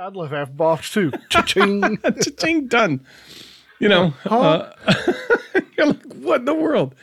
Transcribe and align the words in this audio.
Yeah, 0.00 0.06
I'd 0.06 0.16
love 0.16 0.30
half 0.30 0.48
a 0.48 0.52
box 0.52 0.92
too. 0.92 1.12
Cha-ching. 1.28 1.98
Cha-ching, 2.22 2.68
done. 2.68 3.04
You 3.80 3.88
know, 3.90 4.10
Huh? 4.24 4.72
uh, 4.86 5.02
you're 5.76 5.88
like, 5.88 6.02
what 6.14 6.40
in 6.40 6.44
the 6.46 6.54
world? 6.54 6.94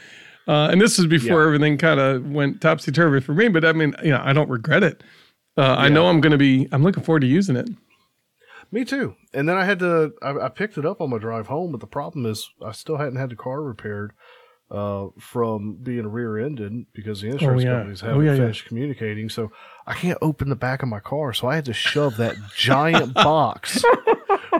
Uh, 0.47 0.69
and 0.71 0.81
this 0.81 0.97
was 0.97 1.05
before 1.07 1.41
Yeah. 1.41 1.45
everything 1.47 1.77
kind 1.77 1.99
of 1.99 2.25
went 2.31 2.59
topsy 2.61 2.91
turvy 2.91 3.19
for 3.19 3.33
me. 3.33 3.49
But 3.49 3.65
I 3.65 3.73
mean, 3.73 3.93
you 4.03 4.11
know, 4.11 4.21
I 4.23 4.33
don't 4.33 4.49
regret 4.49 4.81
it. 4.83 5.03
Uh, 5.57 5.75
I 5.77 5.89
know 5.89 6.07
I'm 6.07 6.21
going 6.21 6.31
to 6.31 6.37
be. 6.37 6.67
I'm 6.71 6.83
looking 6.83 7.03
forward 7.03 7.19
to 7.21 7.27
using 7.27 7.55
it. 7.55 7.69
Me 8.71 8.83
too. 8.85 9.15
And 9.33 9.47
then 9.49 9.57
I 9.57 9.65
had 9.65 9.79
to. 9.79 10.13
I, 10.21 10.31
I 10.45 10.49
picked 10.49 10.77
it 10.77 10.85
up 10.85 11.01
on 11.01 11.09
my 11.09 11.17
drive 11.17 11.47
home, 11.47 11.71
but 11.71 11.81
the 11.81 11.87
problem 11.87 12.25
is 12.25 12.47
I 12.65 12.71
still 12.71 12.97
hadn't 12.97 13.17
had 13.17 13.29
the 13.31 13.35
car 13.35 13.61
repaired 13.61 14.11
uh, 14.69 15.07
from 15.19 15.77
being 15.81 16.07
rear-ended 16.07 16.85
because 16.93 17.21
the 17.21 17.29
insurance 17.29 17.63
yeah. 17.63 17.71
companies 17.71 18.03
Oh, 18.03 18.07
haven't 18.07 18.25
yeah, 18.25 18.31
yeah. 18.31 18.37
finished 18.37 18.65
communicating. 18.65 19.29
So 19.29 19.51
I 19.85 19.93
can't 19.93 20.17
open 20.21 20.49
the 20.49 20.55
back 20.55 20.83
of 20.83 20.89
my 20.89 20.99
car, 20.99 21.33
so 21.33 21.47
I 21.47 21.55
had 21.55 21.65
to 21.65 21.73
shove 21.73 22.17
that 22.17 22.35
giant 22.55 23.13
box 23.13 23.83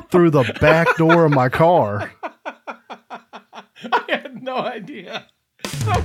through 0.10 0.30
the 0.32 0.44
back 0.62 0.96
door 0.98 1.26
of 1.26 1.32
my 1.32 1.50
car. 1.50 2.12
I 2.46 4.04
had 4.08 4.42
no 4.42 4.58
idea. 4.58 5.28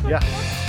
Yeah. 0.06 0.68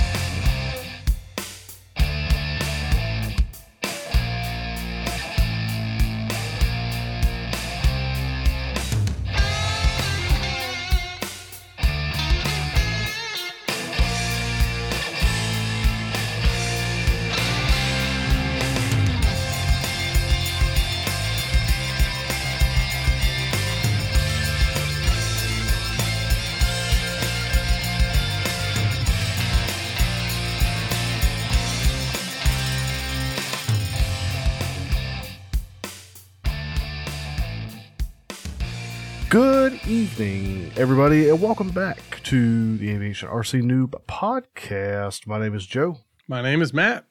evening, 40.18 40.70
everybody, 40.76 41.28
and 41.28 41.40
welcome 41.42 41.70
back 41.70 42.20
to 42.22 42.76
the 42.76 42.88
Aviation 42.90 43.28
RC 43.28 43.62
Noob 43.62 43.94
podcast. 44.06 45.26
My 45.26 45.40
name 45.40 45.56
is 45.56 45.66
Joe, 45.66 45.98
My 46.28 46.40
name 46.40 46.62
is 46.62 46.72
Matt. 46.72 47.04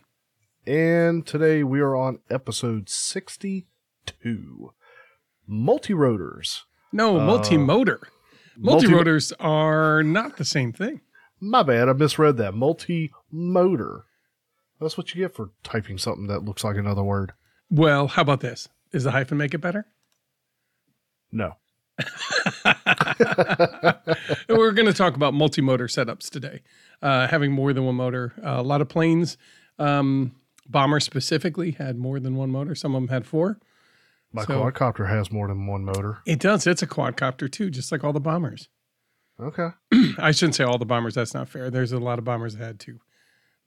and 0.66 1.26
today 1.28 1.64
we 1.66 1.82
are 1.82 1.98
on 1.98 2.20
episode 2.30 2.88
62 2.88 4.72
Multi 5.46 5.94
Rotors. 5.94 6.64
No, 6.94 7.20
multi-motor. 7.20 8.00
Uh, 8.04 8.08
multi- 8.58 8.88
Multi-rotors 8.88 9.34
are 9.38 10.02
not 10.02 10.38
the 10.38 10.46
same 10.46 10.72
thing. 10.72 11.02
My 11.42 11.62
bad, 11.62 11.90
I 11.90 11.94
misread 11.94 12.38
that. 12.38 12.54
Multi 12.54 13.12
motor. 13.30 14.06
That's 14.80 14.98
what 14.98 15.14
you 15.14 15.22
get 15.24 15.36
for 15.36 15.50
typing 15.62 15.98
something 15.98 16.28
that 16.28 16.46
looks 16.46 16.64
like 16.64 16.78
another 16.78 17.04
word. 17.04 17.34
Well, 17.70 18.08
how 18.08 18.22
about 18.22 18.40
this? 18.40 18.70
Is 18.94 19.04
the 19.04 19.12
hyphen 19.12 19.38
make 19.38 19.54
it 19.54 19.58
better? 19.60 19.88
No. 21.34 21.56
We're 24.50 24.72
going 24.72 24.86
to 24.88 24.94
talk 24.94 25.16
about 25.16 25.34
multi-motor 25.34 25.88
setups 25.88 26.30
today. 26.30 26.62
Uh, 27.02 27.28
having 27.28 27.52
more 27.52 27.74
than 27.74 27.86
one 27.86 27.96
motor. 27.96 28.34
Uh, 28.44 28.60
a 28.60 28.62
lot 28.64 28.82
of 28.82 28.90
planes, 28.90 29.38
um, 29.80 30.34
bombers 30.68 31.04
specifically, 31.04 31.72
had 31.72 31.98
more 31.98 32.20
than 32.20 32.36
one 32.36 32.50
motor. 32.52 32.76
Some 32.76 32.96
of 32.96 33.02
them 33.02 33.10
had 33.10 33.26
four. 33.26 33.60
My 34.32 34.46
So- 34.46 34.62
quadcopter 34.64 35.10
has 35.10 35.32
more 35.32 35.48
than 35.48 35.68
one 35.68 35.84
motor. 35.86 36.20
It 36.26 36.40
does. 36.40 36.66
It's 36.66 36.82
a 36.82 36.88
quadcopter 36.88 37.52
too, 37.52 37.70
just 37.70 37.92
like 37.92 38.04
all 38.04 38.14
the 38.14 38.20
bombers. 38.20 38.70
Okay. 39.40 39.70
I 40.18 40.32
shouldn't 40.32 40.56
say 40.56 40.64
all 40.64 40.78
the 40.78 40.86
bombers. 40.86 41.16
That's 41.16 41.34
not 41.34 41.50
fair. 41.50 41.70
There's 41.70 41.92
a 41.92 42.00
lot 42.00 42.20
of 42.20 42.26
bombers 42.26 42.56
that 42.56 42.64
had 42.64 42.80
two 42.80 43.00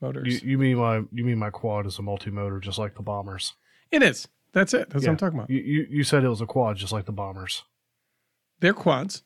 motors. 0.01 0.43
You, 0.43 0.51
you 0.51 0.59
mean 0.59 0.77
my 0.79 1.03
you 1.13 1.25
mean 1.25 1.39
my 1.39 1.51
quad 1.51 1.87
is 1.87 1.99
a 1.99 2.03
multi 2.03 2.31
motor 2.31 2.61
just 2.61 2.79
like 2.79 2.95
the 2.95 3.03
bombers. 3.03 3.55
it 3.91 4.03
is. 4.03 4.29
That's 4.53 4.73
it. 4.75 4.89
That's 4.91 5.05
Yeah. 5.05 5.11
what 5.11 5.13
I'm 5.15 5.19
talking 5.19 5.39
about. 5.39 5.51
You, 5.51 5.61
you 5.61 5.87
you 5.91 6.05
said 6.05 6.25
it 6.25 6.29
was 6.29 6.41
a 6.41 6.47
quad 6.47 6.77
just 6.77 6.93
like 6.93 7.05
the 7.05 7.13
bombers. 7.13 7.65
They're 8.61 8.75
quads. 8.75 9.23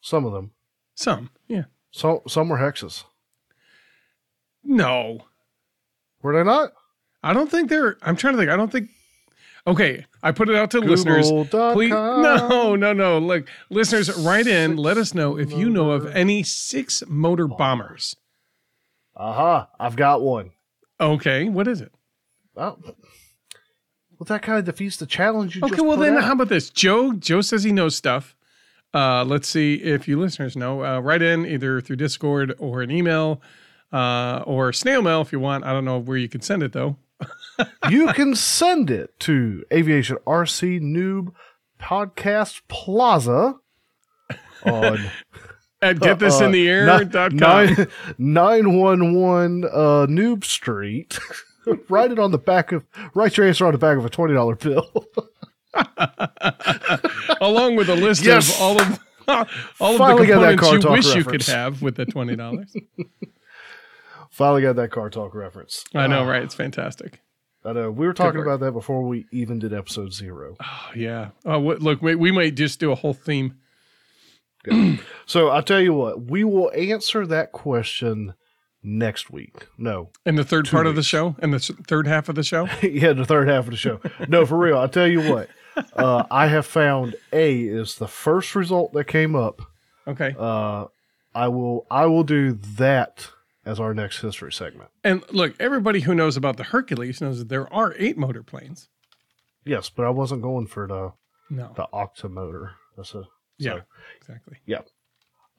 Some 0.00 0.24
of 0.24 0.32
them. 0.32 0.52
Some. 0.94 1.30
Yeah. 1.48 1.64
So 1.90 2.22
some 2.26 2.48
were 2.48 2.58
hexes. 2.58 3.04
No. 4.62 5.24
Were 6.22 6.34
they 6.36 6.44
not? 6.44 6.72
I 7.22 7.32
don't 7.32 7.50
think 7.50 7.68
they're. 7.68 7.96
I'm 8.02 8.16
trying 8.16 8.34
to 8.34 8.38
think. 8.38 8.50
I 8.50 8.56
don't 8.56 8.70
think. 8.70 8.90
Okay, 9.66 10.06
I 10.22 10.32
put 10.32 10.48
it 10.48 10.56
out 10.56 10.70
to 10.70 10.80
listeners. 10.80 11.30
Please, 11.50 11.90
no, 11.90 12.76
no, 12.76 12.92
no. 12.94 13.18
Look, 13.18 13.46
listeners, 13.68 14.10
write 14.20 14.46
in. 14.46 14.78
Let 14.78 14.96
us 14.96 15.12
know 15.12 15.36
if 15.38 15.52
you 15.52 15.68
know 15.68 15.90
of 15.90 16.06
any 16.06 16.42
six 16.42 17.02
motor 17.06 17.44
oh. 17.44 17.56
bombers. 17.56 18.16
Aha, 19.16 19.68
I've 19.78 19.96
got 19.96 20.22
one. 20.22 20.52
Okay, 20.98 21.48
what 21.48 21.68
is 21.68 21.82
it? 21.82 21.92
Oh. 22.56 22.78
Well, 24.20 24.26
that 24.26 24.42
kind 24.42 24.58
of 24.58 24.66
defeats 24.66 24.98
the 24.98 25.06
challenge 25.06 25.56
you 25.56 25.62
Okay, 25.64 25.80
well 25.80 25.96
then, 25.96 26.16
out. 26.18 26.24
how 26.24 26.32
about 26.34 26.50
this? 26.50 26.68
Joe. 26.68 27.14
Joe 27.14 27.40
says 27.40 27.64
he 27.64 27.72
knows 27.72 27.96
stuff. 27.96 28.36
Uh, 28.92 29.24
let's 29.24 29.48
see 29.48 29.76
if 29.76 30.06
you 30.06 30.20
listeners 30.20 30.56
know. 30.56 30.84
Uh, 30.84 31.00
write 31.00 31.22
in 31.22 31.46
either 31.46 31.80
through 31.80 31.96
Discord 31.96 32.54
or 32.58 32.82
an 32.82 32.90
email 32.90 33.40
uh, 33.94 34.42
or 34.46 34.74
snail 34.74 35.00
mail 35.00 35.22
if 35.22 35.32
you 35.32 35.40
want. 35.40 35.64
I 35.64 35.72
don't 35.72 35.86
know 35.86 35.98
where 35.98 36.18
you 36.18 36.28
can 36.28 36.42
send 36.42 36.62
it 36.62 36.72
though. 36.72 36.96
you 37.90 38.08
can 38.12 38.34
send 38.34 38.90
it 38.90 39.18
to 39.20 39.64
Aviation 39.72 40.16
RC 40.26 40.80
Noob 40.82 41.32
Podcast 41.80 42.60
Plaza 42.68 43.54
on 44.66 44.98
At 45.82 45.96
getthisintheair.com. 45.96 47.36
nine 47.38 47.86
nine 48.18 48.78
one 48.78 49.14
one 49.14 49.64
uh, 49.64 50.04
Noob 50.10 50.44
Street. 50.44 51.18
Write 51.88 52.12
it 52.12 52.18
on 52.18 52.30
the 52.30 52.38
back 52.38 52.72
of 52.72 52.86
write 53.14 53.36
your 53.36 53.46
answer 53.46 53.66
on 53.66 53.72
the 53.72 53.78
back 53.78 53.96
of 53.98 54.04
a 54.04 54.10
twenty 54.10 54.34
dollar 54.34 54.54
bill. 54.56 54.90
along 57.40 57.76
with 57.76 57.88
a 57.88 57.94
list 57.94 58.24
Yes. 58.24 58.54
of 58.56 58.62
all 58.62 58.80
of 58.80 58.98
all 59.80 60.02
of 60.02 60.18
the 60.18 60.26
components 60.26 60.62
car 60.62 60.74
you 60.74 60.80
talk 60.80 60.90
wish 60.92 61.14
you 61.14 61.24
could 61.24 61.42
have 61.44 61.82
with 61.82 61.96
the 61.96 62.06
twenty 62.06 62.34
dollars. 62.36 62.74
Finally 64.30 64.62
got 64.62 64.76
that 64.76 64.90
car 64.90 65.10
talk 65.10 65.34
reference. 65.34 65.84
I 65.94 66.06
know, 66.06 66.20
Ah, 66.24 66.28
right? 66.28 66.42
It's 66.42 66.54
fantastic. 66.54 67.20
I 67.64 67.72
know. 67.74 67.90
We 67.90 68.06
were 68.06 68.14
talking 68.14 68.40
about 68.40 68.60
that 68.60 68.72
before 68.72 69.02
we 69.02 69.26
even 69.32 69.58
did 69.58 69.72
episode 69.74 70.12
zero. 70.12 70.56
Oh 70.62 70.90
yeah. 70.96 71.30
Oh, 71.44 71.58
what, 71.60 71.82
look, 71.82 72.00
we, 72.00 72.14
we 72.14 72.32
might 72.32 72.54
just 72.54 72.80
do 72.80 72.90
a 72.90 72.94
whole 72.94 73.14
theme. 73.14 73.56
So 75.26 75.48
I'll 75.48 75.62
tell 75.62 75.80
you 75.80 75.94
what, 75.94 76.22
we 76.22 76.44
will 76.44 76.70
answer 76.72 77.26
that 77.26 77.52
question 77.52 78.34
next 78.82 79.30
week. 79.30 79.66
No, 79.78 80.10
In 80.24 80.36
the 80.36 80.44
third 80.44 80.68
part 80.68 80.86
of 80.86 80.96
the 80.96 81.02
show, 81.02 81.36
and 81.40 81.52
the 81.52 81.58
third 81.58 82.06
half 82.06 82.28
of 82.28 82.34
the 82.34 82.42
show. 82.42 82.68
yeah, 82.82 83.12
the 83.12 83.24
third 83.24 83.48
half 83.48 83.64
of 83.64 83.70
the 83.70 83.76
show. 83.76 84.00
No, 84.28 84.46
for 84.46 84.56
real. 84.58 84.78
I'll 84.78 84.88
tell 84.88 85.06
you 85.08 85.30
what. 85.32 85.48
Uh, 85.94 86.24
I 86.30 86.46
have 86.48 86.66
found 86.66 87.14
A 87.32 87.60
is 87.62 87.94
the 87.96 88.08
first 88.08 88.54
result 88.54 88.92
that 88.92 89.04
came 89.04 89.34
up. 89.36 89.62
Okay. 90.06 90.34
Uh, 90.38 90.86
I 91.34 91.48
will 91.48 91.86
I 91.90 92.06
will 92.06 92.24
do 92.24 92.52
that 92.76 93.28
as 93.64 93.78
our 93.78 93.94
next 93.94 94.20
history 94.20 94.52
segment. 94.52 94.90
And 95.04 95.22
look, 95.30 95.54
everybody 95.60 96.00
who 96.00 96.14
knows 96.14 96.36
about 96.36 96.56
the 96.56 96.64
Hercules 96.64 97.20
knows 97.20 97.38
that 97.38 97.48
there 97.48 97.72
are 97.72 97.94
eight 97.98 98.18
motor 98.18 98.42
planes. 98.42 98.88
Yes, 99.64 99.90
but 99.90 100.04
I 100.06 100.10
wasn't 100.10 100.42
going 100.42 100.66
for 100.66 100.86
the 100.88 101.12
No. 101.54 101.72
the 101.76 101.86
octomotor. 101.92 102.72
That's 102.96 103.14
a 103.14 103.24
Yeah. 103.58 103.74
so 103.76 103.82
Exactly. 104.16 104.56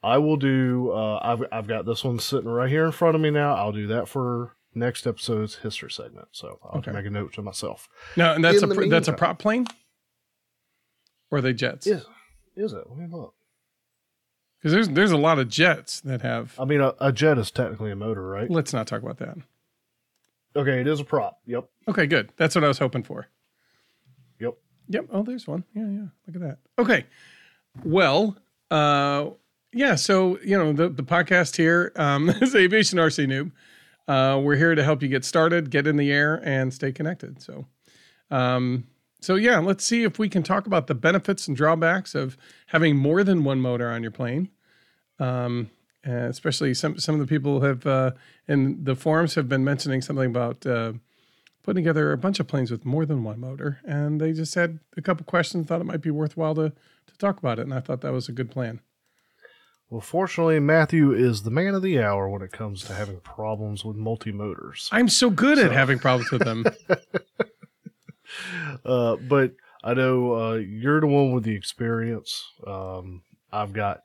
I 0.03 0.17
will 0.17 0.38
do. 0.38 0.91
Uh, 0.91 1.19
I've 1.22 1.44
I've 1.51 1.67
got 1.67 1.85
this 1.85 2.03
one 2.03 2.19
sitting 2.19 2.50
right 2.50 2.69
here 2.69 2.85
in 2.85 2.91
front 2.91 3.16
of 3.16 3.22
me 3.22 3.29
now. 3.29 3.56
I'll 3.56 3.72
do 3.72 3.88
that 3.88 4.07
for 4.07 4.56
next 4.73 5.06
episode's 5.06 5.56
history 5.57 5.91
segment. 5.91 6.29
So 6.31 6.59
I'll 6.63 6.79
Okay. 6.79 6.91
make 6.91 7.06
a 7.06 7.09
note 7.09 7.34
to 7.34 7.41
myself. 7.41 7.88
No, 8.17 8.34
and 8.34 8.44
that's 8.44 8.63
In 8.63 8.72
a 8.72 8.75
pr- 8.75 8.85
that's 8.88 9.07
a 9.07 9.13
prop 9.13 9.38
plane. 9.40 9.67
Or 11.29 11.37
are 11.37 11.41
they 11.41 11.53
jets? 11.53 11.85
Is 11.87 12.05
is 12.55 12.73
it? 12.73 12.84
Let 12.90 12.97
me 12.97 13.08
look. 13.09 13.35
Because 14.59 14.73
there's 14.73 14.90
there's 14.90 15.11
a 15.11 15.17
lot 15.17 15.40
of 15.40 15.49
jets 15.49 16.02
that 16.02 16.22
have. 16.22 16.55
I 16.59 16.66
mean, 16.66 16.81
a, 16.81 16.93
a 16.99 17.11
jet 17.11 17.37
is 17.37 17.52
technically 17.52 17.91
a 17.91 17.96
motor, 17.96 18.25
right? 18.28 18.49
Let's 18.49 18.73
not 18.73 18.87
talk 18.87 19.02
about 19.03 19.17
that. 19.20 19.37
Okay, 20.55 20.81
it 20.81 20.87
is 20.87 20.99
a 20.99 21.05
prop. 21.05 21.40
Yep. 21.46 21.70
Okay, 21.87 22.08
good. 22.08 22.31
That's 22.37 22.55
what 22.55 22.64
I 22.64 22.67
was 22.67 22.78
hoping 22.79 23.03
for. 23.03 23.28
Yep. 24.40 24.55
Yep. 24.90 25.05
Oh, 25.11 25.23
there's 25.23 25.47
one. 25.47 25.64
Yeah, 25.73 25.87
yeah. 25.87 26.05
Look 26.28 26.35
at 26.35 26.41
that. 26.41 26.58
Okay. 26.78 27.05
Well, 27.85 28.35
uh, 28.70 29.29
yeah. 29.73 29.96
So 29.96 30.40
you 30.44 30.58
know 30.58 30.73
the 30.73 30.90
the 30.90 31.03
podcast 31.03 31.56
here 31.56 31.91
um, 31.96 32.29
is 32.41 32.56
Aviation 32.56 33.00
RC 33.00 33.28
Noob. 33.28 33.52
Uh, 34.08 34.40
we're 34.40 34.56
here 34.56 34.76
to 34.76 34.84
help 34.84 35.02
you 35.02 35.08
get 35.08 35.23
started, 35.23 35.70
get 35.70 35.88
in 35.88 35.96
the 35.96 36.12
air, 36.12 36.41
and 36.44 36.73
stay 36.73 36.91
connected. 36.91 37.41
So, 37.41 37.66
um, 38.29 38.88
so 39.22 39.35
yeah, 39.35 39.59
let's 39.59 39.85
see 39.85 40.03
if 40.03 40.20
we 40.20 40.28
can 40.28 40.44
talk 40.44 40.66
about 40.68 40.88
the 40.88 40.96
benefits 40.96 41.47
and 41.47 41.56
drawbacks 41.56 42.16
of 42.16 42.38
having 42.68 42.97
more 42.97 43.23
than 43.23 43.44
one 43.44 43.62
motor 43.62 43.90
on 43.90 44.02
your 44.02 44.12
plane. 44.12 44.50
Um, 45.20 45.70
especially 46.03 46.73
some 46.73 46.97
some 47.00 47.16
of 47.16 47.22
the 47.22 47.28
people 47.28 47.62
have 47.62 47.85
uh, 47.85 48.12
in 48.47 48.84
the 48.84 48.96
forums 48.96 49.35
have 49.35 49.47
been 49.47 49.64
mentioning 49.64 50.02
something 50.02 50.26
about 50.26 50.66
uh, 50.66 50.94
putting 51.64 51.84
together 51.84 52.12
a 52.12 52.18
bunch 52.18 52.40
of 52.40 52.47
planes 52.47 52.72
with 52.72 52.85
more 52.85 53.06
than 53.06 53.23
one 53.23 53.40
motor, 53.40 53.79
and 53.85 54.20
they 54.20 54.34
just 54.34 54.56
had 54.56 54.79
a 54.97 55.02
couple 55.02 55.26
questions. 55.26 55.68
Thought 55.68 55.82
it 55.82 55.85
might 55.85 56.02
be 56.02 56.12
worthwhile 56.12 56.56
to 56.56 56.70
to 56.72 57.18
talk 57.18 57.38
about 57.38 57.59
it, 57.59 57.64
and 57.64 57.73
I 57.73 57.79
thought 57.79 58.02
that 58.02 58.14
was 58.14 58.29
a 58.29 58.34
good 58.34 58.50
plan. 58.52 58.82
Well, 59.91 59.99
fortunately, 59.99 60.58
Matthew 60.61 61.11
is 61.11 61.43
the 61.43 61.52
man 61.52 61.76
of 61.76 61.82
the 61.82 61.99
hour 61.99 62.29
when 62.29 62.41
it 62.41 62.53
comes 62.53 62.85
to 62.85 62.93
having 62.93 63.20
problems 63.20 63.84
with 63.84 63.97
multi 63.97 64.32
motors. 64.32 64.88
I'm 64.90 65.09
so 65.09 65.29
good 65.29 65.59
at 65.59 65.73
having 65.73 65.99
problems 65.99 66.32
with 66.32 66.46
them. 66.46 66.66
uh, 68.85 69.17
but 69.17 69.52
I 69.84 69.93
know 69.93 70.34
uh, 70.34 70.53
you're 70.53 71.02
the 71.02 71.08
one 71.08 71.34
with 71.34 71.43
the 71.43 71.55
experience. 71.55 72.41
Um, 72.66 73.23
I've 73.52 73.73
got 73.73 73.99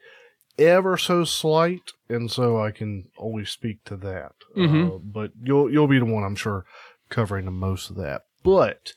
ever 0.58 0.96
so 0.96 1.22
slight, 1.22 1.92
and 2.08 2.32
so 2.32 2.60
I 2.60 2.72
can 2.72 3.06
only 3.16 3.44
speak 3.44 3.84
to 3.84 3.96
that. 3.98 4.32
Mhm. 4.56 4.96
Uh, 4.96 4.98
but 4.98 5.30
you'll 5.40 5.70
you'll 5.70 5.86
be 5.86 6.00
the 6.00 6.04
one, 6.04 6.24
I'm 6.24 6.34
sure, 6.34 6.64
covering 7.10 7.44
the 7.44 7.52
most 7.52 7.90
of 7.90 7.96
that. 7.96 8.22
But 8.42 8.92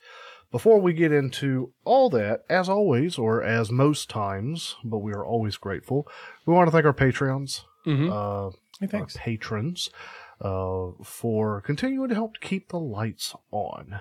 before 0.50 0.80
we 0.80 0.92
get 0.92 1.12
into 1.12 1.72
all 1.84 2.10
that, 2.10 2.44
as 2.48 2.68
always, 2.68 3.18
or 3.18 3.42
as 3.42 3.70
most 3.70 4.08
times, 4.10 4.76
but 4.84 4.98
we 4.98 5.12
are 5.12 5.24
always 5.24 5.56
grateful, 5.56 6.06
we 6.46 6.52
want 6.54 6.66
to 6.66 6.72
thank 6.72 6.84
our 6.86 6.92
Patreons, 6.94 7.62
hmm 7.84 8.10
uh, 8.10 8.50
Hey, 8.80 8.86
our 8.86 8.88
thanks. 8.88 9.16
patrons, 9.18 9.90
uh, 10.40 10.88
for 11.04 11.60
continuing 11.60 12.08
to 12.08 12.14
help 12.14 12.40
keep 12.40 12.68
the 12.70 12.78
lights 12.80 13.34
on, 13.50 14.00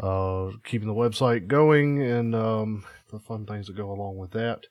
uh, 0.00 0.50
keeping 0.64 0.88
the 0.88 0.94
website 0.94 1.46
going, 1.46 2.00
and 2.02 2.34
um, 2.34 2.84
the 3.10 3.18
fun 3.18 3.44
things 3.46 3.66
that 3.66 3.76
go 3.76 3.90
along 3.90 4.16
with 4.16 4.30
that. 4.30 4.64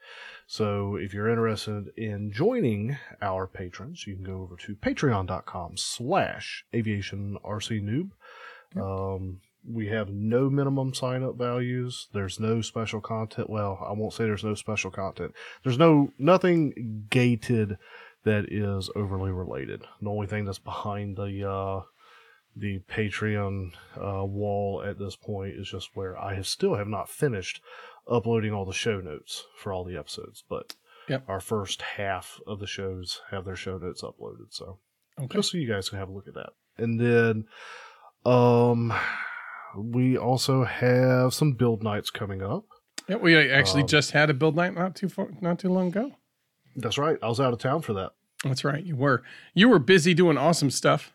So, 0.48 0.96
if 0.96 1.14
you're 1.14 1.30
interested 1.30 1.90
in 1.98 2.32
joining 2.32 2.98
our 3.22 3.46
patrons, 3.48 4.08
you 4.08 4.16
can 4.16 4.24
go 4.24 4.42
over 4.42 4.56
to 4.58 4.76
patreon.com 4.76 5.78
slash 5.78 6.66
aviation 6.74 7.38
RC 7.46 7.82
noob. 7.84 8.12
Um, 8.82 9.42
we 9.70 9.88
have 9.88 10.10
no 10.10 10.50
minimum 10.50 10.94
sign 10.94 11.24
up 11.24 11.36
values. 11.38 12.08
There's 12.14 12.40
no 12.40 12.62
special 12.62 13.02
content. 13.02 13.50
Well, 13.50 13.86
I 13.88 13.92
won't 13.94 14.14
say 14.14 14.24
there's 14.24 14.44
no 14.44 14.56
special 14.56 14.92
content. 14.92 15.34
There's 15.64 15.78
no 15.78 16.12
nothing 16.18 17.06
gated 17.10 17.78
that 18.24 18.46
is 18.52 18.90
overly 18.96 19.32
related. 19.32 19.84
The 20.02 20.10
only 20.10 20.28
thing 20.28 20.46
that's 20.46 20.60
behind 20.60 21.18
the 21.18 21.50
uh, 21.50 21.82
the 22.56 22.80
Patreon 22.90 23.74
uh, 23.96 24.26
wall 24.26 24.84
at 24.86 24.98
this 25.00 25.16
point 25.16 25.56
is 25.56 25.70
just 25.70 25.90
where 25.96 26.18
I 26.18 26.34
have 26.36 26.48
still 26.48 26.76
have 26.76 26.88
not 26.88 27.10
finished 27.10 27.62
uploading 28.10 28.54
all 28.54 28.66
the 28.66 28.74
show 28.74 29.00
notes 29.02 29.46
for 29.58 29.72
all 29.74 29.84
the 29.84 29.98
episodes, 29.98 30.44
but 30.50 30.76
Yep. 31.10 31.24
our 31.30 31.40
first 31.40 31.82
half 31.82 32.40
of 32.46 32.60
the 32.60 32.68
shows 32.68 33.22
have 33.32 33.46
their 33.46 33.56
show 33.56 33.78
notes 33.78 34.02
uploaded. 34.02 34.52
So 34.52 34.80
Okay. 35.20 35.38
just 35.38 35.52
so 35.52 35.58
you 35.58 35.68
guys 35.68 35.90
can 35.90 36.00
have 36.00 36.10
a 36.10 36.12
look 36.12 36.28
at 36.28 36.34
that. 36.34 36.50
And 36.78 37.00
then 37.00 37.46
um 38.26 38.94
we 39.78 40.18
also 40.18 40.64
have 40.64 41.34
some 41.34 41.54
build 41.54 41.84
nights 41.84 42.10
coming 42.10 42.42
up. 42.42 42.66
Yeah, 43.08 43.16
we 43.18 43.36
actually 43.36 43.84
Um, 43.84 43.88
just 43.88 44.12
had 44.12 44.30
a 44.30 44.34
build 44.34 44.56
night 44.56 44.74
not 44.76 44.96
too 44.96 45.08
far, 45.10 45.30
not 45.42 45.60
too 45.60 45.70
long 45.70 45.88
ago. 45.88 46.12
That's 46.76 46.98
right. 46.98 47.18
I 47.24 47.28
was 47.28 47.40
out 47.40 47.54
of 47.54 47.60
town 47.60 47.82
for 47.82 47.94
that. 47.94 48.12
That's 48.44 48.64
right. 48.64 48.84
You 48.84 48.96
were 48.96 49.24
you 49.54 49.70
were 49.70 49.80
busy 49.80 50.14
doing 50.14 50.38
awesome 50.38 50.70
stuff. 50.72 51.14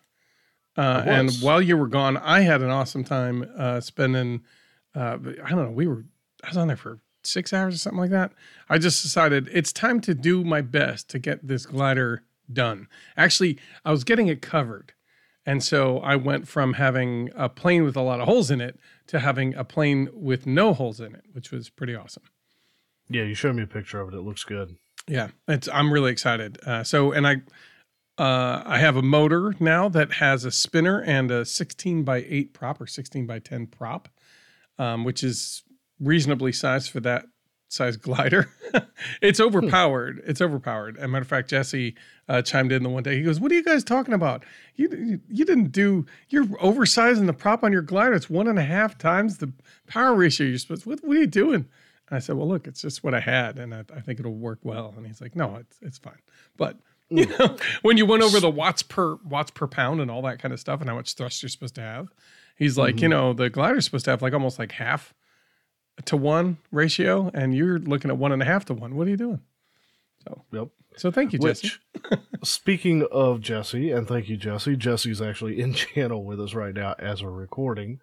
Uh, 0.75 1.03
and 1.05 1.31
while 1.35 1.61
you 1.61 1.77
were 1.77 1.87
gone, 1.87 2.17
I 2.17 2.41
had 2.41 2.61
an 2.61 2.69
awesome 2.71 3.03
time 3.03 3.49
uh, 3.57 3.79
spending. 3.79 4.41
Uh, 4.95 5.17
I 5.43 5.49
don't 5.49 5.65
know. 5.65 5.71
We 5.71 5.87
were. 5.87 6.05
I 6.43 6.49
was 6.49 6.57
on 6.57 6.67
there 6.67 6.75
for 6.77 6.99
six 7.23 7.53
hours 7.53 7.75
or 7.75 7.77
something 7.77 7.99
like 7.99 8.09
that. 8.09 8.33
I 8.67 8.77
just 8.79 9.01
decided 9.03 9.47
it's 9.53 9.71
time 9.71 10.01
to 10.01 10.13
do 10.13 10.43
my 10.43 10.61
best 10.61 11.09
to 11.11 11.19
get 11.19 11.47
this 11.47 11.65
glider 11.65 12.23
done. 12.51 12.87
Actually, 13.15 13.57
I 13.85 13.91
was 13.91 14.03
getting 14.03 14.27
it 14.27 14.41
covered, 14.41 14.93
and 15.45 15.63
so 15.63 15.99
I 15.99 16.15
went 16.15 16.47
from 16.47 16.73
having 16.73 17.29
a 17.35 17.49
plane 17.49 17.83
with 17.83 17.95
a 17.95 18.01
lot 18.01 18.19
of 18.19 18.27
holes 18.27 18.49
in 18.49 18.61
it 18.61 18.79
to 19.07 19.19
having 19.19 19.53
a 19.55 19.63
plane 19.63 20.09
with 20.13 20.45
no 20.45 20.73
holes 20.73 20.99
in 20.99 21.15
it, 21.15 21.25
which 21.33 21.51
was 21.51 21.69
pretty 21.69 21.95
awesome. 21.95 22.23
Yeah, 23.09 23.23
you 23.23 23.35
showed 23.35 23.55
me 23.55 23.63
a 23.63 23.67
picture 23.67 23.99
of 23.99 24.13
it. 24.13 24.17
It 24.17 24.21
looks 24.21 24.43
good. 24.43 24.77
Yeah, 25.07 25.29
it's 25.47 25.67
I'm 25.67 25.91
really 25.91 26.11
excited. 26.11 26.59
Uh, 26.65 26.83
so, 26.83 27.11
and 27.11 27.27
I, 27.27 27.35
uh, 28.17 28.63
I 28.65 28.79
have 28.79 28.95
a 28.95 29.01
motor 29.01 29.53
now 29.59 29.89
that 29.89 30.13
has 30.13 30.45
a 30.45 30.51
spinner 30.51 31.01
and 31.01 31.29
a 31.29 31.43
16 31.43 32.03
by 32.03 32.25
8 32.27 32.53
prop 32.53 32.79
or 32.79 32.87
16 32.87 33.27
by 33.27 33.39
10 33.39 33.67
prop, 33.67 34.07
um, 34.79 35.03
which 35.03 35.23
is 35.23 35.63
reasonably 35.99 36.53
sized 36.53 36.89
for 36.89 37.01
that 37.01 37.25
size 37.73 37.97
glider. 37.97 38.49
it's 39.21 39.39
hmm. 39.39 39.45
overpowered. 39.45 40.21
It's 40.25 40.41
overpowered. 40.41 40.97
As 40.97 41.03
a 41.03 41.07
matter 41.07 41.23
of 41.23 41.27
fact, 41.27 41.49
Jesse 41.49 41.95
uh, 42.29 42.41
chimed 42.41 42.71
in 42.71 42.83
the 42.83 42.89
one 42.89 43.03
day. 43.03 43.17
He 43.17 43.23
goes, 43.23 43.39
"What 43.39 43.51
are 43.51 43.55
you 43.55 43.63
guys 43.63 43.83
talking 43.83 44.13
about? 44.13 44.43
You 44.75 45.19
you, 45.27 45.45
didn't 45.45 45.71
do. 45.71 46.05
You're 46.29 46.45
oversizing 46.45 47.25
the 47.25 47.33
prop 47.33 47.63
on 47.63 47.71
your 47.73 47.81
glider. 47.81 48.13
It's 48.13 48.29
one 48.29 48.47
and 48.47 48.59
a 48.59 48.63
half 48.63 48.97
times 48.97 49.37
the 49.37 49.51
power 49.87 50.15
ratio. 50.15 50.47
You're 50.47 50.57
supposed. 50.59 50.85
What 50.85 51.03
what 51.03 51.17
are 51.17 51.19
you 51.19 51.27
doing?" 51.27 51.67
And 52.09 52.17
I 52.17 52.19
said, 52.19 52.35
"Well, 52.35 52.47
look, 52.47 52.67
it's 52.67 52.81
just 52.81 53.03
what 53.03 53.13
I 53.13 53.19
had, 53.19 53.59
and 53.59 53.73
I, 53.73 53.83
I 53.95 54.01
think 54.01 54.19
it'll 54.19 54.33
work 54.33 54.59
well." 54.63 54.93
And 54.95 55.05
he's 55.05 55.21
like, 55.21 55.35
"No, 55.35 55.55
it's 55.55 55.77
it's 55.81 55.97
fine." 55.97 56.19
But 56.57 56.77
you 57.09 57.25
hmm. 57.25 57.43
know, 57.43 57.57
when 57.81 57.97
you 57.97 58.05
went 58.05 58.23
over 58.23 58.39
the 58.39 58.49
watts 58.49 58.83
per 58.83 59.15
watts 59.25 59.51
per 59.51 59.67
pound 59.67 59.99
and 59.99 60.09
all 60.09 60.21
that 60.23 60.39
kind 60.39 60.53
of 60.53 60.59
stuff, 60.59 60.79
and 60.79 60.89
how 60.89 60.95
much 60.95 61.15
thrust 61.15 61.41
you're 61.41 61.49
supposed 61.49 61.75
to 61.75 61.81
have, 61.81 62.09
he's 62.55 62.77
like, 62.77 63.01
you 63.01 63.09
mm-hmm. 63.09 63.09
know, 63.09 63.33
the 63.33 63.49
glider's 63.49 63.85
supposed 63.85 64.05
to 64.05 64.11
have 64.11 64.21
like 64.21 64.33
almost 64.33 64.59
like 64.59 64.71
half 64.73 65.13
to 66.05 66.17
one 66.17 66.57
ratio, 66.71 67.29
and 67.33 67.55
you're 67.55 67.79
looking 67.79 68.09
at 68.11 68.17
one 68.17 68.31
and 68.31 68.41
a 68.41 68.45
half 68.45 68.65
to 68.65 68.73
one. 68.73 68.95
What 68.95 69.07
are 69.07 69.11
you 69.11 69.17
doing? 69.17 69.41
So 70.27 70.43
yep. 70.51 70.67
So 70.95 71.09
thank 71.11 71.33
you, 71.33 71.39
Jesse. 71.39 71.71
Which, 72.09 72.19
speaking 72.43 73.05
of 73.11 73.41
Jesse, 73.41 73.91
and 73.91 74.07
thank 74.07 74.29
you, 74.29 74.37
Jesse. 74.37 74.75
Jesse's 74.75 75.21
actually 75.21 75.59
in 75.59 75.73
channel 75.73 76.23
with 76.23 76.39
us 76.39 76.53
right 76.53 76.73
now 76.73 76.93
as 76.99 77.23
we're 77.23 77.31
recording. 77.31 77.99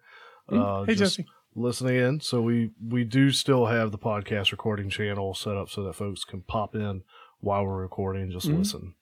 Uh, 0.49 0.83
hey, 0.83 0.95
just 0.95 1.17
Jesse. 1.17 1.29
listening 1.55 1.95
in. 1.95 2.19
So 2.19 2.41
we 2.41 2.71
we 2.85 3.03
do 3.03 3.31
still 3.31 3.67
have 3.67 3.91
the 3.91 3.97
podcast 3.97 4.51
recording 4.51 4.89
channel 4.89 5.33
set 5.33 5.55
up 5.55 5.69
so 5.69 5.83
that 5.83 5.93
folks 5.95 6.23
can 6.25 6.41
pop 6.41 6.75
in 6.75 7.03
while 7.39 7.65
we're 7.65 7.81
recording 7.81 8.23
and 8.23 8.31
just 8.31 8.47
Mhm. 8.49 8.57
listen. 8.59 8.95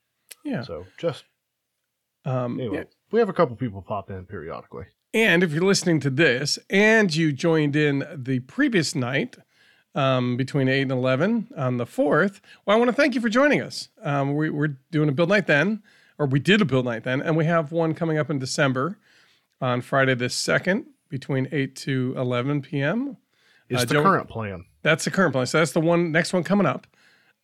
Yeah. 0.46 0.62
So 0.62 0.86
just 0.98 1.26
Um, 2.26 2.60
anyway, 2.60 2.78
yeah. 2.78 2.84
we 3.12 3.20
have 3.20 3.30
a 3.30 3.34
couple 3.34 3.56
people 3.56 3.82
pop 3.82 4.10
in 4.12 4.26
periodically. 4.26 4.86
And 5.14 5.44
if 5.44 5.52
you're 5.52 5.64
listening 5.64 6.00
to 6.02 6.10
this 6.10 6.60
and 6.70 7.14
you 7.16 7.32
joined 7.32 7.76
in 7.76 8.06
the 8.16 8.42
previous 8.42 8.94
night 8.94 9.38
um, 9.96 10.38
between 10.38 10.68
8 10.68 10.84
and 10.84 10.92
11 10.92 11.50
on 11.58 11.78
the 11.78 11.86
4th, 11.86 12.42
well, 12.66 12.76
I 12.76 12.80
want 12.80 12.90
to 12.90 12.96
thank 12.96 13.16
you 13.16 13.22
for 13.22 13.30
joining 13.30 13.62
us. 13.62 13.90
Um, 14.04 14.36
we, 14.36 14.50
we're 14.52 14.78
doing 14.92 15.10
a 15.10 15.12
build 15.12 15.30
night 15.30 15.48
then, 15.48 15.82
or 16.20 16.28
we 16.28 16.40
did 16.40 16.62
a 16.62 16.66
build 16.66 16.86
night 16.86 17.04
then, 17.04 17.22
and 17.22 17.36
we 17.36 17.46
have 17.46 17.72
one 17.72 17.96
coming 17.96 18.18
up 18.20 18.30
in 18.30 18.38
December 18.38 19.00
on 19.60 19.82
Friday 19.82 20.14
the 20.14 20.26
2nd 20.26 20.86
between 21.10 21.48
8 21.52 21.76
to 21.78 22.14
11 22.16 22.62
p.m. 22.62 23.18
It's 23.68 23.82
Uh, 23.82 23.86
the 23.86 23.94
Joe- 23.96 24.04
current 24.04 24.30
plan. 24.30 24.66
That's 24.84 25.06
the 25.06 25.12
current 25.12 25.34
plan. 25.34 25.48
So 25.48 25.58
that's 25.58 25.72
the 25.72 25.82
one 25.82 26.12
next 26.12 26.34
one 26.34 26.44
coming 26.44 26.68
up. 26.68 26.86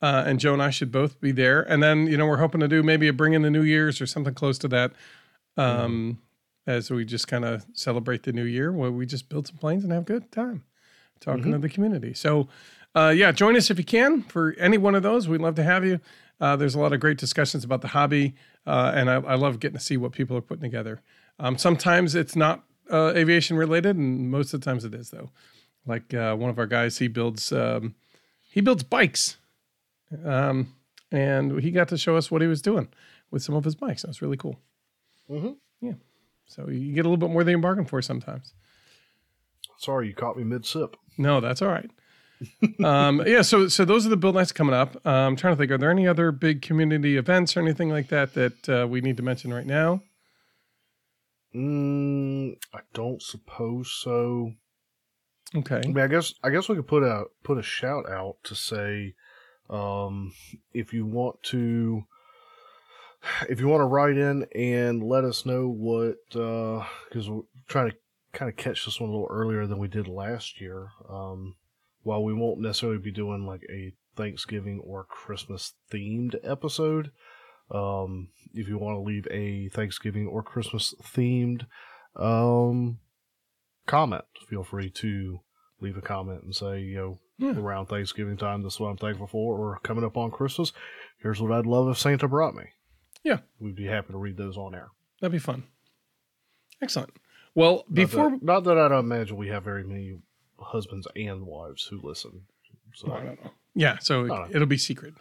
Uh, 0.02 0.24
and 0.28 0.40
Joe 0.40 0.54
and 0.54 0.62
I 0.62 0.70
should 0.70 0.92
both 0.92 1.20
be 1.20 1.32
there. 1.32 1.62
And 1.62 1.82
then, 1.82 2.06
you 2.06 2.16
know, 2.16 2.28
we're 2.28 2.38
hoping 2.38 2.62
to 2.62 2.68
do 2.68 2.84
maybe 2.84 3.08
a 3.08 3.14
bring 3.14 3.34
in 3.34 3.42
the 3.42 3.50
New 3.50 3.64
Year's 3.64 4.00
or 4.00 4.06
something 4.06 4.34
close 4.36 4.58
to 4.60 4.68
that. 4.68 4.92
Um, 5.58 6.20
as 6.68 6.90
we 6.92 7.06
just 7.06 7.28
kind 7.28 7.46
of 7.46 7.66
celebrate 7.74 8.24
the 8.24 8.34
new 8.34 8.44
year 8.44 8.72
where 8.72 8.92
we 8.92 9.06
just 9.06 9.30
build 9.30 9.48
some 9.48 9.58
planes 9.58 9.84
and 9.84 9.94
have 9.94 10.04
a 10.04 10.06
good 10.06 10.32
time 10.32 10.64
talking 11.20 11.52
to 11.52 11.58
the 11.58 11.70
community. 11.70 12.14
So, 12.14 12.48
uh, 12.96 13.14
yeah, 13.16 13.32
join 13.32 13.56
us 13.56 13.70
if 13.70 13.78
you 13.78 13.84
can 13.86 14.24
for 14.24 14.54
any 14.58 14.78
one 14.78 14.96
of 14.96 15.04
those. 15.04 15.28
We'd 15.28 15.42
love 15.42 15.56
to 15.56 15.64
have 15.64 15.86
you. 15.86 16.00
Uh, 16.42 16.56
there's 16.56 16.76
a 16.76 16.80
lot 16.80 16.92
of 16.94 17.00
great 17.00 17.18
discussions 17.18 17.64
about 17.64 17.82
the 17.82 17.90
hobby, 17.90 18.36
uh, 18.68 18.92
and 18.94 19.10
I, 19.10 19.16
I 19.16 19.36
love 19.36 19.60
getting 19.60 19.78
to 19.78 19.84
see 19.84 19.96
what 19.98 20.12
people 20.12 20.36
are 20.36 20.42
putting 20.42 20.64
together. 20.64 21.02
Um, 21.40 21.58
sometimes 21.58 22.14
it's 22.16 22.36
not 22.36 22.64
uh, 22.92 23.14
aviation 23.16 23.56
related, 23.58 23.96
and 23.96 24.30
most 24.30 24.54
of 24.54 24.60
the 24.62 24.66
times 24.66 24.84
it 24.86 24.94
is, 24.94 25.10
though. 25.12 25.30
Like 25.86 26.14
uh, 26.14 26.36
one 26.36 26.50
of 26.50 26.58
our 26.60 26.66
guys, 26.68 26.98
he 26.98 27.08
builds 27.08 27.52
um, 27.54 27.96
he 28.50 28.60
builds 28.60 28.84
bikes, 28.84 29.38
um, 30.26 30.74
and 31.12 31.60
he 31.62 31.72
got 31.72 31.88
to 31.90 31.98
show 31.98 32.16
us 32.18 32.30
what 32.32 32.42
he 32.42 32.48
was 32.48 32.62
doing 32.62 32.88
with 33.32 33.44
some 33.44 33.56
of 33.56 33.64
his 33.64 33.76
bikes. 33.76 34.02
That 34.02 34.10
was 34.10 34.22
really 34.22 34.38
cool. 34.38 34.60
Mhm. 35.30 35.56
So 36.48 36.70
you 36.70 36.94
get 36.94 37.06
a 37.06 37.10
little 37.10 37.18
bit 37.18 37.32
more 37.32 37.44
than 37.44 37.52
you 37.54 37.62
bargain 37.62 37.86
for 37.86 38.02
sometimes. 38.02 38.54
Sorry, 39.78 40.08
you 40.08 40.14
caught 40.14 40.38
me 40.38 40.44
mid 40.44 40.66
sip. 40.66 40.96
No, 41.18 41.42
that's 41.42 41.62
all 41.62 41.70
right. 41.70 41.90
um, 42.84 43.24
yeah, 43.26 43.42
so 43.42 43.68
so 43.68 43.86
those 43.86 44.06
are 44.06 44.10
the 44.10 44.18
build 44.18 44.36
nights 44.36 44.52
coming 44.52 44.76
up. 44.76 44.96
Uh, 45.06 45.10
I'm 45.10 45.36
trying 45.36 45.54
to 45.54 45.58
think, 45.58 45.72
are 45.72 45.78
there 45.78 45.92
any 45.92 46.08
other 46.08 46.32
big 46.32 46.62
community 46.62 47.18
events 47.18 47.56
or 47.56 47.62
anything 47.62 47.90
like 47.90 48.10
that 48.10 48.34
that 48.34 48.70
uh, 48.70 48.88
we 48.88 49.02
need 49.02 49.18
to 49.18 49.24
mention 49.24 49.54
right 49.54 49.66
now? 49.66 50.02
Mm, 51.56 52.58
I 52.74 52.80
don't 52.94 53.22
suppose 53.22 53.92
so. 53.92 54.52
Okay. 55.56 55.82
I 55.84 55.88
mean, 55.88 56.00
I 56.00 56.08
guess 56.08 56.34
I 56.44 56.50
guess 56.50 56.68
we 56.68 56.76
could 56.76 56.88
put 56.88 57.04
a 57.04 57.26
put 57.44 57.58
a 57.58 57.64
shout 57.64 58.10
out 58.10 58.38
to 58.44 58.56
say, 58.56 59.16
um, 59.70 60.34
if 60.74 60.94
you 60.94 61.06
want 61.06 61.42
to, 61.44 62.04
if 63.50 63.60
you 63.60 63.68
want 63.68 63.82
to 63.82 63.86
write 63.88 64.18
in 64.18 64.46
and 64.56 65.04
let 65.04 65.24
us 65.24 65.46
know 65.46 65.68
what, 65.68 66.16
because 66.30 67.30
we're 67.30 67.42
trying 67.68 67.92
to 67.92 67.98
kind 68.34 68.50
of 68.50 68.58
catch 68.58 68.86
this 68.86 69.00
one 69.00 69.10
a 69.10 69.14
little 69.14 69.28
earlier 69.30 69.66
than 69.66 69.78
we 69.80 69.88
did 69.88 70.08
last 70.08 70.60
year. 70.60 70.90
Um, 71.10 71.56
while 72.04 72.24
we 72.24 72.34
won't 72.34 72.60
necessarily 72.60 73.00
be 73.00 73.12
doing 73.12 73.46
like 73.46 73.62
a 73.72 73.94
Thanksgiving 74.16 74.80
or 74.84 75.04
Christmas 75.04 75.74
themed 75.92 76.36
episode, 76.44 77.12
um, 77.72 78.30
if 78.54 78.68
you 78.68 78.78
want 78.78 78.96
to 78.96 79.02
leave 79.02 79.28
a 79.32 79.70
Thanksgiving 79.70 80.28
or 80.28 80.44
Christmas 80.44 80.94
themed, 81.02 81.66
um, 82.16 83.00
comment. 83.88 84.26
Feel 84.48 84.64
free 84.64 84.90
to 84.92 85.40
leave 85.82 85.98
a 85.98 86.02
comment 86.02 86.44
and 86.44 86.56
say, 86.56 86.82
you 86.82 86.96
know, 86.96 87.20
Yeah. 87.38 87.58
around 87.60 87.88
Thanksgiving 87.88 88.38
time, 88.38 88.62
this 88.64 88.76
is 88.76 88.80
what 88.80 88.90
I'm 88.90 88.98
thankful 88.98 89.28
for, 89.28 89.58
or 89.58 89.80
coming 89.84 90.04
up 90.06 90.16
on 90.16 90.32
Christmas, 90.32 90.72
here's 91.22 91.42
what 91.42 91.52
I'd 91.52 91.66
love 91.66 91.90
if 91.90 91.98
Santa 91.98 92.28
brought 92.28 92.56
me. 92.56 92.66
Yeah. 93.26 93.40
We'd 93.60 93.76
be 93.76 93.86
happy 93.88 94.14
to 94.14 94.18
read 94.18 94.38
those 94.38 94.56
on 94.56 94.74
air. 94.74 94.88
That'd 95.20 95.34
be 95.34 95.40
fun. 95.40 95.64
Excellent. 96.82 97.12
Well, 97.56 97.78
Not 97.90 97.94
before 97.94 98.30
that, 98.32 98.44
not 98.44 98.64
that 98.66 98.78
I 98.78 98.88
don't 98.90 99.00
imagine 99.00 99.36
we 99.38 99.48
have 99.50 99.64
very 99.64 99.84
many 99.84 100.20
husbands 100.60 101.08
and 101.16 101.46
wives 101.46 101.86
who 101.86 102.00
listen. 102.02 102.44
So 102.94 103.12
I 103.12 103.18
don't 103.24 103.44
know. 103.44 103.52
Yeah, 103.74 103.98
so 104.00 104.32
Oh. 104.32 104.48
it'll 104.50 104.68
be 104.68 104.78
secret. 104.78 105.14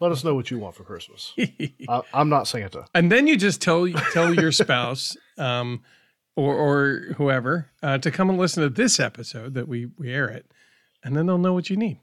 let 0.00 0.12
us 0.12 0.22
know 0.24 0.34
what 0.34 0.50
you 0.50 0.58
want 0.58 0.74
for 0.76 0.84
Christmas. 0.84 1.32
I, 1.88 2.02
I'm 2.14 2.28
not 2.28 2.46
Santa. 2.46 2.84
and 2.94 3.10
then 3.10 3.26
you 3.26 3.36
just 3.36 3.60
tell 3.62 3.88
tell 4.12 4.32
your 4.34 4.52
spouse 4.52 5.16
um, 5.38 5.82
or 6.36 6.54
or 6.54 7.14
whoever 7.16 7.70
uh, 7.82 7.98
to 7.98 8.10
come 8.10 8.30
and 8.30 8.38
listen 8.38 8.62
to 8.62 8.68
this 8.70 9.00
episode 9.00 9.54
that 9.54 9.66
we 9.68 9.86
we 9.98 10.12
air 10.12 10.28
it, 10.28 10.46
and 11.02 11.16
then 11.16 11.26
they'll 11.26 11.38
know 11.38 11.52
what 11.54 11.68
you 11.70 11.76
need. 11.76 11.98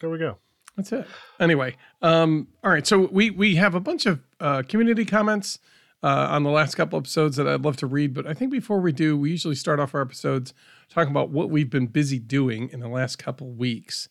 There 0.00 0.10
we 0.10 0.18
go. 0.18 0.38
That's 0.76 0.92
it. 0.92 1.06
Anyway, 1.38 1.76
um, 2.02 2.48
all 2.64 2.70
right. 2.70 2.86
So 2.86 3.08
we 3.12 3.30
we 3.30 3.54
have 3.56 3.74
a 3.74 3.80
bunch 3.80 4.06
of 4.06 4.20
uh, 4.40 4.62
community 4.68 5.04
comments 5.04 5.58
uh, 6.02 6.26
on 6.30 6.42
the 6.42 6.50
last 6.50 6.74
couple 6.74 6.98
episodes 6.98 7.36
that 7.36 7.46
I'd 7.46 7.62
love 7.62 7.76
to 7.78 7.86
read, 7.86 8.12
but 8.12 8.26
I 8.26 8.34
think 8.34 8.50
before 8.50 8.80
we 8.80 8.92
do, 8.92 9.16
we 9.16 9.30
usually 9.30 9.54
start 9.54 9.78
off 9.80 9.94
our 9.94 10.02
episodes 10.02 10.52
talking 10.90 11.10
about 11.10 11.30
what 11.30 11.48
we've 11.48 11.70
been 11.70 11.86
busy 11.86 12.18
doing 12.18 12.68
in 12.70 12.80
the 12.80 12.88
last 12.88 13.16
couple 13.16 13.50
weeks. 13.52 14.08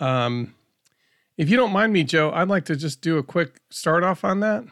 Um, 0.00 0.54
if 1.38 1.48
you 1.48 1.56
don't 1.56 1.72
mind 1.72 1.92
me, 1.92 2.04
Joe, 2.04 2.30
I'd 2.32 2.48
like 2.48 2.64
to 2.66 2.76
just 2.76 3.00
do 3.00 3.16
a 3.18 3.22
quick 3.22 3.60
start 3.70 4.04
off 4.04 4.22
on 4.24 4.40
that. 4.40 4.64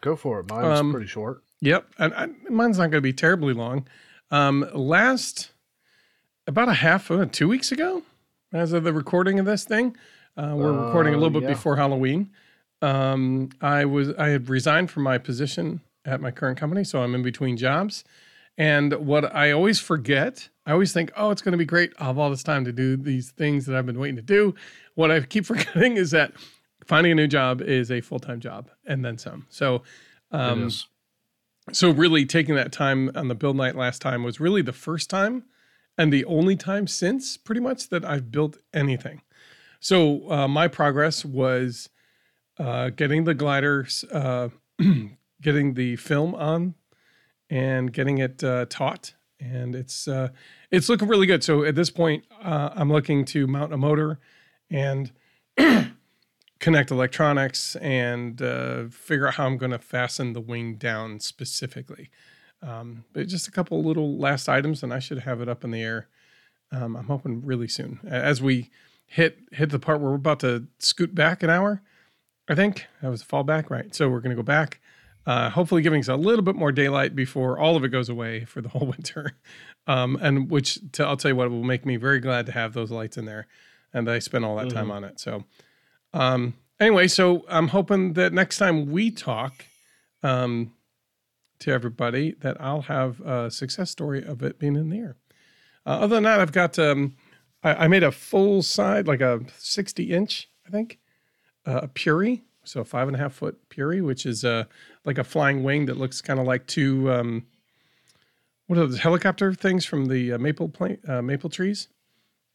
Go 0.00 0.16
for 0.16 0.40
it. 0.40 0.48
Mine's 0.48 0.80
Um, 0.80 0.92
pretty 0.92 1.06
short. 1.06 1.42
Yep, 1.60 1.86
and 1.98 2.14
I, 2.14 2.28
mine's 2.48 2.78
not 2.78 2.84
going 2.90 2.98
to 2.98 3.00
be 3.00 3.12
terribly 3.12 3.52
long. 3.54 3.86
Um, 4.30 4.68
last 4.72 5.50
about 6.46 6.68
a 6.68 6.74
half, 6.74 7.10
uh, 7.10 7.26
two 7.30 7.48
weeks 7.48 7.72
ago, 7.72 8.02
as 8.56 8.72
of 8.72 8.84
the 8.84 8.92
recording 8.92 9.38
of 9.38 9.46
this 9.46 9.64
thing, 9.64 9.96
uh, 10.36 10.52
we're 10.54 10.72
recording 10.72 11.14
a 11.14 11.16
Uh, 11.16 11.20
little 11.20 11.40
bit 11.40 11.42
yeah. 11.48 11.54
before 11.54 11.76
Halloween. 11.76 12.30
Um, 12.82 13.50
I 13.60 13.84
was 13.84 14.10
I 14.14 14.28
had 14.28 14.48
resigned 14.48 14.90
from 14.90 15.02
my 15.04 15.18
position 15.18 15.80
at 16.04 16.20
my 16.20 16.30
current 16.30 16.58
company, 16.58 16.84
so 16.84 17.02
I'm 17.02 17.14
in 17.14 17.22
between 17.22 17.56
jobs. 17.56 18.04
And 18.58 18.92
what 18.94 19.34
I 19.34 19.50
always 19.50 19.80
forget, 19.80 20.48
I 20.64 20.72
always 20.72 20.92
think, 20.92 21.10
oh, 21.16 21.30
it's 21.30 21.42
going 21.42 21.52
to 21.52 21.58
be 21.58 21.64
great. 21.66 21.92
I'll 21.98 22.06
have 22.08 22.18
all 22.18 22.30
this 22.30 22.42
time 22.42 22.64
to 22.64 22.72
do 22.72 22.96
these 22.96 23.30
things 23.30 23.66
that 23.66 23.76
I've 23.76 23.84
been 23.86 23.98
waiting 23.98 24.16
to 24.16 24.22
do. 24.22 24.54
What 24.94 25.10
I 25.10 25.20
keep 25.20 25.44
forgetting 25.52 25.96
is 25.96 26.10
that 26.12 26.32
finding 26.86 27.12
a 27.12 27.14
new 27.14 27.26
job 27.26 27.60
is 27.60 27.90
a 27.90 28.00
full 28.00 28.18
time 28.18 28.40
job 28.40 28.70
and 28.86 29.04
then 29.04 29.18
some. 29.18 29.46
So, 29.50 29.82
um, 30.30 30.70
so 31.72 31.90
really 31.90 32.24
taking 32.24 32.54
that 32.54 32.72
time 32.72 33.10
on 33.14 33.28
the 33.28 33.34
build 33.34 33.56
night 33.56 33.74
last 33.76 34.00
time 34.00 34.22
was 34.22 34.38
really 34.40 34.62
the 34.62 34.72
first 34.72 35.10
time 35.10 35.44
and 35.98 36.12
the 36.12 36.24
only 36.24 36.56
time 36.56 36.86
since 36.86 37.36
pretty 37.36 37.60
much 37.60 37.88
that 37.88 38.04
I've 38.04 38.30
built 38.30 38.58
anything. 38.74 39.22
So 39.80 40.30
uh, 40.30 40.48
my 40.48 40.68
progress 40.68 41.24
was 41.24 41.88
uh, 42.58 42.90
getting 42.90 43.24
the 43.24 43.34
gliders, 43.34 44.04
uh, 44.12 44.48
getting 45.40 45.74
the 45.74 45.96
film 45.96 46.34
on, 46.34 46.74
and 47.48 47.92
getting 47.92 48.18
it 48.18 48.42
uh, 48.42 48.66
taut, 48.68 49.14
and 49.38 49.74
it's 49.76 50.08
uh, 50.08 50.30
it's 50.70 50.88
looking 50.88 51.08
really 51.08 51.26
good. 51.26 51.44
So 51.44 51.64
at 51.64 51.74
this 51.74 51.90
point, 51.90 52.24
uh, 52.42 52.70
I'm 52.74 52.90
looking 52.90 53.24
to 53.26 53.46
mount 53.46 53.72
a 53.72 53.76
motor 53.76 54.18
and 54.70 55.12
connect 56.58 56.90
electronics 56.90 57.76
and 57.76 58.38
figure 58.92 59.28
out 59.28 59.34
how 59.34 59.46
I'm 59.46 59.58
going 59.58 59.72
to 59.72 59.78
fasten 59.78 60.32
the 60.32 60.40
wing 60.40 60.76
down 60.76 61.20
specifically. 61.20 62.10
Um, 62.62 63.04
but 63.12 63.28
just 63.28 63.48
a 63.48 63.50
couple 63.50 63.82
little 63.82 64.18
last 64.18 64.48
items, 64.48 64.82
and 64.82 64.92
I 64.92 64.98
should 64.98 65.20
have 65.20 65.40
it 65.40 65.48
up 65.48 65.64
in 65.64 65.70
the 65.70 65.82
air. 65.82 66.08
Um, 66.72 66.96
I'm 66.96 67.06
hoping 67.06 67.44
really 67.44 67.68
soon 67.68 68.00
as 68.06 68.42
we 68.42 68.70
hit 69.06 69.38
hit 69.52 69.70
the 69.70 69.78
part 69.78 70.00
where 70.00 70.10
we're 70.10 70.16
about 70.16 70.40
to 70.40 70.66
scoot 70.78 71.14
back 71.14 71.42
an 71.42 71.50
hour. 71.50 71.82
I 72.48 72.54
think 72.54 72.86
that 73.02 73.08
was 73.08 73.22
a 73.22 73.26
fallback, 73.26 73.70
right? 73.70 73.94
So 73.94 74.08
we're 74.08 74.20
going 74.20 74.30
to 74.30 74.36
go 74.36 74.42
back, 74.42 74.80
uh, 75.26 75.50
hopefully 75.50 75.82
giving 75.82 76.00
us 76.00 76.08
a 76.08 76.16
little 76.16 76.42
bit 76.42 76.54
more 76.54 76.72
daylight 76.72 77.14
before 77.16 77.58
all 77.58 77.76
of 77.76 77.84
it 77.84 77.88
goes 77.88 78.08
away 78.08 78.44
for 78.44 78.60
the 78.60 78.68
whole 78.70 78.86
winter. 78.86 79.32
Um, 79.86 80.18
and 80.20 80.50
which 80.50 80.78
i 80.98 81.04
I'll 81.04 81.16
tell 81.16 81.30
you 81.30 81.36
what 81.36 81.50
will 81.50 81.62
make 81.62 81.86
me 81.86 81.96
very 81.96 82.20
glad 82.20 82.46
to 82.46 82.52
have 82.52 82.72
those 82.72 82.90
lights 82.90 83.16
in 83.16 83.24
there, 83.24 83.46
and 83.92 84.10
I 84.10 84.18
spent 84.18 84.44
all 84.44 84.56
that 84.56 84.70
time 84.70 84.90
on 84.90 85.04
it. 85.04 85.20
So 85.20 85.44
um, 86.12 86.54
anyway, 86.80 87.08
so 87.08 87.44
I'm 87.48 87.68
hoping 87.68 88.14
that 88.14 88.32
next 88.32 88.58
time 88.58 88.90
we 88.90 89.10
talk 89.10 89.66
um, 90.22 90.72
to 91.60 91.72
everybody, 91.72 92.32
that 92.40 92.60
I'll 92.60 92.82
have 92.82 93.20
a 93.20 93.50
success 93.50 93.90
story 93.90 94.24
of 94.24 94.42
it 94.42 94.58
being 94.58 94.76
in 94.76 94.90
there. 94.90 95.16
Uh, 95.84 95.90
other 96.00 96.16
than 96.16 96.24
that, 96.24 96.40
I've 96.40 96.52
got 96.52 96.78
um, 96.78 97.14
I, 97.62 97.84
I 97.84 97.88
made 97.88 98.02
a 98.02 98.12
full 98.12 98.62
side, 98.62 99.06
like 99.06 99.20
a 99.20 99.40
60 99.58 100.12
inch, 100.12 100.48
I 100.66 100.70
think, 100.70 100.98
uh, 101.66 101.80
a 101.84 101.88
Puri, 101.88 102.44
so 102.64 102.80
a 102.80 102.84
five 102.84 103.06
and 103.08 103.16
a 103.16 103.20
half 103.20 103.34
foot 103.34 103.68
Puri, 103.68 104.00
which 104.00 104.26
is 104.26 104.44
uh, 104.44 104.64
like 105.04 105.18
a 105.18 105.24
flying 105.24 105.62
wing 105.62 105.86
that 105.86 105.96
looks 105.96 106.20
kind 106.20 106.40
of 106.40 106.46
like 106.46 106.66
two 106.66 107.10
um, 107.12 107.46
what 108.66 108.78
are 108.78 108.86
those 108.86 108.98
helicopter 108.98 109.54
things 109.54 109.84
from 109.84 110.06
the 110.06 110.32
uh, 110.32 110.38
maple 110.38 110.68
plant, 110.68 111.08
uh, 111.08 111.22
maple 111.22 111.48
trees. 111.50 111.88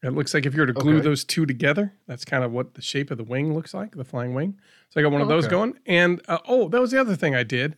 It 0.02 0.10
looks 0.10 0.34
like 0.34 0.44
if 0.46 0.54
you 0.54 0.60
were 0.60 0.66
to 0.66 0.72
glue 0.72 0.96
Okay. 0.96 1.04
those 1.04 1.24
two 1.24 1.46
together, 1.46 1.92
that's 2.06 2.24
kind 2.24 2.42
of 2.42 2.50
what 2.52 2.74
the 2.74 2.82
shape 2.82 3.10
of 3.10 3.18
the 3.18 3.24
wing 3.24 3.54
looks 3.54 3.72
like, 3.72 3.94
the 3.94 4.04
flying 4.04 4.34
wing. 4.34 4.58
So 4.90 4.98
I 5.00 5.02
got 5.02 5.12
one 5.12 5.22
of 5.22 5.28
those 5.28 5.44
Okay. 5.44 5.50
going. 5.52 5.78
And 5.86 6.20
uh, 6.28 6.38
oh, 6.48 6.68
that 6.68 6.80
was 6.80 6.90
the 6.90 7.00
other 7.00 7.14
thing 7.14 7.34
I 7.36 7.44
did. 7.44 7.76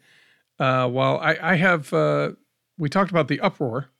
Uh, 0.58 0.88
while 0.88 1.18
I, 1.18 1.36
I 1.40 1.54
have, 1.56 1.92
uh, 1.92 2.32
we 2.78 2.88
talked 2.88 3.10
about 3.10 3.28
the 3.28 3.40
uproar, 3.40 3.90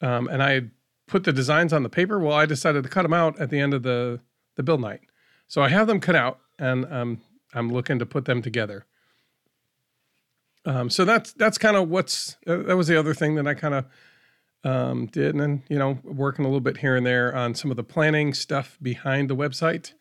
um, 0.00 0.28
and 0.28 0.42
I 0.42 0.62
put 1.06 1.24
the 1.24 1.32
designs 1.32 1.72
on 1.72 1.82
the 1.82 1.88
paper. 1.88 2.18
Well, 2.18 2.36
I 2.36 2.46
decided 2.46 2.82
to 2.84 2.88
cut 2.88 3.02
them 3.02 3.14
out 3.14 3.38
at 3.40 3.50
the 3.50 3.60
end 3.60 3.74
of 3.74 3.82
the 3.82 4.20
the 4.56 4.62
build 4.62 4.80
night. 4.80 5.00
So 5.46 5.62
I 5.62 5.68
have 5.68 5.86
them 5.86 6.00
cut 6.00 6.16
out, 6.16 6.40
and 6.58 6.84
um, 6.92 7.20
I'm 7.54 7.72
looking 7.72 7.98
to 8.00 8.06
put 8.06 8.26
them 8.26 8.42
together. 8.42 8.84
Um, 10.66 10.90
so 10.90 11.04
that's 11.04 11.32
that's 11.32 11.58
kind 11.58 11.76
of 11.76 11.88
what's 11.88 12.36
uh, 12.46 12.58
that 12.58 12.76
was 12.76 12.88
the 12.88 12.98
other 12.98 13.14
thing 13.14 13.36
that 13.36 13.46
I 13.46 13.54
kind 13.54 13.74
of 13.74 13.84
um, 14.64 15.06
did, 15.06 15.30
and 15.30 15.40
then 15.40 15.62
you 15.68 15.78
know 15.78 15.98
working 16.04 16.44
a 16.44 16.48
little 16.48 16.60
bit 16.60 16.78
here 16.78 16.96
and 16.96 17.06
there 17.06 17.34
on 17.34 17.54
some 17.54 17.70
of 17.70 17.76
the 17.76 17.84
planning 17.84 18.34
stuff 18.34 18.76
behind 18.82 19.30
the 19.30 19.36
website, 19.36 19.94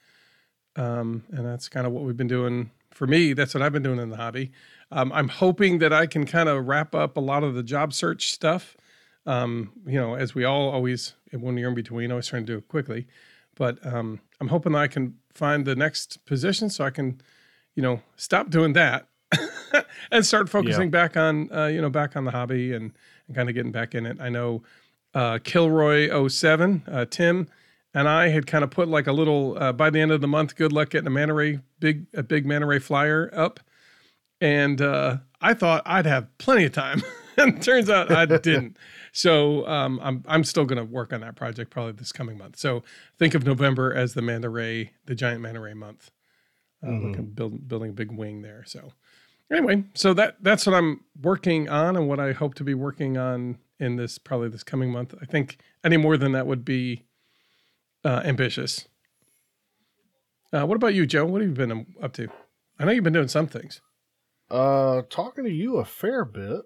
um, 0.76 1.24
and 1.30 1.46
that's 1.46 1.70
kind 1.70 1.88
of 1.88 1.94
what 1.94 2.04
we've 2.04 2.18
been 2.18 2.28
doing 2.28 2.72
for 2.92 3.08
me. 3.08 3.34
That's 3.34 3.54
what 3.54 3.62
I've 3.62 3.72
been 3.72 3.84
doing 3.84 4.00
in 4.00 4.10
the 4.10 4.18
hobby. 4.18 4.52
Um, 4.92 5.12
I'm 5.12 5.28
hoping 5.28 5.80
that 5.80 5.92
I 5.92 6.06
can 6.08 6.26
kind 6.26 6.48
of 6.48 6.68
wrap 6.68 6.96
up 6.96 7.18
a 7.18 7.20
lot 7.20 7.44
of 7.44 7.56
the 7.56 7.64
job 7.64 7.94
search 7.94 8.32
stuff. 8.32 8.78
Um, 9.26 9.74
you 9.86 10.00
know, 10.00 10.16
as 10.16 10.34
we 10.34 10.46
all 10.46 10.70
always 10.70 11.14
when 11.32 11.58
you're 11.58 11.70
in 11.70 11.76
between, 11.76 12.12
always 12.12 12.28
trying 12.28 12.46
to 12.46 12.54
do 12.54 12.58
it 12.58 12.68
quickly. 12.68 13.08
But 13.56 13.86
um, 13.86 14.22
I'm 14.40 14.48
hoping 14.48 14.74
that 14.74 14.80
I 14.80 14.88
can 14.88 15.16
find 15.34 15.66
the 15.66 15.76
next 15.76 16.24
position 16.26 16.70
so 16.70 16.86
I 16.86 16.90
can, 16.90 17.20
you 17.76 17.84
know, 17.84 18.02
stop 18.16 18.50
doing 18.50 18.74
that 18.74 19.08
and 20.12 20.26
start 20.26 20.48
focusing 20.48 20.90
back 20.92 21.18
on, 21.18 21.52
uh, 21.52 21.66
you 21.66 21.82
know, 21.82 21.90
back 21.90 22.16
on 22.16 22.24
the 22.24 22.32
hobby 22.32 22.74
and, 22.74 22.94
and 23.28 23.36
kind 23.36 23.50
of 23.50 23.56
getting 23.56 23.72
back 23.72 23.96
in 23.96 24.06
it. 24.06 24.18
I 24.22 24.30
know 24.30 24.64
uh, 25.14 25.40
Kilroy 25.44 26.28
07, 26.28 26.84
uh, 26.90 27.06
Tim 27.10 27.50
and 27.94 28.08
I 28.08 28.30
had 28.30 28.46
kind 28.46 28.64
of 28.64 28.70
put 28.70 28.88
like 28.88 29.08
a 29.08 29.12
little, 29.12 29.58
uh, 29.58 29.74
by 29.74 29.90
the 29.90 30.00
end 30.00 30.12
of 30.12 30.22
the 30.22 30.28
month, 30.28 30.56
good 30.56 30.72
luck 30.72 30.92
getting 30.92 31.08
a 31.08 31.12
manta 31.12 31.34
ray, 31.34 31.60
big, 31.80 32.06
a 32.14 32.22
big 32.22 32.46
manta 32.46 32.68
ray 32.68 32.78
flyer 32.80 33.30
up. 33.34 33.60
And 34.40 34.82
uh, 34.82 35.18
I 35.42 35.54
thought 35.54 35.84
I'd 35.86 36.06
have 36.06 36.36
plenty 36.38 36.66
of 36.66 36.72
time. 36.74 37.02
and 37.38 37.62
turns 37.62 37.90
out 37.90 38.12
I 38.12 38.26
didn't. 38.26 38.78
So 39.12 39.68
um, 39.68 40.00
I'm 40.04 40.24
I'm 40.28 40.44
still 40.44 40.66
going 40.66 40.78
to 40.78 40.84
work 40.84 41.12
on 41.14 41.22
that 41.22 41.36
project 41.36 41.72
probably 41.72 41.94
this 41.94 42.12
coming 42.12 42.38
month. 42.38 42.58
So 42.58 42.84
think 43.18 43.34
of 43.34 43.46
November 43.46 43.94
as 43.94 44.14
the 44.14 44.22
manta 44.22 44.50
ray, 44.50 44.92
the 45.06 45.16
giant 45.16 45.42
manta 45.42 45.60
ray 45.60 45.74
month. 45.74 46.12
Uh, 46.84 46.88
Mhm. 46.90 47.04
Looking 47.08 47.26
build, 47.32 47.68
building 47.68 47.90
a 47.90 47.94
big 47.94 48.12
wing 48.12 48.44
there. 48.44 48.64
So 48.68 48.94
anyway, 49.52 49.86
so 49.96 50.14
that 50.14 50.38
that's 50.42 50.68
what 50.68 50.76
I'm 50.76 51.02
working 51.20 51.68
on 51.70 51.96
and 51.96 52.08
what 52.08 52.20
I 52.20 52.34
hope 52.34 52.54
to 52.56 52.64
be 52.64 52.76
working 52.76 53.18
on 53.18 53.58
in 53.80 53.96
this 53.96 54.20
probably 54.20 54.50
this 54.50 54.64
coming 54.64 54.92
month. 54.92 55.16
I 55.20 55.26
think 55.26 55.58
any 55.84 55.98
more 55.98 56.18
than 56.18 56.34
that 56.34 56.46
would 56.46 56.64
be 56.64 57.06
uh, 58.06 58.22
ambitious. 58.24 58.88
Uh, 60.54 60.66
what 60.66 60.76
about 60.76 60.94
you, 60.94 61.06
Joe? 61.08 61.26
What 61.26 61.42
have 61.42 61.50
you 61.50 61.56
been 61.56 61.88
up 62.02 62.14
to? 62.14 62.28
I 62.80 62.86
know 62.86 62.92
you've 62.92 63.04
been 63.04 63.14
doing 63.14 63.28
some 63.28 63.48
things. 63.48 63.82
Uh, 64.50 65.02
talking 65.10 65.44
to 65.44 65.52
you 65.52 65.78
a 65.78 65.86
fair 65.86 66.24
bit. 66.26 66.66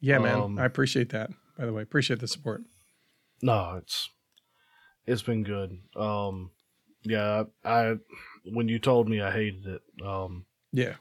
Yeah, 0.00 0.18
man. 0.18 0.40
Um, 0.40 0.58
I 0.58 0.64
appreciate 0.64 1.10
that. 1.10 1.30
By 1.58 1.66
the 1.66 1.72
way, 1.72 1.82
appreciate 1.82 2.20
the 2.20 2.28
support. 2.28 2.62
No, 3.40 3.76
it's 3.76 4.10
it's 5.06 5.22
been 5.22 5.42
good. 5.42 5.78
Um, 5.96 6.50
yeah, 7.02 7.44
I 7.64 7.96
when 8.44 8.68
you 8.68 8.78
told 8.78 9.08
me 9.08 9.20
I 9.20 9.30
hated 9.30 9.66
it. 9.66 9.82
Um, 10.04 10.46
Yeah. 10.72 10.94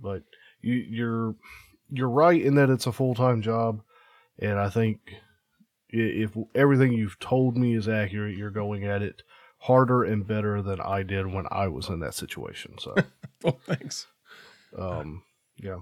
but 0.00 0.22
you 0.60 0.74
you're 0.74 1.34
you're 1.90 2.08
right 2.08 2.40
in 2.40 2.54
that 2.56 2.70
it's 2.70 2.86
a 2.86 2.92
full 2.92 3.14
time 3.14 3.42
job, 3.42 3.82
and 4.38 4.58
I 4.58 4.68
think 4.70 5.00
if 5.90 6.36
everything 6.54 6.92
you've 6.92 7.18
told 7.18 7.56
me 7.56 7.74
is 7.74 7.88
accurate, 7.88 8.36
you're 8.36 8.50
going 8.50 8.84
at 8.84 9.02
it 9.02 9.22
harder 9.62 10.04
and 10.04 10.26
better 10.26 10.60
than 10.62 10.80
I 10.80 11.02
did 11.02 11.26
when 11.32 11.46
I 11.50 11.66
was 11.68 11.88
in 11.88 12.00
that 12.00 12.14
situation. 12.14 12.74
So. 12.78 12.94
Well, 13.44 13.60
thanks. 13.66 14.06
Um, 14.76 15.22
yeah. 15.58 15.80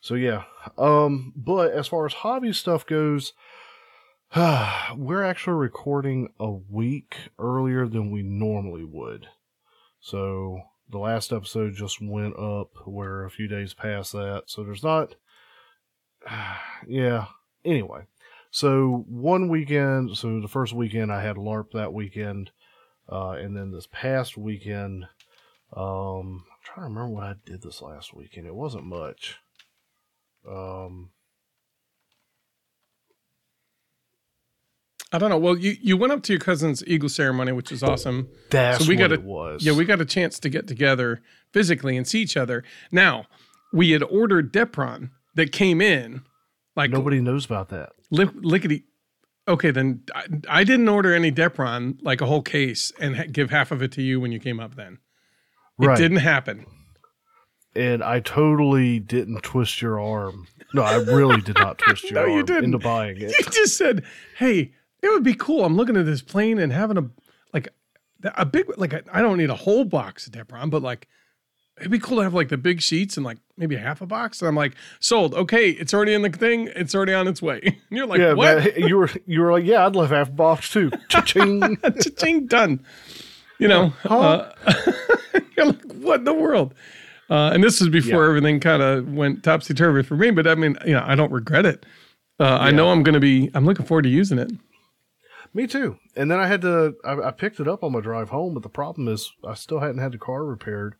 So 0.00 0.14
yeah. 0.14 0.44
Um, 0.76 1.32
but 1.36 1.72
as 1.72 1.88
far 1.88 2.06
as 2.06 2.12
hobby 2.12 2.52
stuff 2.52 2.86
goes, 2.86 3.32
we're 4.36 5.24
actually 5.24 5.54
recording 5.54 6.28
a 6.38 6.50
week 6.50 7.16
earlier 7.38 7.86
than 7.86 8.10
we 8.10 8.22
normally 8.22 8.84
would. 8.84 9.28
So 10.00 10.60
the 10.90 10.98
last 10.98 11.32
episode 11.32 11.74
just 11.74 12.00
went 12.02 12.38
up. 12.38 12.70
We're 12.86 13.24
a 13.24 13.30
few 13.30 13.48
days 13.48 13.74
past 13.74 14.12
that. 14.12 14.44
So 14.46 14.62
there's 14.62 14.82
not. 14.82 15.14
yeah. 16.86 17.26
Anyway, 17.64 18.02
so 18.50 19.04
one 19.08 19.48
weekend, 19.48 20.16
so 20.16 20.40
the 20.40 20.48
first 20.48 20.74
weekend 20.74 21.10
I 21.10 21.22
had 21.22 21.36
LARP 21.36 21.72
that 21.72 21.92
weekend. 21.92 22.50
Uh, 23.10 23.30
and 23.32 23.56
then 23.56 23.70
this 23.70 23.88
past 23.90 24.36
weekend, 24.36 25.06
um, 25.76 26.44
trying 26.64 26.88
to 26.88 26.94
remember 26.94 27.08
what 27.14 27.24
I 27.24 27.34
did 27.44 27.62
this 27.62 27.80
last 27.82 28.14
weekend. 28.14 28.46
It 28.46 28.54
wasn't 28.54 28.84
much. 28.86 29.36
Um, 30.48 31.10
I 35.12 35.18
don't 35.18 35.30
know. 35.30 35.38
Well, 35.38 35.56
you, 35.56 35.76
you 35.80 35.96
went 35.96 36.12
up 36.12 36.22
to 36.24 36.32
your 36.32 36.40
cousin's 36.40 36.82
eagle 36.86 37.08
ceremony, 37.08 37.52
which 37.52 37.70
was 37.70 37.82
awesome. 37.84 38.28
that's 38.50 38.84
So 38.84 38.88
we 38.88 38.96
what 38.96 39.00
gotta- 39.00 39.14
it 39.14 39.22
was. 39.22 39.64
Yeah, 39.64 39.72
we 39.72 39.84
got 39.84 40.00
a 40.00 40.04
chance 40.04 40.38
to 40.40 40.48
get 40.48 40.66
together 40.66 41.22
physically 41.52 41.96
and 41.96 42.06
see 42.06 42.20
each 42.22 42.36
other. 42.36 42.64
Now, 42.90 43.26
we 43.72 43.92
had 43.92 44.02
ordered 44.02 44.52
Depron 44.52 45.10
that 45.36 45.52
came 45.52 45.80
in 45.80 46.22
like 46.76 46.90
Nobody 46.90 47.20
knows 47.20 47.44
about 47.44 47.68
that. 47.68 47.90
li- 48.10 48.28
lickety. 48.34 48.84
Okay, 49.46 49.70
then 49.70 50.02
I, 50.14 50.24
I 50.48 50.64
didn't 50.64 50.88
order 50.88 51.14
any 51.14 51.30
Depron, 51.30 51.98
like 52.02 52.20
a 52.20 52.26
whole 52.26 52.42
case, 52.42 52.90
and 52.98 53.16
ha- 53.16 53.24
give 53.30 53.50
half 53.50 53.70
of 53.70 53.82
it 53.82 53.92
to 53.92 54.02
you 54.02 54.18
when 54.18 54.32
you 54.32 54.40
came 54.40 54.58
up. 54.58 54.74
Then 54.74 54.98
it 55.80 55.96
didn't 55.96 56.18
happen. 56.18 56.66
and 57.76 58.02
I 58.04 58.20
totally 58.20 59.00
didn't 59.00 59.42
twist 59.42 59.82
your 59.82 60.00
arm. 60.00 60.46
No, 60.72 60.82
I 60.82 60.96
really 60.96 61.40
did 61.40 61.56
not 61.58 61.78
twist 61.78 62.04
your 62.10 62.14
No, 62.22 62.26
you 62.26 62.36
arm 62.38 62.46
didn't. 62.46 62.64
into 62.64 62.78
buying 62.78 63.16
it. 63.16 63.30
You 63.38 63.44
just 63.50 63.76
said, 63.76 64.04
"Hey, 64.38 64.72
it 65.02 65.08
would 65.10 65.24
be 65.24 65.34
cool. 65.34 65.64
I'm 65.64 65.76
looking 65.76 65.96
at 65.96 66.06
this 66.06 66.22
plane 66.22 66.58
and 66.58 66.72
having 66.72 66.98
a 66.98 67.08
like 67.52 67.68
a 68.24 68.46
big 68.46 68.66
like 68.78 68.94
I 69.12 69.20
don't 69.22 69.38
need 69.38 69.50
a 69.50 69.54
whole 69.56 69.84
box 69.84 70.26
of 70.26 70.32
Depron, 70.32 70.70
but 70.70 70.82
like 70.82 71.08
it'd 71.78 71.90
be 71.90 71.98
cool 71.98 72.18
to 72.18 72.22
have 72.22 72.34
like 72.34 72.48
the 72.48 72.56
big 72.56 72.80
sheets 72.80 73.16
and 73.16 73.26
like 73.26 73.38
maybe 73.56 73.76
half 73.76 74.00
a 74.00 74.06
box." 74.06 74.40
And 74.40 74.48
I'm 74.48 74.56
like, 74.56 74.74
"Sold. 75.00 75.34
Okay, 75.34 75.70
it's 75.70 75.92
already 75.94 76.14
in 76.14 76.22
the 76.22 76.30
thing. 76.30 76.70
It's 76.74 76.94
already 76.94 77.12
on 77.14 77.28
its 77.28 77.40
way." 77.42 77.60
And 77.64 77.98
you're 77.98 78.06
like, 78.06 78.18
yeah, 78.20 78.32
"What?" 78.32 78.58
man, 78.58 78.88
you 78.88 78.96
were 78.96 79.10
you 79.26 79.40
were 79.42 79.52
like, 79.52 79.64
yeah, 79.64 79.84
I'd 79.86 79.94
love 79.96 80.10
half 80.10 80.28
a 80.28 80.32
box 80.32 80.70
too. 80.72 80.90
Cha-ching. 81.08 81.76
Cha-ching, 81.82 82.46
done. 82.46 82.84
You 83.58 83.68
know, 83.68 83.88
Huh? 84.02 84.18
uh, 84.66 84.72
you're 85.56 85.66
like, 85.66 85.82
what 85.92 86.20
in 86.20 86.24
the 86.24 86.34
world? 86.34 86.74
Uh, 87.30 87.50
and 87.54 87.62
this 87.64 87.80
was 87.80 87.88
before 87.88 88.22
Yeah. 88.24 88.28
everything 88.28 88.60
kind 88.60 88.82
of 88.82 89.12
went 89.12 89.42
topsy 89.42 89.72
turvy 89.74 90.02
for 90.02 90.16
me. 90.16 90.30
But 90.30 90.46
I 90.46 90.54
mean, 90.54 90.76
you 90.86 90.92
know, 90.92 91.02
I 91.06 91.14
don't 91.14 91.32
regret 91.32 91.64
it. 91.66 91.86
Uh, 92.40 92.58
I 92.60 92.70
know 92.72 92.90
I'm 92.90 93.02
going 93.02 93.14
to 93.14 93.20
be. 93.20 93.50
I'm 93.54 93.64
looking 93.64 93.86
forward 93.86 94.02
to 94.02 94.08
using 94.08 94.38
it. 94.38 94.50
Me 95.54 95.66
too. 95.68 95.96
And 96.16 96.30
then 96.30 96.40
I 96.40 96.46
had 96.48 96.62
to. 96.62 96.94
I, 97.04 97.28
I 97.28 97.30
picked 97.30 97.60
it 97.60 97.68
up 97.68 97.84
on 97.84 97.92
my 97.92 98.00
drive 98.00 98.30
home, 98.30 98.54
but 98.54 98.62
the 98.64 98.68
problem 98.68 99.06
is 99.08 99.32
I 99.46 99.54
still 99.54 99.78
hadn't 99.78 99.98
had 99.98 100.12
the 100.12 100.18
car 100.18 100.44
repaired 100.44 100.96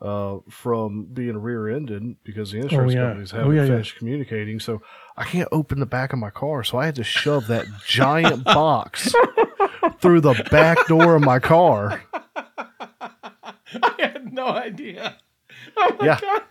uh, 0.00 0.38
from 0.50 1.04
being 1.12 1.38
rear-ended 1.38 2.16
because 2.24 2.50
the 2.50 2.58
insurance 2.58 2.92
Oh, 2.94 2.96
yeah. 2.96 3.06
companies 3.06 3.32
Oh, 3.32 3.36
haven't 3.38 3.54
yeah, 3.54 3.62
yeah. 3.62 3.68
finished 3.68 3.96
communicating. 3.96 4.58
So 4.58 4.82
I 5.16 5.22
can't 5.24 5.48
open 5.52 5.78
the 5.78 5.86
back 5.86 6.12
of 6.12 6.18
my 6.18 6.30
car. 6.30 6.64
So 6.64 6.78
I 6.78 6.86
had 6.86 6.96
to 6.96 7.04
shove 7.04 7.46
that 7.46 7.66
giant 7.86 8.42
box 8.44 9.14
through 10.00 10.20
the 10.20 10.34
back 10.50 10.86
door 10.86 11.14
of 11.16 11.22
my 11.22 11.38
car. 11.38 12.02
I 13.00 13.94
had 13.98 14.32
no 14.32 14.46
idea. 14.48 15.16
Oh 15.76 15.96
my 15.98 16.06
Yeah. 16.06 16.20
god! 16.20 16.42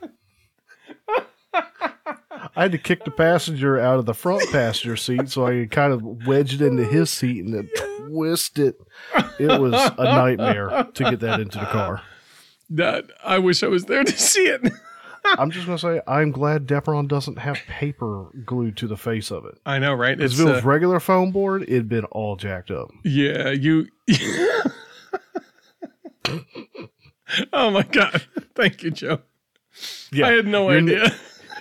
I 1.53 2.63
had 2.63 2.71
to 2.71 2.77
kick 2.77 3.03
the 3.05 3.11
passenger 3.11 3.79
out 3.79 3.99
of 3.99 4.05
the 4.05 4.13
front 4.13 4.49
passenger 4.51 4.95
seat 4.97 5.29
so 5.29 5.45
I 5.45 5.51
could 5.51 5.71
kind 5.71 5.93
of 5.93 6.25
wedge 6.27 6.53
it 6.55 6.61
into 6.61 6.83
his 6.83 7.09
seat 7.09 7.43
and 7.45 7.53
then 7.53 7.69
twist 8.07 8.57
it. 8.59 8.77
It 9.39 9.59
was 9.59 9.73
a 9.97 10.03
nightmare 10.03 10.87
to 10.93 11.03
get 11.03 11.19
that 11.21 11.39
into 11.39 11.59
the 11.59 11.65
car. 11.65 12.01
That 12.69 13.05
I 13.23 13.39
wish 13.39 13.63
I 13.63 13.67
was 13.67 13.85
there 13.85 14.03
to 14.03 14.17
see 14.17 14.43
it. 14.47 14.71
I'm 15.25 15.51
just 15.51 15.65
gonna 15.65 15.77
say 15.77 16.01
I'm 16.07 16.31
glad 16.31 16.67
Depron 16.67 17.07
doesn't 17.07 17.37
have 17.39 17.57
paper 17.67 18.29
glued 18.45 18.77
to 18.77 18.87
the 18.87 18.97
face 18.97 19.31
of 19.31 19.45
it. 19.45 19.55
I 19.65 19.79
know, 19.79 19.93
right? 19.93 20.19
If 20.19 20.31
It's 20.31 20.39
it 20.39 20.45
was 20.45 20.63
uh, 20.63 20.67
regular 20.67 20.99
foam 20.99 21.31
board, 21.31 21.63
it'd 21.63 21.87
been 21.89 22.05
all 22.05 22.35
jacked 22.35 22.71
up. 22.71 22.89
yeah. 23.03 23.49
You. 23.51 23.87
oh 27.53 27.69
my 27.71 27.83
god! 27.83 28.23
Thank 28.55 28.83
you, 28.83 28.91
Joe. 28.91 29.19
Yeah, 30.11 30.27
I 30.27 30.31
had 30.33 30.47
no 30.47 30.69
your 30.71 30.81
ne- 30.81 30.95
idea. 30.99 31.15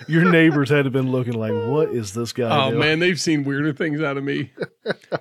Your 0.07 0.29
neighbors 0.31 0.69
had 0.69 0.85
to 0.85 0.89
been 0.91 1.11
looking 1.11 1.33
like, 1.33 1.53
"What 1.53 1.89
is 1.89 2.13
this 2.13 2.33
guy?" 2.33 2.49
Oh 2.49 2.69
doing?" 2.71 2.79
man, 2.79 2.99
they've 2.99 3.19
seen 3.19 3.43
weirder 3.43 3.73
things 3.73 4.01
out 4.01 4.17
of 4.17 4.23
me. 4.23 4.51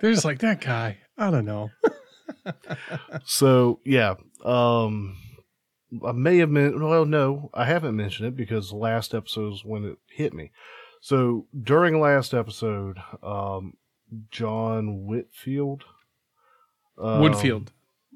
They're 0.00 0.12
just 0.12 0.24
like 0.24 0.38
that 0.40 0.60
guy. 0.60 0.98
I 1.18 1.30
don't 1.30 1.44
know. 1.44 1.70
So 3.24 3.80
yeah, 3.84 4.14
um, 4.44 5.16
I 6.06 6.12
may 6.12 6.38
have 6.38 6.52
been. 6.52 6.82
Well, 6.82 7.04
no, 7.04 7.50
I 7.54 7.64
haven't 7.64 7.96
mentioned 7.96 8.28
it 8.28 8.36
because 8.36 8.72
last 8.72 9.14
episode 9.14 9.52
is 9.54 9.64
when 9.64 9.84
it 9.84 9.98
hit 10.10 10.32
me. 10.32 10.52
So 11.00 11.46
during 11.62 11.98
last 12.00 12.32
episode, 12.34 12.98
um, 13.22 13.74
John 14.30 15.06
Whitfield, 15.06 15.84
um, 16.98 17.22
Woodfield. 17.22 17.68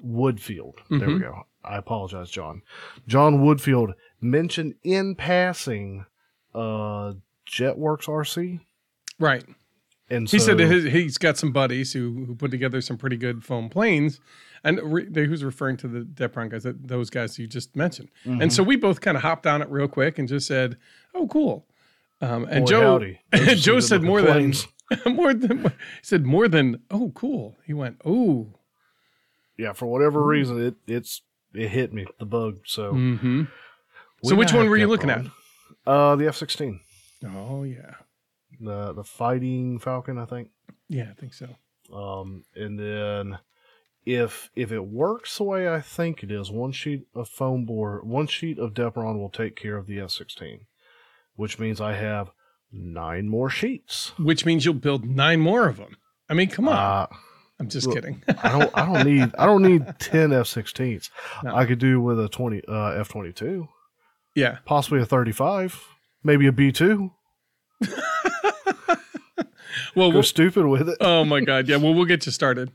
Woodfield. 0.03 0.75
There 0.89 1.07
we 1.07 1.15
Mhm. 1.15 1.21
go. 1.21 1.47
I 1.63 1.77
apologize, 1.77 2.29
John. 2.29 2.61
John 3.07 3.39
Woodfield 3.39 3.93
mentioned 4.21 4.75
in 4.83 5.15
passing 5.15 6.05
uh, 6.53 7.13
Jetworks 7.49 8.07
RC, 8.07 8.61
Right. 9.19 9.43
And 10.09 10.29
He 10.29 10.39
said 10.39 10.59
his, 10.59 10.85
he's 10.85 11.17
got 11.17 11.37
some 11.37 11.51
buddies 11.51 11.93
who, 11.93 12.25
who 12.25 12.35
put 12.35 12.51
together 12.51 12.81
some 12.81 12.97
pretty 12.97 13.17
good 13.17 13.43
foam 13.43 13.69
planes, 13.69 14.19
and 14.63 14.79
re, 14.83 15.05
they, 15.09 15.25
who's 15.25 15.43
referring 15.43 15.77
to 15.77 15.87
the 15.87 16.01
Depron 16.01 16.49
guys, 16.49 16.63
that, 16.63 16.87
those 16.87 17.09
guys 17.09 17.37
you 17.39 17.47
just 17.47 17.75
mentioned. 17.75 18.09
Mhm. 18.25 18.41
And 18.43 18.53
so 18.53 18.63
we 18.63 18.75
both 18.75 19.01
kind 19.01 19.17
of 19.17 19.23
hopped 19.23 19.47
on 19.47 19.61
it 19.61 19.69
real 19.69 19.87
quick 19.87 20.19
and 20.19 20.27
just 20.27 20.47
said, 20.47 20.77
"Oh, 21.13 21.27
cool." 21.27 21.65
Um, 22.21 22.45
and 22.49 22.65
Boy, 22.65 22.71
Joe, 22.71 22.81
howdy. 22.93 23.19
Those 23.31 23.41
are 23.41 23.45
some 23.47 23.55
Joe 23.57 23.79
said 23.79 24.03
more 24.03 24.21
planes. 24.21 24.67
than 25.03 25.15
more 25.15 25.33
than 25.33 25.63
he 25.63 25.69
said 26.01 26.25
more 26.25 26.47
than 26.47 26.81
oh, 26.91 27.11
cool. 27.15 27.57
He 27.65 27.73
went, 27.73 27.99
"Oh, 28.05 28.47
yeah, 29.57 29.73
for 29.73 29.85
whatever 29.87 30.21
reason, 30.23 30.61
it 30.63 30.75
it's 30.87 31.21
it 31.53 31.69
hit 31.69 31.93
me 31.93 32.05
the 32.19 32.25
bug. 32.25 32.59
So, 32.65 32.93
mm-hmm. 32.93 33.43
So 34.23 34.35
which 34.35 34.53
one 34.53 34.69
were 34.69 34.77
you 34.77 34.87
looking 34.87 35.09
at? 35.09 35.25
Uh, 35.85 36.15
the 36.15 36.27
F 36.27 36.35
sixteen. 36.35 36.79
Oh 37.25 37.63
yeah, 37.63 37.95
the 38.59 38.93
the 38.93 39.03
fighting 39.03 39.79
Falcon, 39.79 40.17
I 40.17 40.25
think. 40.25 40.49
yeah, 40.89 41.07
I 41.11 41.13
think 41.13 41.33
so. 41.33 41.49
Um, 41.93 42.45
and 42.55 42.79
then 42.79 43.39
if 44.05 44.49
if 44.55 44.71
it 44.71 44.85
works 44.85 45.37
the 45.37 45.43
way 45.43 45.69
I 45.69 45.81
think 45.81 46.23
it 46.23 46.31
is, 46.31 46.51
one 46.51 46.71
sheet 46.71 47.07
of 47.13 47.29
foam 47.29 47.65
board, 47.65 48.05
one 48.05 48.27
sheet 48.27 48.59
of 48.59 48.73
Depron 48.73 49.17
will 49.17 49.29
take 49.29 49.55
care 49.55 49.77
of 49.77 49.87
the 49.87 49.99
F 49.99 50.11
sixteen, 50.11 50.67
which 51.35 51.59
means 51.59 51.81
I 51.81 51.93
have 51.93 52.31
nine 52.71 53.27
more 53.27 53.49
sheets. 53.49 54.13
Which 54.17 54.45
means 54.45 54.65
you'll 54.65 54.75
build 54.75 55.05
nine 55.05 55.39
more 55.39 55.67
of 55.67 55.77
them. 55.77 55.97
I 56.29 56.33
mean, 56.33 56.49
come 56.49 56.67
on. 56.67 56.75
Uh, 56.75 57.07
I'm 57.59 57.69
just 57.69 57.87
look, 57.87 57.95
kidding. 57.95 58.23
I 58.43 58.59
don't 58.59 58.71
I 58.77 58.85
don't 58.85 59.07
need 59.07 59.31
I 59.37 59.45
don't 59.45 59.63
need 59.63 59.85
ten 59.99 60.33
F 60.33 60.47
sixteens. 60.47 61.09
No. 61.43 61.55
I 61.55 61.65
could 61.65 61.79
do 61.79 62.01
with 62.01 62.19
a 62.19 62.27
twenty 62.27 62.61
uh, 62.67 62.91
F 62.91 63.09
twenty 63.09 63.31
two, 63.31 63.69
yeah. 64.35 64.57
possibly 64.65 65.01
a 65.01 65.05
thirty 65.05 65.31
five, 65.31 65.81
maybe 66.23 66.47
a 66.47 66.51
B 66.51 66.71
two. 66.71 67.11
Well, 69.95 70.09
Go 70.09 70.15
we'll 70.15 70.23
stupid 70.23 70.65
with 70.65 70.89
it. 70.89 70.97
oh 71.01 71.23
my 71.25 71.41
god. 71.51 71.67
Yeah. 71.67 71.77
Well, 71.77 71.93
we'll 71.93 72.05
get 72.05 72.25
you 72.25 72.31
started. 72.31 72.71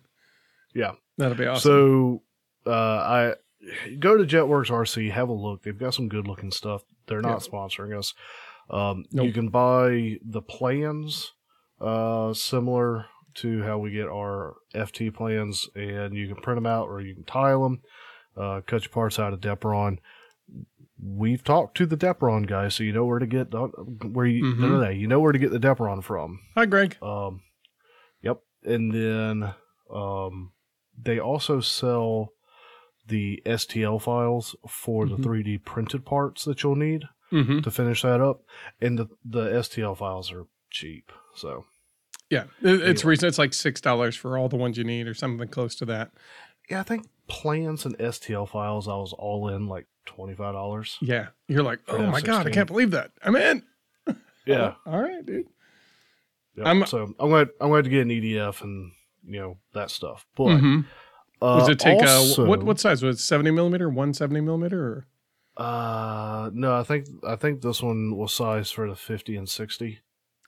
Yeah. 0.75 0.93
That'll 1.19 1.37
be 1.37 1.47
awesome. 1.47 2.23
So 2.67 2.71
uh, 2.71 2.73
I 2.73 3.35
go 3.99 4.17
to 4.17 4.25
Jetworks 4.25 4.69
RC, 4.71 5.11
have 5.13 5.29
a 5.29 5.33
look. 5.35 5.63
They've 5.63 5.77
got 5.79 5.95
some 5.95 6.09
good 6.09 6.27
looking 6.27 6.51
stuff. 6.51 6.83
They're 7.07 7.21
not 7.21 7.41
sponsoring 7.41 7.97
us. 7.99 8.15
Um, 8.71 9.05
You 9.11 9.33
can 9.33 9.49
buy 9.49 10.19
the 10.25 10.41
plans 10.41 11.33
uh, 11.81 12.33
similar 12.33 13.07
to 13.35 13.63
how 13.63 13.79
we 13.79 13.91
get 13.91 14.07
our 14.09 14.55
FT 14.75 15.13
plans, 15.15 15.69
and 15.75 16.15
you 16.15 16.27
can 16.29 16.37
print 16.37 16.57
them 16.57 16.67
out 16.67 16.89
or 16.89 17.01
you 17.01 17.15
can 17.15 17.25
tile 17.25 17.63
them, 17.65 17.81
uh, 18.37 18.61
cut 18.67 18.83
your 18.85 18.91
parts 18.91 19.19
out 19.19 19.33
of 19.33 19.41
Depron. 19.41 19.99
We've 21.03 21.43
talked 21.43 21.77
to 21.79 21.87
the 21.87 21.97
Depron 21.97 22.47
guys, 22.47 22.75
so 22.75 22.83
you 22.83 22.93
know 22.93 23.05
where 23.07 23.19
to 23.19 23.27
get 23.27 23.53
where 23.53 24.27
you 24.27 24.45
Mhm. 24.45 24.59
no, 24.59 24.69
no, 24.69 24.81
no, 24.83 24.89
you 24.91 25.07
know 25.07 25.21
where 25.21 25.33
to 25.33 25.39
get 25.39 25.51
the 25.51 25.59
Depron 25.59 26.03
from. 26.05 26.41
Hi, 26.55 26.67
Greg. 26.67 26.97
Um, 27.03 27.43
yep. 28.23 28.41
And 28.65 28.93
then 28.93 29.55
um, 29.93 30.53
they 30.97 31.19
also 31.19 31.61
sell 31.61 32.33
the 33.07 33.43
STL 33.47 33.99
files 34.01 34.55
for 34.69 35.07
Mhm. 35.07 35.17
the 35.17 35.23
3D 35.23 35.59
printed 35.65 36.05
parts 36.05 36.45
that 36.45 36.63
you'll 36.63 36.77
need 36.77 37.05
Mm-hmm. 37.33 37.61
to 37.61 37.71
finish 37.71 38.03
that 38.03 38.21
up. 38.21 38.43
And 38.81 38.99
the, 38.99 39.07
the 39.25 39.51
STL 39.55 39.97
files 39.97 40.31
are 40.33 40.47
cheap. 40.71 41.11
So, 41.35 41.65
Yeah. 42.29 42.45
It- 42.61 42.83
It's 42.83 43.01
Anyway. 43.01 43.11
reason 43.11 43.29
it's 43.29 43.39
like 43.39 43.55
six 43.55 43.81
dollars 43.81 44.15
for 44.17 44.37
all 44.39 44.49
the 44.49 44.57
ones 44.57 44.77
you 44.79 44.85
need, 44.85 45.07
or 45.09 45.15
something 45.15 45.49
close 45.49 45.75
to 45.77 45.85
that. 45.87 46.13
yeah, 46.69 46.79
I 46.81 46.83
think 46.85 47.09
plans 47.27 47.85
and 47.85 47.97
STL 47.99 48.47
files, 48.47 48.87
I 48.87 48.95
was 48.97 49.13
all 49.13 49.49
in 49.49 49.67
like 49.67 49.87
$25. 50.07 50.97
Yeah. 51.01 51.29
You're 51.49 51.63
like, 51.63 51.81
oh 51.89 52.07
my 52.07 52.21
god, 52.21 52.47
I 52.47 52.51
can't 52.51 52.67
believe 52.69 52.91
that. 52.93 53.13
I'm 53.25 53.37
in. 53.37 53.63
Yeah. 54.47 54.75
All 54.87 55.01
right, 55.01 55.25
dude. 55.25 55.47
Yep. 56.57 56.67
I'm- 56.67 56.87
so 56.87 57.15
I'm 57.21 57.29
glad 57.29 57.49
I'm 57.61 57.69
glad 57.69 57.85
to 57.85 57.91
get 57.91 58.01
an 58.03 58.09
EDF 58.09 58.63
and 58.63 58.91
you 59.25 59.39
know 59.39 59.59
that 59.75 59.91
stuff. 59.91 60.27
But 60.35 60.47
Mhm. 60.57 60.87
uh, 61.43 61.59
Does 61.61 61.69
it 61.69 61.79
take 61.79 62.01
also, 62.01 62.45
uh, 62.45 62.49
what 62.49 62.63
what 62.63 62.81
size 62.81 63.03
was 63.03 63.17
it? 63.17 63.23
Seventy 63.23 63.51
millimeter, 63.51 63.89
one 63.89 64.13
seventy 64.15 64.41
millimeter, 64.41 64.83
or 64.83 65.07
Uh, 65.65 66.51
no, 66.55 66.75
I 66.75 66.83
think 66.83 67.07
I 67.25 67.37
think 67.37 67.61
this 67.61 67.83
one 67.83 68.17
was 68.17 68.33
sized 68.33 68.75
for 68.75 68.89
the 68.89 68.97
50 68.97 69.37
and 69.37 69.49
60. 69.49 70.01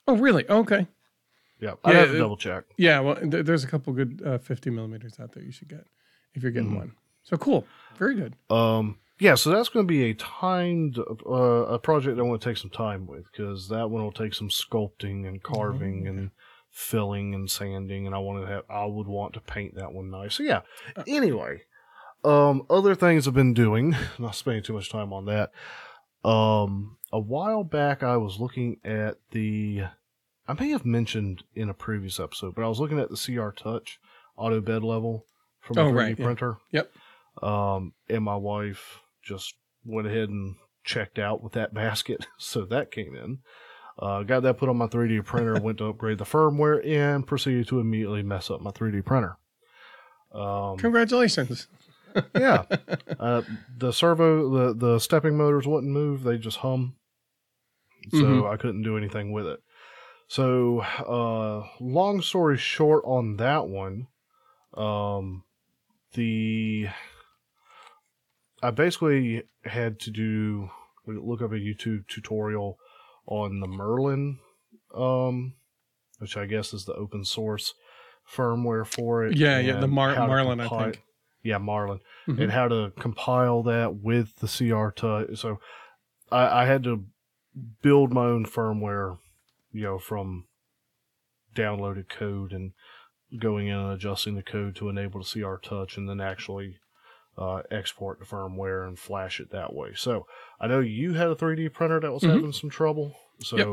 oh 0.08 0.16
really? 0.16 0.48
Okay, 0.48 0.86
Yeah, 1.60 1.74
I 1.84 1.92
Yeah, 1.92 1.98
have 1.98 2.10
to 2.12 2.18
double 2.18 2.36
check. 2.38 2.64
yeah. 2.78 2.98
Well, 3.00 3.16
th- 3.16 3.44
there's 3.44 3.62
a 3.62 3.68
couple 3.68 3.92
good 3.92 4.22
uh, 4.24 4.38
fifty 4.38 4.70
millimeters 4.70 5.20
out 5.20 5.32
there 5.32 5.44
you 5.44 5.52
should 5.52 5.68
get 5.68 5.86
if 6.34 6.42
you're 6.42 6.50
getting 6.50 6.70
Mhm. 6.72 6.76
one. 6.78 6.92
So 7.24 7.36
cool, 7.36 7.66
very 7.98 8.14
good. 8.16 8.34
Um, 8.50 8.98
yeah, 9.18 9.34
so 9.34 9.50
that's 9.50 9.68
going 9.68 9.86
to 9.86 9.92
be 9.92 10.10
a 10.10 10.14
timed 10.14 10.98
uh, 10.98 11.32
a 11.32 11.78
project 11.78 12.18
I 12.18 12.22
want 12.22 12.40
to 12.42 12.48
take 12.48 12.56
some 12.56 12.70
time 12.70 13.06
with 13.06 13.24
because 13.30 13.68
that 13.68 13.88
one 13.90 14.02
will 14.02 14.12
take 14.12 14.34
some 14.34 14.48
sculpting 14.48 15.26
and 15.26 15.42
carving 15.42 16.04
Oh, 16.06 16.10
and 16.10 16.30
filling 16.70 17.34
and 17.34 17.50
sanding, 17.50 18.06
and 18.06 18.14
I 18.14 18.18
want 18.18 18.44
to 18.44 18.50
have 18.52 18.64
I 18.70 18.84
would 18.86 19.06
want 19.06 19.34
to 19.34 19.40
paint 19.40 19.74
that 19.76 19.92
one 19.92 20.10
nice. 20.10 20.34
So 20.36 20.42
yeah. 20.42 20.62
Uh, 20.96 21.04
Anyway, 21.06 21.62
um, 22.24 22.64
other 22.70 22.94
things 22.94 23.28
I've 23.28 23.34
been 23.34 23.54
doing, 23.54 23.94
not 24.18 24.34
spending 24.34 24.62
too 24.62 24.72
much 24.74 24.90
time 24.90 25.12
on 25.12 25.26
that. 25.26 25.52
Um, 26.28 26.96
a 27.12 27.18
while 27.20 27.64
back 27.64 28.02
I 28.02 28.16
was 28.16 28.38
looking 28.38 28.78
at 28.84 29.16
the. 29.32 29.84
I 30.48 30.54
may 30.54 30.70
have 30.70 30.84
mentioned 30.84 31.44
in 31.54 31.68
a 31.68 31.74
previous 31.74 32.18
episode, 32.18 32.54
but 32.54 32.64
I 32.64 32.68
was 32.68 32.80
looking 32.80 32.98
at 32.98 33.10
the 33.10 33.16
CR 33.16 33.50
Touch 33.50 34.00
auto 34.36 34.60
bed 34.60 34.82
level 34.82 35.26
from 35.60 35.78
a 35.78 35.80
Oh, 35.82 35.92
3D 35.92 35.94
right, 35.94 36.18
yeah. 36.18 36.24
printer. 36.24 36.56
Yep. 36.72 36.90
Um, 37.40 37.94
and 38.08 38.24
my 38.24 38.36
wife 38.36 39.00
just 39.22 39.54
went 39.84 40.06
ahead 40.06 40.28
and 40.28 40.56
checked 40.84 41.18
out 41.18 41.42
with 41.42 41.52
that 41.54 41.72
basket, 41.82 42.26
so 42.38 42.64
that 42.66 42.90
came 42.90 43.14
in. 43.14 43.38
Uh, 43.98 44.22
got 44.22 44.42
that 44.42 44.56
put 44.58 44.68
on 44.68 44.76
my 44.76 44.86
3D 44.86 45.24
printer, 45.24 45.58
went 45.58 45.78
to 45.78 45.86
upgrade 45.86 46.18
the 46.18 46.24
firmware, 46.24 46.84
and 46.86 47.26
proceeded 47.26 47.68
to 47.68 47.78
immediately 47.78 48.22
mess 48.22 48.50
up 48.50 48.60
my 48.60 48.70
3D 48.70 49.04
printer. 49.04 49.36
Um, 50.32 50.78
Congratulations. 50.78 51.68
yeah, 52.34 52.64
uh, 53.18 53.42
the 53.76 53.92
servo, 53.92 54.50
the 54.50 54.74
the 54.74 54.98
stepping 54.98 55.36
motors 55.36 55.66
wouldn't 55.66 55.92
move; 55.92 56.22
they 56.24 56.38
just 56.38 56.58
hum. 56.58 56.96
So 58.10 58.16
Mhm. 58.24 58.52
I 58.52 58.56
couldn't 58.56 58.82
do 58.82 58.96
anything 58.96 59.30
with 59.32 59.46
it. 59.46 59.60
So, 60.28 60.80
uh, 60.80 61.68
long 61.80 62.20
story 62.22 62.56
short, 62.56 63.04
on 63.06 63.36
that 63.36 63.68
one, 63.68 64.08
um, 64.74 65.44
the 66.14 66.88
I 68.62 68.70
basically 68.70 69.42
had 69.64 69.98
to 70.00 70.10
do 70.10 70.70
look 71.06 71.42
up 71.42 71.50
a 71.52 71.56
YouTube 71.56 72.06
tutorial 72.06 72.78
on 73.26 73.60
the 73.60 73.66
Merlin, 73.66 74.38
um, 74.94 75.54
which 76.18 76.36
I 76.36 76.46
guess 76.46 76.72
is 76.72 76.84
the 76.84 76.94
open 76.94 77.24
source 77.24 77.74
firmware 78.30 78.86
for 78.86 79.24
it. 79.26 79.36
Yeah, 79.36 79.58
yeah, 79.58 79.80
the 79.80 79.88
Mar- 79.88 80.14
to 80.14 80.26
Marlin, 80.26 80.60
I 80.60 80.68
think. 80.68 81.02
Yeah, 81.42 81.58
Marlin, 81.58 81.98
Mhm. 82.28 82.40
and 82.40 82.52
how 82.52 82.68
to 82.68 82.92
compile 83.00 83.64
that 83.64 83.96
with 83.96 84.36
the 84.36 84.46
CR 84.46 84.90
touch. 84.90 85.38
So 85.38 85.58
I, 86.30 86.62
I 86.62 86.66
had 86.66 86.84
to 86.84 87.04
build 87.82 88.12
my 88.12 88.26
own 88.26 88.46
firmware, 88.46 89.18
you 89.72 89.82
know, 89.82 89.98
from 89.98 90.46
downloaded 91.54 92.08
code 92.08 92.52
and 92.52 92.72
going 93.40 93.66
in 93.66 93.76
and 93.76 93.92
adjusting 93.92 94.36
the 94.36 94.42
code 94.42 94.76
to 94.76 94.88
enable 94.88 95.20
the 95.20 95.26
CR 95.28 95.56
touch, 95.56 95.96
and 95.96 96.08
then 96.08 96.20
actually 96.20 96.78
uh, 97.38 97.62
export 97.70 98.18
the 98.18 98.24
firmware 98.24 98.86
and 98.86 98.98
flash 98.98 99.40
it 99.40 99.50
that 99.50 99.72
way. 99.72 99.92
So 99.94 100.26
I 100.60 100.66
know 100.66 100.80
you 100.80 101.14
had 101.14 101.28
a 101.28 101.34
3D 101.34 101.68
printer 101.72 101.98
that 102.00 102.12
was 102.12 102.22
Mhm. 102.22 102.34
having 102.34 102.52
some 102.52 102.70
trouble, 102.70 103.16
so 103.42 103.56
Yep. 103.56 103.68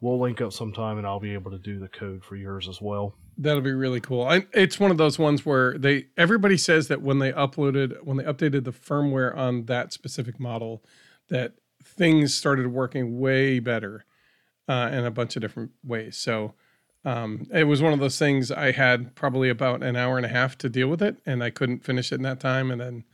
we'll 0.00 0.18
link 0.20 0.40
up 0.40 0.52
sometime, 0.52 0.96
and 0.98 1.06
I'll 1.06 1.20
be 1.20 1.34
able 1.34 1.50
to 1.50 1.58
do 1.58 1.78
the 1.78 1.88
code 1.88 2.24
for 2.24 2.36
yours 2.36 2.66
as 2.68 2.80
well. 2.80 3.14
That'll 3.36 3.62
be 3.62 3.72
really 3.72 4.00
cool. 4.00 4.22
I, 4.24 4.46
it's 4.52 4.80
one 4.80 4.90
of 4.90 4.96
those 4.96 5.18
ones 5.18 5.46
where 5.46 5.76
they 5.78 6.06
everybody 6.16 6.56
says 6.56 6.88
that 6.88 7.02
when 7.02 7.18
they 7.20 7.30
uploaded 7.32 8.02
when 8.02 8.16
they 8.16 8.24
updated 8.24 8.64
the 8.64 8.72
firmware 8.72 9.36
on 9.36 9.66
that 9.66 9.92
specific 9.92 10.40
model, 10.40 10.82
that 11.28 11.52
things 11.84 12.34
started 12.34 12.66
working 12.68 13.20
way 13.20 13.60
better 13.60 14.04
uh, 14.66 14.90
in 14.92 15.04
a 15.04 15.10
bunch 15.10 15.36
of 15.36 15.42
different 15.42 15.70
ways. 15.84 16.16
So 16.16 16.54
um, 17.04 17.46
it 17.52 17.64
was 17.64 17.80
one 17.80 17.92
of 17.92 18.00
those 18.00 18.18
things 18.18 18.50
I 18.50 18.72
had 18.72 19.14
probably 19.14 19.48
about 19.48 19.82
an 19.82 19.96
hour 19.96 20.16
and 20.16 20.26
a 20.26 20.30
half 20.30 20.58
to 20.58 20.68
deal 20.68 20.88
with 20.88 21.02
it, 21.02 21.16
and 21.24 21.42
I 21.42 21.50
couldn't 21.50 21.84
finish 21.84 22.12
it 22.12 22.16
in 22.16 22.22
that 22.22 22.40
time. 22.40 22.70
And 22.70 22.80
then, 22.80 23.04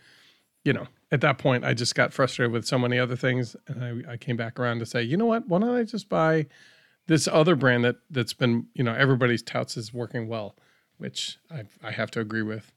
you 0.64 0.72
know, 0.72 0.86
at 1.12 1.20
that 1.20 1.38
point, 1.38 1.64
I 1.64 1.74
just 1.74 1.94
got 1.94 2.12
frustrated 2.12 2.52
with 2.52 2.66
so 2.66 2.78
many 2.78 2.98
other 2.98 3.16
things, 3.16 3.54
and 3.68 4.04
I, 4.08 4.12
I 4.12 4.16
came 4.16 4.36
back 4.36 4.58
around 4.58 4.78
to 4.80 4.86
say, 4.86 5.02
you 5.02 5.16
know 5.16 5.26
what? 5.26 5.46
Why 5.48 5.58
don't 5.60 5.76
I 5.76 5.82
just 5.84 6.08
buy 6.08 6.46
this 7.06 7.28
other 7.28 7.54
brand 7.54 7.84
that 7.84 7.96
that's 8.10 8.32
been 8.32 8.66
you 8.74 8.82
know 8.82 8.94
everybody's 8.94 9.42
touts 9.42 9.76
is 9.76 9.92
working 9.92 10.26
well, 10.26 10.56
which 10.96 11.38
I 11.50 11.64
I 11.82 11.90
have 11.90 12.10
to 12.12 12.20
agree 12.20 12.42
with. 12.42 12.72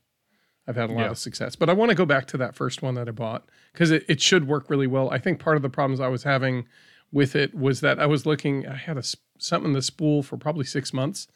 I've 0.67 0.75
had 0.75 0.89
a 0.89 0.93
lot 0.93 1.03
Yeah. 1.03 1.11
of 1.11 1.17
success, 1.17 1.55
but 1.55 1.69
I 1.69 1.73
want 1.73 1.89
to 1.91 1.95
go 1.95 2.05
back 2.05 2.25
to 2.27 2.37
that 2.39 2.53
first 2.53 2.81
one 2.81 2.95
that 2.95 3.07
I 3.07 3.11
bought 3.11 3.47
because 3.71 3.89
it, 3.89 4.03
it 4.09 4.19
should 4.21 4.45
work 4.49 4.69
really 4.69 4.85
well. 4.87 5.09
I 5.09 5.17
think 5.17 5.39
part 5.39 5.55
of 5.55 5.61
the 5.63 5.69
problems 5.69 6.01
I 6.01 6.09
was 6.09 6.23
having 6.23 6.65
with 7.09 7.37
it 7.37 7.55
was 7.55 7.79
that 7.79 8.01
I 8.01 8.05
was 8.05 8.25
looking. 8.25 8.67
I 8.67 8.75
had 8.75 8.97
a 8.97 8.99
s- 8.99 9.15
something 9.39 9.69
in 9.69 9.73
the 9.73 9.81
spool 9.81 10.23
for 10.23 10.37
probably 10.37 10.65
six 10.65 10.93
months, 10.93 11.27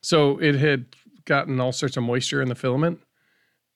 so 0.00 0.38
it 0.38 0.54
had 0.54 0.86
gotten 1.24 1.60
all 1.60 1.72
sorts 1.72 1.96
of 1.96 2.02
moisture 2.02 2.40
in 2.42 2.48
the 2.48 2.54
filament, 2.54 3.00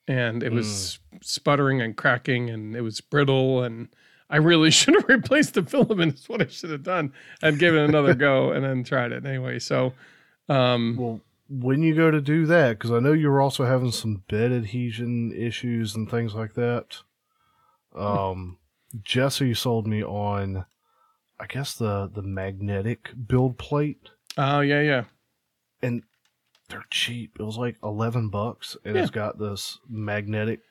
and 0.07 0.43
it 0.43 0.51
was 0.51 0.99
sputtering 1.21 1.81
and 1.81 1.95
cracking, 1.95 2.49
and 2.49 2.75
it 2.75 2.81
was 2.81 3.01
brittle 3.01 3.63
and. 3.63 3.89
I 4.29 4.37
really 4.37 4.71
should 4.79 4.95
have 4.95 5.07
replaced 5.07 5.53
the 5.53 5.61
filament. 5.61 6.15
Is 6.15 6.27
what 6.27 6.41
I 6.41 6.47
should 6.47 6.71
have 6.71 6.81
done. 6.81 7.13
and 7.43 7.59
gave 7.59 7.75
it 7.75 7.87
another 7.87 8.15
go 8.15 8.51
and 8.53 8.65
then 8.65 8.83
tried 8.83 9.11
it 9.11 9.27
anyway. 9.27 9.59
So, 9.59 9.93
um, 10.49 10.97
Well, 10.97 11.21
when 11.49 11.83
you 11.83 11.93
go 11.93 12.09
to 12.09 12.19
do 12.19 12.47
that, 12.47 12.79
because 12.79 12.89
I 12.91 12.99
know 12.99 13.11
you 13.11 13.29
were 13.29 13.41
also 13.41 13.65
having 13.65 13.91
some 13.91 14.23
bed 14.27 14.51
adhesion 14.51 15.31
issues 15.33 15.93
and 15.93 16.09
things 16.09 16.33
like 16.33 16.55
that. 16.55 16.97
Um, 17.93 18.57
Jesse 19.03 19.53
sold 19.53 19.85
me 19.85 20.03
on, 20.03 20.65
I 21.43 21.47
guess 21.47 21.75
the 21.75 22.09
the 22.13 22.21
magnetic 22.21 23.11
build 23.27 23.57
plate, 23.57 24.11
oh 24.37 24.61
yeah, 24.61 24.79
yeah, 24.79 25.03
and 25.81 26.03
they're 26.69 26.85
cheap. 26.89 27.35
It 27.37 27.43
was 27.43 27.57
like 27.57 27.75
eleven 27.83 28.29
bucks, 28.29 28.77
and 28.85 28.95
it's 28.95 29.11
got 29.11 29.39
this 29.39 29.77
magnetic 29.89 30.61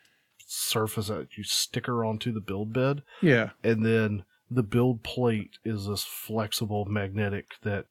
surface 0.46 1.08
that 1.08 1.36
you 1.36 1.44
sticker 1.44 2.06
onto 2.06 2.32
the 2.32 2.40
build 2.40 2.72
bed, 2.72 3.02
yeah. 3.20 3.50
and 3.62 3.84
then 3.84 4.24
the 4.50 4.62
build 4.62 5.02
plate 5.02 5.58
is 5.62 5.86
this 5.86 6.04
flexible 6.04 6.86
magnetic 6.86 7.52
that 7.64 7.84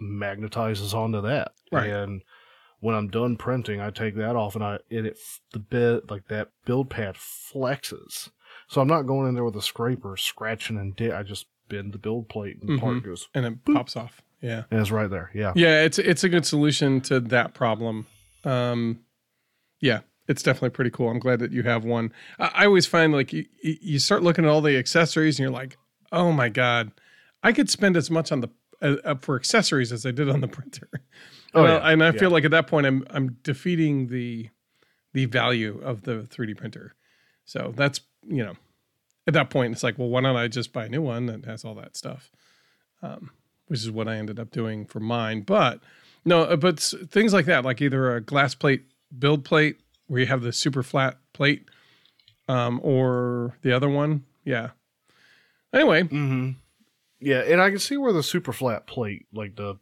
magnetizes 0.00 0.94
onto 0.94 1.20
that. 1.20 1.52
Right. 1.70 1.90
And 1.90 2.22
when 2.80 2.94
I'm 2.94 3.08
done 3.08 3.36
printing, 3.36 3.82
I 3.82 3.90
take 3.90 4.16
that 4.16 4.34
off 4.34 4.54
and 4.54 4.64
I 4.64 4.78
and 4.90 5.06
it 5.06 5.18
the 5.52 5.58
bed 5.58 6.10
like 6.10 6.28
that 6.28 6.48
build 6.64 6.88
pad 6.88 7.16
flexes. 7.16 8.30
So 8.68 8.80
I'm 8.80 8.88
not 8.88 9.02
going 9.02 9.28
in 9.28 9.34
there 9.34 9.44
with 9.44 9.56
a 9.56 9.62
scraper 9.62 10.16
scratching 10.16 10.78
and 10.78 10.96
di- 10.96 11.12
I 11.12 11.22
just 11.22 11.46
bend 11.72 11.92
the 11.92 11.98
build 11.98 12.28
plate 12.28 12.58
and 12.60 12.68
the 12.68 12.78
part 12.78 13.02
goes 13.02 13.28
And 13.34 13.46
it 13.46 13.64
pops 13.64 13.96
off. 13.96 14.20
Yeah, 14.42 14.64
and 14.70 14.80
it's 14.80 14.90
right 14.90 15.08
there. 15.08 15.30
Yeah. 15.34 15.52
yeah. 15.54 15.82
It's 15.82 15.98
it's 15.98 16.24
a 16.24 16.28
good 16.28 16.44
solution 16.44 17.00
to 17.02 17.20
that 17.20 17.54
problem. 17.54 18.06
Um, 18.44 19.00
yeah, 19.80 20.00
it's 20.26 20.42
definitely 20.42 20.70
pretty 20.70 20.90
cool. 20.90 21.08
I'm 21.08 21.20
glad 21.20 21.38
that 21.38 21.52
you 21.52 21.62
have 21.62 21.84
one. 21.84 22.12
I, 22.38 22.50
I 22.54 22.66
always 22.66 22.86
find 22.86 23.12
like 23.12 23.32
you 23.32 23.46
you 23.62 23.98
start 23.98 24.22
looking 24.22 24.44
at 24.44 24.50
all 24.50 24.60
the 24.60 24.76
accessories 24.76 25.38
and 25.38 25.44
you're 25.44 25.52
like, 25.52 25.78
oh 26.10 26.32
my 26.32 26.48
god, 26.48 26.90
I 27.42 27.52
could 27.52 27.70
spend 27.70 27.96
as 27.96 28.10
much 28.10 28.32
on 28.32 28.40
the 28.40 28.48
uh, 28.82 28.96
uh, 29.04 29.14
for 29.14 29.36
accessories 29.36 29.92
as 29.92 30.04
I 30.04 30.10
did 30.10 30.28
on 30.28 30.40
the 30.40 30.48
printer. 30.48 30.88
Oh, 31.54 31.64
and, 31.64 31.72
I, 31.72 31.74
yeah, 31.74 31.92
and 31.92 32.02
I 32.02 32.06
yeah. 32.06 32.18
feel 32.18 32.30
like 32.30 32.44
at 32.44 32.50
that 32.50 32.66
point 32.66 32.86
I'm 32.86 33.06
I'm 33.10 33.36
defeating 33.42 34.08
the 34.08 34.48
the 35.12 35.26
value 35.26 35.80
of 35.84 36.02
the 36.02 36.22
3D 36.22 36.56
printer. 36.56 36.94
So 37.44 37.72
that's 37.76 38.00
you 38.26 38.42
know, 38.42 38.54
at 39.26 39.34
that 39.34 39.50
point 39.50 39.72
it's 39.72 39.82
like, 39.82 39.98
well, 39.98 40.08
why 40.08 40.20
don't 40.20 40.36
I 40.36 40.48
just 40.48 40.72
buy 40.72 40.86
a 40.86 40.88
new 40.88 41.02
one 41.02 41.26
that 41.26 41.44
has 41.44 41.64
all 41.64 41.74
that 41.76 41.96
stuff, 41.96 42.30
um, 43.02 43.30
which 43.66 43.80
is 43.80 43.90
what 43.90 44.08
I 44.08 44.16
ended 44.16 44.38
up 44.40 44.50
doing 44.50 44.84
for 44.86 45.00
mine. 45.00 45.42
But 45.42 45.80
no, 46.24 46.42
uh, 46.42 46.56
but 46.56 46.78
things 46.80 47.32
like 47.32 47.46
that, 47.46 47.64
like 47.64 47.80
either 47.80 48.14
a 48.14 48.20
glass 48.20 48.54
plate 48.54 48.84
build 49.18 49.44
plate 49.44 49.76
where 50.06 50.20
you 50.20 50.26
have 50.26 50.42
the 50.42 50.52
super 50.52 50.82
flat 50.82 51.18
plate, 51.32 51.68
um, 52.48 52.80
or 52.82 53.56
the 53.62 53.72
other 53.72 53.88
one, 53.88 54.24
yeah. 54.44 54.70
Anyway, 55.72 56.02
Mm-hmm. 56.02 56.50
Yeah, 57.20 57.38
and 57.42 57.60
I 57.60 57.70
can 57.70 57.78
see 57.78 57.96
where 57.96 58.12
the 58.12 58.22
super 58.22 58.52
flat 58.52 58.86
plate, 58.86 59.26
like 59.32 59.54
the 59.56 59.76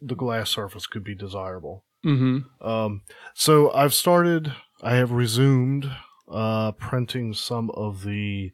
the 0.00 0.14
glass 0.14 0.48
surface, 0.50 0.86
could 0.86 1.02
be 1.04 1.14
desirable. 1.14 1.84
hmm 2.04 2.38
Um, 2.60 3.02
so 3.34 3.72
I've 3.72 3.94
started. 3.94 4.52
I 4.82 4.94
have 4.94 5.10
resumed 5.12 5.90
uh, 6.32 6.72
printing 6.72 7.34
some 7.34 7.70
of 7.70 8.02
the 8.04 8.52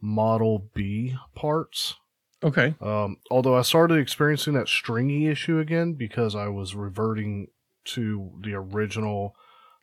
Model 0.00 0.70
B 0.74 1.16
parts. 1.34 1.96
okay, 2.44 2.74
Um, 2.80 3.16
although 3.30 3.56
I 3.56 3.62
started 3.62 3.98
experiencing 3.98 4.54
that 4.54 4.68
stringy 4.68 5.26
issue 5.26 5.58
again 5.58 5.94
because 5.94 6.34
I 6.34 6.48
was 6.48 6.74
reverting 6.74 7.48
to 7.86 8.32
the 8.42 8.54
original 8.54 9.34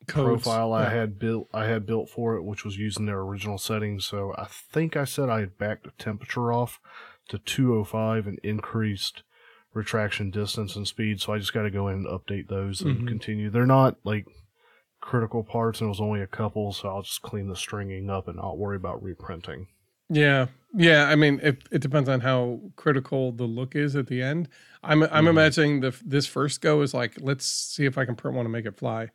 Codes. 0.06 0.42
profile 0.44 0.72
I 0.72 0.90
had 0.90 1.18
built. 1.18 1.48
I 1.52 1.64
had 1.66 1.86
built 1.86 2.10
for 2.10 2.36
it, 2.36 2.42
which 2.44 2.64
was 2.64 2.76
using 2.76 3.06
their 3.06 3.20
original 3.20 3.58
settings. 3.58 4.04
So 4.04 4.34
I 4.36 4.44
think 4.46 4.96
I 4.96 5.04
said 5.04 5.28
I 5.30 5.40
had 5.40 5.56
backed 5.58 5.84
the 5.84 5.92
temperature 5.98 6.52
off 6.52 6.78
to 7.28 7.38
205 7.38 8.26
and 8.26 8.38
increased 8.42 9.22
retraction 9.72 10.30
distance 10.30 10.76
and 10.76 10.86
speed. 10.86 11.20
So 11.20 11.32
I 11.32 11.38
just 11.38 11.54
got 11.54 11.62
to 11.62 11.70
go 11.70 11.88
in 11.88 11.94
and 11.96 12.06
update 12.06 12.48
those 12.48 12.80
and 12.82 13.00
Mhm. 13.02 13.08
continue. 13.08 13.50
They're 13.50 13.66
not 13.66 13.96
like 14.04 14.26
critical 15.04 15.44
parts, 15.44 15.80
and 15.80 15.88
it 15.88 15.90
was 15.90 16.00
only 16.00 16.22
a 16.22 16.26
couple, 16.26 16.72
so 16.72 16.88
I'll 16.88 17.02
just 17.02 17.20
clean 17.22 17.48
the 17.48 17.56
stringing 17.56 18.08
up 18.08 18.26
and 18.26 18.36
not 18.38 18.56
worry 18.58 18.76
about 18.76 19.02
reprinting. 19.02 19.66
Yeah, 20.08 20.46
yeah. 20.74 21.04
I 21.08 21.14
mean, 21.14 21.40
it, 21.42 21.62
it 21.70 21.80
depends 21.80 22.08
on 22.08 22.20
how 22.20 22.60
critical 22.76 23.30
the 23.32 23.44
look 23.44 23.74
is 23.76 23.96
at 23.96 24.06
the 24.06 24.22
end. 24.22 24.48
I'm 24.82 25.02
I'm 25.04 25.24
Mhm. 25.24 25.30
imagining 25.30 25.80
the 25.80 25.94
this 26.04 26.26
first 26.26 26.60
go 26.60 26.82
is 26.82 26.92
like, 26.94 27.14
let's 27.20 27.46
see 27.46 27.84
if 27.84 27.96
I 27.98 28.04
can 28.04 28.16
print 28.16 28.36
one 28.36 28.44
to 28.44 28.50
make 28.50 28.66
it 28.66 28.76
fly. 28.78 29.10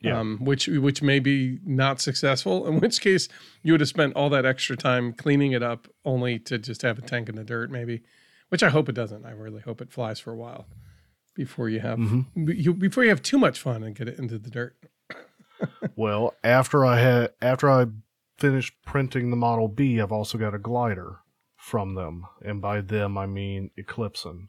Yeah. 0.00 0.18
Um, 0.18 0.38
which 0.42 0.66
which 0.66 1.02
may 1.02 1.18
be 1.18 1.58
not 1.64 2.00
successful. 2.00 2.66
In 2.68 2.80
which 2.80 3.00
case, 3.00 3.28
you 3.62 3.72
would 3.72 3.80
have 3.80 3.88
spent 3.88 4.14
all 4.16 4.30
that 4.30 4.46
extra 4.46 4.76
time 4.76 5.12
cleaning 5.12 5.52
it 5.52 5.62
up, 5.62 5.88
only 6.04 6.38
to 6.40 6.58
just 6.58 6.82
have 6.82 6.98
a 6.98 7.02
tank 7.02 7.28
in 7.28 7.34
the 7.36 7.44
dirt, 7.44 7.70
maybe. 7.70 8.02
Which 8.48 8.62
I 8.62 8.70
hope 8.70 8.88
it 8.88 8.94
doesn't. 8.94 9.24
I 9.26 9.30
really 9.32 9.60
hope 9.60 9.80
it 9.80 9.92
flies 9.92 10.18
for 10.18 10.32
a 10.32 10.36
while 10.36 10.66
before 11.36 11.68
you 11.68 11.80
have 11.80 11.98
Mhm. 11.98 12.26
you 12.64 12.74
before 12.74 13.04
you 13.04 13.10
have 13.10 13.22
too 13.22 13.38
much 13.38 13.60
fun 13.60 13.82
and 13.84 13.94
get 13.94 14.08
it 14.08 14.18
into 14.18 14.38
the 14.38 14.50
dirt. 14.50 14.76
Well, 15.96 16.34
after 16.42 16.84
I 16.84 16.98
had 16.98 17.32
after 17.42 17.70
I 17.70 17.86
finished 18.38 18.74
printing 18.84 19.30
the 19.30 19.36
Model 19.36 19.68
B, 19.68 20.00
I've 20.00 20.12
also 20.12 20.38
got 20.38 20.54
a 20.54 20.58
glider 20.58 21.18
from 21.56 21.94
them, 21.94 22.26
and 22.42 22.60
by 22.60 22.80
them 22.80 23.18
I 23.18 23.26
mean 23.26 23.70
Eclipson. 23.78 24.48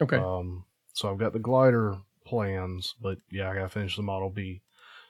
Okay. 0.00 0.16
Um, 0.16 0.64
so 0.92 1.10
I've 1.10 1.18
got 1.18 1.32
the 1.32 1.38
glider 1.38 1.98
plans, 2.24 2.94
but 3.00 3.18
yeah, 3.30 3.50
I 3.50 3.54
gotta 3.54 3.68
finish 3.68 3.96
the 3.96 4.02
Model 4.02 4.30
B. 4.30 4.62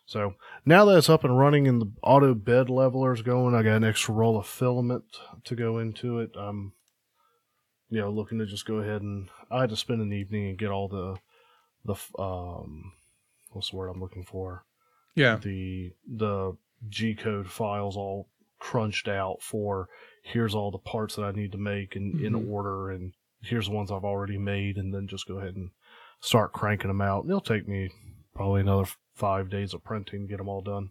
So 0.07 0.35
now 0.65 0.87
that 0.87 0.97
it's 0.97 1.11
up 1.11 1.23
and 1.23 1.39
running 1.39 1.69
and 1.69 1.83
the 1.83 1.91
auto 2.03 2.33
bed 2.33 2.71
leveler 2.71 3.13
is 3.13 3.21
going, 3.21 3.55
I 3.55 3.63
got 3.63 3.77
an 3.77 3.85
extra 3.85 4.15
roll 4.15 4.39
of 4.39 4.47
filament 4.47 5.05
to 5.45 5.55
go 5.55 5.79
into 5.79 6.21
it. 6.21 6.31
I'm, 6.35 6.73
you 7.91 8.01
know, 8.01 8.11
looking 8.11 8.39
to 8.39 8.47
just 8.47 8.65
go 8.65 8.77
ahead 8.77 9.03
and 9.03 9.29
I 9.51 9.61
had 9.61 9.71
to 9.71 9.77
spend 9.77 10.01
an 10.01 10.15
evening 10.15 10.49
and 10.49 10.59
get 10.59 10.71
all 10.71 10.89
the, 10.89 11.17
the 11.85 12.23
um, 12.23 12.93
what's 13.51 13.69
the 13.69 13.77
word 13.77 13.89
I'm 13.89 14.01
looking 14.01 14.25
for? 14.25 14.65
Yeah. 15.19 15.37
the 15.37 15.93
the 16.07 16.57
G 16.89 17.15
code 17.15 17.51
files 17.51 17.97
all 17.97 18.29
crunched 18.59 19.09
out 19.09 19.43
for 19.43 19.89
here's 20.23 20.55
all 20.55 20.71
the 20.71 20.79
parts 20.79 21.17
that 21.17 21.23
I 21.25 21.33
need 21.33 21.53
to 21.53 21.59
make 21.59 21.95
in, 21.97 22.13
Mhm. 22.15 22.25
in 22.25 22.35
order 22.51 22.91
and 22.91 23.13
here's 23.41 23.67
the 23.67 23.73
ones 23.75 23.91
I've 23.91 24.05
already 24.05 24.37
made 24.39 24.77
and 24.79 24.93
then 24.95 25.07
just 25.07 25.27
go 25.29 25.39
ahead 25.39 25.55
and 25.57 25.71
start 26.21 26.53
cranking 26.53 26.89
them 26.89 27.01
out. 27.01 27.23
And 27.23 27.31
it'll 27.31 27.41
take 27.41 27.69
me 27.69 27.91
probably 28.35 28.61
another 28.63 28.89
five 29.15 29.49
days 29.51 29.75
of 29.75 29.85
printing 29.85 30.23
to 30.23 30.29
get 30.29 30.39
them 30.39 30.49
all 30.49 30.61
done 30.61 30.91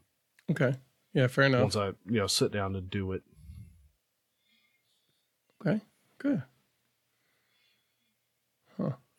Okay. 0.50 0.76
Yeah. 1.14 1.28
Fair 1.28 1.46
enough. 1.46 1.62
once 1.62 1.76
I 1.76 1.88
you 2.06 2.20
know 2.20 2.28
sit 2.28 2.52
down 2.52 2.74
to 2.74 2.82
do 2.82 3.12
it. 3.14 3.24
Okay. 5.62 5.82
Good. 6.20 6.44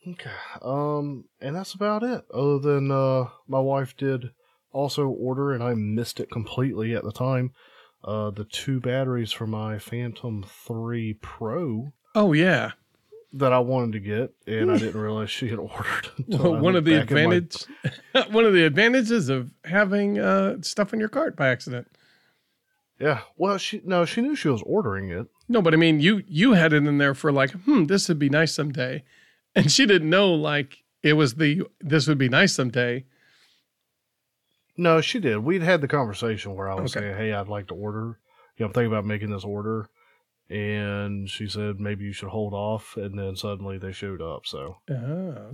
Okay. 0.07 0.31
Um, 0.63 1.25
and 1.41 1.55
that's 1.55 1.75
about 1.75 2.03
it. 2.03 2.25
Other 2.33 2.59
than 2.61 2.91
uh, 2.91 3.27
my 3.47 3.61
wife 3.61 3.95
did 3.97 4.31
also 4.79 5.09
order, 5.09 5.53
and 5.53 5.63
I 5.63 5.75
missed 5.75 6.21
it 6.21 6.31
completely 6.31 6.95
at 6.95 7.03
the 7.05 7.13
time. 7.13 7.53
Uh, 8.05 8.31
the 8.31 8.45
two 8.45 8.79
batteries 8.81 9.33
for 9.33 9.47
my 9.47 9.79
Phantom 9.79 10.45
Three 10.47 11.15
Pro 11.15 11.93
Oh 12.15 12.33
yeah. 12.33 12.71
that 13.33 13.53
I 13.53 13.59
wanted 13.59 13.93
to 13.93 14.01
get, 14.01 14.33
and 14.47 14.71
I 14.71 14.79
didn't 14.79 15.01
realize 15.01 15.31
she 15.31 15.49
had 15.49 15.59
ordered. 15.59 16.09
until 16.19 16.55
I 16.55 16.61
one 16.61 16.77
of 16.77 16.85
the 16.85 16.95
in 17.01 17.29
my- 18.15 18.27
one 18.31 18.45
of 18.45 18.53
the 18.55 18.65
advantages 18.65 19.29
of 19.29 19.51
having 19.65 20.19
uh, 20.19 20.59
stuff 20.63 20.93
in 20.95 21.01
your 21.01 21.09
cart 21.09 21.37
by 21.37 21.49
accident. 21.49 21.89
yeah. 23.01 23.21
Well, 23.37 23.59
she 23.59 23.81
no, 23.85 24.05
she 24.05 24.21
knew 24.21 24.37
she 24.37 24.49
was 24.49 24.63
ordering 24.65 25.11
it. 25.11 25.27
No, 25.49 25.61
but 25.61 25.75
I 25.75 25.77
mean, 25.77 26.01
you 26.01 26.23
you 26.29 26.53
had 26.53 26.73
it 26.73 26.87
in 26.87 26.99
there 26.99 27.15
for 27.15 27.33
like, 27.33 27.51
hmm, 27.51 27.85
this 27.85 28.09
would 28.09 28.19
be 28.19 28.29
nice 28.31 28.55
someday, 28.55 29.03
and 29.57 29.71
she 29.73 29.87
didn't 29.87 30.09
know 30.11 30.33
like 30.33 30.85
it 31.03 31.15
was 31.15 31.35
the 31.35 31.63
this 31.81 32.07
would 32.07 32.19
be 32.19 32.29
nice 32.29 32.55
someday. 32.55 33.05
No, 34.79 35.01
she 35.03 35.19
did. 35.21 35.39
We'd 35.39 35.63
had 35.63 35.81
the 35.83 35.89
conversation 35.89 36.55
where 36.55 36.71
I 36.71 36.75
was 36.81 36.97
Okay. 36.97 37.05
saying, 37.05 37.17
"Hey, 37.19 37.33
I'd 37.35 37.49
like 37.49 37.67
to 37.67 37.75
order. 37.75 38.19
You 38.57 38.65
know, 38.65 38.67
I'm 38.69 38.73
thinking 38.73 38.91
about 38.93 39.05
making 39.05 39.31
this 39.31 39.45
order." 39.45 39.89
And 40.49 41.29
she 41.29 41.47
said 41.49 41.79
maybe 41.79 42.05
you 42.07 42.13
should 42.13 42.31
hold 42.31 42.55
off, 42.55 42.97
and 42.97 43.19
then 43.19 43.37
suddenly 43.37 43.77
they 43.77 43.93
showed 43.93 44.23
up. 44.23 44.47
So 44.47 44.77
Oh, 44.91 44.95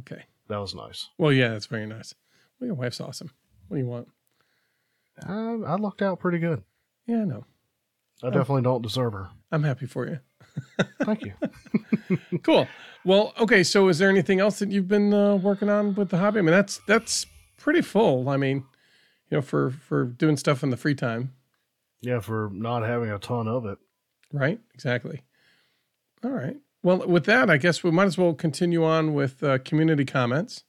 okay. 0.00 0.24
that 0.48 0.58
was 0.58 0.74
nice. 0.74 1.08
Well, 1.18 1.32
yeah, 1.32 1.48
that's 1.48 1.66
very 1.66 1.86
nice. 1.86 2.14
Well, 2.60 2.66
your 2.66 2.76
wife's 2.76 3.00
awesome. 3.00 3.30
What 3.66 3.76
do 3.78 3.82
you 3.82 3.88
want? 3.88 4.08
I, 5.26 5.32
I 5.32 5.76
lucked 5.76 6.02
out 6.02 6.20
pretty 6.20 6.38
good. 6.38 6.62
Yeah, 7.06 7.22
I 7.22 7.24
know. 7.24 7.44
I 8.22 8.30
definitely 8.30 8.62
don't 8.62 8.82
deserve 8.82 9.12
her. 9.14 9.28
I'm 9.50 9.64
happy 9.64 9.86
for 9.86 10.06
you. 10.06 10.20
Thank 11.02 11.24
you. 11.24 11.32
Cool. 12.42 12.68
Well, 13.04 13.32
okay. 13.40 13.62
So, 13.64 13.88
is 13.88 13.98
there 13.98 14.10
anything 14.10 14.38
else 14.38 14.58
that 14.58 14.70
you've 14.70 14.86
been 14.88 15.12
uh, 15.14 15.36
working 15.36 15.70
on 15.70 15.94
with 15.94 16.10
the 16.10 16.18
hobby? 16.18 16.38
I 16.38 16.42
mean, 16.42 16.50
that's 16.52 16.80
that's 16.86 17.26
pretty 17.56 17.80
full. 17.80 18.28
I 18.28 18.36
mean, 18.36 18.64
you 19.30 19.38
know, 19.38 19.42
for 19.42 19.70
for 19.70 20.04
doing 20.04 20.36
stuff 20.36 20.62
in 20.62 20.70
the 20.70 20.76
free 20.76 20.94
time, 20.94 21.32
yeah, 22.00 22.20
for 22.20 22.50
not 22.52 22.82
having 22.82 23.10
a 23.10 23.18
ton 23.18 23.48
of 23.48 23.66
it. 23.66 23.78
right? 24.32 24.60
Exactly. 24.74 25.22
All 26.22 26.30
right. 26.30 26.56
Well, 26.82 27.06
with 27.06 27.24
that, 27.26 27.48
I 27.48 27.56
guess 27.56 27.82
we 27.82 27.90
might 27.90 28.04
as 28.06 28.18
well 28.18 28.34
continue 28.34 28.84
on 28.84 29.14
with 29.14 29.42
uh, 29.42 29.58
community 29.58 30.04
comments. 30.04 30.64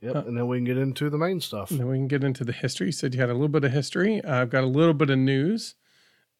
Yep. 0.00 0.14
Uh, 0.16 0.18
and 0.20 0.36
then 0.36 0.46
we 0.46 0.58
can 0.58 0.64
get 0.64 0.78
into 0.78 1.10
the 1.10 1.18
main 1.18 1.40
stuff. 1.40 1.70
And 1.70 1.80
then 1.80 1.88
we 1.88 1.96
can 1.96 2.08
get 2.08 2.22
into 2.24 2.44
the 2.44 2.52
history. 2.52 2.86
You 2.86 2.92
said 2.92 3.14
you 3.14 3.20
had 3.20 3.30
a 3.30 3.34
little 3.34 3.48
bit 3.48 3.64
of 3.64 3.72
history. 3.72 4.22
Uh, 4.22 4.42
I've 4.42 4.50
got 4.50 4.64
a 4.64 4.66
little 4.66 4.94
bit 4.94 5.10
of 5.10 5.18
news, 5.18 5.74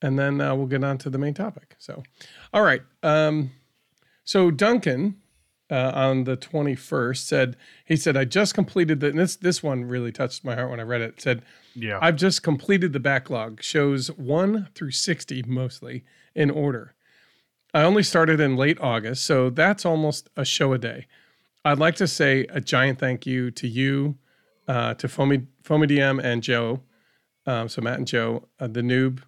and 0.03 0.19
then 0.19 0.40
uh, 0.40 0.55
we'll 0.55 0.66
get 0.66 0.85
on 0.85 0.99
to 0.99 1.11
the 1.11 1.19
main 1.19 1.35
topic. 1.35 1.75
So, 1.79 2.03
all 2.53 2.62
right. 2.62 2.83
Um, 3.03 3.53
so 4.25 4.51
Duncan 4.51 5.16
uh, 5.70 5.92
on 5.94 6.24
the 6.24 6.37
twenty 6.37 6.74
first 6.74 7.26
said 7.26 7.57
he 7.85 7.96
said 7.96 8.16
I 8.16 8.24
just 8.24 8.55
completed 8.55 9.00
the. 9.00 9.09
And 9.09 9.18
this 9.18 9.37
this 9.37 9.62
one 9.62 9.85
really 9.85 10.12
touched 10.12 10.44
my 10.44 10.55
heart 10.55 10.70
when 10.70 10.81
I 10.81 10.85
read 10.85 11.00
it. 11.00 11.14
it 11.14 11.20
said 11.20 11.42
Yeah. 11.74 11.98
I've 12.00 12.16
just 12.16 12.42
completed 12.42 12.92
the 12.92 13.00
backlog. 13.00 13.62
Shows 13.62 14.09
one 14.12 14.68
through 14.74 14.92
sixty 14.92 15.42
mostly 15.42 16.05
in 16.35 16.50
order. 16.50 16.94
I 17.74 17.83
only 17.83 18.02
started 18.02 18.40
in 18.40 18.57
late 18.57 18.81
August, 18.81 19.26
so 19.26 19.50
that's 19.50 19.85
almost 19.85 20.31
a 20.37 20.44
show 20.44 20.72
a 20.72 20.79
day. 20.79 21.07
I'd 21.64 21.79
like 21.79 21.96
to 21.96 22.07
say 22.07 22.46
a 22.48 22.61
giant 22.61 22.98
thank 22.98 23.26
you 23.26 23.50
to 23.50 23.66
you, 23.66 24.16
uh, 24.68 24.94
to 24.94 25.09
Foamy, 25.09 25.48
Foamy 25.62 25.88
DM 25.88 26.22
and 26.22 26.42
Joe. 26.42 26.81
Um, 27.44 27.68
so 27.68 27.83
Matt 27.83 27.98
and 27.98 28.07
Joe, 28.07 28.48
uh, 28.61 28.68
the 28.68 28.83
noob, 28.83 29.22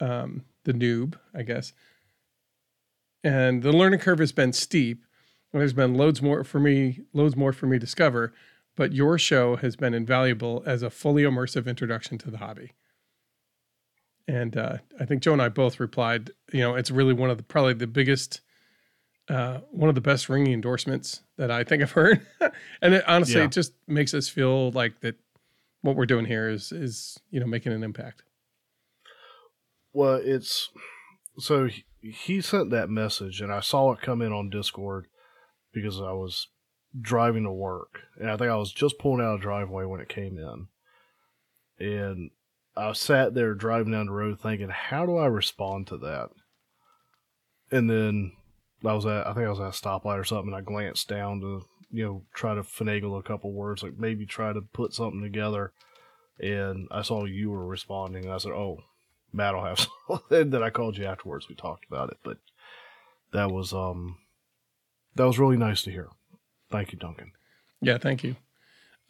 um, 0.00 0.44
the 0.64 0.72
noob, 0.72 1.14
I 1.34 1.42
guess. 1.42 1.72
And 3.24 3.62
the 3.62 3.72
learning 3.72 4.00
curve 4.00 4.18
has 4.18 4.32
been 4.32 4.52
steep. 4.52 5.04
There's 5.52 5.72
been 5.72 5.94
loads 5.94 6.20
more 6.20 6.44
for 6.44 6.60
me, 6.60 7.00
loads 7.12 7.36
more 7.36 7.52
for 7.52 7.66
me 7.66 7.76
to 7.76 7.80
discover. 7.80 8.32
But 8.76 8.92
your 8.92 9.18
show 9.18 9.56
has 9.56 9.74
been 9.74 9.92
invaluable 9.94 10.62
as 10.64 10.82
a 10.82 10.90
fully 10.90 11.24
immersive 11.24 11.66
introduction 11.66 12.16
to 12.18 12.30
the 12.30 12.38
hobby. 12.38 12.74
And 14.28 14.56
uh, 14.56 14.78
I 15.00 15.04
think 15.04 15.22
Joe 15.22 15.32
and 15.32 15.42
I 15.42 15.48
both 15.48 15.80
replied, 15.80 16.30
you 16.52 16.60
know, 16.60 16.74
it's 16.74 16.90
really 16.90 17.14
one 17.14 17.30
of 17.30 17.38
the 17.38 17.42
probably 17.42 17.72
the 17.72 17.86
biggest 17.86 18.40
uh, 19.28 19.60
one 19.70 19.88
of 19.88 19.94
the 19.94 20.00
best 20.00 20.28
ringing 20.28 20.52
endorsements 20.52 21.22
that 21.36 21.50
I 21.50 21.64
think 21.64 21.82
I've 21.82 21.92
heard. 21.92 22.24
and 22.82 22.94
it, 22.94 23.04
honestly, 23.06 23.36
Yeah. 23.40 23.44
it 23.44 23.52
just 23.52 23.72
makes 23.86 24.14
us 24.14 24.28
feel 24.28 24.70
like 24.70 25.00
that 25.00 25.16
what 25.82 25.96
we're 25.96 26.06
doing 26.06 26.24
here 26.26 26.48
is 26.48 26.70
is 26.72 27.18
you 27.30 27.40
know 27.40 27.46
making 27.46 27.72
an 27.72 27.82
impact. 27.82 28.22
Well, 29.92 30.20
it's 30.22 30.70
so 31.38 31.66
he, 31.66 31.84
he 32.02 32.40
sent 32.40 32.70
that 32.70 32.90
message, 32.90 33.40
and 33.40 33.52
I 33.52 33.60
saw 33.60 33.92
it 33.92 34.00
come 34.00 34.22
in 34.22 34.32
on 34.32 34.50
Discord 34.50 35.06
because 35.72 36.00
I 36.00 36.12
was 36.12 36.48
driving 37.00 37.44
to 37.44 37.52
work, 37.52 38.00
and 38.18 38.30
I 38.30 38.36
think 38.36 38.50
I 38.50 38.56
was 38.56 38.72
just 38.72 38.98
pulling 38.98 39.24
out 39.24 39.36
a 39.36 39.42
driveway 39.42 39.84
when 39.84 40.00
it 40.00 40.08
came 40.08 40.38
in, 40.38 40.68
and 41.78 42.30
I 42.76 42.92
sat 42.92 43.34
there 43.34 43.54
driving 43.54 43.92
down 43.92 44.06
the 44.06 44.12
road 44.12 44.40
thinking, 44.40 44.68
how 44.68 45.04
do 45.04 45.16
I 45.16 45.26
respond 45.26 45.88
to 45.88 45.98
that? 45.98 46.30
And 47.70 47.90
then 47.90 48.32
I 48.84 48.94
was 48.94 49.04
at, 49.04 49.26
I 49.26 49.34
think 49.34 49.46
I 49.46 49.50
was 49.50 49.60
at 49.60 49.66
a 49.66 49.70
stoplight 49.70 50.18
or 50.18 50.24
something, 50.24 50.52
and 50.52 50.56
I 50.56 50.60
glanced 50.60 51.08
down 51.08 51.40
to, 51.40 51.64
you 51.90 52.04
know, 52.04 52.22
try 52.32 52.54
to 52.54 52.62
finagle 52.62 53.18
a 53.18 53.22
couple 53.22 53.52
words, 53.52 53.82
like 53.82 53.98
maybe 53.98 54.26
try 54.26 54.52
to 54.52 54.60
put 54.60 54.94
something 54.94 55.22
together. 55.22 55.72
And 56.38 56.86
I 56.90 57.02
saw 57.02 57.24
you 57.24 57.50
were 57.50 57.66
responding, 57.66 58.24
and 58.24 58.32
I 58.32 58.38
said, 58.38 58.52
"Oh, 58.52 58.78
Matt 59.32 59.54
will 59.54 59.64
have 59.64 59.80
some. 60.08 60.20
and 60.30 60.52
then 60.52 60.62
I 60.62 60.70
called 60.70 60.96
you 60.96 61.04
afterwards. 61.04 61.48
We 61.48 61.56
talked 61.56 61.86
about 61.86 62.10
it, 62.10 62.18
but 62.22 62.38
that 63.32 63.50
was 63.50 63.72
um 63.72 64.18
that 65.18 65.26
was 65.26 65.38
really 65.38 65.56
nice 65.56 65.82
to 65.82 65.90
hear. 65.90 66.08
Thank 66.70 66.92
you, 66.92 66.98
Duncan. 66.98 67.32
Yeah, 67.80 67.98
thank 67.98 68.24
you. 68.24 68.36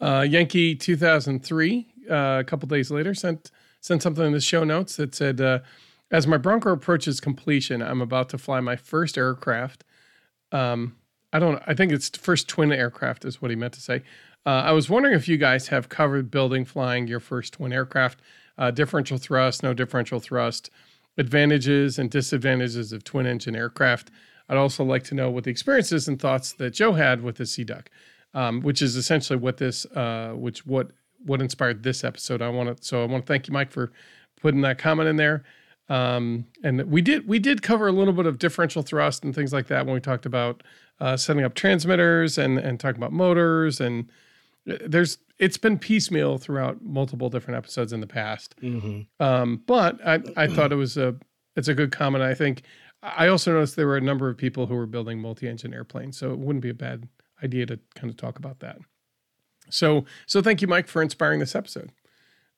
Uh, 0.01 0.25
Yankee 0.27 0.75
2003, 0.75 1.93
uh, 2.09 2.37
a 2.39 2.43
couple 2.43 2.67
days 2.67 2.91
later, 2.91 3.13
sent 3.13 3.51
sent 3.81 4.01
something 4.03 4.25
in 4.25 4.33
the 4.33 4.41
show 4.41 4.63
notes 4.63 4.97
that 4.97 5.15
said, 5.15 5.39
uh, 5.39 5.59
"As 6.11 6.27
my 6.27 6.37
Bronco 6.37 6.71
approaches 6.71 7.19
completion, 7.19 7.81
I'm 7.81 8.01
about 8.01 8.29
to 8.29 8.37
fly 8.37 8.59
my 8.59 8.75
first 8.75 9.17
aircraft. 9.17 9.83
Um, 10.51 10.97
I 11.31 11.39
don't. 11.39 11.61
I 11.67 11.73
think 11.73 11.91
it's 11.91 12.09
first 12.09 12.47
twin 12.47 12.71
aircraft 12.71 13.23
is 13.23 13.41
what 13.41 13.51
he 13.51 13.55
meant 13.55 13.73
to 13.73 13.81
say. 13.81 14.03
Uh, 14.45 14.63
I 14.65 14.71
was 14.71 14.89
wondering 14.89 15.15
if 15.15 15.27
you 15.27 15.37
guys 15.37 15.67
have 15.67 15.89
covered 15.89 16.31
building, 16.31 16.65
flying 16.65 17.07
your 17.07 17.19
first 17.19 17.53
twin 17.53 17.71
aircraft, 17.73 18.19
uh, 18.57 18.71
differential 18.71 19.17
thrust, 19.17 19.63
no 19.63 19.73
differential 19.73 20.19
thrust, 20.19 20.69
advantages 21.17 21.99
and 21.99 22.09
disadvantages 22.09 22.93
of 22.93 23.03
twin 23.03 23.27
engine 23.27 23.55
aircraft. 23.55 24.09
I'd 24.49 24.57
also 24.57 24.83
like 24.83 25.03
to 25.05 25.15
know 25.15 25.29
what 25.29 25.43
the 25.43 25.51
experiences 25.51 26.07
and 26.07 26.19
thoughts 26.19 26.53
that 26.53 26.71
Joe 26.71 26.93
had 26.93 27.21
with 27.21 27.37
the 27.37 27.45
Sea 27.45 27.63
Duck, 27.63 27.89
um, 28.33 28.61
which 28.61 28.81
is 28.81 28.95
essentially 28.95 29.37
what 29.37 29.57
this, 29.57 29.85
uh, 29.87 30.33
which 30.35 30.65
what 30.65 30.89
what 31.25 31.41
inspired 31.41 31.83
this 31.83 32.03
episode. 32.03 32.41
I 32.41 32.49
want 32.49 32.75
to, 32.75 32.83
so 32.83 33.03
I 33.03 33.05
want 33.05 33.25
to 33.25 33.31
thank 33.31 33.47
you, 33.47 33.53
Mike, 33.53 33.71
for 33.71 33.91
putting 34.41 34.61
that 34.61 34.77
comment 34.77 35.09
in 35.09 35.17
there. 35.17 35.43
Um, 35.89 36.45
and 36.63 36.83
we 36.83 37.01
did 37.01 37.27
we 37.27 37.39
did 37.39 37.61
cover 37.61 37.87
a 37.87 37.91
little 37.91 38.13
bit 38.13 38.25
of 38.25 38.37
differential 38.37 38.83
thrust 38.83 39.23
and 39.23 39.33
things 39.33 39.51
like 39.51 39.67
that 39.67 39.85
when 39.85 39.95
we 39.95 39.99
talked 39.99 40.25
about 40.25 40.63
uh, 40.99 41.17
setting 41.17 41.43
up 41.43 41.55
transmitters 41.55 42.37
and 42.37 42.59
and 42.59 42.79
talking 42.79 42.99
about 42.99 43.11
motors 43.11 43.81
and 43.81 44.09
uh, 44.69 44.77
there's 44.85 45.17
it's 45.39 45.57
been 45.57 45.79
piecemeal 45.79 46.37
throughout 46.37 46.83
multiple 46.83 47.29
different 47.29 47.57
episodes 47.57 47.91
in 47.91 48.01
the 48.01 48.07
past. 48.07 48.55
Mm-hmm. 48.61 49.23
Um, 49.23 49.63
but 49.65 49.99
I 50.05 50.21
I 50.37 50.47
thought 50.47 50.71
it 50.71 50.75
was 50.75 50.95
a 50.95 51.15
it's 51.55 51.67
a 51.67 51.73
good 51.73 51.91
comment. 51.91 52.23
I 52.23 52.35
think 52.35 52.61
I 53.01 53.27
also 53.27 53.53
noticed 53.53 53.75
there 53.75 53.87
were 53.87 53.97
a 53.97 54.01
number 54.01 54.29
of 54.29 54.37
people 54.37 54.65
who 54.65 54.75
were 54.75 54.85
building 54.85 55.19
multi-engine 55.19 55.73
airplanes, 55.73 56.17
so 56.17 56.31
it 56.31 56.39
wouldn't 56.39 56.63
be 56.63 56.69
a 56.69 56.73
bad 56.73 57.07
idea 57.43 57.65
to 57.67 57.79
kind 57.95 58.09
of 58.09 58.17
talk 58.17 58.37
about 58.37 58.59
that. 58.59 58.79
So 59.69 60.05
so 60.25 60.41
thank 60.41 60.61
you, 60.61 60.67
Mike, 60.67 60.87
for 60.87 61.01
inspiring 61.01 61.39
this 61.39 61.55
episode. 61.55 61.91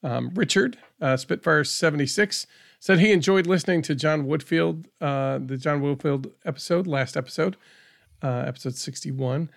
Um, 0.04 0.32
Richard 0.34 0.78
uh, 1.00 1.18
Spitfire 1.18 1.64
seventy 1.64 2.08
six 2.08 2.48
said 2.82 3.00
he 3.00 3.12
enjoyed 3.12 3.46
listening 3.46 3.84
to 3.84 3.94
John 3.94 4.26
Woodfield, 4.26 4.86
uh, 5.00 5.38
the 5.38 5.56
John 5.56 5.82
Woodfield 5.82 6.32
episode, 6.44 6.88
last 6.88 7.16
episode, 7.16 7.56
uh, 8.24 8.44
episode 8.48 8.76
61, 8.76 9.52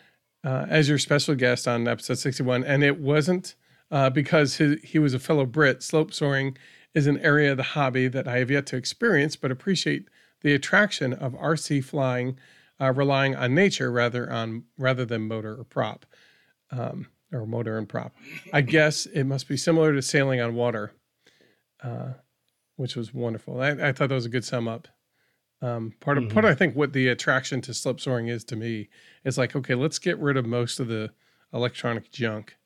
uh, 0.44 0.66
as 0.68 0.90
your 0.90 0.98
special 0.98 1.34
guest 1.34 1.66
on 1.66 1.88
episode 1.88 2.18
61. 2.18 2.64
And 2.64 2.84
it 2.84 3.00
wasn't 3.00 3.54
uh, 3.90 4.10
because 4.10 4.58
he, 4.58 4.76
he 4.84 4.98
was 4.98 5.14
a 5.14 5.18
fellow 5.18 5.46
Brit. 5.46 5.82
Slope 5.82 6.12
soaring 6.12 6.58
is 6.92 7.06
an 7.06 7.18
area 7.20 7.52
of 7.52 7.56
the 7.56 7.62
hobby 7.62 8.08
that 8.08 8.28
I 8.28 8.40
have 8.40 8.50
yet 8.50 8.66
to 8.66 8.76
experience, 8.76 9.36
but 9.36 9.50
appreciate 9.50 10.08
the 10.44 10.54
attraction 10.54 11.12
of 11.12 11.32
RC 11.34 11.82
flying, 11.82 12.38
uh, 12.80 12.92
relying 12.92 13.34
on 13.34 13.54
nature 13.54 13.90
rather 13.90 14.30
on 14.30 14.64
rather 14.78 15.04
than 15.04 15.22
motor 15.26 15.58
or 15.58 15.64
prop, 15.64 16.06
um, 16.70 17.08
or 17.32 17.46
motor 17.46 17.76
and 17.78 17.88
prop. 17.88 18.14
I 18.52 18.60
guess 18.76 19.06
it 19.06 19.24
must 19.24 19.48
be 19.48 19.56
similar 19.56 19.92
to 19.92 20.02
sailing 20.02 20.40
on 20.40 20.54
water. 20.54 20.92
Uh, 21.82 22.12
which 22.76 22.96
was 22.96 23.14
wonderful. 23.14 23.60
I, 23.60 23.70
I 23.70 23.92
thought 23.92 24.08
that 24.08 24.14
was 24.14 24.26
a 24.26 24.30
good 24.30 24.44
sum 24.44 24.66
up. 24.66 24.88
Um, 25.62 25.94
part 26.00 26.18
of 26.18 26.24
Mhm. 26.24 26.30
part, 26.32 26.44
I 26.44 26.54
think, 26.54 26.74
what 26.74 26.92
the 26.92 27.06
attraction 27.08 27.60
to 27.62 27.72
slope 27.74 28.00
soaring 28.00 28.26
is 28.28 28.42
to 28.46 28.56
me 28.56 28.88
is 29.24 29.38
like, 29.38 29.54
okay, 29.54 29.74
let's 29.76 29.98
get 30.00 30.18
rid 30.18 30.36
of 30.36 30.44
most 30.44 30.80
of 30.80 30.88
the 30.88 31.12
electronic 31.52 32.10
junk 32.10 32.56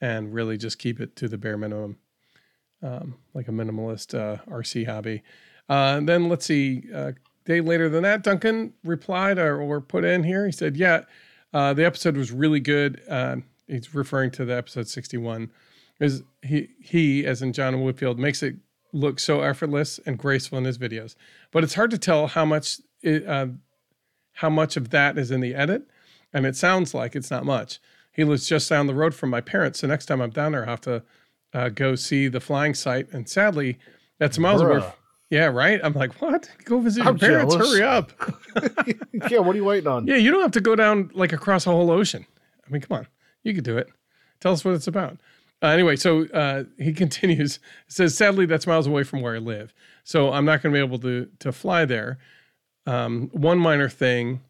and 0.00 0.34
really 0.34 0.58
just 0.58 0.78
keep 0.78 1.00
it 1.00 1.16
to 1.16 1.26
the 1.28 1.38
bare 1.38 1.56
minimum, 1.56 1.96
um, 2.82 3.16
like 3.32 3.48
a 3.48 3.52
minimalist 3.52 4.14
uh, 4.18 4.42
RC 4.46 4.84
hobby. 4.84 5.22
Uh, 5.68 5.96
and 5.98 6.08
then 6.08 6.28
let's 6.28 6.46
see, 6.46 6.84
uh, 6.94 7.12
day 7.44 7.60
later 7.60 7.88
than 7.88 8.02
that, 8.02 8.22
Duncan 8.22 8.72
replied 8.84 9.38
or, 9.38 9.60
or 9.60 9.80
put 9.80 10.04
in 10.04 10.24
here. 10.24 10.46
He 10.46 10.52
said, 10.52 10.76
"Yeah, 10.76 11.04
uh, 11.52 11.74
the 11.74 11.84
episode 11.84 12.16
was 12.16 12.30
really 12.30 12.60
good." 12.60 13.00
Uh, 13.08 13.36
he's 13.66 13.94
referring 13.94 14.30
to 14.32 14.44
the 14.44 14.56
episode 14.56 14.88
sixty-one. 14.88 15.50
Is 15.98 16.22
he 16.42 16.68
he 16.80 17.26
as 17.26 17.42
in 17.42 17.52
John 17.52 17.74
Woodfield 17.76 18.18
makes 18.18 18.42
it 18.42 18.56
look 18.92 19.18
so 19.18 19.40
effortless 19.40 19.98
and 20.06 20.18
graceful 20.18 20.58
in 20.58 20.64
his 20.64 20.78
videos, 20.78 21.16
but 21.50 21.64
it's 21.64 21.74
hard 21.74 21.90
to 21.90 21.98
tell 21.98 22.28
how 22.28 22.44
much 22.44 22.80
it, 23.02 23.26
uh, 23.26 23.48
how 24.34 24.50
much 24.50 24.76
of 24.76 24.90
that 24.90 25.18
is 25.18 25.30
in 25.30 25.40
the 25.40 25.54
edit, 25.54 25.82
and 26.32 26.46
it 26.46 26.56
sounds 26.56 26.94
like 26.94 27.16
it's 27.16 27.30
not 27.30 27.44
much. 27.44 27.80
He 28.12 28.24
lives 28.24 28.48
just 28.48 28.70
down 28.70 28.86
the 28.86 28.94
road 28.94 29.14
from 29.14 29.30
my 29.30 29.40
parents, 29.40 29.80
so 29.80 29.86
next 29.86 30.06
time 30.06 30.20
I'm 30.20 30.30
down 30.30 30.52
there, 30.52 30.62
I'll 30.62 30.70
have 30.70 30.80
to 30.82 31.02
uh, 31.52 31.68
go 31.70 31.94
see 31.96 32.28
the 32.28 32.40
flying 32.40 32.74
site. 32.74 33.12
And 33.12 33.28
sadly, 33.28 33.78
that's 34.18 34.38
miles 34.38 34.62
away. 34.62 34.80
Yeah, 35.30 35.46
right. 35.46 35.80
I'm 35.82 35.92
like, 35.92 36.20
what? 36.22 36.48
Go 36.64 36.78
visit 36.80 37.00
your 37.02 37.08
I'm 37.12 37.18
parents. 37.18 37.54
jealous. 37.54 37.72
Hurry 37.72 37.82
up. 37.82 38.12
yeah, 39.30 39.38
what 39.38 39.54
are 39.54 39.58
you 39.58 39.64
waiting 39.64 39.88
on? 39.88 40.06
Yeah, 40.08 40.16
you 40.16 40.30
don't 40.30 40.42
have 40.42 40.52
to 40.52 40.60
go 40.60 40.76
down 40.76 41.10
like 41.14 41.32
across 41.32 41.66
a 41.66 41.70
whole 41.70 41.90
ocean. 41.90 42.24
I 42.66 42.70
mean, 42.70 42.80
come 42.82 42.98
on, 42.98 43.06
you 43.42 43.54
could 43.54 43.64
do 43.64 43.76
it. 43.76 43.88
Tell 44.40 44.52
us 44.52 44.64
what 44.64 44.74
it's 44.74 44.86
about. 44.86 45.18
Uh, 45.62 45.68
anyway, 45.68 45.96
so 45.96 46.26
uh, 46.26 46.64
he 46.78 46.92
continues. 47.02 47.58
Says, 47.88 48.16
sadly, 48.16 48.46
that's 48.46 48.66
miles 48.66 48.86
away 48.86 49.02
from 49.02 49.20
where 49.20 49.34
I 49.34 49.38
live, 49.38 49.72
so 50.04 50.32
I'm 50.32 50.44
not 50.44 50.62
going 50.62 50.72
to 50.72 50.78
be 50.78 50.84
able 50.84 50.98
to 51.00 51.28
to 51.40 51.52
fly 51.52 51.84
there. 51.84 52.18
Um, 52.86 53.28
one 53.32 53.58
minor 53.58 53.88
thing 53.88 54.42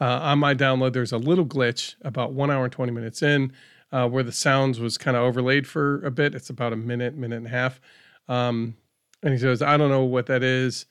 uh, 0.00 0.20
on 0.22 0.38
my 0.38 0.54
download, 0.54 0.92
there's 0.92 1.10
a 1.12 1.18
little 1.18 1.46
glitch 1.46 1.96
about 2.02 2.32
one 2.32 2.48
hour 2.48 2.62
and 2.64 2.72
20 2.72 2.92
minutes 2.92 3.22
in, 3.22 3.52
uh, 3.90 4.08
where 4.08 4.22
the 4.22 4.30
sounds 4.30 4.78
was 4.78 4.96
kind 4.98 5.16
of 5.16 5.24
overlaid 5.24 5.66
for 5.66 6.04
a 6.04 6.10
bit. 6.12 6.32
It's 6.34 6.48
about 6.48 6.72
a 6.72 6.76
minute, 6.76 7.16
minute 7.16 7.36
and 7.38 7.46
a 7.46 7.50
half. 7.50 7.80
Um, 8.28 8.76
and 9.22 9.32
he 9.32 9.38
says, 9.38 9.62
I 9.62 9.76
don't 9.76 9.90
know 9.90 10.04
what 10.04 10.26
that 10.26 10.42
is, 10.42 10.86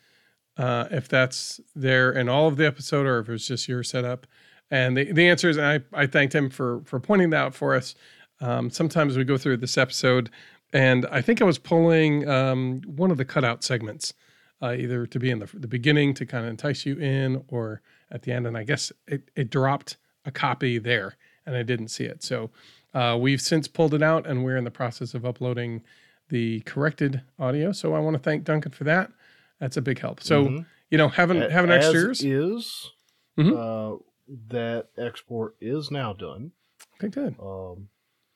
uh, 0.57 0.85
if 0.91 1.07
that's 1.07 1.59
there 1.75 2.11
in 2.11 2.29
all 2.29 2.47
of 2.47 2.57
the 2.57 2.65
episode 2.65 3.05
or 3.05 3.19
if 3.19 3.29
it's 3.29 3.47
just 3.47 3.67
your 3.67 3.83
setup. 3.83 4.27
And 4.69 4.95
the, 4.95 5.11
the 5.11 5.27
answer 5.27 5.49
is, 5.49 5.57
and 5.57 5.65
I, 5.65 5.79
I 5.93 6.07
thanked 6.07 6.33
him 6.33 6.49
for 6.49 6.81
for 6.85 6.99
pointing 6.99 7.29
that 7.31 7.37
out 7.37 7.55
for 7.55 7.75
us. 7.75 7.95
Um, 8.39 8.69
sometimes 8.69 9.17
we 9.17 9.23
go 9.23 9.37
through 9.37 9.57
this 9.57 9.77
episode, 9.77 10.29
and 10.73 11.05
I 11.11 11.21
think 11.21 11.41
I 11.41 11.45
was 11.45 11.59
pulling 11.59 12.27
um, 12.27 12.81
one 12.85 13.11
of 13.11 13.17
the 13.17 13.25
cutout 13.25 13.63
segments, 13.63 14.13
uh, 14.61 14.73
either 14.73 15.05
to 15.05 15.19
be 15.19 15.29
in 15.29 15.39
the, 15.39 15.49
the 15.53 15.67
beginning 15.67 16.13
to 16.15 16.25
kind 16.25 16.45
of 16.45 16.49
entice 16.49 16.85
you 16.85 16.97
in, 16.97 17.43
or 17.49 17.81
at 18.09 18.23
the 18.23 18.31
end. 18.31 18.47
And 18.47 18.57
I 18.57 18.63
guess 18.63 18.91
it, 19.07 19.29
it 19.35 19.49
dropped 19.49 19.97
a 20.25 20.31
copy 20.31 20.79
there, 20.79 21.17
and 21.45 21.55
I 21.55 21.63
didn't 21.63 21.89
see 21.89 22.05
it. 22.05 22.23
So 22.23 22.49
uh, 22.93 23.17
we've 23.19 23.41
since 23.41 23.67
pulled 23.67 23.93
it 23.93 24.01
out, 24.01 24.25
and 24.25 24.43
we're 24.43 24.57
in 24.57 24.63
the 24.63 24.71
process 24.71 25.13
of 25.13 25.25
uploading 25.25 25.83
the 26.31 26.61
corrected 26.61 27.21
audio. 27.37 27.71
So 27.71 27.93
I 27.93 27.99
want 27.99 28.15
to 28.15 28.19
thank 28.19 28.43
Duncan 28.43 28.71
for 28.71 28.85
that. 28.85 29.11
That's 29.59 29.77
a 29.77 29.81
big 29.81 29.99
help. 29.99 30.21
So 30.23 30.45
Mhm. 30.45 30.65
you 30.89 30.97
know, 30.97 31.07
having 31.09 31.39
having 31.41 31.69
extra 31.71 32.09
As 32.09 32.23
ears. 32.23 32.23
is 32.23 32.91
Mhm. 33.37 33.53
uh, 33.55 33.99
that 34.47 34.87
export 34.97 35.55
is 35.61 35.91
now 35.91 36.13
done. 36.13 36.51
Okay, 36.95 37.09
good. 37.09 37.35
Um, 37.39 37.89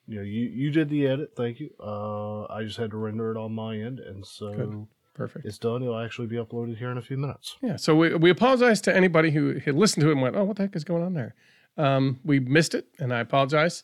you 0.07 0.17
know, 0.17 0.21
you 0.21 0.41
you 0.47 0.71
did 0.71 0.89
the 0.89 1.07
edit. 1.07 1.31
Thank 1.35 1.59
you. 1.59 1.71
Uh, 1.79 2.43
I 2.45 2.63
just 2.63 2.77
had 2.77 2.91
to 2.91 2.97
render 2.97 3.31
it 3.31 3.37
on 3.37 3.53
my 3.53 3.77
end, 3.77 3.99
and 3.99 4.25
so 4.25 4.53
Good. 4.53 4.87
Perfect. 5.13 5.45
it's 5.45 5.57
done. 5.57 5.81
It'll 5.81 5.97
actually 5.97 6.27
be 6.27 6.35
uploaded 6.35 6.77
here 6.77 6.91
in 6.91 6.97
a 6.97 7.01
few 7.01 7.17
minutes. 7.17 7.57
Yeah. 7.61 7.77
So 7.77 7.95
we, 7.95 8.13
we 8.15 8.29
apologize 8.29 8.81
to 8.81 8.95
anybody 8.95 9.31
who 9.31 9.59
had 9.59 9.75
listened 9.75 10.01
to 10.03 10.09
it 10.09 10.13
and 10.13 10.21
went, 10.21 10.35
oh, 10.35 10.43
what 10.43 10.57
the 10.57 10.63
heck 10.63 10.75
is 10.75 10.83
going 10.83 11.03
on 11.03 11.13
there? 11.13 11.33
Um, 11.77 12.19
we 12.25 12.39
missed 12.39 12.75
it, 12.75 12.87
and 12.99 13.13
I 13.13 13.19
apologize. 13.21 13.83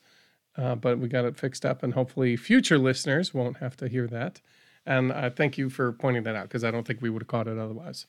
Uh, 0.61 0.75
but 0.75 0.99
we 0.99 1.07
got 1.07 1.25
it 1.25 1.37
fixed 1.37 1.65
up, 1.65 1.81
and 1.81 1.93
hopefully 1.93 2.37
future 2.37 2.77
listeners 2.77 3.33
won't 3.33 3.57
have 3.57 3.75
to 3.77 3.87
hear 3.87 4.05
that. 4.07 4.41
And 4.85 5.11
I 5.11 5.29
thank 5.29 5.57
you 5.57 5.69
for 5.69 5.91
pointing 5.91 6.23
that 6.23 6.35
out 6.35 6.43
because 6.43 6.63
I 6.63 6.69
don't 6.69 6.85
think 6.85 7.01
we 7.01 7.09
would 7.09 7.23
have 7.23 7.27
caught 7.27 7.47
it 7.47 7.57
otherwise. 7.57 8.05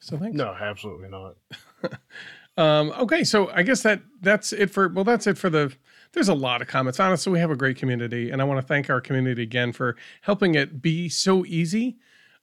So 0.00 0.16
thanks. 0.16 0.36
No, 0.36 0.54
absolutely 0.58 1.08
not. 1.08 1.36
Um, 2.58 2.92
okay, 2.98 3.24
so 3.24 3.50
I 3.50 3.62
guess 3.62 3.82
that 3.82 4.02
that's 4.20 4.52
it 4.52 4.70
for 4.70 4.86
well, 4.88 5.04
that's 5.04 5.26
it 5.26 5.38
for 5.38 5.48
the. 5.48 5.74
There's 6.12 6.28
a 6.28 6.34
lot 6.34 6.60
of 6.60 6.68
comments. 6.68 7.00
Honestly, 7.00 7.32
we 7.32 7.38
have 7.38 7.50
a 7.50 7.56
great 7.56 7.78
community, 7.78 8.30
and 8.30 8.42
I 8.42 8.44
want 8.44 8.60
to 8.60 8.66
thank 8.66 8.90
our 8.90 9.00
community 9.00 9.42
again 9.42 9.72
for 9.72 9.96
helping 10.20 10.54
it 10.54 10.82
be 10.82 11.08
so 11.08 11.46
easy 11.46 11.96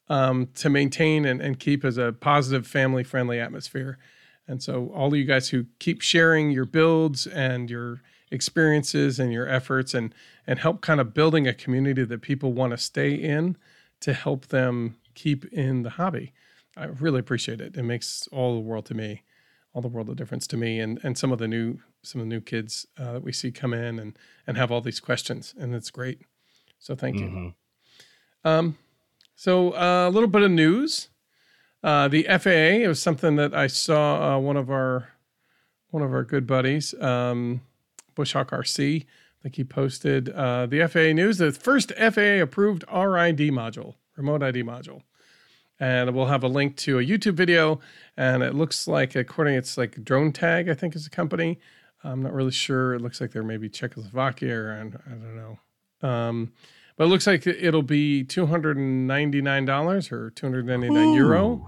um, 0.07 0.47
to 0.55 0.67
maintain 0.67 1.25
and, 1.25 1.39
and 1.39 1.59
keep 1.59 1.85
as 1.85 1.99
a 1.99 2.11
positive, 2.11 2.65
family 2.65 3.03
friendly 3.03 3.39
atmosphere. 3.39 3.99
And 4.47 4.63
so, 4.63 4.91
all 4.95 5.09
of 5.09 5.15
you 5.15 5.25
guys 5.25 5.49
who 5.49 5.67
keep 5.77 6.01
sharing 6.01 6.49
your 6.49 6.65
builds 6.65 7.27
and 7.27 7.69
your 7.69 8.01
experiences 8.31 9.19
and 9.19 9.31
your 9.33 9.47
efforts, 9.47 9.93
and 9.93 10.13
and 10.47 10.59
help 10.59 10.81
kind 10.81 10.99
of 10.99 11.13
building 11.13 11.47
a 11.47 11.53
community 11.53 12.03
that 12.05 12.21
people 12.21 12.53
want 12.53 12.71
to 12.71 12.77
stay 12.77 13.13
in 13.13 13.57
to 14.01 14.13
help 14.13 14.47
them 14.47 14.95
keep 15.15 15.45
in 15.53 15.83
the 15.83 15.91
hobby. 15.91 16.33
I 16.77 16.85
really 16.85 17.19
appreciate 17.19 17.59
it. 17.59 17.75
It 17.75 17.83
makes 17.83 18.27
all 18.31 18.53
the 18.55 18.61
world 18.61 18.85
to 18.87 18.93
me 18.93 19.23
all 19.73 19.83
the 19.83 19.87
world 19.87 20.09
of 20.09 20.15
difference 20.15 20.47
to 20.47 20.57
me 20.57 20.79
and 20.79 20.99
and 21.03 21.15
some 21.15 21.31
of 21.31 21.37
the 21.37 21.47
new 21.47 21.77
some 22.01 22.19
of 22.19 22.25
the 22.25 22.29
new 22.35 22.41
kids 22.41 22.87
uh, 22.97 23.13
that 23.13 23.23
we 23.23 23.31
see 23.31 23.51
come 23.51 23.71
in 23.71 23.99
and 23.99 24.17
and 24.47 24.57
have 24.57 24.71
all 24.71 24.81
these 24.81 24.99
questions 24.99 25.53
and 25.59 25.75
it's 25.75 25.91
great 25.91 26.21
so 26.79 26.95
thank 26.95 27.19
you 27.19 27.27
Mhm. 27.29 27.53
um 28.43 28.77
so 29.35 29.71
uh, 29.75 30.07
a 30.07 30.09
little 30.09 30.27
bit 30.27 30.41
of 30.41 30.49
news 30.49 31.09
uh, 31.83 32.07
the 32.07 32.23
FAA 32.23 32.83
it 32.83 32.87
was 32.87 32.99
something 32.99 33.35
that 33.35 33.53
I 33.53 33.67
saw 33.67 34.35
uh, 34.35 34.39
one 34.39 34.57
of 34.57 34.71
our 34.71 35.09
one 35.91 36.01
of 36.01 36.11
our 36.13 36.23
good 36.23 36.47
buddies 36.47 36.95
um, 36.99 37.61
Bushhawk 38.19 38.51
RC 38.51 39.03
I 39.03 39.41
think 39.43 39.55
he 39.55 39.63
posted 39.63 40.29
uh, 40.29 40.65
the 40.65 40.85
FAA 40.87 41.13
news 41.13 41.37
the 41.37 41.51
first 41.51 41.91
FAA 41.93 42.41
approved 42.41 42.83
RID 42.83 43.39
module 43.51 43.95
remote 44.17 44.43
ID 44.43 44.63
module 44.63 45.03
and 45.79 46.13
we'll 46.13 46.25
have 46.25 46.43
a 46.43 46.47
link 46.47 46.75
to 46.77 46.99
a 46.99 47.03
YouTube 47.03 47.35
video. 47.35 47.79
And 48.17 48.43
it 48.43 48.53
looks 48.53 48.87
like, 48.87 49.15
according, 49.15 49.55
it's 49.55 49.77
like 49.77 49.95
Dronetag, 49.95 50.69
I 50.69 50.73
think 50.73 50.95
is 50.95 51.07
a 51.07 51.09
company. 51.09 51.59
I'm 52.03 52.21
not 52.21 52.33
really 52.33 52.51
sure. 52.51 52.95
It 52.95 53.01
looks 53.01 53.21
like 53.21 53.31
they're 53.31 53.43
maybe 53.43 53.69
Czechoslovakia 53.69 54.55
or 54.55 54.71
I 54.73 54.79
I 54.79 55.15
don't 55.15 55.35
know. 55.35 56.07
Um, 56.07 56.53
but 56.97 57.05
it 57.05 57.07
looks 57.07 57.27
like 57.27 57.47
it'll 57.47 57.81
be 57.81 58.25
$299 58.25 60.11
or 60.11 60.29
299 60.31 61.13
euro. 61.13 61.47
Ooh. 61.47 61.67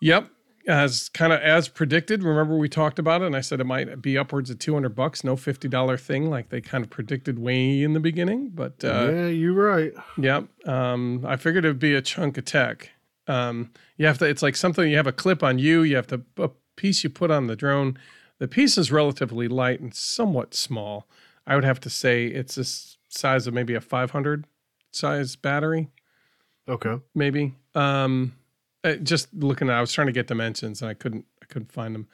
Yep. 0.00 0.30
As 0.68 1.08
kind 1.08 1.32
of 1.32 1.40
as 1.40 1.68
predicted. 1.68 2.22
Remember 2.22 2.56
we 2.56 2.68
talked 2.68 2.98
about 2.98 3.22
it 3.22 3.26
and 3.26 3.34
I 3.36 3.40
said 3.40 3.60
it 3.60 3.64
might 3.64 4.02
be 4.02 4.18
upwards 4.18 4.50
of 4.50 4.58
200 4.58 4.90
bucks, 4.94 5.24
no 5.24 5.34
$50 5.34 5.98
thing 6.00 6.28
like 6.28 6.50
they 6.50 6.60
kind 6.60 6.84
of 6.84 6.90
predicted 6.90 7.38
way 7.38 7.82
in 7.82 7.94
the 7.94 8.00
beginning. 8.00 8.50
But 8.54 8.84
uh, 8.84 9.10
yeah, 9.10 9.26
you're 9.28 9.54
right. 9.54 9.92
Yep. 10.18 10.68
Um, 10.68 11.24
I 11.26 11.36
figured 11.36 11.64
it'd 11.64 11.78
be 11.78 11.94
a 11.94 12.02
chunk 12.02 12.36
of 12.36 12.44
tech. 12.44 12.90
Um, 13.26 13.70
you 13.96 14.06
have 14.06 14.18
to. 14.18 14.26
It's 14.26 14.42
like 14.42 14.54
something 14.56 14.90
you 14.90 14.96
have 14.96 15.06
a 15.06 15.12
clip 15.12 15.42
on 15.42 15.58
you. 15.58 15.82
You 15.82 15.96
have 15.96 16.06
to 16.08 16.18
pu- 16.18 16.52
piece 16.76 17.04
you 17.04 17.10
put 17.10 17.30
on 17.30 17.46
the 17.46 17.56
drone. 17.56 17.96
The 18.38 18.48
piece 18.48 18.76
is 18.76 18.90
relatively 18.92 19.48
light 19.48 19.80
and 19.80 19.94
somewhat 19.94 20.54
small. 20.54 21.06
I 21.46 21.54
would 21.54 21.64
have 21.64 21.80
to 21.80 21.90
say 21.90 22.26
it's 22.26 22.54
the 22.56 22.64
size 23.08 23.46
of 23.46 23.54
maybe 23.54 23.74
a 23.74 23.80
500 23.80 24.46
size 24.92 25.36
battery, 25.36 25.88
Okay. 26.68 26.98
maybe. 27.14 27.54
Um, 27.74 28.32
uh, 28.84 28.94
just 28.94 29.32
looking 29.34 29.68
at, 29.68 29.76
I 29.76 29.80
was 29.80 29.92
trying 29.92 30.06
to 30.08 30.12
get 30.12 30.26
dimensions 30.26 30.82
and 30.82 30.90
I 30.90 30.94
couldn't, 30.94 31.24
I 31.42 31.46
couldn't 31.46 31.72
find 31.72 31.94
them. 31.94 32.08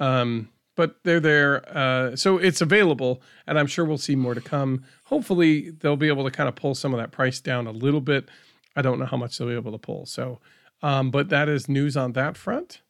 Um, 0.00 0.48
but 0.76 0.96
they're 1.02 1.18
there. 1.18 1.76
Uh, 1.76 2.14
so 2.14 2.38
it's 2.38 2.60
available, 2.60 3.20
and 3.48 3.58
I'm 3.58 3.66
sure 3.66 3.84
we'll 3.84 3.98
see 3.98 4.14
more 4.14 4.34
to 4.34 4.40
come. 4.40 4.84
Hopefully, 5.06 5.70
they'll 5.70 5.96
be 5.96 6.06
able 6.06 6.24
to 6.24 6.30
kind 6.30 6.48
of 6.48 6.54
pull 6.54 6.76
some 6.76 6.94
of 6.94 7.00
that 7.00 7.10
price 7.10 7.40
down 7.40 7.66
a 7.66 7.72
little 7.72 8.00
bit. 8.00 8.28
I 8.76 8.82
don't 8.82 9.00
know 9.00 9.06
how 9.06 9.16
much 9.16 9.36
they'll 9.36 9.48
be 9.48 9.54
able 9.54 9.72
to 9.72 9.78
pull. 9.78 10.06
So, 10.06 10.38
um, 10.80 11.10
but 11.10 11.30
that 11.30 11.48
is 11.48 11.68
news 11.68 11.96
on 11.96 12.12
that 12.12 12.36
front. 12.36 12.80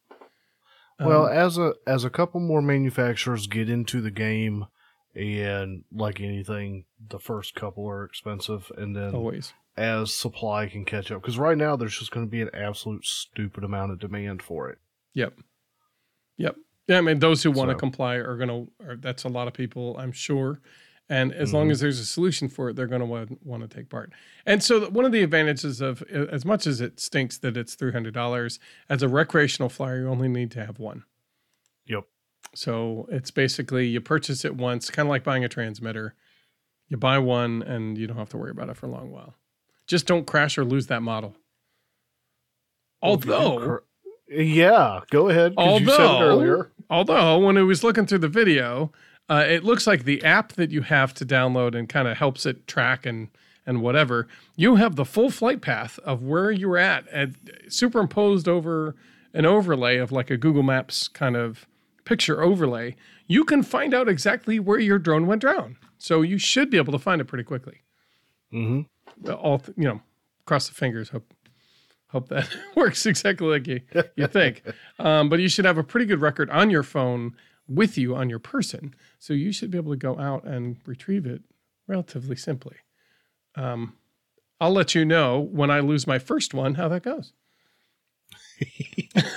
Well, 0.99 1.25
Um, 1.25 1.31
as 1.31 1.57
a 1.57 1.73
as 1.87 2.03
a 2.03 2.11
couple 2.11 2.41
more 2.41 2.61
manufacturers 2.61 3.47
get 3.47 3.69
into 3.71 4.01
the 4.01 4.11
game, 4.11 4.67
and 5.15 5.83
like 5.91 6.21
anything, 6.21 6.85
the 7.09 7.19
first 7.19 7.55
couple 7.55 7.89
are 7.89 8.03
expensive, 8.03 8.71
and 8.77 8.95
then 8.95 9.15
always. 9.15 9.53
As 9.79 10.13
supply 10.13 10.67
can 10.67 10.85
catch 10.85 11.11
up, 11.11 11.21
because 11.21 11.37
right 11.39 11.57
now 11.57 11.75
there's 11.75 11.97
just 11.97 12.11
going 12.11 12.25
to 12.25 12.29
be 12.29 12.41
an 12.41 12.49
absolute 12.53 13.05
stupid 13.05 13.63
amount 13.63 13.91
of 13.91 13.99
demand 13.99 14.41
for 14.41 14.69
it. 14.69 14.77
Yep. 15.13 15.39
Yep. 16.37 16.55
Yeah, 16.87 16.97
I 16.97 17.01
mean, 17.01 17.19
those 17.19 17.43
who 17.43 17.51
want 17.51 17.69
to 17.69 17.75
So- 17.75 17.79
comply 17.79 18.15
are 18.15 18.35
going 18.37 18.49
to, 18.79 18.95
that's 18.97 19.23
a 19.23 19.29
lot 19.29 19.47
of 19.47 19.53
people, 19.53 19.95
I'm 19.97 20.11
sure. 20.11 20.59
And 21.11 21.33
as 21.33 21.53
long 21.53 21.69
Mhm. 21.69 21.71
as 21.71 21.79
there's 21.79 21.99
a 21.99 22.05
solution 22.05 22.49
for 22.49 22.69
it, 22.69 22.75
they're 22.75 22.85
going 22.85 22.99
to 22.99 23.05
want, 23.05 23.43
want 23.43 23.63
to 23.63 23.67
take 23.67 23.89
part. 23.89 24.11
And 24.45 24.63
so, 24.63 24.89
one 24.91 25.05
of 25.05 25.11
the 25.11 25.23
advantages 25.23 25.81
of, 25.81 26.03
as 26.03 26.45
much 26.45 26.67
as 26.67 26.81
it 26.81 26.99
stinks 26.99 27.37
that 27.39 27.57
it's 27.57 27.75
$300, 27.75 28.59
as 28.89 29.01
a 29.01 29.07
recreational 29.07 29.69
flyer, 29.69 30.01
you 30.01 30.07
only 30.07 30.27
need 30.27 30.51
to 30.51 30.63
have 30.63 30.77
one. 30.77 31.05
Yep. 31.87 32.03
So, 32.53 33.07
it's 33.11 33.31
basically 33.31 33.87
you 33.87 34.01
purchase 34.01 34.45
it 34.45 34.55
once, 34.55 34.91
kind 34.91 35.07
of 35.07 35.09
like 35.09 35.23
buying 35.23 35.43
a 35.43 35.49
transmitter. 35.49 36.13
You 36.89 36.97
buy 36.97 37.17
one 37.17 37.63
and 37.63 37.97
you 37.97 38.05
don't 38.05 38.17
have 38.17 38.29
to 38.29 38.37
worry 38.37 38.51
about 38.51 38.69
it 38.69 38.77
for 38.77 38.85
a 38.85 38.89
long 38.91 39.09
while. 39.11 39.35
Just 39.89 40.05
don't 40.05 40.25
crash 40.27 40.57
or 40.57 40.63
lose 40.63 40.87
that 40.87 41.01
model. 41.01 41.35
Well, 43.01 43.15
if 43.15 43.25
you 43.25 43.31
do 43.31 43.37
Although, 43.37 43.79
yeah, 44.29 44.99
go 45.09 45.29
ahead. 45.29 45.55
'cause 45.55 45.81
you 45.81 45.87
said 45.87 45.99
it 45.99 46.01
Although- 46.05 46.25
earlier. 46.27 46.71
Although, 46.91 47.39
when 47.39 47.57
I 47.57 47.63
was 47.63 47.83
looking 47.83 48.05
through 48.05 48.19
the 48.19 48.27
video, 48.27 48.91
uh, 49.29 49.45
it 49.47 49.63
looks 49.63 49.85
like 49.87 50.03
the 50.05 50.23
app 50.23 50.53
that 50.53 50.71
you 50.71 50.81
have 50.81 51.13
to 51.15 51.25
download 51.25 51.75
and 51.75 51.89
kind 51.89 52.07
of 52.07 52.17
helps 52.17 52.45
it 52.45 52.65
track 52.67 53.05
and 53.05 53.27
and 53.65 53.81
whatever, 53.83 54.27
you 54.55 54.75
have 54.77 54.95
the 54.95 55.05
full 55.05 55.29
flight 55.29 55.61
path 55.61 55.99
of 55.99 56.23
where 56.23 56.49
you 56.49 56.67
were 56.69 56.77
at, 56.79 57.05
and 57.11 57.35
superimposed 57.67 58.47
over 58.47 58.95
an 59.33 59.45
overlay 59.45 59.97
of 59.97 60.11
like 60.11 60.31
a 60.31 60.37
Google 60.37 60.63
Maps 60.63 61.07
kind 61.07 61.35
of 61.35 61.67
picture 62.03 62.41
overlay. 62.41 62.95
You 63.27 63.43
can 63.45 63.61
find 63.61 63.93
out 63.93 64.07
exactly 64.09 64.59
where 64.59 64.79
your 64.79 64.97
drone 64.97 65.27
went 65.27 65.43
down, 65.43 65.77
so 65.99 66.23
you 66.23 66.39
should 66.39 66.71
be 66.71 66.77
able 66.77 66.93
to 66.93 66.97
find 66.97 67.21
it 67.21 67.25
pretty 67.25 67.43
quickly. 67.43 67.81
Mm-hmm. 68.51 68.81
All 69.31 69.59
th- 69.59 69.77
you 69.77 69.85
know, 69.85 70.01
cross 70.45 70.67
the 70.67 70.73
fingers. 70.73 71.09
Hope 71.09 71.33
hope 72.07 72.29
that 72.29 72.49
works 72.75 73.05
exactly 73.05 73.47
like 73.47 73.67
you 73.67 73.81
you 74.15 74.27
think. 74.27 74.63
Um, 74.99 75.29
but 75.29 75.39
you 75.39 75.47
should 75.47 75.63
have 75.63 75.77
a 75.77 75.83
pretty 75.83 76.05
good 76.05 76.19
record 76.19 76.49
on 76.49 76.69
your 76.69 76.83
phone 76.83 77.37
with 77.69 77.97
you 77.97 78.17
on 78.17 78.29
your 78.29 78.39
person, 78.39 78.93
so 79.17 79.33
you 79.33 79.53
should 79.53 79.71
be 79.71 79.77
able 79.77 79.93
to 79.93 79.97
go 79.97 80.19
out 80.19 80.43
and 80.43 80.75
retrieve 80.85 81.25
it 81.25 81.41
relatively 81.87 82.35
simply. 82.35 82.75
Um, 83.55 83.95
I'll 84.59 84.73
let 84.73 84.93
you 84.93 85.05
know 85.05 85.39
when 85.39 85.71
I 85.71 85.79
lose 85.79 86.05
my 86.05 86.19
first 86.19 86.53
one 86.53 86.73
how 86.75 86.89
that 86.89 87.03
goes. 87.03 87.31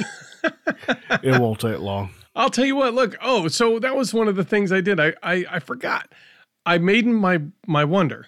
It 1.22 1.40
won't 1.40 1.60
take 1.60 1.78
long. 1.78 2.10
I'll 2.34 2.50
tell 2.50 2.64
you 2.64 2.76
what. 2.76 2.94
Look, 2.94 3.16
oh, 3.22 3.46
so 3.48 3.78
that 3.78 3.94
was 3.94 4.12
one 4.12 4.28
of 4.28 4.36
the 4.36 4.44
things 4.44 4.72
I 4.72 4.80
did. 4.80 4.98
I 4.98 5.14
I, 5.22 5.44
I 5.50 5.58
forgot. 5.60 6.12
I 6.66 6.78
made 6.78 7.06
my 7.06 7.42
my 7.66 7.84
Wonder. 7.84 8.26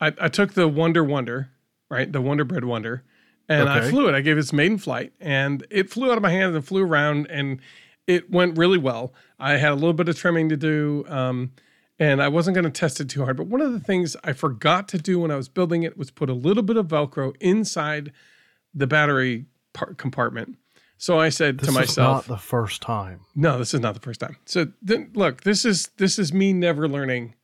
I, 0.00 0.12
I 0.20 0.28
took 0.28 0.54
the 0.54 0.68
Wonder 0.68 1.02
Wonder, 1.04 1.50
right, 1.90 2.10
the 2.10 2.20
Wonder 2.20 2.44
Bread 2.44 2.64
Wonder, 2.64 3.04
and 3.48 3.68
I 3.68 3.88
flew 3.90 4.08
it. 4.08 4.14
I 4.14 4.20
gave 4.20 4.36
it 4.36 4.40
its 4.40 4.52
maiden 4.52 4.78
flight, 4.78 5.12
and 5.20 5.66
it 5.70 5.90
flew 5.90 6.10
out 6.10 6.16
of 6.16 6.22
my 6.22 6.30
hands 6.30 6.54
and 6.54 6.64
flew 6.66 6.82
around, 6.82 7.26
and 7.30 7.60
it 8.06 8.30
went 8.30 8.56
really 8.58 8.78
well. 8.78 9.12
I 9.38 9.52
had 9.56 9.72
a 9.72 9.74
little 9.74 9.92
bit 9.92 10.08
of 10.08 10.16
trimming 10.18 10.48
to 10.50 10.56
do, 10.56 11.04
um, 11.08 11.52
and 11.98 12.22
I 12.22 12.28
wasn't 12.28 12.54
going 12.54 12.64
to 12.64 12.70
test 12.70 13.00
it 13.00 13.08
too 13.08 13.22
hard. 13.24 13.36
But 13.36 13.46
one 13.46 13.60
of 13.60 13.72
the 13.72 13.80
things 13.80 14.16
I 14.24 14.32
forgot 14.32 14.88
to 14.88 14.98
do 14.98 15.20
when 15.20 15.30
I 15.30 15.36
was 15.36 15.48
building 15.48 15.82
it 15.82 15.96
was 15.96 16.10
put 16.10 16.28
a 16.30 16.34
little 16.34 16.62
bit 16.62 16.76
of 16.76 16.88
Velcro 16.88 17.34
inside 17.40 18.12
the 18.74 18.86
battery 18.86 19.46
part 19.72 19.96
compartment. 19.98 20.56
So 20.96 21.18
I 21.20 21.28
said 21.28 21.58
This 21.58 21.66
to 21.66 21.70
is 21.72 21.74
myself, 21.76 22.28
not 22.28 22.36
the 22.36 22.40
first 22.40 22.80
time. 22.80 23.20
no, 23.34 23.58
this 23.58 23.74
is 23.74 23.80
not 23.80 23.94
the 23.94 24.00
first 24.00 24.20
time. 24.20 24.36
So 24.46 24.68
then, 24.80 25.10
look, 25.14 25.42
this 25.42 25.64
is 25.64 25.88
this 25.98 26.18
is 26.18 26.32
me 26.32 26.52
never 26.52 26.88
learning 26.88 27.34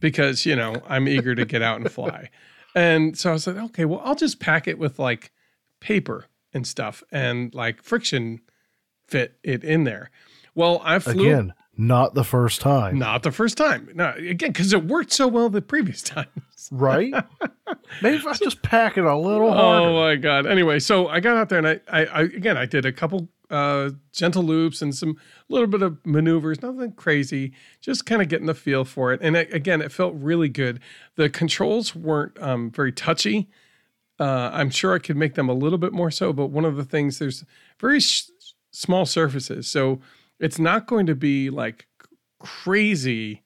because 0.00 0.46
you 0.46 0.56
know 0.56 0.82
I'm 0.88 1.08
eager 1.08 1.34
to 1.34 1.44
get 1.44 1.62
out 1.62 1.80
and 1.80 1.90
fly, 1.90 2.30
and 2.74 3.16
so 3.16 3.30
I 3.30 3.32
was 3.32 3.46
like, 3.46 3.56
okay, 3.56 3.84
well, 3.84 4.02
I'll 4.04 4.14
just 4.14 4.40
pack 4.40 4.68
it 4.68 4.78
with 4.78 4.98
like 4.98 5.32
paper 5.80 6.26
and 6.52 6.66
stuff 6.66 7.02
and 7.10 7.54
like 7.54 7.82
friction 7.82 8.40
fit 9.06 9.38
it 9.42 9.64
in 9.64 9.84
there. 9.84 10.10
Well, 10.54 10.80
I 10.84 10.98
flew 10.98 11.30
Again, 11.30 11.54
not 11.76 12.14
the 12.14 12.24
first 12.24 12.60
time. 12.60 12.98
not 12.98 13.22
the 13.22 13.32
first 13.32 13.56
time. 13.56 13.88
No, 13.94 14.12
again 14.16 14.52
because 14.52 14.72
it 14.72 14.84
worked 14.84 15.12
so 15.12 15.26
well 15.28 15.48
the 15.48 15.62
previous 15.62 16.02
times. 16.14 16.28
Right? 16.70 17.12
Maybe 18.02 18.16
if 18.16 18.26
I 18.26 18.32
just 18.34 18.62
pack 18.62 18.96
it 18.96 19.04
a 19.04 19.16
little 19.16 19.48
Oh 19.48 19.52
harder. 19.52 19.92
my 19.92 20.16
god! 20.16 20.46
Anyway, 20.46 20.78
so 20.78 21.08
I 21.08 21.20
got 21.20 21.36
out 21.36 21.48
there 21.48 21.58
and 21.58 21.68
I, 21.68 21.80
I, 21.88 22.04
I 22.06 22.20
again, 22.22 22.56
I 22.56 22.64
did 22.66 22.86
a 22.86 22.92
couple 22.92 23.28
uh, 23.50 23.90
gentle 24.12 24.42
loops 24.42 24.80
and 24.80 24.94
some 24.94 25.16
little 25.48 25.66
bit 25.66 25.82
of 25.82 25.98
maneuvers, 26.06 26.62
nothing 26.62 26.92
crazy, 26.92 27.52
just 27.80 28.06
kind 28.06 28.22
of 28.22 28.28
getting 28.28 28.46
the 28.46 28.54
feel 28.54 28.84
for 28.84 29.12
it. 29.12 29.20
And 29.22 29.36
it, 29.36 29.52
again, 29.52 29.82
it 29.82 29.92
felt 29.92 30.14
really 30.16 30.48
good. 30.48 30.80
The 31.16 31.28
controls 31.28 31.94
weren't 31.94 32.40
um, 32.42 32.70
very 32.70 32.90
touchy. 32.92 33.48
Uh, 34.18 34.50
I'm 34.52 34.70
sure 34.70 34.94
I 34.94 34.98
could 34.98 35.16
make 35.16 35.34
them 35.34 35.48
a 35.48 35.54
little 35.54 35.78
bit 35.78 35.92
more 35.92 36.10
so, 36.10 36.32
but 36.32 36.46
one 36.46 36.64
of 36.64 36.76
the 36.76 36.84
things 36.84 37.18
there's 37.18 37.44
very 37.78 38.00
sh- 38.00 38.24
small 38.70 39.04
surfaces, 39.06 39.66
so 39.66 40.00
it's 40.40 40.58
not 40.58 40.86
going 40.86 41.06
to 41.06 41.14
be 41.14 41.50
like 41.50 41.86
crazy 42.40 43.42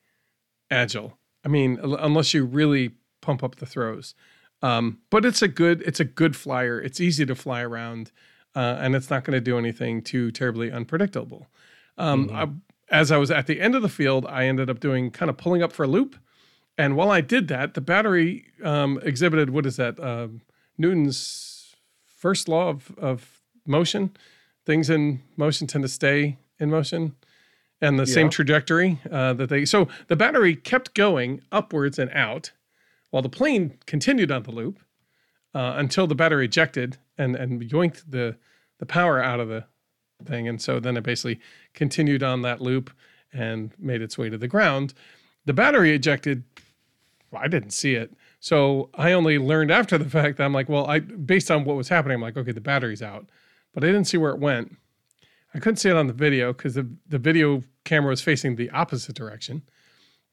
agile. 0.70 1.18
I 1.44 1.48
mean, 1.48 1.78
unless 1.82 2.34
you 2.34 2.44
really 2.44 2.92
pump 3.20 3.42
up 3.42 3.56
the 3.56 3.66
throws. 3.66 4.14
Um, 4.62 4.98
but 5.10 5.24
it's 5.24 5.42
a 5.42 5.48
good 5.48 5.82
it's 5.82 6.00
a 6.00 6.04
good 6.04 6.34
flyer. 6.34 6.80
It's 6.80 7.00
easy 7.00 7.24
to 7.26 7.34
fly 7.34 7.62
around, 7.62 8.10
uh, 8.56 8.78
and 8.80 8.96
it's 8.96 9.08
not 9.08 9.24
going 9.24 9.36
to 9.36 9.40
do 9.40 9.56
anything 9.56 10.02
too 10.02 10.32
terribly 10.32 10.72
unpredictable. 10.72 11.46
Um, 11.96 12.30
I, 12.32 12.48
as 12.90 13.12
I 13.12 13.18
was 13.18 13.30
at 13.30 13.46
the 13.46 13.60
end 13.60 13.74
of 13.76 13.82
the 13.82 13.88
field, 13.88 14.26
I 14.26 14.46
ended 14.46 14.68
up 14.68 14.80
doing 14.80 15.10
kind 15.10 15.30
of 15.30 15.36
pulling 15.36 15.62
up 15.62 15.72
for 15.72 15.84
a 15.84 15.86
loop, 15.86 16.16
and 16.76 16.96
while 16.96 17.10
I 17.10 17.20
did 17.20 17.46
that, 17.48 17.74
the 17.74 17.80
battery 17.80 18.46
um, 18.64 18.98
exhibited 19.04 19.50
what 19.50 19.66
is 19.66 19.76
that? 19.76 20.00
Um 20.00 20.42
Newton's 20.76 21.76
first 22.04 22.48
law 22.48 22.68
of 22.68 22.92
of 22.98 23.40
motion. 23.64 24.16
Things 24.66 24.90
in 24.90 25.22
motion 25.36 25.66
tend 25.66 25.82
to 25.82 25.88
stay 25.88 26.36
in 26.58 26.70
motion 26.70 27.14
and 27.80 27.98
the 27.98 28.06
same 28.06 28.28
trajectory 28.28 29.00
uh, 29.10 29.32
that 29.34 29.48
they. 29.48 29.64
So 29.64 29.88
the 30.08 30.16
battery 30.16 30.56
kept 30.56 30.94
going 30.94 31.40
upwards 31.52 31.98
and 31.98 32.10
out, 32.12 32.52
while 33.10 33.22
the 33.22 33.28
plane 33.28 33.78
continued 33.86 34.30
on 34.30 34.42
the 34.42 34.50
loop 34.50 34.80
uh, 35.54 35.74
until 35.76 36.06
the 36.06 36.14
battery 36.14 36.44
ejected 36.46 36.98
and 37.16 37.36
and 37.36 37.62
yoinked 37.62 38.04
the 38.08 38.36
the 38.78 38.86
power 38.86 39.22
out 39.22 39.40
of 39.40 39.48
the 39.48 39.64
thing, 40.24 40.48
and 40.48 40.60
so 40.60 40.80
then 40.80 40.96
it 40.96 41.02
basically 41.02 41.40
continued 41.74 42.22
on 42.22 42.42
that 42.42 42.60
loop 42.60 42.90
and 43.32 43.72
made 43.78 44.02
its 44.02 44.18
way 44.18 44.28
to 44.28 44.38
the 44.38 44.48
ground. 44.48 44.94
The 45.44 45.52
battery 45.52 45.94
ejected. 45.94 46.44
I 47.32 47.46
didn't 47.46 47.72
see 47.72 47.94
it, 47.94 48.14
so 48.40 48.88
I 48.94 49.12
only 49.12 49.38
learned 49.38 49.70
after 49.70 49.98
the 49.98 50.08
fact. 50.10 50.38
That 50.38 50.44
I'm 50.44 50.54
like, 50.54 50.68
well, 50.68 50.86
I 50.86 50.98
based 51.00 51.50
on 51.50 51.64
what 51.64 51.76
was 51.76 51.88
happening, 51.88 52.16
I'm 52.16 52.22
like, 52.22 52.36
okay, 52.36 52.52
the 52.52 52.60
battery's 52.60 53.02
out, 53.02 53.26
but 53.72 53.84
I 53.84 53.86
didn't 53.88 54.06
see 54.06 54.16
where 54.16 54.32
it 54.32 54.40
went. 54.40 54.76
I 55.58 55.60
couldn't 55.60 55.78
see 55.78 55.88
it 55.90 55.96
on 55.96 56.06
the 56.06 56.12
video 56.12 56.52
because 56.52 56.74
the, 56.74 56.88
the 57.08 57.18
video 57.18 57.64
camera 57.84 58.10
was 58.10 58.20
facing 58.20 58.54
the 58.54 58.70
opposite 58.70 59.16
direction, 59.16 59.62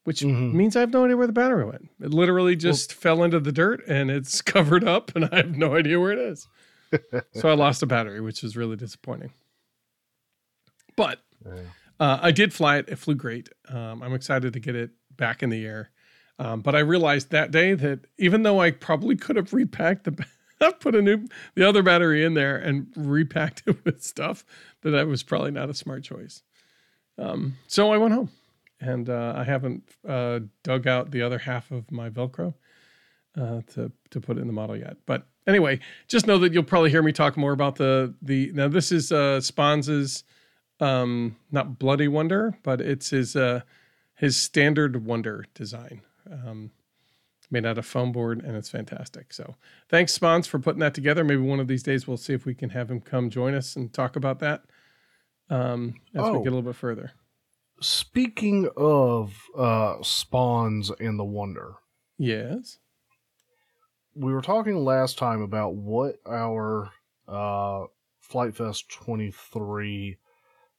which 0.04 0.20
Mhm. 0.20 0.52
means 0.52 0.76
I 0.76 0.80
have 0.80 0.92
no 0.92 1.04
idea 1.04 1.16
where 1.16 1.26
the 1.26 1.32
battery 1.32 1.64
went. 1.64 1.88
It 2.00 2.14
literally 2.14 2.54
just 2.54 2.92
fell 2.94 3.24
into 3.24 3.40
the 3.40 3.50
dirt 3.50 3.82
and 3.88 4.08
it's 4.08 4.40
covered 4.54 4.84
up, 4.84 5.10
and 5.16 5.24
I 5.24 5.38
have 5.38 5.56
no 5.56 5.74
idea 5.74 5.98
where 5.98 6.12
it 6.12 6.20
is. 6.20 6.46
so 7.32 7.48
I 7.48 7.54
lost 7.54 7.82
a 7.82 7.86
battery, 7.86 8.20
which 8.20 8.44
is 8.44 8.56
really 8.56 8.76
disappointing. 8.76 9.32
But 10.96 11.18
uh, 11.98 12.20
I 12.22 12.30
did 12.30 12.54
fly 12.54 12.76
it. 12.78 12.88
It 12.88 12.96
flew 13.00 13.16
great. 13.16 13.48
Um, 13.68 14.04
I'm 14.04 14.14
excited 14.14 14.52
to 14.52 14.60
get 14.60 14.76
it 14.76 14.90
back 15.16 15.42
in 15.42 15.50
the 15.50 15.66
air. 15.66 15.90
Um, 16.38 16.60
but 16.60 16.76
I 16.76 16.80
realized 16.80 17.30
that 17.32 17.50
day 17.50 17.74
that 17.74 18.06
even 18.16 18.44
though 18.44 18.60
I 18.60 18.70
probably 18.70 19.16
could 19.16 19.34
have 19.34 19.52
repacked 19.52 20.04
the, 20.04 20.24
put 20.80 20.94
a 20.94 21.02
new 21.02 21.26
the 21.54 21.68
other 21.68 21.82
battery 21.82 22.24
in 22.24 22.34
there 22.34 22.56
and 22.56 22.88
repacked 22.96 23.62
it 23.66 23.76
with 23.84 24.02
stuff, 24.02 24.44
that 24.82 24.90
that 24.90 25.06
was 25.06 25.22
probably 25.22 25.50
not 25.50 25.70
a 25.70 25.74
smart 25.74 26.04
choice. 26.04 26.42
Um, 27.18 27.56
so 27.66 27.92
I 27.92 27.98
went 27.98 28.14
home, 28.14 28.30
and 28.80 29.08
uh, 29.08 29.34
I 29.36 29.44
haven't 29.44 29.84
uh, 30.06 30.40
dug 30.62 30.86
out 30.86 31.10
the 31.10 31.22
other 31.22 31.38
half 31.38 31.70
of 31.70 31.90
my 31.90 32.10
Velcro 32.10 32.54
uh, 33.40 33.62
to 33.74 33.90
to 34.10 34.20
put 34.20 34.38
in 34.38 34.46
the 34.46 34.52
model 34.52 34.76
yet. 34.76 34.96
But 35.06 35.26
anyway, 35.46 35.80
just 36.08 36.26
know 36.26 36.38
that 36.38 36.52
you'll 36.52 36.62
probably 36.62 36.90
hear 36.90 37.02
me 37.02 37.12
talk 37.12 37.36
more 37.36 37.52
about 37.52 37.76
the 37.76 38.14
the 38.22 38.50
now. 38.52 38.68
This 38.68 38.92
is 38.92 39.12
uh, 39.12 39.40
Spawns's 39.40 40.24
Um, 40.80 41.36
not 41.50 41.78
Bloody 41.78 42.08
Wonder, 42.08 42.58
but 42.62 42.80
it's 42.82 43.10
his 43.10 43.34
uh, 43.34 43.60
his 44.14 44.36
standard 44.36 45.04
Wonder 45.06 45.46
design. 45.54 46.02
Um, 46.30 46.70
made 47.50 47.64
out 47.66 47.78
of 47.78 47.86
foam 47.86 48.10
board, 48.12 48.42
and 48.44 48.56
it's 48.56 48.68
fantastic. 48.68 49.32
So 49.32 49.54
thanks, 49.88 50.12
Spawns, 50.12 50.46
for 50.46 50.58
putting 50.58 50.80
that 50.80 50.94
together. 50.94 51.22
Maybe 51.24 51.40
one 51.42 51.60
of 51.60 51.68
these 51.68 51.82
days 51.82 52.06
we'll 52.08 52.16
see 52.16 52.32
if 52.34 52.44
we 52.44 52.54
can 52.54 52.70
have 52.70 52.90
him 52.90 53.00
come 53.00 53.30
join 53.30 53.54
us 53.54 53.76
and 53.76 53.92
talk 53.92 54.16
about 54.16 54.40
that 54.40 54.62
um, 55.50 55.94
as 56.14 56.22
we 56.22 56.28
Oh. 56.30 56.38
get 56.42 56.48
a 56.52 56.56
little 56.56 56.62
bit 56.62 56.74
further. 56.76 57.12
Speaking 57.80 58.68
of 58.76 59.34
uh, 59.56 59.96
spawns 60.02 60.90
and 60.98 61.18
the 61.18 61.24
wonder, 61.24 61.74
Yes. 62.18 62.78
we 64.14 64.32
were 64.32 64.40
talking 64.42 64.76
last 64.84 65.18
time 65.18 65.42
about 65.42 65.74
what 65.76 66.16
our 66.26 66.90
uh, 67.28 67.84
Flite 68.20 68.56
Fest 68.56 68.88
23 68.90 70.16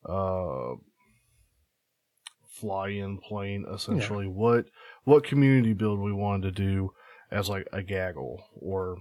uh, 0.09 0.73
fly-in 2.49 3.17
plane, 3.19 3.65
essentially. 3.71 4.27
What 4.27 4.65
what 5.07 5.23
community 5.23 5.71
build 5.73 5.99
we 5.99 6.11
wanted 6.11 6.43
to 6.55 6.63
do 6.63 6.91
as 7.31 7.47
like 7.47 7.65
a 7.71 7.81
gaggle, 7.81 8.43
or 8.59 8.97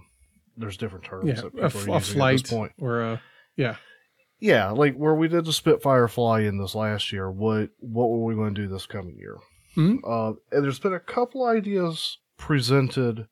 there's 0.55 0.77
different 0.77 1.03
terms 1.05 1.27
Yeah. 1.27 1.35
that 1.35 1.45
A, 1.47 1.49
people 1.49 1.65
f- 1.65 1.75
are 1.75 1.77
a 1.91 1.93
using 1.95 1.95
at 1.95 2.03
flight 2.03 2.41
this 2.43 2.49
point. 2.51 2.71
or 2.79 3.01
a 3.01 3.21
yeah. 3.57 3.75
Yeah, 4.39 4.69
like 4.71 4.95
where 4.95 5.15
we 5.15 5.27
did 5.27 5.45
the 5.45 5.51
Spitfire 5.53 6.07
fly 6.07 6.41
in 6.41 6.59
this 6.59 6.75
last 6.75 7.11
year. 7.11 7.29
What 7.29 7.71
what 7.79 8.09
were 8.09 8.23
we 8.23 8.35
going 8.35 8.55
to 8.55 8.61
do 8.61 8.67
this 8.67 8.85
coming 8.85 9.17
year? 9.17 9.37
Mhm. 9.75 9.97
Uh, 10.07 10.35
and 10.51 10.63
there's 10.63 10.79
been 10.79 10.93
a 10.93 10.99
couple 10.99 11.43
ideas 11.45 12.19
presented. 12.37 13.27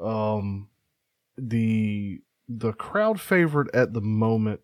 Um, 0.00 0.68
the 1.38 2.20
the 2.48 2.72
crowd 2.72 3.20
favorite 3.20 3.72
at 3.74 3.92
the 3.92 4.00
moment 4.00 4.60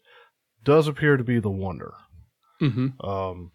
does 0.64 0.88
appear 0.88 1.16
to 1.16 1.24
be 1.24 1.38
the 1.40 1.50
Wonder. 1.50 1.94
Mm-hmm. 2.60 3.00
Um, 3.06 3.52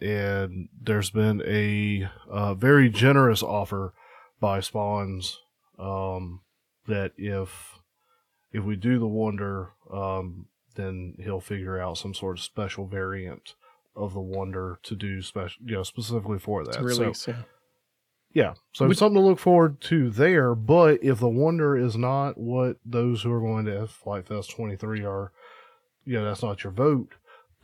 and 0.00 0.68
there's 0.80 1.10
been 1.10 1.42
a 1.46 2.08
uh, 2.30 2.54
very 2.54 2.88
generous 2.88 3.42
offer 3.42 3.94
by 4.40 4.60
Spawns 4.60 5.38
um, 5.78 6.40
that 6.86 7.12
if 7.16 7.78
if 8.52 8.62
we 8.64 8.76
do 8.76 8.98
the 8.98 9.06
Wonder, 9.08 9.70
um, 9.92 10.46
then 10.76 11.14
he'll 11.18 11.40
figure 11.40 11.80
out 11.80 11.98
some 11.98 12.14
sort 12.14 12.38
of 12.38 12.44
special 12.44 12.86
variant 12.86 13.54
of 13.96 14.12
the 14.14 14.20
Wonder 14.20 14.78
to 14.84 14.94
do 14.94 15.22
special, 15.22 15.62
you 15.64 15.74
know, 15.74 15.82
specifically 15.82 16.38
for 16.38 16.64
that. 16.64 16.74
To 16.74 16.78
So, 16.92 17.02
release. 17.02 17.26
yeah. 17.28 17.42
yeah, 18.32 18.54
so 18.72 18.86
Which- 18.88 18.98
something 18.98 19.20
to 19.20 19.26
look 19.26 19.38
forward 19.38 19.80
to 19.82 20.10
there. 20.10 20.54
But 20.54 21.02
if 21.02 21.18
the 21.20 21.28
Wonder 21.28 21.76
is 21.76 21.96
not 21.96 22.36
what 22.38 22.76
those 22.84 23.22
who 23.22 23.32
are 23.32 23.40
going 23.40 23.64
to 23.66 23.86
Flite 23.88 24.26
Fest 24.28 24.50
23 24.50 25.04
are, 25.04 25.32
you 26.04 26.14
know, 26.18 26.24
that's 26.24 26.42
not 26.42 26.62
your 26.64 26.72
vote. 26.72 27.14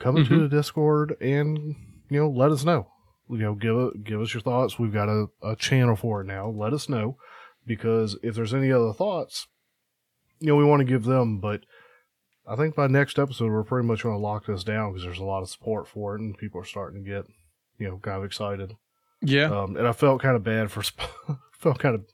Come 0.00 0.16
into 0.16 0.34
Mhm. 0.38 0.48
the 0.48 0.56
Discord 0.56 1.16
and 1.20 1.76
you 2.10 2.20
know 2.20 2.28
let 2.28 2.50
us 2.50 2.64
know. 2.64 2.88
You 3.28 3.38
know, 3.38 3.54
give 3.54 3.76
it, 3.76 4.04
give 4.04 4.20
us 4.20 4.34
your 4.34 4.40
thoughts. 4.40 4.78
We've 4.78 4.92
got 4.92 5.08
a, 5.08 5.26
a 5.42 5.54
channel 5.54 5.94
for 5.94 6.20
it 6.20 6.26
now. 6.26 6.48
Let 6.48 6.72
us 6.72 6.88
know 6.88 7.16
because 7.64 8.18
if 8.24 8.34
there's 8.34 8.52
any 8.52 8.72
other 8.72 8.92
thoughts, 8.92 9.46
you 10.40 10.48
know, 10.48 10.56
we 10.56 10.64
want 10.64 10.80
to 10.80 10.84
give 10.84 11.04
them. 11.04 11.38
But 11.38 11.60
I 12.46 12.56
think 12.56 12.74
by 12.74 12.88
next 12.88 13.18
episode 13.18 13.50
we're 13.50 13.62
pretty 13.62 13.86
much 13.86 14.02
going 14.02 14.16
to 14.16 14.20
lock 14.20 14.46
this 14.46 14.64
down 14.64 14.92
because 14.92 15.04
there's 15.04 15.20
a 15.20 15.24
lot 15.24 15.42
of 15.42 15.48
support 15.48 15.86
for 15.86 16.16
it 16.16 16.20
and 16.20 16.36
people 16.36 16.60
are 16.60 16.64
starting 16.64 17.04
to 17.04 17.08
get 17.08 17.24
you 17.78 17.88
know 17.88 17.98
kind 17.98 18.18
of 18.18 18.24
excited. 18.24 18.74
Yeah. 19.22 19.50
Um, 19.50 19.76
and 19.76 19.86
I 19.86 19.92
felt 19.92 20.22
kind 20.22 20.36
of 20.36 20.44
bad 20.44 20.70
for, 20.70 20.82
felt 21.52 21.78
kind 21.78 21.94
of 21.94 22.04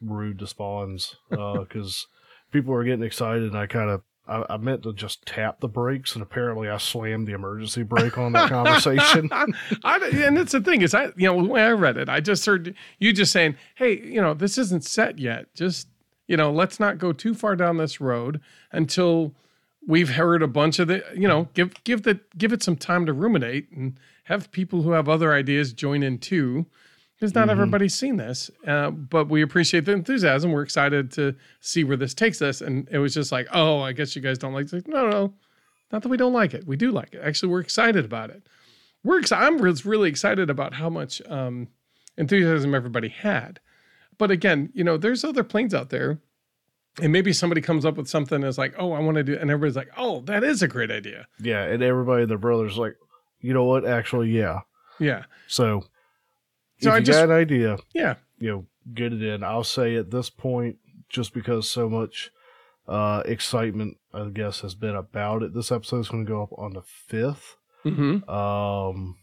rude 0.00 0.38
to 0.40 0.46
Spawns 0.46 1.16
because 1.30 2.06
people 2.52 2.72
were 2.72 2.84
getting 2.84 3.04
excited, 3.04 3.44
and 3.44 3.56
I 3.56 3.66
kind 3.66 3.90
of, 3.90 4.02
I, 4.28 4.44
I 4.50 4.56
meant 4.56 4.82
to 4.82 4.92
just 4.92 5.24
tap 5.26 5.60
the 5.60 5.68
brakes, 5.68 6.14
and 6.14 6.22
apparently 6.22 6.68
I 6.68 6.78
slammed 6.78 7.26
the 7.26 7.32
emergency 7.32 7.82
brake 7.82 8.18
on 8.18 8.32
that 8.32 8.48
conversation. 8.50 9.28
I, 9.84 9.98
and 10.12 10.36
that's 10.36 10.52
the 10.52 10.60
thing 10.60 10.82
is, 10.82 10.94
I 10.94 11.06
you 11.16 11.26
know 11.26 11.34
when 11.34 11.62
I 11.62 11.70
read 11.70 11.96
it, 11.96 12.08
I 12.08 12.20
just 12.20 12.44
heard 12.46 12.74
you 12.98 13.12
just 13.12 13.32
saying, 13.32 13.56
"Hey, 13.76 14.00
you 14.00 14.20
know, 14.20 14.34
this 14.34 14.58
isn't 14.58 14.84
set 14.84 15.18
yet. 15.18 15.54
Just 15.54 15.88
you 16.26 16.36
know, 16.36 16.50
let's 16.50 16.80
not 16.80 16.98
go 16.98 17.12
too 17.12 17.34
far 17.34 17.56
down 17.56 17.76
this 17.76 18.00
road 18.00 18.40
until 18.72 19.34
we've 19.86 20.10
heard 20.10 20.42
a 20.42 20.48
bunch 20.48 20.80
of 20.80 20.88
the, 20.88 21.04
you 21.14 21.28
know, 21.28 21.48
give 21.54 21.72
give 21.84 22.02
the 22.02 22.20
give 22.36 22.52
it 22.52 22.62
some 22.62 22.76
time 22.76 23.06
to 23.06 23.12
ruminate 23.12 23.70
and 23.70 23.98
have 24.24 24.50
people 24.50 24.82
who 24.82 24.90
have 24.90 25.08
other 25.08 25.32
ideas 25.32 25.72
join 25.72 26.02
in 26.02 26.18
too." 26.18 26.66
Because 27.18 27.34
not 27.34 27.48
Mhm. 27.48 27.52
everybody's 27.52 27.94
seen 27.94 28.16
this, 28.18 28.50
uh, 28.66 28.90
but 28.90 29.28
we 29.28 29.40
appreciate 29.40 29.86
the 29.86 29.92
enthusiasm. 29.92 30.52
We're 30.52 30.62
excited 30.62 31.10
to 31.12 31.34
see 31.60 31.82
where 31.82 31.96
this 31.96 32.12
takes 32.12 32.42
us. 32.42 32.60
And 32.60 32.86
it 32.90 32.98
was 32.98 33.14
just 33.14 33.32
like, 33.32 33.46
oh, 33.52 33.80
I 33.80 33.92
guess 33.92 34.14
you 34.14 34.20
guys 34.22 34.36
don't 34.38 34.52
like 34.52 34.70
it. 34.72 34.86
No, 34.86 35.08
no, 35.08 35.34
not 35.90 36.02
that 36.02 36.08
we 36.10 36.18
don't 36.18 36.34
like 36.34 36.52
it. 36.52 36.66
We 36.66 36.76
do 36.76 36.90
like 36.90 37.14
it. 37.14 37.20
Actually, 37.24 37.52
we're 37.52 37.60
excited 37.60 38.04
about 38.04 38.30
it 38.30 38.42
we're 39.04 39.20
ex- 39.20 39.30
I'm 39.30 39.58
re- 39.58 39.72
really 39.84 40.08
excited 40.10 40.50
about 40.50 40.74
how 40.74 40.90
much 40.90 41.22
um, 41.28 41.68
enthusiasm 42.18 42.74
everybody 42.74 43.06
had. 43.08 43.60
But 44.18 44.32
again, 44.32 44.70
you 44.74 44.82
know, 44.82 44.96
there's 44.96 45.22
other 45.22 45.44
planes 45.44 45.72
out 45.74 45.90
there, 45.90 46.18
and 47.00 47.12
maybe 47.12 47.32
somebody 47.32 47.60
comes 47.60 47.84
up 47.84 47.96
with 47.96 48.08
something 48.08 48.40
that's 48.40 48.58
like, 48.58 48.74
oh, 48.78 48.90
I 48.92 48.98
want 48.98 49.16
to 49.16 49.22
do, 49.22 49.34
and 49.40 49.48
everybody's 49.48 49.76
like, 49.76 49.90
oh, 49.96 50.22
that 50.22 50.42
is 50.42 50.60
a 50.60 50.66
great 50.66 50.90
idea. 50.90 51.28
yeah, 51.38 51.62
and 51.62 51.84
everybody, 51.84 52.24
their 52.24 52.36
brothers, 52.36 52.76
like, 52.78 52.96
you 53.40 53.54
know 53.54 53.62
what? 53.62 53.86
Actually, 53.86 54.30
yeah. 54.30 54.60
Yeah, 54.98 55.24
So, 55.46 55.84
So 56.80 56.90
if 56.90 56.94
I 56.94 56.98
you 56.98 57.04
just- 57.04 57.18
got 57.18 57.24
an 57.30 57.36
idea, 57.36 57.76
yeah, 57.94 58.14
you 58.38 58.50
know, 58.50 58.66
get 58.94 59.12
it 59.12 59.22
in. 59.22 59.42
I'll 59.42 59.64
say 59.64 59.96
at 59.96 60.10
this 60.10 60.28
point, 60.30 60.76
just 61.08 61.32
because 61.34 61.68
so 61.68 61.88
much 61.88 62.30
uh, 62.88 63.22
excitement, 63.24 63.96
I 64.12 64.28
guess, 64.28 64.60
has 64.60 64.74
been 64.74 64.94
about 64.94 65.42
it. 65.42 65.54
This 65.54 65.72
episode 65.72 66.00
is 66.00 66.08
going 66.08 66.24
to 66.26 66.30
go 66.30 66.42
up 66.42 66.52
on 66.58 66.72
the 66.74 66.82
fifth. 66.82 67.56
hmm 67.82 68.28
Um, 68.28 69.16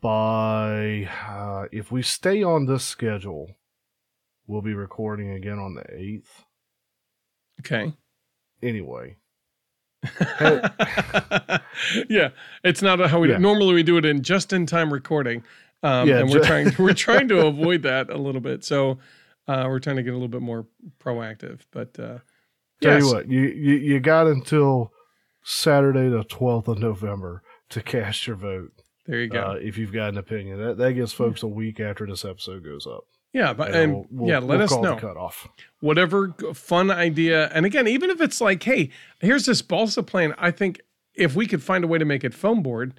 by 0.00 1.08
uh, 1.28 1.66
if 1.72 1.90
we 1.90 2.02
stay 2.02 2.42
on 2.42 2.66
this 2.66 2.84
schedule, 2.84 3.56
we'll 4.46 4.62
be 4.62 4.74
recording 4.74 5.30
again 5.30 5.58
on 5.58 5.74
the 5.74 5.84
eighth. 5.94 6.44
okay. 7.60 7.92
Anyway, 8.62 9.16
yeah, 12.08 12.30
it's 12.64 12.82
not 12.82 12.98
how 13.08 13.20
we 13.20 13.30
Yeah. 13.30 13.38
normally 13.38 13.74
we 13.74 13.82
do 13.82 13.96
it 13.98 14.04
in 14.04 14.22
just 14.22 14.52
in 14.52 14.66
time 14.66 14.92
recording, 14.92 15.42
um, 15.82 16.08
Yeah, 16.08 16.18
and 16.20 16.30
we're 16.30 16.44
trying 16.44 16.72
we're 16.78 16.92
trying 17.08 17.28
to 17.28 17.46
avoid 17.46 17.82
that 17.82 18.10
a 18.10 18.16
little 18.18 18.40
bit. 18.40 18.64
So 18.64 18.98
uh, 19.46 19.64
we're 19.68 19.78
trying 19.80 19.96
to 19.96 20.02
get 20.02 20.10
a 20.10 20.14
little 20.16 20.28
bit 20.28 20.42
more 20.42 20.66
proactive. 20.98 21.60
But 21.70 21.98
uh, 21.98 22.18
tell 22.80 22.94
yes. 22.94 23.02
you 23.04 23.12
what, 23.14 23.30
you, 23.30 23.40
you 23.42 23.74
you 23.74 24.00
got 24.00 24.26
until 24.26 24.92
Saturday 25.42 26.08
the 26.08 26.24
twelfth 26.24 26.68
of 26.68 26.78
November 26.78 27.42
to 27.70 27.82
cast 27.82 28.26
your 28.26 28.36
vote. 28.36 28.72
there 29.06 29.20
you 29.20 29.28
go. 29.28 29.42
Uh, 29.42 29.54
if 29.60 29.78
you've 29.78 29.92
got 29.92 30.10
an 30.10 30.18
opinion, 30.18 30.58
that 30.62 30.78
that 30.78 30.92
gives 30.94 31.12
folks 31.12 31.42
a 31.42 31.48
week 31.48 31.80
after 31.80 32.06
this 32.06 32.24
episode 32.24 32.64
goes 32.64 32.86
up. 32.86 33.04
yeah, 33.32 33.52
but 33.52 33.68
And 33.68 33.76
and 33.94 34.06
we'll- 34.10 34.28
yeah, 34.28 34.38
let 34.38 34.48
we'll 34.58 34.62
us 34.62 34.70
call 34.70 34.82
know. 34.82 34.94
the 34.94 35.00
cutoff. 35.00 35.48
whatever 35.80 36.34
fun 36.54 36.90
idea. 36.90 37.48
And 37.54 37.64
again, 37.66 37.86
even 37.88 38.10
if 38.10 38.20
it's 38.20 38.40
like, 38.40 38.62
hey, 38.62 38.90
here's 39.20 39.46
this 39.46 39.62
balsa 39.62 40.02
plane. 40.02 40.34
I 40.38 40.50
think 40.50 40.80
if 41.14 41.34
we 41.36 41.46
could 41.46 41.62
find 41.62 41.84
a 41.84 41.86
way 41.86 41.98
to 41.98 42.04
make 42.04 42.24
it 42.24 42.34
foam 42.34 42.62
board, 42.62 42.98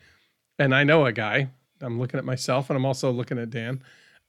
and 0.58 0.74
I 0.76 0.84
know 0.84 1.06
a 1.06 1.12
guy, 1.12 1.50
I'm 1.82 2.00
looking 2.00 2.18
at 2.18 2.26
myself 2.26 2.70
and 2.70 2.78
I'm 2.78 2.86
also 2.86 3.12
looking 3.12 3.38
at 3.40 3.50
Dan, 3.50 3.82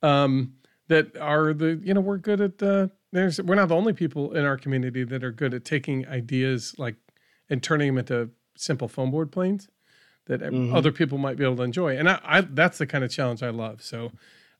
um, 0.02 0.54
that 0.88 1.16
are 1.18 1.52
the, 1.52 1.80
you 1.84 1.94
know, 1.94 2.00
we're 2.00 2.18
good 2.18 2.40
at, 2.40 2.62
uh, 2.62 2.88
there's, 3.12 3.40
we're 3.42 3.54
not 3.54 3.68
the 3.68 3.76
only 3.76 3.92
people 3.92 4.32
in 4.32 4.44
our 4.44 4.56
community 4.56 5.04
that 5.04 5.22
are 5.24 5.32
good 5.32 5.54
at 5.54 5.64
taking 5.64 6.06
ideas 6.08 6.74
like 6.78 6.96
and 7.48 7.62
turning 7.62 7.88
them 7.88 7.98
into 7.98 8.30
simple 8.56 8.88
foam 8.88 9.10
board 9.10 9.30
planes 9.32 9.68
that 10.26 10.40
Mhm. 10.40 10.74
other 10.74 10.92
people 10.92 11.18
might 11.18 11.36
be 11.36 11.44
able 11.44 11.56
to 11.56 11.62
enjoy. 11.62 11.96
And 11.96 12.08
I, 12.08 12.20
I, 12.24 12.40
that's 12.42 12.78
the 12.78 12.86
kind 12.86 13.02
of 13.04 13.10
challenge 13.10 13.42
I 13.42 13.50
love. 13.50 13.82
So, 13.82 14.12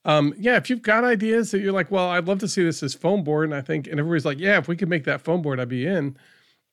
um, 0.04 0.34
yeah, 0.38 0.56
if 0.56 0.70
you've 0.70 0.82
got 0.82 1.04
ideas 1.04 1.50
that 1.50 1.60
you're 1.60 1.72
like, 1.72 1.90
well, 1.90 2.08
I'd 2.08 2.26
love 2.26 2.38
to 2.40 2.48
see 2.48 2.64
this 2.64 2.82
as 2.82 2.94
foam 2.94 3.22
board, 3.22 3.44
and 3.44 3.54
I 3.54 3.60
think, 3.60 3.86
and 3.86 4.00
everybody's 4.00 4.24
like, 4.24 4.38
yeah, 4.40 4.58
if 4.58 4.66
we 4.66 4.74
could 4.76 4.88
make 4.88 5.04
that 5.04 5.20
foam 5.20 5.42
board, 5.42 5.60
I'd 5.60 5.68
be 5.68 5.86
in. 5.86 6.16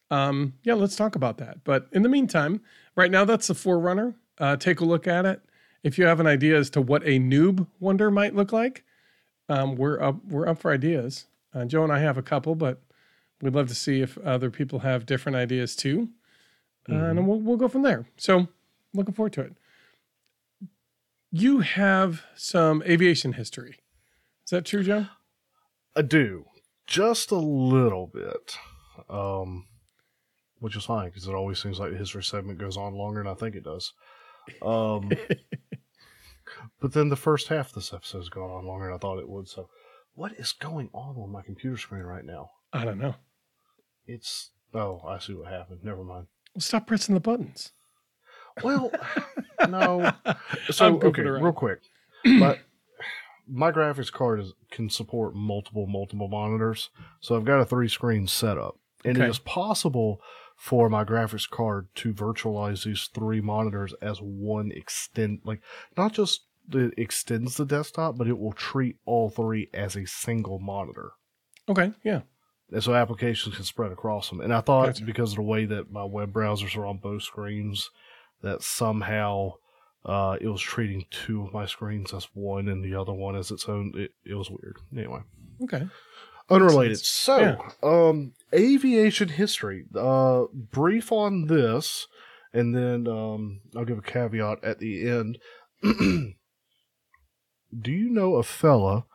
Um, 0.09 0.53
yeah, 0.63 0.73
let's 0.75 0.95
talk 0.95 1.15
about 1.15 1.37
that. 1.39 1.63
But 1.63 1.87
in 1.91 2.01
the 2.03 2.09
meantime, 2.09 2.61
right 2.95 3.11
now, 3.11 3.25
that's 3.25 3.47
the 3.47 3.53
Forerunner. 3.53 4.15
Uh, 4.39 4.55
take 4.55 4.79
a 4.79 4.85
look 4.85 5.07
at 5.07 5.25
it. 5.25 5.41
If 5.83 5.97
you 5.97 6.05
have 6.05 6.19
an 6.19 6.27
idea 6.27 6.57
as 6.57 6.69
to 6.71 6.81
what 6.81 7.03
a 7.03 7.19
noob 7.19 7.67
wonder 7.79 8.09
might 8.11 8.35
look 8.35 8.51
like, 8.51 8.83
um, 9.49 9.75
we're 9.75 10.01
up. 10.01 10.23
We're 10.25 10.47
up 10.47 10.59
for 10.59 10.71
ideas. 10.71 11.25
Uh, 11.53 11.65
Joe 11.65 11.83
and 11.83 11.93
I 11.93 11.99
have 11.99 12.17
a 12.17 12.21
couple, 12.21 12.55
but 12.55 12.81
we'd 13.41 13.55
love 13.55 13.67
to 13.67 13.75
see 13.75 14.01
if 14.01 14.17
other 14.19 14.49
people 14.49 14.79
have 14.79 15.05
different 15.05 15.35
ideas 15.35 15.75
too, 15.75 16.09
uh, 16.89 16.95
and 16.95 17.27
we'll 17.27 17.39
we'll 17.39 17.57
go 17.57 17.67
from 17.67 17.83
there. 17.83 18.05
So, 18.17 18.47
looking 18.93 19.13
forward 19.13 19.33
to 19.33 19.41
it. 19.41 19.53
You 21.31 21.59
have 21.59 22.23
some 22.35 22.81
aviation 22.83 23.33
history. 23.33 23.77
Is 24.45 24.51
that 24.51 24.65
true, 24.65 24.83
Joe? 24.83 25.07
I 25.95 26.01
do 26.01 26.45
just 26.87 27.31
a 27.31 27.37
little 27.37 28.07
bit, 28.07 28.57
um, 29.09 29.65
which 30.59 30.75
is 30.75 30.85
fine 30.85 31.09
because 31.09 31.27
it 31.27 31.33
always 31.33 31.61
seems 31.61 31.79
like 31.79 31.91
the 31.91 31.97
history 31.97 32.23
segment 32.23 32.59
goes 32.59 32.77
on 32.77 32.95
longer 32.95 33.21
than 33.21 33.31
I 33.31 33.35
think 33.35 33.55
it 33.55 33.63
does. 33.63 33.93
Um, 34.61 35.11
but 36.79 36.93
then 36.93 37.09
the 37.09 37.15
first 37.15 37.47
half 37.47 37.69
of 37.69 37.75
this 37.75 37.93
episode 37.93 38.19
has 38.19 38.29
gone 38.29 38.49
on 38.49 38.65
longer 38.65 38.85
than 38.87 38.95
I 38.95 38.97
thought 38.97 39.19
it 39.19 39.29
would. 39.29 39.47
So, 39.47 39.69
what 40.13 40.33
is 40.33 40.51
going 40.53 40.89
on 40.93 41.15
on 41.17 41.31
my 41.31 41.41
computer 41.41 41.77
screen 41.77 42.03
right 42.03 42.25
now? 42.25 42.51
I 42.73 42.85
don't 42.85 42.99
know. 42.99 43.15
It's 44.05 44.51
oh, 44.73 45.01
I 45.07 45.19
see 45.19 45.33
what 45.33 45.51
happened. 45.51 45.79
Never 45.83 46.03
mind. 46.03 46.27
Well, 46.53 46.61
stop 46.61 46.87
pressing 46.87 47.13
the 47.15 47.21
buttons. 47.21 47.71
Well, 48.63 48.91
no. 49.69 50.11
So 50.71 50.99
okay, 51.01 51.21
real 51.21 51.51
quick, 51.53 51.79
but 52.39 52.59
my 53.47 53.71
graphics 53.71 54.11
card 54.11 54.39
is, 54.39 54.53
can 54.71 54.89
support 54.89 55.35
multiple 55.35 55.87
multiple 55.87 56.27
monitors, 56.27 56.89
so 57.19 57.35
I've 57.35 57.45
got 57.45 57.59
a 57.59 57.65
three 57.65 57.87
screen 57.87 58.27
setup, 58.27 58.77
and 59.05 59.17
Okay. 59.17 59.25
it 59.25 59.29
is 59.29 59.39
possible 59.39 60.19
for 60.57 60.89
my 60.89 61.05
graphics 61.05 61.47
card 61.49 61.87
to 61.95 62.13
virtualize 62.13 62.83
these 62.83 63.09
three 63.13 63.39
monitors 63.39 63.93
as 64.01 64.17
one 64.19 64.71
extend, 64.73 65.39
like 65.45 65.61
not 65.95 66.11
just 66.11 66.41
it 66.73 66.93
extends 66.97 67.55
the 67.55 67.65
desktop, 67.65 68.17
but 68.17 68.27
it 68.27 68.37
will 68.37 68.51
treat 68.51 68.97
all 69.05 69.29
three 69.29 69.69
as 69.73 69.95
a 69.95 70.05
single 70.05 70.59
monitor. 70.59 71.11
Okay, 71.69 71.93
yeah. 72.03 72.21
And 72.71 72.83
so 72.83 72.93
applications 72.95 73.55
can 73.55 73.63
spread 73.63 73.93
across 73.93 74.29
them. 74.29 74.41
And 74.41 74.53
I 74.53 74.59
thought 74.59 74.87
Gotcha. 74.87 75.05
because 75.05 75.31
of 75.31 75.35
the 75.37 75.43
way 75.43 75.65
that 75.65 75.89
my 75.91 76.03
web 76.03 76.33
browsers 76.33 76.75
are 76.75 76.85
on 76.85 76.97
both 76.97 77.21
screens, 77.23 77.89
that 78.41 78.61
somehow 78.63 79.53
uh, 80.05 80.37
it 80.41 80.47
was 80.47 80.61
treating 80.61 81.05
two 81.11 81.43
of 81.43 81.53
my 81.53 81.65
screens 81.65 82.13
as 82.13 82.27
one 82.33 82.67
and 82.67 82.83
the 82.83 82.95
other 82.95 83.13
one 83.13 83.35
as 83.37 83.51
its 83.51 83.69
own. 83.69 83.93
It, 83.95 84.11
it 84.25 84.33
was 84.33 84.49
weird. 84.49 84.77
Anyway, 84.91 85.21
Okay. 85.63 85.87
unrelated. 86.49 86.99
So, 86.99 87.37
Yeah. 87.39 87.57
um, 87.83 88.33
aviation 88.53 89.29
history. 89.29 89.85
Uh, 89.95 90.43
brief 90.53 91.11
on 91.11 91.47
this, 91.47 92.07
and 92.53 92.75
then 92.75 93.07
um, 93.07 93.61
I'll 93.75 93.85
give 93.85 93.97
a 93.97 94.01
caveat 94.01 94.63
at 94.63 94.79
the 94.79 95.09
end. 95.09 95.39
Do 95.83 96.33
you 97.91 98.09
know 98.09 98.35
a 98.35 98.43
fella 98.43 99.05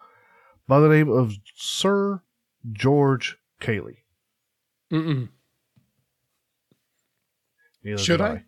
by 0.69 0.81
the 0.81 0.89
name 0.89 1.11
of 1.11 1.35
Sir 1.55 2.23
George 2.71 3.39
Cayley? 3.61 4.05
Mm-mm. 4.93 5.29
Should 7.97 8.19
did 8.19 8.21
I? 8.21 8.45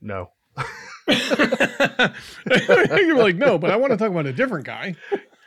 No. 0.00 0.30
You're 1.08 3.16
like, 3.16 3.36
no, 3.36 3.58
but 3.58 3.70
I 3.70 3.76
want 3.76 3.92
to 3.92 3.96
talk 3.96 4.10
about 4.10 4.26
a 4.26 4.32
different 4.32 4.66
guy. 4.66 4.94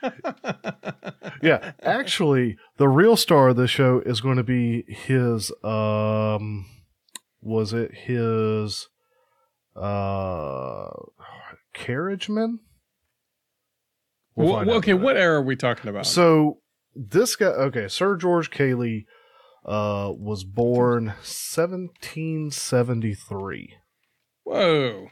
Yeah, 1.41 1.71
actually, 1.81 2.57
the 2.77 2.87
real 2.87 3.17
star 3.17 3.49
of 3.49 3.55
the 3.55 3.67
show 3.67 4.01
is 4.05 4.21
going 4.21 4.37
to 4.37 4.43
be 4.43 4.83
his. 4.87 5.51
Um, 5.63 6.67
was 7.41 7.73
it 7.73 7.91
his? 8.05 8.87
Uh, 9.75 10.91
carriageman. 11.73 12.59
We'll 14.35 14.65
Well, 14.65 14.77
okay, 14.77 14.93
what 14.93 15.17
era 15.17 15.39
are 15.39 15.41
we 15.41 15.55
talking 15.55 15.89
about? 15.89 16.05
So 16.05 16.59
this 16.95 17.35
guy, 17.35 17.47
okay, 17.47 17.87
Sir 17.87 18.15
George 18.15 18.51
Cayley, 18.51 19.07
uh, 19.65 20.11
was 20.15 20.43
born 20.43 21.05
1773. 21.05 23.73
Whoa. 24.43 25.07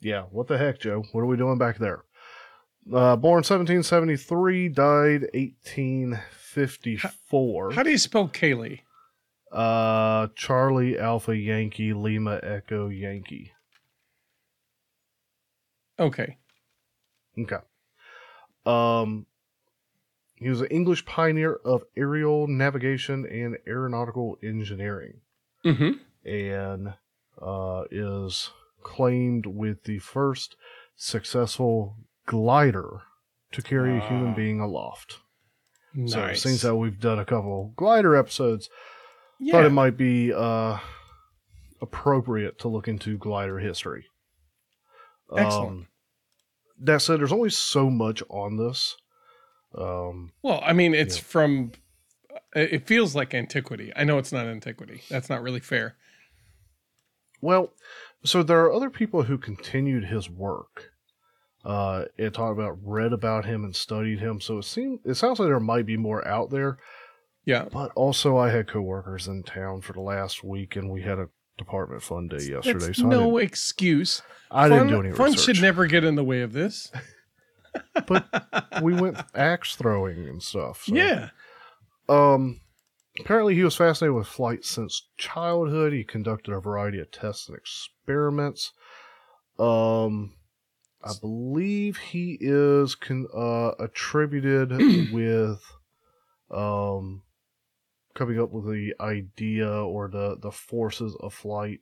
Yeah, 0.00 0.22
what 0.30 0.46
the 0.48 0.58
heck, 0.58 0.80
Joe? 0.80 1.04
What 1.12 1.22
are 1.22 1.26
we 1.26 1.36
doing 1.36 1.58
back 1.58 1.78
there? 1.78 2.04
Uh, 2.86 3.14
born 3.16 3.42
1773, 3.44 4.68
died 4.70 5.22
1854. 5.34 7.72
How 7.72 7.82
do 7.82 7.90
you 7.90 7.98
spell 7.98 8.28
Cayley? 8.28 8.82
uh, 9.52 10.28
Charlie 10.36 10.98
Alpha 10.98 11.36
Yankee 11.36 11.92
Lima 11.92 12.38
Echo 12.42 12.88
Yankee. 12.88 13.52
Okay. 15.98 16.38
Okay. 17.38 17.56
Um, 18.64 19.26
he 20.36 20.48
was 20.48 20.60
an 20.60 20.68
English 20.68 21.04
pioneer 21.04 21.54
of 21.64 21.82
aerial 21.96 22.46
navigation 22.46 23.26
and 23.26 23.58
aeronautical 23.66 24.38
engineering, 24.42 25.20
Mm-hmm. 25.64 25.92
and 26.28 26.94
uh, 27.42 27.82
is 27.90 28.50
claimed 28.82 29.46
with 29.46 29.82
the 29.84 29.98
first 29.98 30.56
successful 30.96 31.96
glider 32.26 33.02
to 33.52 33.62
carry 33.62 33.96
a 33.96 34.00
human 34.00 34.32
Ah. 34.32 34.34
being 34.34 34.60
aloft. 34.60 35.18
Nice. 35.94 36.12
So, 36.42 36.48
since 36.48 36.62
that 36.62 36.76
we've 36.76 37.00
done 37.00 37.18
a 37.18 37.24
couple 37.24 37.72
glider 37.76 38.14
episodes, 38.14 38.70
yeah. 39.40 39.52
thought 39.52 39.64
it 39.64 39.70
might 39.70 39.96
be 39.96 40.32
uh, 40.32 40.78
appropriate 41.82 42.58
to 42.60 42.68
look 42.68 42.86
into 42.86 43.18
glider 43.18 43.58
history. 43.58 44.06
Excellent. 45.36 45.70
Um, 45.70 45.86
that 46.82 47.02
said, 47.02 47.20
there's 47.20 47.32
only 47.32 47.50
so 47.50 47.90
much 47.90 48.22
on 48.30 48.56
this. 48.56 48.96
Um, 49.76 50.32
well, 50.42 50.60
I 50.64 50.72
mean, 50.72 50.94
it's 50.94 51.16
Yeah. 51.16 51.22
from. 51.24 51.72
It 52.54 52.86
feels 52.86 53.14
like 53.14 53.32
antiquity. 53.34 53.92
I 53.94 54.02
know 54.04 54.18
it's 54.18 54.32
not 54.32 54.46
antiquity. 54.46 55.02
That's 55.08 55.28
not 55.30 55.42
really 55.42 55.60
fair. 55.60 55.96
well, 57.40 57.72
so 58.24 58.42
there 58.42 58.60
are 58.60 58.72
other 58.72 58.90
people 58.90 59.22
who 59.24 59.38
continued 59.38 60.04
his 60.04 60.28
work. 60.28 60.89
Uh, 61.64 62.04
and 62.18 62.32
talked 62.32 62.58
about, 62.58 62.78
read 62.82 63.12
about 63.12 63.44
him, 63.44 63.64
and 63.64 63.76
studied 63.76 64.18
him. 64.18 64.40
So 64.40 64.58
it 64.58 64.64
seems, 64.64 65.00
it 65.04 65.14
sounds 65.14 65.38
like 65.38 65.48
there 65.48 65.60
might 65.60 65.84
be 65.84 65.96
more 65.98 66.26
out 66.26 66.48
there. 66.50 66.78
Yeah. 67.44 67.66
But 67.70 67.92
also, 67.94 68.38
I 68.38 68.50
had 68.50 68.66
coworkers 68.68 69.28
in 69.28 69.42
town 69.42 69.82
for 69.82 69.92
the 69.92 70.00
last 70.00 70.42
week, 70.42 70.76
and 70.76 70.90
we 70.90 71.02
had 71.02 71.18
a 71.18 71.28
department 71.58 72.02
fun 72.02 72.28
day 72.28 72.42
yesterday. 72.44 72.86
It's 72.86 72.98
so 72.98 73.06
no 73.06 73.32
didn't, 73.32 73.42
excuse. 73.48 74.22
I 74.50 74.68
fun, 74.68 74.86
didn't 74.86 74.92
do 74.92 75.06
any 75.06 75.14
fun 75.14 75.32
research. 75.32 75.56
should 75.56 75.62
never 75.62 75.86
get 75.86 76.02
in 76.04 76.14
the 76.14 76.24
way 76.24 76.40
of 76.40 76.52
this. 76.54 76.90
but 78.06 78.26
we 78.82 78.94
went 78.94 79.18
axe 79.34 79.76
throwing 79.76 80.26
and 80.28 80.42
stuff. 80.42 80.84
so- 80.86 80.94
Yeah. 80.94 81.28
Um. 82.08 82.60
Apparently, 83.18 83.54
he 83.54 83.64
was 83.64 83.76
fascinated 83.76 84.14
with 84.14 84.26
flight 84.28 84.64
since 84.64 85.08
childhood. 85.18 85.92
He 85.92 86.04
conducted 86.04 86.54
a 86.54 86.60
variety 86.60 87.00
of 87.00 87.10
tests 87.10 87.48
and 87.48 87.58
experiments. 87.58 88.72
Um, 89.58 90.32
I 91.02 91.12
believe 91.20 91.96
he 91.96 92.36
is 92.40 92.94
con- 92.94 93.28
uh, 93.34 93.72
attributed 93.78 94.70
with 95.12 95.62
um 96.50 97.22
coming 98.14 98.40
up 98.40 98.50
with 98.50 98.66
the 98.66 98.94
idea 99.00 99.70
or 99.70 100.08
the 100.08 100.36
the 100.40 100.50
forces 100.50 101.16
of 101.20 101.32
flight 101.32 101.80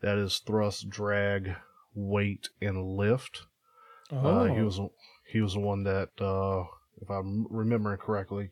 that 0.00 0.18
is 0.18 0.38
thrust, 0.38 0.88
drag, 0.88 1.54
weight, 1.94 2.48
and 2.60 2.96
lift. 2.96 3.46
Oh. 4.10 4.16
Uh, 4.16 4.54
he 4.54 4.62
was 4.62 4.80
he 5.26 5.40
was 5.40 5.54
the 5.54 5.60
one 5.60 5.84
that, 5.84 6.10
uh, 6.20 6.64
if 7.00 7.10
I'm 7.10 7.46
remembering 7.50 7.98
correctly, 7.98 8.50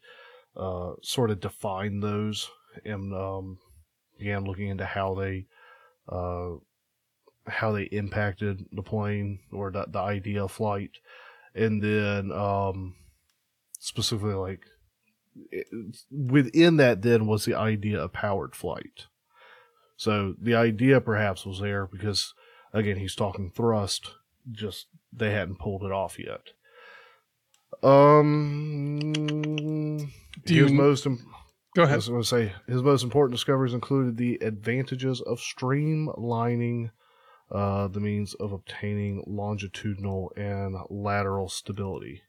uh, 0.57 0.93
sort 1.03 1.31
of 1.31 1.41
defined 1.41 2.03
those 2.03 2.51
and 2.85 3.15
um, 3.15 3.59
began 4.19 4.45
looking 4.45 4.69
into 4.69 4.85
how 4.85 5.15
they 5.15 5.47
uh, 6.09 6.57
how 7.47 7.73
they 7.73 7.85
impacted 7.85 8.65
the 8.73 8.83
plane 8.83 9.39
or 9.53 9.71
the, 9.71 9.87
the 9.89 9.99
idea 10.01 10.45
of 10.45 10.53
flight, 10.53 10.93
and 11.55 11.83
then 11.83 12.33
um, 12.33 12.95
specifically 13.79 14.35
like 14.35 14.65
it, 15.51 15.67
within 16.11 16.77
that 16.79 17.03
then 17.03 17.27
was 17.27 17.45
the 17.45 17.55
idea 17.55 18.01
of 18.03 18.13
powered 18.13 18.55
flight. 18.57 19.07
So 19.97 20.35
the 20.41 20.55
idea 20.55 21.01
perhaps 21.01 21.47
was 21.47 21.61
there 21.61 21.87
because 21.87 22.35
again 22.73 22.97
he's 22.99 23.15
talking 23.15 23.51
thrust, 23.55 24.11
just 24.51 24.87
they 25.13 25.31
hadn't 25.33 25.59
pulled 25.59 25.85
it 25.85 25.93
off 25.93 26.19
yet. 26.19 26.49
Um, 27.83 29.01
Do 30.45 30.55
his 30.55 30.71
you- 30.71 30.77
most 30.77 31.07
im- 31.07 31.25
Go 31.75 31.83
I 31.85 31.95
was 31.97 32.09
going 32.09 32.23
to 32.23 32.27
say 32.27 32.53
his 32.67 32.83
most 32.83 33.03
important 33.05 33.35
discoveries 33.35 33.75
included 33.75 34.17
the 34.17 34.37
advantages 34.41 35.21
of 35.21 35.39
streamlining 35.41 36.91
uh, 37.51 37.89
the 37.89 38.01
means 38.01 38.35
of 38.35 38.53
obtaining 38.53 39.23
longitudinal 39.27 40.33
and 40.37 40.77
lateral 40.91 41.49
stability. 41.49 42.23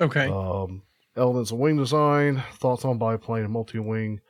Okay. 0.00 0.28
Um, 0.28 0.82
elements 1.16 1.50
of 1.50 1.58
wing 1.58 1.76
design, 1.76 2.42
thoughts 2.54 2.84
on 2.84 2.98
biplane 2.98 3.44
and 3.44 3.52
multi-wing, 3.52 4.20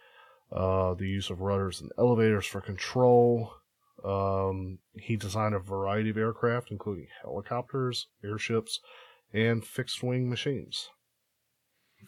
uh, 0.52 0.94
the 0.94 1.08
use 1.08 1.30
of 1.30 1.40
rudders 1.40 1.80
and 1.80 1.90
elevators 1.98 2.46
for 2.46 2.60
control. 2.60 3.52
Um, 4.04 4.78
he 4.94 5.16
designed 5.16 5.54
a 5.54 5.58
variety 5.58 6.10
of 6.10 6.16
aircraft, 6.16 6.70
including 6.70 7.08
helicopters, 7.22 8.06
airships, 8.24 8.78
and 9.32 9.64
fixed-wing 9.64 10.30
machines, 10.30 10.88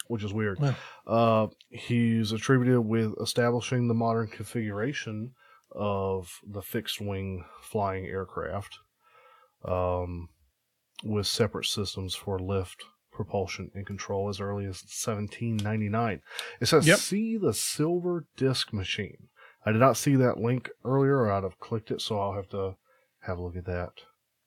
which 0.07 0.23
is 0.23 0.33
weird. 0.33 0.61
Wow. 0.61 0.75
Uh, 1.07 1.47
he's 1.69 2.31
attributed 2.31 2.79
with 2.87 3.15
establishing 3.21 3.89
the 3.89 3.95
modern 3.95 4.29
configuration 4.29 5.33
of 5.73 6.41
the 6.47 6.63
fixed-wing 6.63 7.45
flying 7.63 8.07
aircraft, 8.07 8.79
um, 9.65 10.29
with 11.05 11.27
separate 11.27 11.67
systems 11.67 12.15
for 12.15 12.39
lift, 12.39 12.85
propulsion, 13.13 13.71
and 13.75 13.87
control 13.87 14.29
as 14.29 14.41
early 14.41 14.65
as 14.65 14.83
1799. 14.83 16.21
It 16.61 16.67
says, 16.67 16.87
Yep. 16.87 16.99
"See 16.99 17.37
the 17.37 17.53
silver 17.55 18.27
disc 18.37 18.73
machine." 18.73 19.29
I 19.67 19.73
did 19.73 19.81
not 19.81 19.97
see 19.97 20.17
that 20.17 20.39
link 20.39 20.71
earlier, 20.85 21.17
or 21.19 21.31
I'd 21.31 21.43
have 21.43 21.59
clicked 21.59 21.91
it, 21.91 22.01
so 22.01 22.19
I'll 22.19 22.33
have 22.35 22.49
to 22.51 22.77
have 23.21 23.39
a 23.39 23.43
look 23.43 23.57
at 23.57 23.67
that 23.67 23.91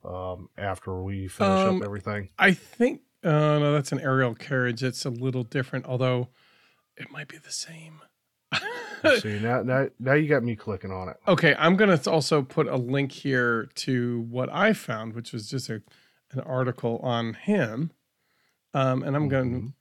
um, 0.03 0.49
after 0.57 1.03
we 1.03 1.27
finish 1.27 1.59
Um, 1.67 1.77
up 1.77 1.83
everything. 1.83 2.29
I 2.39 2.53
think. 2.53 3.01
Uh, 3.23 3.59
no, 3.59 3.71
that's 3.73 3.91
an 3.91 3.99
aerial 3.99 4.33
carriage. 4.33 4.81
It's 4.83 5.05
a 5.05 5.09
little 5.11 5.43
different, 5.43 5.85
although 5.85 6.29
it 6.97 7.11
might 7.11 7.27
be 7.27 7.37
the 7.37 7.51
same. 7.51 8.01
See 9.19 9.39
now, 9.39 9.61
now, 9.63 9.87
now 9.99 10.13
you 10.13 10.27
got 10.27 10.43
me 10.43 10.55
clicking 10.55 10.91
on 10.91 11.09
it. 11.09 11.17
Okay, 11.27 11.55
I'm 11.57 11.75
gonna 11.75 11.99
also 12.07 12.41
put 12.41 12.67
a 12.67 12.77
link 12.77 13.11
here 13.11 13.69
to 13.75 14.21
what 14.29 14.49
I 14.51 14.73
found, 14.73 15.13
which 15.13 15.31
was 15.33 15.49
just 15.49 15.69
a 15.69 15.81
an 16.31 16.39
article 16.41 16.99
on 17.03 17.33
him, 17.33 17.91
um, 18.73 19.03
and 19.03 19.15
I'm 19.15 19.27
going. 19.27 19.51
Mhm. 19.51 19.65
to 19.67 19.73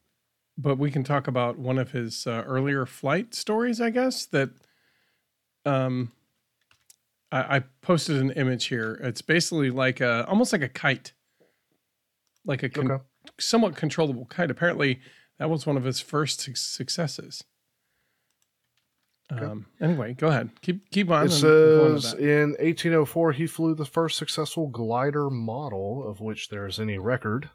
But 0.59 0.79
we 0.79 0.91
can 0.91 1.05
talk 1.05 1.27
about 1.29 1.59
one 1.59 1.79
of 1.79 1.93
his 1.93 2.27
uh, 2.27 2.43
earlier 2.47 2.85
flight 2.87 3.35
stories, 3.35 3.81
I 3.81 3.91
guess. 3.91 4.27
That 4.27 4.51
um, 5.65 6.13
I, 7.33 7.57
I 7.57 7.61
posted 7.83 8.17
an 8.21 8.31
image 8.33 8.67
here. 8.67 8.99
It's 9.03 9.23
basically 9.23 9.71
like 9.71 10.01
a 10.01 10.27
almost 10.27 10.53
like 10.53 10.63
a 10.63 10.69
kite, 10.69 11.13
like 12.45 12.63
a 12.63 12.69
con- 12.69 12.91
Okay. 12.91 13.05
somewhat 13.39 13.77
controllable 13.77 14.25
kite. 14.27 14.51
Apparently, 14.51 15.01
that 15.39 15.49
was 15.51 15.67
one 15.67 15.77
of 15.77 15.85
his 15.85 16.01
first 16.01 16.41
suc- 16.41 16.57
successes. 16.57 17.45
Okay. 19.33 19.45
Um, 19.45 19.67
anyway, 19.81 20.15
go 20.15 20.29
ahead. 20.29 20.51
Keep 20.61 20.91
keep 20.91 21.11
on. 21.11 21.27
It 21.27 21.31
says 21.31 22.13
that. 22.13 22.19
in 22.19 22.51
1804 22.59 23.33
he 23.33 23.47
flew 23.47 23.75
the 23.75 23.85
first 23.85 24.17
successful 24.17 24.67
glider 24.67 25.31
model 25.31 26.09
of 26.09 26.21
which 26.21 26.49
there 26.49 26.67
is 26.67 26.81
any 26.81 26.99
record, 26.99 27.49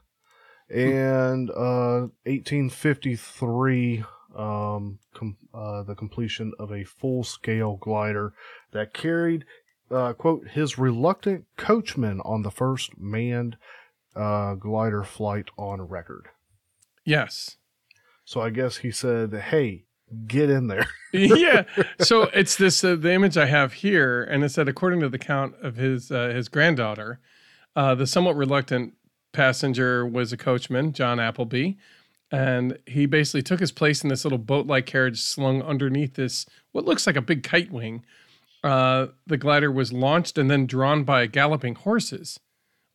and 0.70 1.50
uh, 1.50 2.08
1853 2.26 4.04
um, 4.36 5.00
com- 5.14 5.38
uh, 5.54 5.84
the 5.84 5.96
completion 5.96 6.52
of 6.60 6.72
a 6.72 6.84
full-scale 6.84 7.78
glider 7.78 8.34
that 8.72 8.94
carried 8.94 9.46
uh, 9.92 10.14
quote 10.14 10.48
his 10.50 10.78
reluctant 10.78 11.46
coachman 11.58 12.20
on 12.22 12.42
the 12.42 12.52
first 12.52 12.98
manned 12.98 13.58
uh, 14.16 14.56
glider 14.56 15.04
flight 15.04 15.50
on 15.58 15.82
record. 15.82 16.28
Yes. 17.04 17.58
So 18.24 18.42
I 18.42 18.50
guess 18.50 18.78
he 18.78 18.92
said, 18.92 19.34
"Hey, 19.34 19.85
get 20.28 20.50
in 20.50 20.68
there." 20.68 20.88
yeah. 21.14 21.64
So 22.02 22.24
it's 22.34 22.56
this 22.56 22.84
uh, 22.84 22.96
the 22.96 23.12
image 23.14 23.38
I 23.38 23.46
have 23.46 23.74
here, 23.74 24.24
and 24.24 24.44
it 24.44 24.50
said 24.50 24.68
according 24.68 25.00
to 25.02 25.10
the 25.10 25.18
count 25.20 25.56
of 25.62 25.76
his 25.76 26.12
uh, 26.12 26.30
his 26.30 26.48
granddaughter, 26.50 27.20
uh, 27.76 27.96
the 27.96 28.08
somewhat 28.08 28.36
reluctant 28.36 28.94
passenger 29.34 30.06
was 30.06 30.32
a 30.32 30.38
coachman, 30.38 30.94
John 30.94 31.20
Appleby, 31.20 31.74
and 32.32 32.78
he 32.86 33.06
basically 33.06 33.42
took 33.42 33.60
his 33.60 33.72
place 33.72 34.02
in 34.04 34.10
this 34.10 34.24
little 34.24 34.38
boat-like 34.38 34.86
carriage 34.86 35.22
slung 35.22 35.62
underneath 35.62 36.16
this 36.16 36.46
what 36.72 36.86
looks 36.86 37.06
like 37.06 37.16
a 37.16 37.22
big 37.22 37.44
kite 37.44 37.72
wing. 37.72 38.04
Uh, 38.64 39.08
the 39.28 39.38
glider 39.38 39.72
was 39.72 39.94
launched 39.94 40.38
and 40.38 40.50
then 40.50 40.66
drawn 40.66 41.04
by 41.04 41.28
galloping 41.28 41.76
horses, 41.76 42.40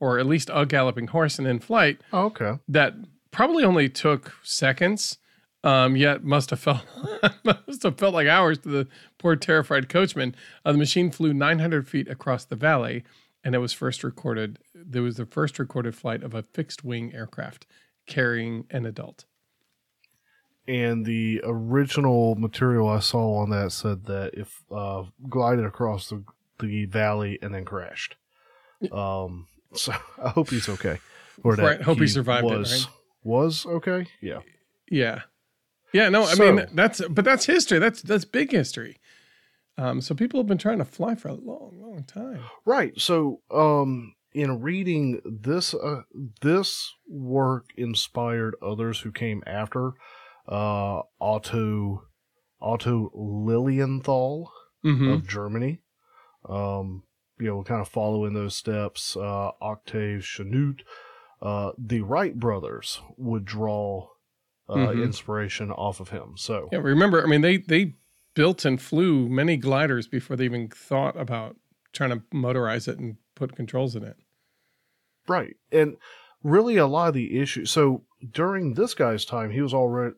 or 0.01 0.19
at 0.19 0.27
least 0.27 0.51
a 0.53 0.67
galloping 0.67 1.07
horse, 1.09 1.39
and 1.39 1.47
in 1.47 1.61
flight 1.61 2.01
Oh, 2.13 2.25
okay. 2.27 2.59
that 2.69 2.95
probably 3.31 3.63
only 3.63 3.89
took 3.89 4.35
seconds, 4.43 5.19
um, 5.63 5.97
yet 5.97 6.25
must 6.25 6.51
have 6.51 6.61
felt 6.61 6.83
must 7.45 7.83
have 7.83 7.99
felt 7.99 8.15
like 8.15 8.27
hours 8.29 8.59
to 8.61 8.69
the 8.69 8.89
poor 9.19 9.37
terrified 9.37 9.89
coachman. 9.89 10.35
Uh, 10.65 10.73
the 10.73 10.79
machine 10.79 11.11
flew 11.11 11.33
900 11.35 11.89
feet 11.89 12.09
across 12.09 12.45
the 12.45 12.57
valley, 12.57 13.05
and 13.45 13.55
it 13.55 13.59
was 13.59 13.73
first 13.73 14.03
recorded. 14.05 14.59
There 14.75 15.03
was 15.03 15.17
the 15.17 15.27
first 15.27 15.59
recorded 15.59 15.95
flight 15.95 16.23
of 16.23 16.35
a 16.35 16.43
fixed 16.43 16.85
wing 16.85 17.13
aircraft 17.15 17.67
carrying 18.07 18.65
an 18.71 18.87
adult. 18.87 19.25
and 20.67 21.05
the 21.05 21.41
original 21.45 22.35
material 22.37 22.89
I 22.89 23.01
saw 23.01 23.37
on 23.39 23.51
that 23.51 23.73
said 23.73 24.05
that 24.07 24.35
if 24.35 24.63
uh, 24.71 25.05
glided 25.29 25.65
across 25.65 26.09
the, 26.09 26.25
the 26.59 26.85
valley 26.87 27.39
and 27.43 27.55
then 27.55 27.65
crashed. 27.65 28.17
Um, 28.93 29.47
so 29.75 29.93
I 30.23 30.31
hope 30.31 30.51
he's 30.51 30.69
okay. 30.69 30.99
Or 31.43 31.57
that 31.57 31.63
Right, 31.63 31.83
hope 31.83 31.99
he 31.99 32.07
survived 32.07 32.47
it, 32.51 32.59
was, 32.59 32.73
right? 32.87 32.95
Was 33.25 33.67
okay. 33.67 34.07
Yeah. 34.21 34.41
Yeah, 34.91 35.23
yeah. 35.93 36.09
No, 36.09 36.23
I 36.25 36.35
So- 36.35 36.53
mean 36.53 36.67
that's 36.73 37.01
but 37.09 37.25
that's 37.25 37.47
history. 37.47 37.79
That's 37.79 38.03
that's 38.03 38.25
big 38.25 38.53
history. 38.53 38.97
Um, 39.79 40.01
so 40.01 40.15
people 40.15 40.39
have 40.41 40.47
been 40.47 40.59
trying 40.59 40.79
to 40.79 40.85
fly 40.85 41.15
for 41.15 41.29
a 41.29 41.35
long, 41.35 41.79
long 41.81 42.05
time. 42.05 42.41
Right. 42.67 42.93
So, 43.01 43.41
um, 43.51 44.15
in 44.35 44.61
reading 44.61 45.21
this, 45.25 45.73
uh, 45.73 46.03
this 46.43 46.93
work 47.09 47.67
inspired 47.79 48.57
others 48.63 49.01
who 49.01 49.11
came 49.11 49.43
after, 49.47 49.93
uh, 50.47 51.01
Otto, 51.21 52.03
Otto 52.61 53.11
Lilienthal. 53.15 54.53
hmm 54.83 55.11
of 55.11 55.27
Germany. 55.27 55.81
Um, 56.49 57.03
you 57.39 57.47
know, 57.49 57.63
kind 57.63 57.81
of 57.81 57.89
following 57.89 58.33
those 58.35 58.57
steps, 58.57 59.17
uh, 59.17 59.51
Octave 59.61 60.23
Chanute, 60.23 60.81
uh, 61.43 61.73
the 61.79 62.01
Wright 62.03 62.39
brothers 62.39 63.01
would 63.17 63.45
draw 63.47 64.09
uh, 64.71 64.77
Mhm. 64.77 65.03
inspiration 65.05 65.71
off 65.71 66.01
of 66.01 66.11
him. 66.11 66.37
So, 66.37 66.69
Yeah, 66.73 66.79
remember, 66.79 67.23
I 67.23 67.27
mean, 67.27 67.41
they 67.41 67.57
they 67.59 67.97
built 68.35 68.65
and 68.65 68.81
flew 68.81 69.29
many 69.29 69.57
gliders 69.57 70.07
before 70.07 70.37
they 70.37 70.45
even 70.45 70.69
thought 70.69 71.17
about 71.19 71.57
trying 71.93 72.11
to 72.11 72.23
motorize 72.33 72.87
it 72.89 72.99
and 72.99 73.17
put 73.35 73.57
controls 73.57 73.97
in 73.97 74.05
it. 74.05 74.17
right. 75.29 75.57
And 75.73 75.97
really, 76.43 76.77
a 76.77 76.87
lot 76.87 77.09
of 77.09 77.15
the 77.15 77.39
issues. 77.39 77.71
So, 77.71 78.05
during 78.33 78.75
this 78.75 78.95
guy's 78.95 79.25
time, 79.25 79.51
he 79.51 79.61
was 79.61 79.75
already, 79.75 80.15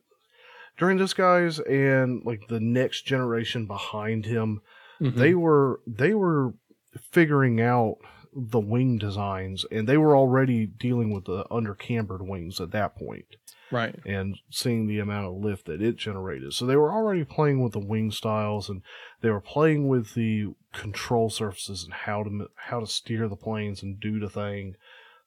during 0.77 0.97
this 0.97 1.13
guy's 1.13 1.59
and 1.59 2.23
like 2.25 2.47
the 2.47 2.59
next 2.59 3.03
generation 3.03 3.65
behind 3.65 4.25
him, 4.25 4.61
Mhm. 4.99 5.15
they 5.15 5.33
were 5.35 5.81
they 5.87 6.13
were 6.13 6.53
figuring 6.99 7.59
out 7.61 7.97
the 8.35 8.59
wing 8.59 8.97
designs 8.97 9.65
and 9.71 9.87
they 9.87 9.97
were 9.97 10.15
already 10.17 10.65
dealing 10.65 11.11
with 11.13 11.25
the 11.25 11.45
under 11.51 11.75
cambered 11.75 12.21
wings 12.27 12.59
at 12.59 12.71
that 12.71 12.95
point 12.95 13.35
right. 13.73 13.99
and 14.05 14.37
seeing 14.49 14.87
the 14.87 14.99
amount 14.99 15.27
of 15.27 15.43
lift 15.43 15.65
that 15.65 15.81
it 15.81 15.97
generated. 15.97 16.53
So 16.53 16.65
they 16.65 16.75
were 16.75 16.91
already 16.91 17.23
playing 17.23 17.61
with 17.61 17.73
the 17.73 17.79
wing 17.79 18.11
styles 18.11 18.69
and 18.69 18.81
they 19.21 19.29
were 19.29 19.41
playing 19.41 19.87
with 19.87 20.13
the 20.13 20.53
control 20.71 21.29
surfaces 21.29 21.83
and 21.83 21.93
how 21.93 22.23
to 22.23 22.47
how 22.55 22.79
to 22.79 22.87
steer 22.87 23.27
the 23.27 23.35
planes 23.35 23.83
and 23.83 23.99
do 23.99 24.19
the 24.19 24.29
thing 24.29 24.75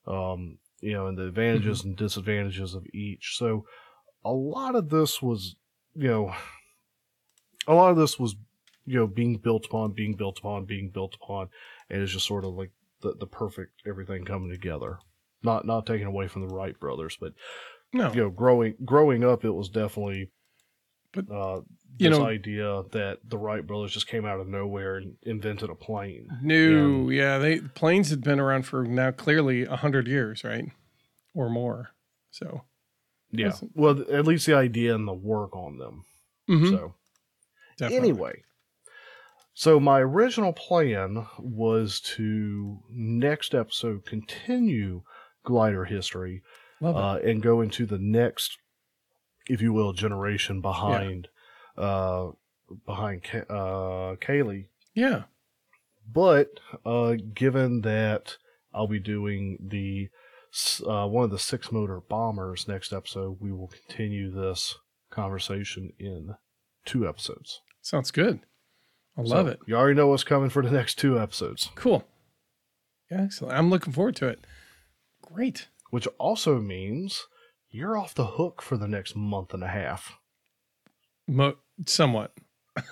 um 0.06 0.58
you 0.80 0.92
know 0.92 1.06
and 1.06 1.16
the 1.16 1.26
advantages 1.26 1.84
and 1.84 1.96
disadvantages 1.96 2.74
of 2.74 2.86
each. 2.92 3.36
So 3.36 3.66
a 4.24 4.32
lot 4.32 4.74
of 4.74 4.88
this 4.88 5.20
was 5.20 5.56
you 5.94 6.08
know 6.08 6.34
a 7.66 7.74
lot 7.74 7.90
of 7.90 7.96
this 7.96 8.18
was 8.18 8.36
you 8.84 8.98
know 8.98 9.06
being 9.06 9.36
built 9.36 9.66
upon 9.66 9.92
being 9.92 10.14
built 10.14 10.38
upon 10.38 10.64
being 10.64 10.90
built 10.90 11.16
upon 11.20 11.48
and 11.90 12.02
it's 12.02 12.12
just 12.12 12.26
sort 12.26 12.44
of 12.44 12.54
like 12.54 12.70
the, 13.02 13.14
the 13.18 13.26
perfect 13.26 13.82
everything 13.86 14.24
coming 14.24 14.50
together. 14.50 14.98
Not 15.42 15.66
not 15.66 15.86
taking 15.86 16.06
away 16.06 16.28
from 16.28 16.46
the 16.46 16.54
wright 16.54 16.78
brothers 16.78 17.16
but 17.20 17.32
No, 17.92 18.12
you 18.12 18.22
know 18.22 18.30
growing 18.30 18.74
growing 18.84 19.24
up 19.24 19.44
it 19.44 19.50
was 19.50 19.68
definitely 19.68 20.30
But, 21.12 21.30
uh 21.30 21.60
you 21.98 22.10
this 22.10 22.18
know- 22.18 22.26
idea 22.26 22.82
that 22.92 23.20
the 23.24 23.38
wright 23.38 23.66
brothers 23.66 23.92
just 23.92 24.06
came 24.08 24.26
out 24.26 24.38
of 24.40 24.48
nowhere 24.48 24.96
and 24.98 25.16
invented 25.22 25.70
a 25.70 25.74
plane. 25.74 26.28
No, 26.42 27.08
yeah, 27.08 27.38
they 27.38 27.60
planes 27.60 28.10
had 28.10 28.22
been 28.22 28.38
around 28.40 28.64
for 28.66 28.84
now 28.84 29.12
clearly 29.12 29.62
a 29.64 29.76
hundred 29.76 30.06
years, 30.06 30.44
right, 30.44 30.66
or 31.34 31.48
more. 31.48 31.90
So, 32.30 32.64
yeah. 33.30 33.52
Well 33.74 34.04
at 34.12 34.26
least 34.26 34.44
the 34.46 34.54
idea 34.54 34.94
and 34.94 35.08
the 35.08 35.14
work 35.14 35.56
on 35.56 35.78
them. 35.78 36.04
Mhm, 36.50 36.68
so 36.70 36.94
definitely. 37.78 38.10
Anyway, 38.10 38.42
so 39.54 39.80
my 39.80 40.00
original 40.00 40.52
plan 40.52 41.26
was 41.38 41.98
to 42.16 42.78
next 42.90 43.54
episode 43.54 44.04
continue 44.04 45.02
glider 45.44 45.86
history. 45.86 46.42
Uh, 46.82 47.18
and 47.24 47.42
go 47.42 47.60
into 47.62 47.86
the 47.86 47.98
next, 47.98 48.58
if 49.48 49.60
you 49.62 49.72
will, 49.72 49.92
generation 49.92 50.60
behind 50.60 51.28
uh, 51.78 52.28
behind 52.84 53.22
Ka- 53.22 53.52
uh, 53.52 54.16
Cayley. 54.16 54.68
yeah, 54.94 55.24
But 56.10 56.48
uh, 56.84 57.14
given 57.34 57.80
that 57.82 58.36
I'll 58.74 58.88
be 58.88 58.98
doing 59.00 59.58
the 59.60 60.08
uh, 60.86 61.06
one 61.06 61.24
of 61.24 61.30
the 61.30 61.38
six 61.38 61.70
motor 61.72 62.00
bombers 62.00 62.66
next 62.68 62.92
episode, 62.92 63.38
we 63.40 63.52
will 63.52 63.68
continue 63.68 64.30
this 64.30 64.76
conversation 65.10 65.92
in 65.98 66.34
two 66.84 67.06
episodes. 67.08 67.60
sounds 67.82 68.10
good. 68.10 68.40
I 69.18 69.22
love 69.22 69.46
So, 69.46 69.52
it. 69.52 69.60
You 69.66 69.76
already 69.76 69.96
know 69.96 70.08
what's 70.08 70.24
coming 70.24 70.50
for 70.50 70.62
the 70.62 70.70
next 70.70 70.98
two 70.98 71.18
episodes, 71.18 71.70
Cool. 71.74 72.04
Yeah, 73.10 73.22
excellent. 73.22 73.56
I'm 73.56 73.70
looking 73.70 73.92
forward 73.92 74.16
to 74.16 74.28
it. 74.28 74.40
Great. 75.22 75.68
Which 75.96 76.06
also 76.18 76.60
means 76.60 77.26
you're 77.70 77.96
off 77.96 78.14
the 78.14 78.26
hook 78.26 78.60
for 78.60 78.76
the 78.76 78.86
next 78.86 79.16
month 79.16 79.54
and 79.54 79.64
a 79.64 79.66
half. 79.66 80.18
Mo- 81.26 81.56
somewhat. 81.86 82.34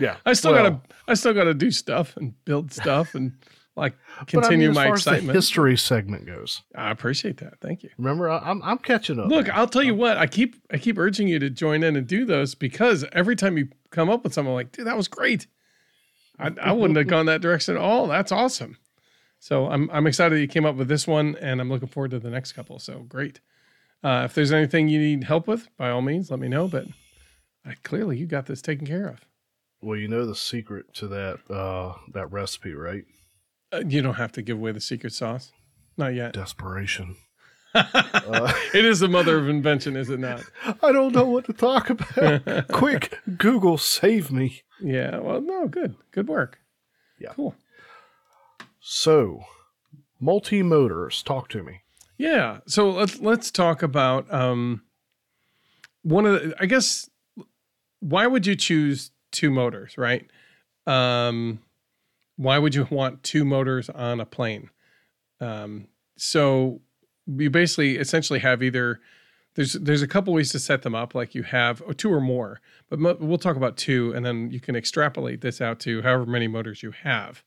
Yeah, 0.00 0.16
I 0.26 0.32
still 0.32 0.50
well, 0.52 0.64
gotta 0.64 0.80
I 1.06 1.14
still 1.14 1.32
gotta 1.32 1.54
do 1.54 1.70
stuff 1.70 2.16
and 2.16 2.34
build 2.44 2.72
stuff 2.72 3.14
and 3.14 3.34
like 3.76 3.94
but 4.18 4.18
I 4.18 4.34
mean, 4.34 4.42
continue 4.42 4.72
my 4.72 4.86
far 4.86 4.94
as 4.94 5.04
the 5.04 5.10
excitement. 5.12 5.36
history 5.36 5.76
segment 5.76 6.26
goes. 6.26 6.62
I 6.74 6.90
appreciate 6.90 7.36
that. 7.36 7.60
Thank 7.60 7.84
you. 7.84 7.90
Remember, 7.98 8.28
I, 8.28 8.38
I'm 8.38 8.60
I'm 8.64 8.78
catching 8.78 9.20
up. 9.20 9.28
Look, 9.28 9.48
I'll 9.48 9.68
tell 9.68 9.84
you 9.84 9.94
what, 9.94 10.16
I 10.16 10.26
keep 10.26 10.56
I 10.72 10.78
keep 10.78 10.98
urging 10.98 11.28
you 11.28 11.38
to 11.38 11.50
join 11.50 11.84
in 11.84 11.94
and 11.94 12.04
do 12.04 12.24
those 12.24 12.56
because 12.56 13.04
every 13.12 13.36
time 13.36 13.56
you 13.56 13.68
come 13.92 14.10
up 14.10 14.24
with 14.24 14.34
something 14.34 14.50
I'm 14.50 14.56
like, 14.56 14.72
dude, 14.72 14.88
that 14.88 14.96
was 14.96 15.06
great. 15.06 15.46
I, 16.36 16.50
I 16.60 16.72
wouldn't 16.72 16.96
have 16.96 17.06
gone 17.06 17.26
that 17.26 17.40
direction 17.40 17.76
at 17.76 17.80
all. 17.80 18.08
That's 18.08 18.32
awesome. 18.32 18.76
So 19.38 19.66
I'm 19.68 19.88
I'm 19.92 20.06
excited 20.06 20.36
that 20.36 20.40
you 20.40 20.48
came 20.48 20.66
up 20.66 20.76
with 20.76 20.88
this 20.88 21.06
one 21.06 21.36
and 21.40 21.60
I'm 21.60 21.68
looking 21.70 21.88
forward 21.88 22.10
to 22.12 22.18
the 22.18 22.30
next 22.30 22.52
couple. 22.52 22.78
So 22.78 23.00
great. 23.08 23.40
Uh, 24.02 24.22
if 24.24 24.34
there's 24.34 24.52
anything 24.52 24.88
you 24.88 25.00
need 25.00 25.24
help 25.24 25.46
with, 25.48 25.68
by 25.76 25.90
all 25.90 26.02
means, 26.02 26.30
let 26.30 26.40
me 26.40 26.48
know. 26.48 26.68
But 26.68 26.86
I, 27.64 27.74
clearly 27.82 28.16
you 28.16 28.26
got 28.26 28.46
this 28.46 28.62
taken 28.62 28.86
care 28.86 29.06
of. 29.06 29.20
Well, 29.80 29.96
you 29.96 30.08
know 30.08 30.26
the 30.26 30.34
secret 30.34 30.92
to 30.94 31.08
that 31.08 31.38
uh, 31.50 31.94
that 32.12 32.30
recipe, 32.32 32.72
right? 32.72 33.04
Uh, 33.72 33.82
you 33.86 34.02
don't 34.02 34.14
have 34.14 34.32
to 34.32 34.42
give 34.42 34.56
away 34.58 34.72
the 34.72 34.80
secret 34.80 35.12
sauce. 35.12 35.52
Not 35.96 36.14
yet. 36.14 36.32
Desperation. 36.34 37.16
uh, 37.74 38.52
it 38.74 38.84
is 38.84 39.00
the 39.00 39.08
mother 39.08 39.38
of 39.38 39.48
invention, 39.48 39.94
is 39.96 40.10
it 40.10 40.18
not? 40.20 40.42
I 40.82 40.90
don't 40.90 41.14
know 41.14 41.26
what 41.26 41.44
to 41.46 41.52
talk 41.52 41.90
about. 41.90 42.68
Quick, 42.68 43.18
Google, 43.36 43.78
save 43.78 44.32
me. 44.32 44.62
Yeah. 44.80 45.18
Well, 45.18 45.40
no, 45.40 45.68
good. 45.68 45.96
Good 46.12 46.28
work. 46.28 46.58
Yeah. 47.20 47.32
Cool. 47.34 47.54
So, 48.90 49.44
multi 50.18 50.62
motors, 50.62 51.22
talk 51.22 51.50
to 51.50 51.62
me. 51.62 51.82
Yeah. 52.16 52.60
So 52.66 52.88
let's 52.88 53.20
let's 53.20 53.50
talk 53.50 53.82
about 53.82 54.32
um, 54.32 54.80
one 56.00 56.24
of 56.24 56.32
the. 56.32 56.54
I 56.58 56.64
guess 56.64 57.10
why 58.00 58.26
would 58.26 58.46
you 58.46 58.56
choose 58.56 59.10
two 59.30 59.50
motors, 59.50 59.98
right? 59.98 60.26
Um, 60.86 61.58
why 62.36 62.56
would 62.56 62.74
you 62.74 62.88
want 62.90 63.22
two 63.22 63.44
motors 63.44 63.90
on 63.90 64.20
a 64.20 64.24
plane? 64.24 64.70
Um, 65.38 65.88
so 66.16 66.80
you 67.26 67.50
basically 67.50 67.98
essentially 67.98 68.38
have 68.38 68.62
either 68.62 69.00
there's 69.54 69.74
there's 69.74 70.02
a 70.02 70.08
couple 70.08 70.32
ways 70.32 70.50
to 70.52 70.58
set 70.58 70.80
them 70.80 70.94
up, 70.94 71.14
like 71.14 71.34
you 71.34 71.42
have 71.42 71.82
or 71.82 71.92
two 71.92 72.10
or 72.10 72.22
more, 72.22 72.62
but 72.88 72.98
mo- 72.98 73.18
we'll 73.20 73.36
talk 73.36 73.56
about 73.56 73.76
two, 73.76 74.14
and 74.14 74.24
then 74.24 74.50
you 74.50 74.60
can 74.60 74.74
extrapolate 74.74 75.42
this 75.42 75.60
out 75.60 75.78
to 75.80 76.00
however 76.00 76.24
many 76.24 76.48
motors 76.48 76.82
you 76.82 76.92
have. 77.02 77.42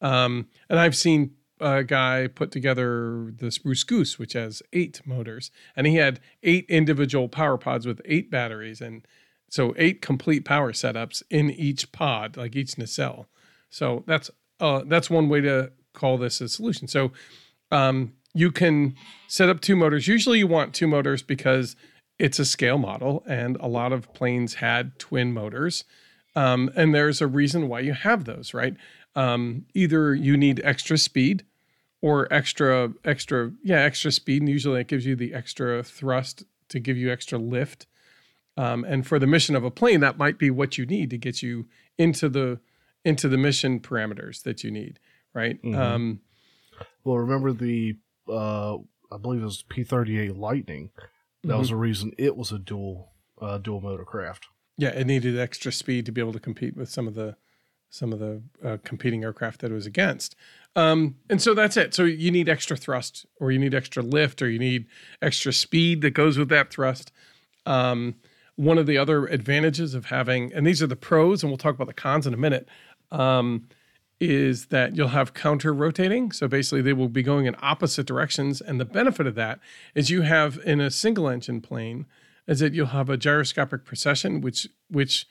Um, 0.00 0.48
and 0.68 0.78
I've 0.78 0.96
seen 0.96 1.32
a 1.60 1.82
guy 1.82 2.26
put 2.26 2.50
together 2.50 3.32
the 3.36 3.50
Spruce 3.50 3.84
Goose, 3.84 4.18
which 4.18 4.34
has 4.34 4.62
eight 4.72 5.00
motors, 5.06 5.50
and 5.74 5.86
he 5.86 5.96
had 5.96 6.20
eight 6.42 6.66
individual 6.68 7.28
power 7.28 7.56
pods 7.56 7.86
with 7.86 8.00
eight 8.04 8.30
batteries, 8.30 8.80
and 8.80 9.06
so 9.48 9.74
eight 9.78 10.02
complete 10.02 10.44
power 10.44 10.72
setups 10.72 11.22
in 11.30 11.50
each 11.50 11.92
pod, 11.92 12.36
like 12.36 12.54
each 12.56 12.76
nacelle. 12.76 13.26
So 13.70 14.04
that's 14.06 14.30
uh, 14.60 14.82
that's 14.86 15.10
one 15.10 15.28
way 15.28 15.40
to 15.40 15.72
call 15.92 16.18
this 16.18 16.40
a 16.40 16.48
solution. 16.48 16.88
So 16.88 17.12
um, 17.70 18.12
you 18.34 18.50
can 18.50 18.94
set 19.28 19.48
up 19.48 19.60
two 19.60 19.76
motors. 19.76 20.06
Usually, 20.06 20.38
you 20.38 20.46
want 20.46 20.74
two 20.74 20.86
motors 20.86 21.22
because 21.22 21.74
it's 22.18 22.38
a 22.38 22.44
scale 22.44 22.78
model, 22.78 23.24
and 23.26 23.56
a 23.60 23.66
lot 23.66 23.92
of 23.92 24.12
planes 24.12 24.54
had 24.54 24.98
twin 24.98 25.32
motors. 25.32 25.84
Um, 26.34 26.70
and 26.76 26.94
there's 26.94 27.22
a 27.22 27.26
reason 27.26 27.66
why 27.66 27.80
you 27.80 27.94
have 27.94 28.26
those, 28.26 28.52
right? 28.52 28.76
Um, 29.16 29.66
either 29.74 30.14
you 30.14 30.36
need 30.36 30.60
extra 30.62 30.96
speed 30.98 31.44
or 32.02 32.32
extra, 32.32 32.92
extra, 33.04 33.50
yeah, 33.64 33.80
extra 33.80 34.12
speed. 34.12 34.42
And 34.42 34.48
usually 34.48 34.80
it 34.80 34.86
gives 34.88 35.06
you 35.06 35.16
the 35.16 35.34
extra 35.34 35.82
thrust 35.82 36.44
to 36.68 36.78
give 36.78 36.96
you 36.96 37.10
extra 37.10 37.38
lift. 37.38 37.86
Um, 38.58 38.84
and 38.84 39.06
for 39.06 39.18
the 39.18 39.26
mission 39.26 39.56
of 39.56 39.64
a 39.64 39.70
plane, 39.70 40.00
that 40.00 40.18
might 40.18 40.38
be 40.38 40.50
what 40.50 40.78
you 40.78 40.86
need 40.86 41.10
to 41.10 41.18
get 41.18 41.42
you 41.42 41.66
into 41.98 42.28
the 42.28 42.60
into 43.04 43.28
the 43.28 43.38
mission 43.38 43.78
parameters 43.80 44.42
that 44.42 44.64
you 44.64 44.70
need, 44.70 44.98
right? 45.32 45.62
Mhm. 45.62 45.76
Um, 45.76 46.20
Well, 47.04 47.18
remember 47.18 47.52
the, 47.52 47.96
uh, 48.28 48.78
I 49.12 49.16
believe 49.20 49.40
it 49.42 49.44
was 49.44 49.62
P 49.62 49.84
38 49.84 50.34
Lightning. 50.36 50.90
That 51.44 51.56
was 51.56 51.68
the 51.68 51.76
reason 51.76 52.12
it 52.18 52.36
was 52.36 52.50
a 52.50 52.58
dual 52.58 53.12
uh, 53.40 53.58
dual 53.58 53.80
motor 53.80 54.04
craft. 54.04 54.46
Yeah, 54.76 54.88
it 54.90 55.06
needed 55.06 55.38
extra 55.38 55.70
speed 55.70 56.04
to 56.06 56.12
be 56.12 56.20
able 56.20 56.32
to 56.32 56.40
compete 56.40 56.76
with 56.76 56.88
some 56.90 57.06
of 57.06 57.14
the 57.14 57.36
some 57.90 58.12
of 58.12 58.18
the 58.18 58.42
uh, 58.64 58.76
competing 58.84 59.24
aircraft 59.24 59.60
that 59.60 59.70
it 59.70 59.74
was 59.74 59.86
against. 59.86 60.36
Um, 60.74 61.16
and 61.30 61.40
so 61.40 61.54
that's 61.54 61.76
it. 61.76 61.94
So 61.94 62.04
you 62.04 62.30
need 62.30 62.48
extra 62.48 62.76
thrust, 62.76 63.24
or 63.40 63.50
you 63.50 63.58
need 63.58 63.74
extra 63.74 64.02
lift, 64.02 64.42
or 64.42 64.50
you 64.50 64.58
need 64.58 64.86
extra 65.22 65.52
speed 65.52 66.02
that 66.02 66.10
goes 66.10 66.36
with 66.36 66.50
that 66.50 66.70
thrust. 66.70 67.12
Um, 67.64 68.16
one 68.56 68.78
of 68.78 68.86
the 68.86 68.98
other 68.98 69.26
advantages 69.26 69.94
of 69.94 70.06
having, 70.06 70.52
and 70.52 70.66
these 70.66 70.82
are 70.82 70.86
the 70.86 70.96
pros, 70.96 71.42
and 71.42 71.50
we'll 71.50 71.58
talk 71.58 71.74
about 71.74 71.86
the 71.86 71.94
cons 71.94 72.26
in 72.26 72.34
a 72.34 72.38
minute, 72.38 72.68
um, 73.10 73.68
is 74.20 74.66
that 74.66 74.96
you'll 74.96 75.08
have 75.08 75.34
counter 75.34 75.74
rotating. 75.74 76.32
So 76.32 76.48
basically, 76.48 76.82
they 76.82 76.94
will 76.94 77.08
be 77.08 77.22
going 77.22 77.46
in 77.46 77.56
opposite 77.60 78.06
directions. 78.06 78.60
And 78.60 78.80
the 78.80 78.86
benefit 78.86 79.26
of 79.26 79.34
that 79.34 79.60
is 79.94 80.10
you 80.10 80.22
have 80.22 80.58
in 80.64 80.80
a 80.80 80.90
single 80.90 81.28
engine 81.28 81.60
plane 81.60 82.06
is 82.46 82.60
that 82.60 82.72
you'll 82.72 82.86
have 82.86 83.10
a 83.10 83.16
gyroscopic 83.16 83.84
precession, 83.84 84.40
which 84.40 84.68
which 84.88 85.26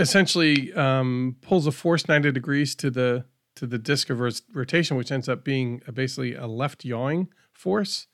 essentially 0.00 0.72
um, 0.72 1.36
pulls 1.42 1.66
a 1.66 1.72
force 1.72 2.08
90 2.08 2.32
degrees 2.32 2.74
to 2.76 2.90
the 2.90 3.24
to 3.56 3.66
the 3.66 3.78
disk 3.78 4.08
of 4.08 4.20
rotation, 4.54 4.96
which 4.96 5.12
ends 5.12 5.28
up 5.28 5.44
being 5.44 5.82
a, 5.86 5.92
basically 5.92 6.34
a 6.34 6.46
left 6.46 6.84
yawing 6.84 7.28
force 7.52 8.06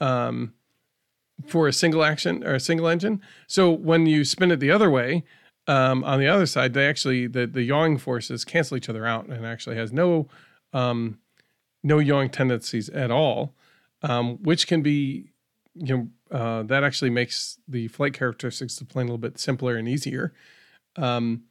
um, 0.00 0.54
for 1.46 1.68
a 1.68 1.72
single 1.72 2.02
action 2.02 2.42
or 2.42 2.54
a 2.54 2.60
single 2.60 2.88
engine. 2.88 3.20
So 3.46 3.70
when 3.70 4.06
you 4.06 4.24
spin 4.24 4.50
it 4.50 4.60
the 4.60 4.70
other 4.70 4.90
way, 4.90 5.24
um, 5.68 6.02
on 6.04 6.18
the 6.18 6.26
other 6.26 6.46
side, 6.46 6.74
they 6.74 6.88
actually 6.88 7.26
the 7.26 7.46
the 7.46 7.62
yawing 7.62 7.98
forces 7.98 8.44
cancel 8.44 8.76
each 8.76 8.88
other 8.88 9.06
out, 9.06 9.28
and 9.28 9.46
actually 9.46 9.76
has 9.76 9.92
no 9.92 10.28
um, 10.72 11.18
no 11.82 11.98
yawing 11.98 12.30
tendencies 12.30 12.88
at 12.88 13.10
all, 13.10 13.54
um, 14.02 14.38
which 14.42 14.66
can 14.66 14.82
be 14.82 15.30
you 15.74 15.96
know 15.96 16.36
uh, 16.36 16.62
that 16.64 16.82
actually 16.82 17.10
makes 17.10 17.58
the 17.68 17.88
flight 17.88 18.14
characteristics 18.14 18.80
of 18.80 18.88
the 18.88 18.92
plane 18.92 19.06
a 19.06 19.10
little 19.10 19.18
bit 19.18 19.38
simpler 19.38 19.76
and 19.76 19.88
easier. 19.88 20.32
Um, 20.96 21.44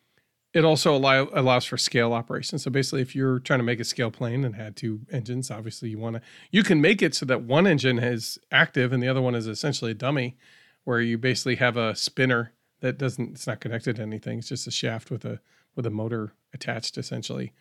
it 0.54 0.66
also 0.66 0.94
allow, 0.94 1.30
allows 1.34 1.64
for 1.64 1.78
scale 1.78 2.12
operations. 2.12 2.64
So 2.64 2.72
basically, 2.72 3.02
if 3.02 3.16
you're 3.16 3.40
trying 3.40 3.60
to 3.60 3.64
make 3.64 3.80
a 3.80 3.86
scale 3.86 4.12
plane 4.12 4.44
and 4.44 4.56
had 4.56 4.76
two 4.76 5.02
engines, 5.12 5.50
obviously 5.50 5.90
you 5.90 5.98
want 5.98 6.18
to 6.18 6.22
you 6.52 6.64
can 6.64 6.82
make 6.82 7.02
it 7.02 7.16
so 7.16 7.26
that 7.28 7.44
one 7.44 7.66
engine 7.66 8.00
is 8.00 8.38
active 8.52 8.92
and 8.92 9.02
the 9.02 9.08
other 9.08 9.22
one 9.22 9.34
is 9.34 9.48
essentially 9.48 9.92
a 9.92 9.96
dummy, 9.96 10.36
where 10.84 11.00
you 11.00 11.18
basically 11.18 11.56
have 11.56 11.78
a 11.78 11.96
spinner 11.96 12.52
that 12.82 12.98
doesn't 12.98 13.32
it's 13.32 13.48
not 13.48 13.62
connected 13.62 13.96
to 13.96 14.02
anything. 14.02 14.40
It's 14.40 14.50
just 14.50 14.68
a 14.68 14.72
shaft 14.72 15.10
with 15.10 15.24
a 15.24 15.40
with 15.76 15.86
a 15.86 15.92
motor 15.92 16.34
attached 16.54 16.98
essentially. 16.98 17.54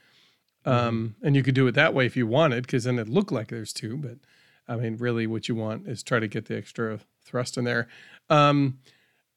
Um, 0.64 1.14
and 1.22 1.36
you 1.36 1.42
could 1.42 1.54
do 1.54 1.66
it 1.68 1.72
that 1.76 1.94
way 1.94 2.06
if 2.06 2.16
you 2.16 2.26
wanted, 2.26 2.62
because 2.62 2.84
then 2.84 2.98
it 2.98 3.08
looked 3.08 3.32
like 3.32 3.48
there's 3.48 3.72
two. 3.72 3.96
But 3.96 4.18
I 4.68 4.76
mean, 4.76 4.96
really, 4.96 5.26
what 5.26 5.48
you 5.48 5.54
want 5.54 5.86
is 5.86 6.02
try 6.02 6.18
to 6.18 6.28
get 6.28 6.46
the 6.46 6.56
extra 6.56 7.00
thrust 7.24 7.56
in 7.56 7.64
there. 7.64 7.88
Um, 8.28 8.78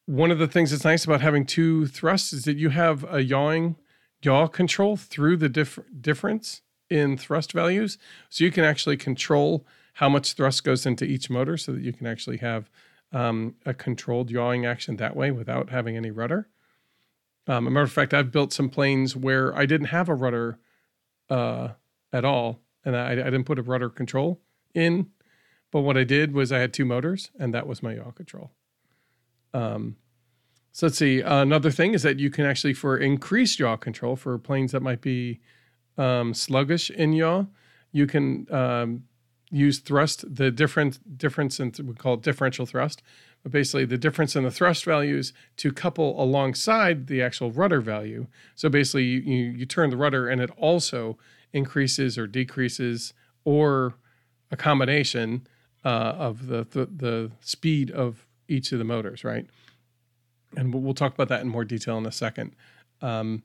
one 0.05 0.31
of 0.31 0.39
the 0.39 0.47
things 0.47 0.71
that's 0.71 0.83
nice 0.83 1.05
about 1.05 1.21
having 1.21 1.45
two 1.45 1.87
thrusts 1.87 2.33
is 2.33 2.43
that 2.43 2.57
you 2.57 2.69
have 2.69 3.05
a 3.11 3.23
yawing 3.23 3.77
yaw 4.21 4.47
control 4.47 4.97
through 4.97 5.37
the 5.37 5.49
diff- 5.49 5.79
difference 5.99 6.61
in 6.89 7.17
thrust 7.17 7.53
values. 7.53 7.97
So 8.29 8.43
you 8.43 8.51
can 8.51 8.63
actually 8.63 8.97
control 8.97 9.65
how 9.93 10.09
much 10.09 10.33
thrust 10.33 10.63
goes 10.63 10.85
into 10.85 11.05
each 11.05 11.29
motor 11.29 11.57
so 11.57 11.71
that 11.73 11.81
you 11.81 11.93
can 11.93 12.07
actually 12.07 12.37
have 12.37 12.69
um, 13.11 13.55
a 13.65 13.73
controlled 13.73 14.31
yawing 14.31 14.65
action 14.65 14.97
that 14.97 15.15
way 15.15 15.31
without 15.31 15.69
having 15.69 15.95
any 15.95 16.11
rudder. 16.11 16.47
Um, 17.47 17.67
a 17.67 17.71
matter 17.71 17.83
of 17.83 17.91
fact, 17.91 18.13
I've 18.13 18.31
built 18.31 18.53
some 18.53 18.69
planes 18.69 19.15
where 19.15 19.55
I 19.55 19.65
didn't 19.65 19.87
have 19.87 20.09
a 20.09 20.15
rudder 20.15 20.57
uh, 21.29 21.69
at 22.11 22.25
all, 22.25 22.59
and 22.85 22.95
I, 22.95 23.11
I 23.11 23.15
didn't 23.15 23.43
put 23.43 23.59
a 23.59 23.63
rudder 23.63 23.89
control 23.89 24.41
in. 24.73 25.11
But 25.71 25.81
what 25.81 25.97
I 25.97 26.03
did 26.03 26.33
was 26.33 26.51
I 26.51 26.59
had 26.59 26.73
two 26.73 26.85
motors, 26.85 27.31
and 27.37 27.53
that 27.53 27.67
was 27.67 27.83
my 27.83 27.95
yaw 27.95 28.11
control. 28.11 28.51
Um, 29.53 29.95
so 30.71 30.87
let's 30.87 30.97
see. 30.97 31.21
another 31.21 31.69
thing 31.69 31.93
is 31.93 32.01
that 32.01 32.19
you 32.19 32.31
can 32.31 32.45
actually, 32.45 32.73
for 32.73 32.97
increased 32.97 33.59
yaw 33.59 33.75
control 33.77 34.15
for 34.15 34.37
planes 34.39 34.71
that 34.71 34.81
might 34.81 35.01
be 35.01 35.39
um, 35.97 36.33
sluggish 36.33 36.89
in 36.89 37.13
yaw, 37.13 37.45
you 37.91 38.07
can 38.07 38.47
um, 38.51 39.03
use 39.51 39.77
thrust. 39.79 40.35
The 40.35 40.49
different 40.49 41.17
difference 41.17 41.59
in 41.59 41.73
we 41.85 41.93
call 41.93 42.15
it 42.15 42.23
differential 42.23 42.65
thrust, 42.65 43.03
but 43.43 43.51
basically 43.51 43.85
the 43.85 43.99
difference 43.99 44.35
in 44.35 44.43
the 44.43 44.51
thrust 44.51 44.83
values 44.83 45.31
to 45.57 45.71
couple 45.71 46.21
alongside 46.21 47.05
the 47.05 47.21
actual 47.21 47.51
rudder 47.51 47.79
value. 47.79 48.25
So 48.55 48.67
basically, 48.67 49.03
you 49.03 49.19
you, 49.19 49.51
you 49.51 49.65
turn 49.67 49.91
the 49.91 49.97
rudder, 49.97 50.27
and 50.27 50.41
it 50.41 50.49
also 50.57 51.19
increases 51.53 52.17
or 52.17 52.25
decreases 52.25 53.13
or 53.45 53.93
a 54.49 54.57
combination 54.57 55.45
uh, 55.85 56.15
of 56.17 56.47
the, 56.47 56.65
the 56.71 56.87
the 56.87 57.31
speed 57.41 57.91
of 57.91 58.25
each 58.47 58.71
of 58.71 58.79
the 58.79 58.85
motors, 58.85 59.23
right? 59.23 59.47
And 60.55 60.73
we'll, 60.73 60.93
talk 60.93 61.13
about 61.13 61.29
that 61.29 61.41
in 61.41 61.47
more 61.47 61.65
detail 61.65 61.97
in 61.97 62.05
a 62.05 62.11
second. 62.11 62.55
Um, 63.01 63.43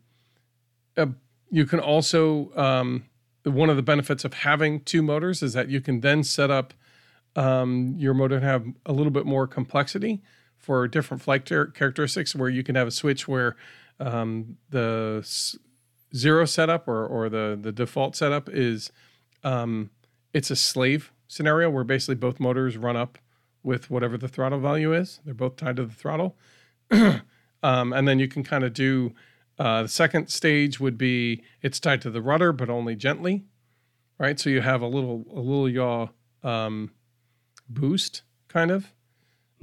uh, 0.97 1.07
you 1.51 1.65
can 1.65 1.81
also 1.81 2.53
um, 2.55 3.05
one 3.45 3.71
of 3.71 3.77
the 3.77 3.83
benefits 3.83 4.25
of 4.25 4.35
having 4.35 4.81
two 4.81 5.03
motors 5.03 5.43
is 5.43 5.53
that 5.55 5.69
you 5.69 5.81
can 5.81 6.01
then 6.01 6.23
set 6.23 6.51
up 6.51 6.75
um, 7.37 7.95
your 7.97 8.15
motor 8.15 8.41
to 8.41 8.47
have 8.47 8.67
a 8.85 8.93
little 8.93 9.13
bit 9.13 9.25
more 9.25 9.47
complexity 9.47 10.21
for 10.57 10.87
different 10.89 11.23
flight 11.23 11.47
char- 11.47 11.67
characteristics, 11.67 12.35
where 12.35 12.49
you 12.49 12.63
can 12.63 12.75
have 12.75 12.89
a 12.89 12.91
switch 12.91 13.29
where 13.29 13.57
um, 14.01 14.59
the 14.71 15.19
s- 15.21 15.57
zero 16.15 16.45
setup 16.45 16.89
or 16.89 17.07
or 17.07 17.29
the 17.29 17.59
the 17.61 17.73
default 17.73 18.17
setup 18.17 18.49
is 18.49 18.91
um, 19.45 19.91
it's 20.33 20.51
a 20.51 20.57
slave 20.57 21.13
scenario 21.29 21.71
where 21.71 21.85
basically 21.85 22.15
both 22.15 22.41
motors 22.41 22.77
run 22.77 22.97
up 22.97 23.19
with 23.69 23.91
whatever 23.91 24.17
the 24.17 24.29
throttle 24.29 24.59
value 24.59 24.93
is. 24.93 25.21
They're 25.25 25.35
both 25.35 25.57
tied 25.57 25.77
to 25.77 25.85
the 25.85 25.95
throttle. 25.95 26.37
um, 26.91 27.23
and 27.63 28.09
then 28.09 28.19
you 28.19 28.27
can 28.27 28.43
kind 28.43 28.65
of 28.65 28.73
do 28.73 29.15
uh, 29.59 29.83
the 29.83 29.89
second 29.89 30.29
stage 30.29 30.81
would 30.81 30.97
be 30.97 31.43
it's 31.63 31.79
tied 31.79 32.01
to 32.03 32.11
the 32.11 32.23
rudder, 32.23 32.53
but 32.53 32.71
only 32.71 32.97
gently, 32.97 33.45
right? 34.19 34.39
So 34.41 34.51
you 34.51 34.61
have 34.63 34.83
a 34.83 34.87
little 34.87 35.25
a 35.33 35.41
little 35.41 35.69
yaw 35.69 36.09
um, 36.43 36.93
boost 37.69 38.23
kind 38.49 38.71
of 38.71 38.93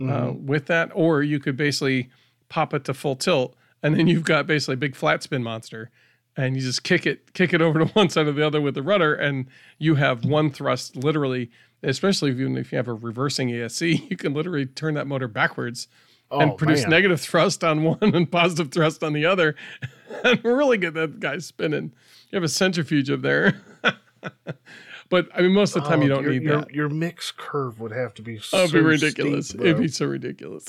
uh, 0.01 0.33
with 0.33 0.67
that, 0.67 0.91
or 0.93 1.23
you 1.23 1.39
could 1.39 1.57
basically 1.57 2.09
pop 2.47 2.73
it 2.73 2.83
to 2.85 2.93
full 2.93 3.15
tilt 3.15 3.55
and 3.85 3.95
then 3.95 4.07
you've 4.07 4.23
got 4.23 4.47
basically 4.47 4.73
a 4.73 4.77
big 4.77 4.95
flat 4.95 5.21
spin 5.21 5.43
monster, 5.43 5.91
and 6.35 6.55
you 6.55 6.61
just 6.63 6.83
kick 6.83 7.05
it 7.05 7.33
kick 7.33 7.53
it 7.53 7.61
over 7.61 7.77
to 7.77 7.85
one 7.93 8.09
side 8.09 8.25
or 8.25 8.31
the 8.31 8.45
other 8.45 8.59
with 8.59 8.73
the 8.73 8.81
rudder, 8.81 9.13
and 9.13 9.45
you 9.77 9.95
have 9.95 10.25
one 10.25 10.49
thrust 10.49 10.95
literally. 10.95 11.51
Especially 11.89 12.31
if 12.31 12.37
you, 12.37 12.55
if 12.57 12.71
you 12.71 12.77
have 12.77 12.87
a 12.87 12.93
reversing 12.93 13.49
ESC, 13.49 14.09
you 14.09 14.17
can 14.17 14.33
literally 14.33 14.65
turn 14.65 14.93
that 14.95 15.07
motor 15.07 15.27
backwards 15.27 15.87
Oh, 16.31 16.39
and 16.39 16.57
produce 16.57 16.81
man. 16.81 16.89
negative 16.89 17.21
thrust 17.21 17.63
on 17.63 17.83
one 17.83 17.99
and 18.01 18.29
positive 18.31 18.71
thrust 18.71 19.03
on 19.03 19.13
the 19.13 19.27
other, 19.27 19.55
and 20.23 20.43
really 20.43 20.79
get 20.79 20.95
that 20.95 21.19
guy 21.19 21.37
spinning. 21.37 21.93
You 22.31 22.37
have 22.37 22.43
a 22.43 22.47
centrifuge 22.49 23.11
up 23.11 23.21
there. 23.21 23.61
but 25.09 25.29
I 25.35 25.41
mean, 25.41 25.51
most 25.51 25.75
of 25.75 25.83
the 25.83 25.89
time 25.89 25.99
oh, 25.99 26.03
you 26.05 26.11
Oh, 26.11 26.15
don't 26.15 26.23
your, 26.23 26.33
need 26.33 26.41
your, 26.41 26.57
that. 26.61 26.71
Your 26.73 26.89
mix 26.89 27.31
curve 27.31 27.79
would 27.79 27.91
have 27.91 28.15
to 28.15 28.23
be 28.23 28.39
so 28.39 28.57
Oh, 28.57 28.63
it'd 28.63 28.73
be 28.73 28.81
ridiculous. 28.81 29.49
steep, 29.49 29.61
it'd 29.61 29.77
be 29.77 29.87
so 29.87 30.07
ridiculous. 30.07 30.65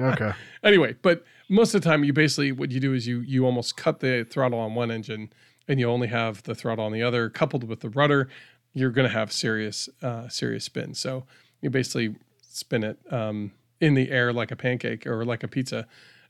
okay. 0.00 0.32
anyway, 0.64 0.96
but 1.02 1.24
most 1.48 1.74
of 1.74 1.82
the 1.82 1.88
time, 1.88 2.02
you 2.04 2.12
basically 2.12 2.50
what 2.50 2.70
you 2.72 2.80
do 2.80 2.92
is 2.92 3.06
you 3.06 3.20
you 3.20 3.44
almost 3.46 3.76
cut 3.76 4.00
the 4.00 4.26
throttle 4.28 4.58
on 4.58 4.74
one 4.74 4.90
engine, 4.90 5.32
and 5.68 5.78
you 5.78 5.88
only 5.88 6.08
have 6.08 6.42
the 6.42 6.54
throttle 6.56 6.84
on 6.84 6.92
the 6.92 7.02
other, 7.02 7.30
coupled 7.30 7.64
with 7.64 7.80
the 7.80 7.88
rudder. 7.90 8.28
You're 8.74 8.90
going 8.90 9.08
to 9.08 9.14
have 9.14 9.32
serious 9.32 9.88
uh, 10.02 10.28
serious 10.28 10.64
spin. 10.64 10.94
So 10.94 11.24
you 11.60 11.70
basically 11.70 12.16
spin 12.42 12.84
it 12.84 12.98
um, 13.10 13.52
in 13.80 13.94
the 13.94 14.10
air 14.10 14.32
like 14.32 14.50
a 14.50 14.56
pancake 14.56 15.06
or 15.06 15.24
like 15.24 15.42
a 15.42 15.48
pizza, 15.48 15.86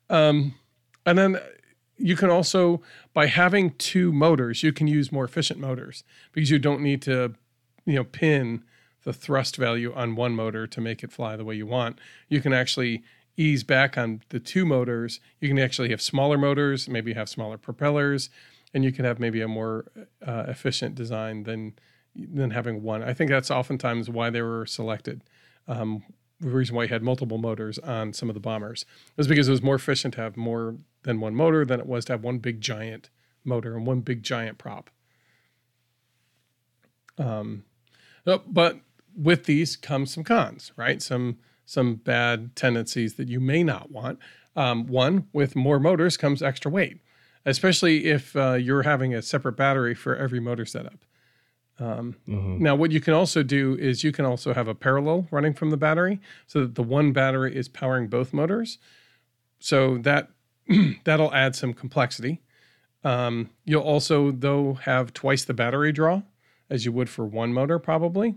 um, 0.08 0.54
and 1.04 1.18
then 1.18 1.38
you 1.96 2.16
can 2.16 2.30
also 2.30 2.82
by 3.12 3.26
having 3.26 3.70
two 3.72 4.12
motors, 4.12 4.62
you 4.62 4.72
can 4.72 4.86
use 4.86 5.12
more 5.12 5.24
efficient 5.24 5.60
motors 5.60 6.04
because 6.32 6.50
you 6.50 6.58
don't 6.58 6.82
need 6.82 7.02
to, 7.02 7.34
you 7.86 7.94
know, 7.94 8.04
pin 8.04 8.64
the 9.04 9.12
thrust 9.12 9.56
value 9.56 9.92
on 9.94 10.16
one 10.16 10.34
motor 10.34 10.66
to 10.66 10.80
make 10.80 11.02
it 11.02 11.12
fly 11.12 11.36
the 11.36 11.44
way 11.44 11.54
you 11.54 11.66
want. 11.66 11.98
You 12.28 12.40
can 12.40 12.52
actually 12.52 13.02
ease 13.36 13.64
back 13.64 13.98
on 13.98 14.22
the 14.30 14.40
two 14.40 14.64
motors. 14.64 15.20
You 15.40 15.48
can 15.48 15.58
actually 15.58 15.90
have 15.90 16.00
smaller 16.00 16.38
motors, 16.38 16.88
maybe 16.88 17.14
have 17.14 17.28
smaller 17.28 17.58
propellers, 17.58 18.30
and 18.72 18.84
you 18.84 18.92
can 18.92 19.04
have 19.04 19.20
maybe 19.20 19.40
a 19.40 19.48
more 19.48 19.86
uh, 20.26 20.44
efficient 20.48 20.94
design 20.94 21.44
than 21.44 21.74
than 22.14 22.50
having 22.50 22.82
one. 22.82 23.02
I 23.02 23.12
think 23.12 23.30
that's 23.30 23.50
oftentimes 23.50 24.08
why 24.08 24.30
they 24.30 24.42
were 24.42 24.66
selected. 24.66 25.22
Um, 25.66 26.04
the 26.40 26.50
reason 26.50 26.76
why 26.76 26.82
you 26.84 26.88
had 26.88 27.02
multiple 27.02 27.38
motors 27.38 27.78
on 27.78 28.12
some 28.12 28.28
of 28.28 28.34
the 28.34 28.40
bombers 28.40 28.84
was 29.16 29.26
because 29.26 29.48
it 29.48 29.52
was 29.52 29.62
more 29.62 29.76
efficient 29.76 30.14
to 30.14 30.20
have 30.20 30.36
more 30.36 30.76
than 31.04 31.20
one 31.20 31.34
motor 31.34 31.64
than 31.64 31.80
it 31.80 31.86
was 31.86 32.04
to 32.06 32.12
have 32.12 32.22
one 32.22 32.38
big 32.38 32.60
giant 32.60 33.10
motor 33.44 33.76
and 33.76 33.86
one 33.86 34.00
big 34.00 34.22
giant 34.22 34.58
prop. 34.58 34.90
Um, 37.18 37.64
uh, 38.26 38.38
but 38.46 38.80
with 39.16 39.44
these 39.44 39.76
come 39.76 40.06
some 40.06 40.24
cons, 40.24 40.72
right? 40.76 41.00
Some 41.00 41.38
some 41.66 41.94
bad 41.94 42.54
tendencies 42.56 43.14
that 43.14 43.28
you 43.28 43.40
may 43.40 43.62
not 43.62 43.90
want. 43.90 44.18
Um, 44.54 44.86
one, 44.86 45.28
with 45.32 45.56
more 45.56 45.80
motors 45.80 46.16
comes 46.16 46.42
extra 46.42 46.70
weight, 46.70 47.00
especially 47.46 48.06
if 48.06 48.36
uh, 48.36 48.54
you're 48.54 48.82
having 48.82 49.14
a 49.14 49.22
separate 49.22 49.56
battery 49.56 49.94
for 49.94 50.14
every 50.14 50.40
motor 50.40 50.66
setup. 50.66 51.04
Um, 51.78 52.14
Mhm. 52.28 52.60
Now, 52.60 52.74
what 52.76 52.92
you 52.92 53.00
can 53.00 53.14
also 53.14 53.42
do 53.42 53.76
is 53.78 54.04
you 54.04 54.12
can 54.12 54.24
also 54.24 54.54
have 54.54 54.68
a 54.68 54.74
parallel 54.74 55.26
running 55.30 55.54
from 55.54 55.70
the 55.70 55.76
battery, 55.76 56.20
so 56.46 56.60
that 56.60 56.74
the 56.76 56.82
one 56.84 57.12
battery 57.12 57.54
is 57.54 57.68
powering 57.68 58.06
both 58.08 58.32
motors. 58.32 58.78
So 59.58 59.98
that 59.98 60.30
that'll 61.04 61.34
add 61.34 61.56
some 61.56 61.72
complexity. 61.74 62.40
Um, 63.02 63.50
you'll 63.64 63.82
also, 63.82 64.30
though, 64.30 64.74
have 64.74 65.12
twice 65.12 65.44
the 65.44 65.52
battery 65.54 65.92
draw 65.92 66.22
as 66.70 66.84
you 66.86 66.92
would 66.92 67.10
for 67.10 67.26
one 67.26 67.52
motor, 67.52 67.78
probably, 67.78 68.36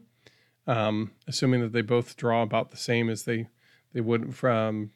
um, 0.66 1.12
assuming 1.28 1.62
that 1.62 1.72
they 1.72 1.82
both 1.82 2.18
draw 2.18 2.42
about 2.42 2.72
the 2.72 2.78
same 2.78 3.10
as 3.10 3.24
they 3.24 3.48
they 3.94 4.02
would 4.02 4.36
from 4.36 4.92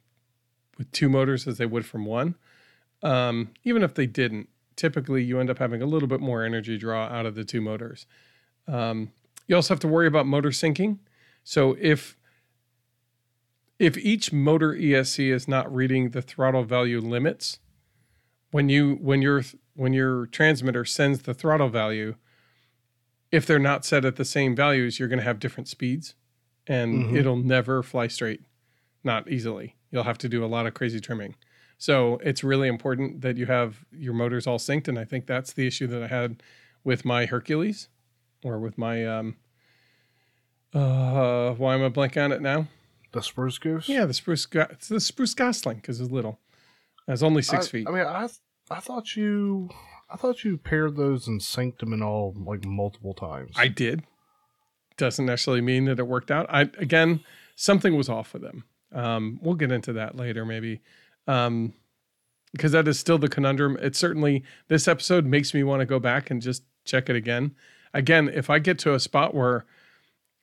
with 0.77 0.91
two 0.91 1.07
motors 1.09 1.47
as 1.47 1.57
they 1.57 1.65
would 1.65 1.85
from 1.85 2.05
one. 2.05 2.35
Um, 3.03 3.51
even 3.63 3.81
if 3.83 3.93
they 3.93 4.05
didn't, 4.05 4.49
typically 4.75 5.23
you 5.23 5.39
end 5.39 5.49
up 5.49 5.59
having 5.59 5.81
a 5.81 5.85
little 5.85 6.07
bit 6.09 6.19
more 6.19 6.43
energy 6.43 6.77
draw 6.77 7.05
out 7.05 7.25
of 7.25 7.35
the 7.35 7.45
two 7.45 7.61
motors. 7.61 8.05
Um, 8.71 9.11
you 9.47 9.55
also 9.55 9.73
have 9.73 9.79
to 9.81 9.87
worry 9.87 10.07
about 10.07 10.25
motor 10.25 10.49
syncing. 10.49 10.99
So 11.43 11.75
if 11.79 12.17
if 13.79 13.97
each 13.97 14.31
motor 14.31 14.73
ESC 14.73 15.31
is 15.31 15.47
not 15.47 15.73
reading 15.73 16.11
the 16.11 16.21
throttle 16.21 16.63
value 16.63 16.99
limits, 17.01 17.59
when 18.51 18.69
you 18.69 18.95
when 19.01 19.21
your 19.21 19.43
when 19.75 19.93
your 19.93 20.27
transmitter 20.27 20.85
sends 20.85 21.23
the 21.23 21.33
throttle 21.33 21.69
value, 21.69 22.15
if 23.31 23.45
they're 23.45 23.59
not 23.59 23.83
set 23.85 24.05
at 24.05 24.15
the 24.17 24.25
same 24.25 24.55
values, 24.55 24.99
you're 24.99 25.07
going 25.07 25.19
to 25.19 25.25
have 25.25 25.39
different 25.39 25.67
speeds, 25.67 26.15
and 26.67 27.05
Mhm. 27.05 27.15
it'll 27.15 27.37
never 27.37 27.81
fly 27.81 28.07
straight, 28.07 28.41
not 29.03 29.29
easily. 29.29 29.75
You'll 29.89 30.03
have 30.03 30.17
to 30.19 30.29
do 30.29 30.43
a 30.45 30.47
lot 30.47 30.67
of 30.67 30.73
crazy 30.73 30.99
trimming. 30.99 31.35
So 31.77 32.17
it's 32.17 32.43
really 32.43 32.67
important 32.67 33.21
that 33.21 33.37
you 33.37 33.47
have 33.47 33.85
your 33.91 34.13
motors 34.13 34.45
all 34.45 34.59
synced, 34.59 34.87
and 34.87 34.99
I 34.99 35.05
think 35.05 35.25
that's 35.25 35.53
the 35.53 35.65
issue 35.65 35.87
that 35.87 36.03
I 36.03 36.07
had 36.07 36.43
with 36.83 37.03
my 37.05 37.25
Hercules, 37.25 37.87
or 38.43 38.59
with 38.59 38.77
my 38.77 39.05
um. 39.05 39.37
Uh, 40.73 41.51
why 41.51 41.75
am 41.75 41.83
I 41.83 41.89
blank 41.89 42.15
on 42.15 42.31
it 42.31 42.41
now? 42.41 42.67
The 43.11 43.21
Spruce 43.21 43.57
Goose? 43.57 43.89
Yeah, 43.89 44.05
the 44.05 44.13
spruce. 44.13 44.45
Go- 44.45 44.67
it's 44.69 44.87
the 44.87 45.01
spruce 45.01 45.33
gosling 45.33 45.77
because 45.77 45.99
it's 45.99 46.11
little. 46.11 46.39
It's 47.07 47.23
only 47.23 47.41
six 47.41 47.67
I, 47.67 47.69
feet. 47.69 47.87
I 47.89 47.91
mean, 47.91 48.05
I 48.05 48.29
I 48.69 48.79
thought 48.79 49.15
you 49.15 49.69
I 50.09 50.17
thought 50.17 50.43
you 50.43 50.57
paired 50.57 50.95
those 50.95 51.27
and 51.27 51.41
synced 51.41 51.79
them 51.79 51.93
in 51.93 52.01
all 52.01 52.33
like 52.37 52.65
multiple 52.65 53.13
times. 53.13 53.51
I 53.55 53.67
did. 53.67 54.03
Doesn't 54.97 55.25
necessarily 55.25 55.61
mean 55.61 55.85
that 55.85 55.99
it 55.99 56.07
worked 56.07 56.31
out. 56.31 56.47
I 56.49 56.61
again, 56.77 57.21
something 57.55 57.95
was 57.95 58.09
off 58.09 58.33
with 58.33 58.41
them. 58.41 58.63
Um, 58.93 59.39
we'll 59.41 59.55
get 59.55 59.71
into 59.71 59.93
that 59.93 60.15
later, 60.17 60.45
maybe, 60.45 60.81
um, 61.25 61.73
because 62.51 62.73
that 62.73 62.87
is 62.87 62.99
still 62.99 63.17
the 63.17 63.29
conundrum. 63.29 63.77
It 63.81 63.95
certainly 63.95 64.43
this 64.67 64.87
episode 64.87 65.25
makes 65.25 65.53
me 65.53 65.63
want 65.63 65.79
to 65.79 65.85
go 65.85 65.99
back 65.99 66.29
and 66.29 66.41
just 66.41 66.63
check 66.85 67.09
it 67.09 67.15
again. 67.15 67.55
Again, 67.93 68.29
if 68.33 68.49
I 68.49 68.59
get 68.59 68.79
to 68.79 68.93
a 68.93 68.99
spot 68.99 69.33
where 69.33 69.65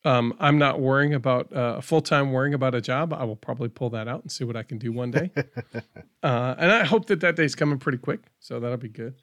um, 0.05 0.34
I'm 0.38 0.59
not 0.59 0.80
worrying 0.80 1.14
about 1.14 1.53
uh, 1.53 1.80
full 1.80 2.01
time 2.01 2.32
worrying 2.32 2.55
about 2.55 2.74
a 2.74 2.80
job, 2.80 3.12
I 3.12 3.24
will 3.24 3.36
probably 3.36 3.68
pull 3.68 3.90
that 3.90 4.09
out 4.09 4.22
and 4.22 4.30
see 4.30 4.44
what 4.44 4.57
I 4.57 4.62
can 4.62 4.78
do 4.78 4.92
one 4.92 5.11
day. 5.11 5.30
uh, 6.22 6.55
and 6.59 6.70
I 6.70 6.84
hope 6.84 7.07
that 7.07 7.20
that 7.20 7.36
day's 7.36 7.55
coming 7.55 7.78
pretty 7.78 7.99
quick, 7.99 8.20
so 8.38 8.61
that'll 8.61 8.76
be 8.76 8.88
good. 8.88 9.14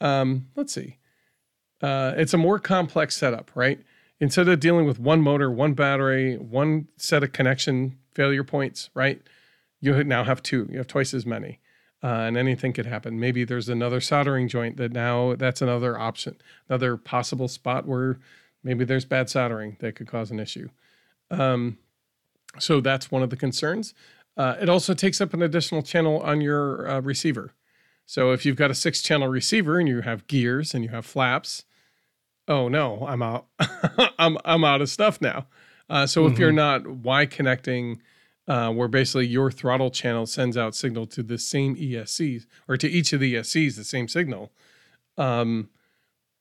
Um, 0.00 0.46
let's 0.56 0.72
see. 0.72 0.98
Uh, 1.82 2.14
it's 2.16 2.34
a 2.34 2.38
more 2.38 2.58
complex 2.58 3.16
setup, 3.16 3.50
right? 3.54 3.80
Instead 4.20 4.48
of 4.48 4.60
dealing 4.60 4.86
with 4.86 4.98
one 4.98 5.22
motor, 5.22 5.50
one 5.50 5.72
battery, 5.72 6.36
one 6.36 6.88
set 6.96 7.22
of 7.22 7.32
connection 7.32 7.98
failure 8.14 8.44
points, 8.44 8.90
right? 8.94 9.20
You 9.80 10.04
now 10.04 10.24
have 10.24 10.42
two. 10.42 10.68
You 10.70 10.78
have 10.78 10.86
twice 10.86 11.14
as 11.14 11.24
many, 11.24 11.58
uh, 12.02 12.06
and 12.06 12.36
anything 12.36 12.72
could 12.72 12.86
happen. 12.86 13.20
Maybe 13.20 13.44
there's 13.44 13.68
another 13.68 14.00
soldering 14.00 14.48
joint 14.48 14.76
that 14.78 14.92
now 14.92 15.34
that's 15.36 15.60
another 15.60 15.98
option, 15.98 16.36
another 16.68 16.96
possible 16.96 17.48
spot 17.48 17.86
where 17.86 18.18
maybe 18.62 18.84
there's 18.84 19.04
bad 19.04 19.28
soldering 19.28 19.76
that 19.80 19.96
could 19.96 20.06
cause 20.06 20.30
an 20.30 20.40
issue. 20.40 20.68
Um, 21.30 21.78
so 22.58 22.80
that's 22.80 23.10
one 23.10 23.22
of 23.22 23.30
the 23.30 23.36
concerns. 23.36 23.94
Uh, 24.36 24.56
it 24.60 24.68
also 24.68 24.94
takes 24.94 25.20
up 25.20 25.34
an 25.34 25.42
additional 25.42 25.82
channel 25.82 26.20
on 26.20 26.40
your 26.40 26.88
uh, 26.88 27.00
receiver. 27.00 27.52
So 28.06 28.32
if 28.32 28.44
you've 28.44 28.56
got 28.56 28.70
a 28.70 28.74
six 28.74 29.02
channel 29.02 29.28
receiver 29.28 29.78
and 29.78 29.88
you 29.88 30.00
have 30.00 30.26
gears 30.26 30.74
and 30.74 30.82
you 30.82 30.90
have 30.90 31.06
flaps, 31.06 31.64
oh 32.48 32.68
no, 32.68 33.06
I'm 33.06 33.22
out. 33.22 33.46
I'm 34.18 34.38
I'm 34.44 34.64
out 34.64 34.80
of 34.80 34.88
stuff 34.88 35.20
now. 35.20 35.46
Uh, 35.88 36.06
so 36.06 36.26
if 36.26 36.38
you're 36.38 36.52
not 36.52 36.86
Y 36.86 37.26
connecting, 37.26 38.00
uh, 38.48 38.70
where 38.72 38.88
basically 38.88 39.26
your 39.26 39.50
throttle 39.50 39.90
channel 39.90 40.26
sends 40.26 40.56
out 40.56 40.74
signal 40.74 41.06
to 41.06 41.22
the 41.22 41.38
same 41.38 41.76
ESCs 41.76 42.46
or 42.68 42.76
to 42.76 42.88
each 42.88 43.12
of 43.12 43.20
the 43.20 43.34
ESCs 43.34 43.76
the 43.76 43.84
same 43.84 44.08
signal, 44.08 44.50
um, 45.16 45.68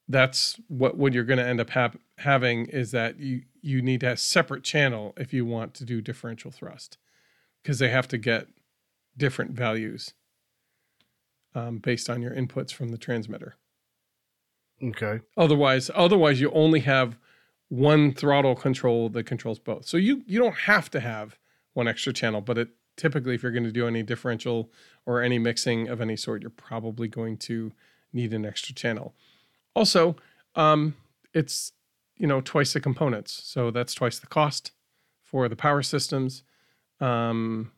that's 0.08 0.60
what 0.68 0.98
what 0.98 1.14
you're 1.14 1.24
going 1.24 1.38
to 1.38 1.46
end 1.46 1.62
up 1.62 1.70
hap- 1.70 2.00
having 2.18 2.66
is 2.68 2.92
that 2.92 3.20
you 3.20 3.44
you 3.62 3.82
need 3.82 4.00
to 4.00 4.08
have 4.08 4.20
separate 4.20 4.64
channel 4.64 5.14
if 5.18 5.34
you 5.34 5.46
want 5.46 5.74
to 5.76 5.86
do 5.86 6.02
differential 6.02 6.50
thrust 6.50 6.98
because 7.62 7.80
they 7.80 7.90
have 7.90 8.08
to 8.08 8.18
get 8.18 8.48
different 9.16 9.52
values 9.52 10.14
um, 11.54 11.78
based 11.78 12.10
on 12.10 12.22
your 12.22 12.32
inputs 12.32 12.72
from 12.72 12.90
the 12.90 12.98
transmitter. 12.98 13.56
okay. 14.84 15.20
Otherwise, 15.38 15.92
otherwise 15.94 16.40
you 16.40 16.50
only 16.52 16.80
have 16.80 17.18
one 17.68 18.12
throttle 18.12 18.56
control 18.56 19.10
that 19.10 19.26
controls 19.26 19.60
both. 19.60 19.86
So 19.86 19.98
you 19.98 20.24
you 20.26 20.40
don't 20.40 20.56
have 20.56 20.90
to 20.92 21.00
have 21.00 21.38
one 21.74 21.88
extra 21.88 22.14
channel, 22.14 22.42
but 22.42 22.58
it 22.58 22.70
typically 22.98 23.36
if 23.36 23.44
you're 23.44 23.52
going 23.52 23.64
to 23.64 23.72
do 23.72 23.88
any 23.88 24.04
differential 24.04 24.72
or 25.06 25.22
any 25.22 25.40
mixing 25.40 25.88
of 25.88 26.02
any 26.02 26.16
sort, 26.16 26.42
you're 26.42 26.50
probably 26.50 27.08
going 27.08 27.38
to 27.38 27.72
need 28.14 28.34
an 28.34 28.46
extra 28.46 28.74
channel. 28.76 29.16
Also, 29.76 30.16
um, 30.56 30.96
it's 31.34 31.72
you 32.18 32.28
know 32.28 32.42
twice 32.42 32.74
the 32.74 32.80
components, 32.80 33.42
so 33.46 33.72
that's 33.72 33.94
twice 33.94 34.20
the 34.20 34.28
cost 34.28 34.72
for 35.24 35.48
the 35.48 35.56
power 35.56 35.82
systems. 35.82 36.44
Um, 37.00 37.72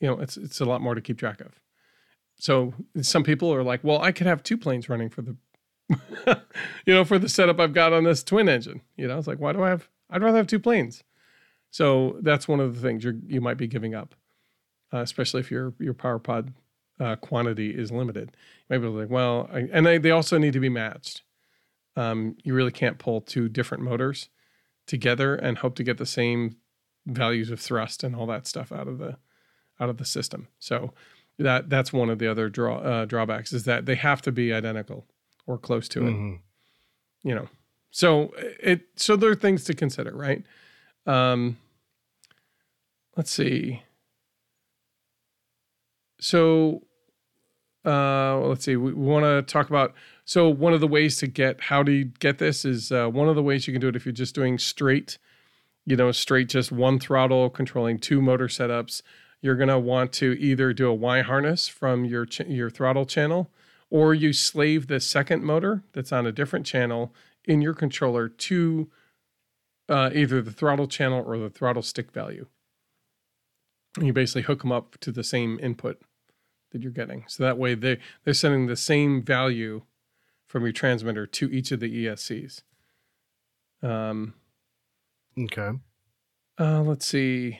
you 0.00 0.08
know, 0.08 0.20
it's 0.20 0.36
it's 0.36 0.60
a 0.60 0.64
lot 0.64 0.80
more 0.80 0.94
to 0.94 1.00
keep 1.00 1.18
track 1.18 1.40
of. 1.40 1.58
So 2.36 2.74
some 3.00 3.22
people 3.22 3.52
are 3.54 3.62
like, 3.62 3.84
well, 3.84 4.00
I 4.00 4.12
could 4.12 4.26
have 4.26 4.42
two 4.42 4.58
planes 4.58 4.88
running 4.88 5.10
for 5.10 5.22
the 5.22 5.36
you 6.86 6.94
know, 6.94 7.04
for 7.04 7.18
the 7.18 7.28
setup 7.28 7.60
I've 7.60 7.74
got 7.74 7.92
on 7.92 8.04
this 8.04 8.22
twin 8.22 8.48
engine. 8.48 8.82
You 8.96 9.08
know, 9.08 9.18
it's 9.18 9.26
like, 9.26 9.40
why 9.40 9.52
do 9.52 9.62
I 9.62 9.68
have? 9.70 9.88
I'd 10.10 10.22
rather 10.22 10.38
have 10.38 10.46
two 10.46 10.58
planes. 10.58 11.02
So 11.72 12.18
that's 12.20 12.46
one 12.46 12.60
of 12.60 12.74
the 12.76 12.80
things 12.86 13.02
you 13.02 13.20
you 13.26 13.40
might 13.40 13.56
be 13.56 13.66
giving 13.66 13.94
up, 13.94 14.14
uh, 14.92 14.98
especially 14.98 15.40
if 15.40 15.50
your 15.50 15.72
your 15.80 15.94
power 15.94 16.20
pod 16.20 16.52
uh, 17.00 17.16
quantity 17.16 17.70
is 17.70 17.90
limited. 17.90 18.36
Maybe 18.68 18.86
like, 18.86 19.10
well, 19.10 19.48
I, 19.52 19.68
and 19.72 19.84
they, 19.84 19.98
they 19.98 20.10
also 20.12 20.38
need 20.38 20.52
to 20.52 20.60
be 20.60 20.68
matched. 20.68 21.22
Um, 21.96 22.36
you 22.44 22.54
really 22.54 22.70
can't 22.70 22.98
pull 22.98 23.20
two 23.22 23.48
different 23.48 23.82
motors 23.82 24.28
together 24.86 25.34
and 25.34 25.58
hope 25.58 25.74
to 25.76 25.82
get 25.82 25.98
the 25.98 26.06
same 26.06 26.56
values 27.06 27.50
of 27.50 27.58
thrust 27.58 28.04
and 28.04 28.14
all 28.14 28.26
that 28.26 28.46
stuff 28.46 28.70
out 28.70 28.86
of 28.86 28.98
the 28.98 29.16
out 29.80 29.88
of 29.88 29.96
the 29.96 30.04
system. 30.04 30.48
So 30.58 30.92
that 31.38 31.70
that's 31.70 31.92
one 31.92 32.10
of 32.10 32.18
the 32.18 32.28
other 32.30 32.50
draw 32.50 32.78
uh, 32.78 33.04
drawbacks 33.06 33.52
is 33.54 33.64
that 33.64 33.86
they 33.86 33.94
have 33.94 34.20
to 34.22 34.32
be 34.32 34.52
identical 34.52 35.06
or 35.46 35.56
close 35.56 35.88
to 35.88 36.06
it. 36.06 36.10
Mhm. 36.12 36.40
You 37.24 37.34
know, 37.34 37.48
so 37.90 38.32
it 38.60 38.82
so 38.96 39.16
there 39.16 39.30
are 39.30 39.34
things 39.34 39.64
to 39.64 39.74
consider, 39.74 40.14
right? 40.14 40.44
Um, 41.06 41.56
let's 43.16 43.30
see. 43.30 43.82
So, 46.20 46.82
uh, 47.84 48.38
let's 48.38 48.64
see. 48.64 48.76
We, 48.76 48.92
we 48.92 49.04
want 49.04 49.24
to 49.24 49.42
talk 49.42 49.68
about. 49.68 49.94
So, 50.24 50.48
one 50.48 50.72
of 50.72 50.80
the 50.80 50.86
ways 50.86 51.16
to 51.18 51.26
get 51.26 51.62
how 51.62 51.82
do 51.82 51.92
you 51.92 52.04
get 52.04 52.38
this 52.38 52.64
is 52.64 52.92
uh, 52.92 53.08
one 53.08 53.28
of 53.28 53.34
the 53.34 53.42
ways 53.42 53.66
you 53.66 53.72
can 53.72 53.80
do 53.80 53.88
it 53.88 53.96
if 53.96 54.06
you're 54.06 54.12
just 54.12 54.34
doing 54.34 54.58
straight, 54.58 55.18
you 55.84 55.96
know, 55.96 56.12
straight 56.12 56.48
just 56.48 56.70
one 56.70 56.98
throttle 56.98 57.50
controlling 57.50 57.98
two 57.98 58.22
motor 58.22 58.46
setups. 58.46 59.02
You're 59.40 59.56
gonna 59.56 59.80
want 59.80 60.12
to 60.14 60.34
either 60.38 60.72
do 60.72 60.88
a 60.88 60.94
Y 60.94 61.22
harness 61.22 61.66
from 61.66 62.04
your 62.04 62.24
ch- 62.24 62.46
your 62.46 62.70
throttle 62.70 63.04
channel, 63.04 63.50
or 63.90 64.14
you 64.14 64.32
slave 64.32 64.86
the 64.86 65.00
second 65.00 65.42
motor 65.42 65.82
that's 65.92 66.12
on 66.12 66.24
a 66.24 66.32
different 66.32 66.64
channel 66.64 67.12
in 67.44 67.60
your 67.60 67.74
controller 67.74 68.28
to 68.28 68.88
uh, 69.88 70.10
either 70.14 70.40
the 70.40 70.52
throttle 70.52 70.86
channel 70.86 71.24
or 71.26 71.36
the 71.38 71.50
throttle 71.50 71.82
stick 71.82 72.12
value. 72.12 72.46
And 73.96 74.06
you 74.06 74.12
basically 74.12 74.42
hook 74.42 74.62
them 74.62 74.72
up 74.72 74.98
to 75.00 75.12
the 75.12 75.24
same 75.24 75.58
input 75.62 76.00
that 76.70 76.82
you're 76.82 76.92
getting. 76.92 77.24
So 77.28 77.42
that 77.42 77.58
way 77.58 77.74
they 77.74 77.98
they're 78.24 78.34
sending 78.34 78.66
the 78.66 78.76
same 78.76 79.22
value 79.22 79.82
from 80.46 80.62
your 80.64 80.72
transmitter 80.72 81.26
to 81.26 81.50
each 81.50 81.72
of 81.72 81.80
the 81.80 82.06
ESCs. 82.06 82.62
Um, 83.82 84.34
Okay. 85.38 85.70
uh, 86.58 86.82
let's 86.82 87.06
see, 87.06 87.58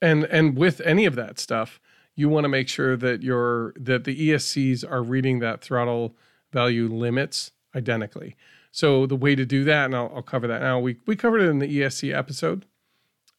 and 0.00 0.24
and 0.24 0.56
with 0.56 0.80
any 0.82 1.04
of 1.04 1.14
that 1.16 1.38
stuff, 1.38 1.80
you 2.14 2.28
want 2.28 2.44
to 2.44 2.48
make 2.48 2.68
sure 2.68 2.96
that 2.96 3.22
your 3.22 3.72
that 3.78 4.04
the 4.04 4.30
ESCs 4.30 4.88
are 4.88 5.02
reading 5.02 5.40
that 5.40 5.60
throttle 5.60 6.16
value 6.52 6.88
limits 6.88 7.50
identically. 7.74 8.36
So 8.70 9.06
the 9.06 9.16
way 9.16 9.34
to 9.34 9.44
do 9.44 9.64
that, 9.64 9.86
and 9.86 9.94
I'll, 9.96 10.12
I'll 10.14 10.22
cover 10.22 10.46
that 10.46 10.60
now. 10.62 10.78
We 10.78 10.96
we 11.06 11.16
covered 11.16 11.40
it 11.42 11.48
in 11.48 11.58
the 11.58 11.80
ESC 11.80 12.14
episode, 12.16 12.66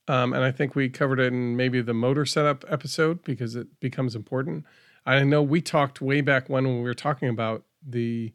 um, 0.07 0.33
and 0.33 0.43
I 0.43 0.51
think 0.51 0.75
we 0.75 0.89
covered 0.89 1.19
it 1.19 1.33
in 1.33 1.55
maybe 1.55 1.81
the 1.81 1.93
motor 1.93 2.25
setup 2.25 2.63
episode 2.69 3.23
because 3.23 3.55
it 3.55 3.79
becomes 3.79 4.15
important. 4.15 4.65
I 5.05 5.23
know 5.23 5.41
we 5.41 5.61
talked 5.61 6.01
way 6.01 6.21
back 6.21 6.49
when 6.49 6.65
when 6.65 6.77
we 6.77 6.83
were 6.83 6.93
talking 6.93 7.29
about 7.29 7.63
the 7.85 8.33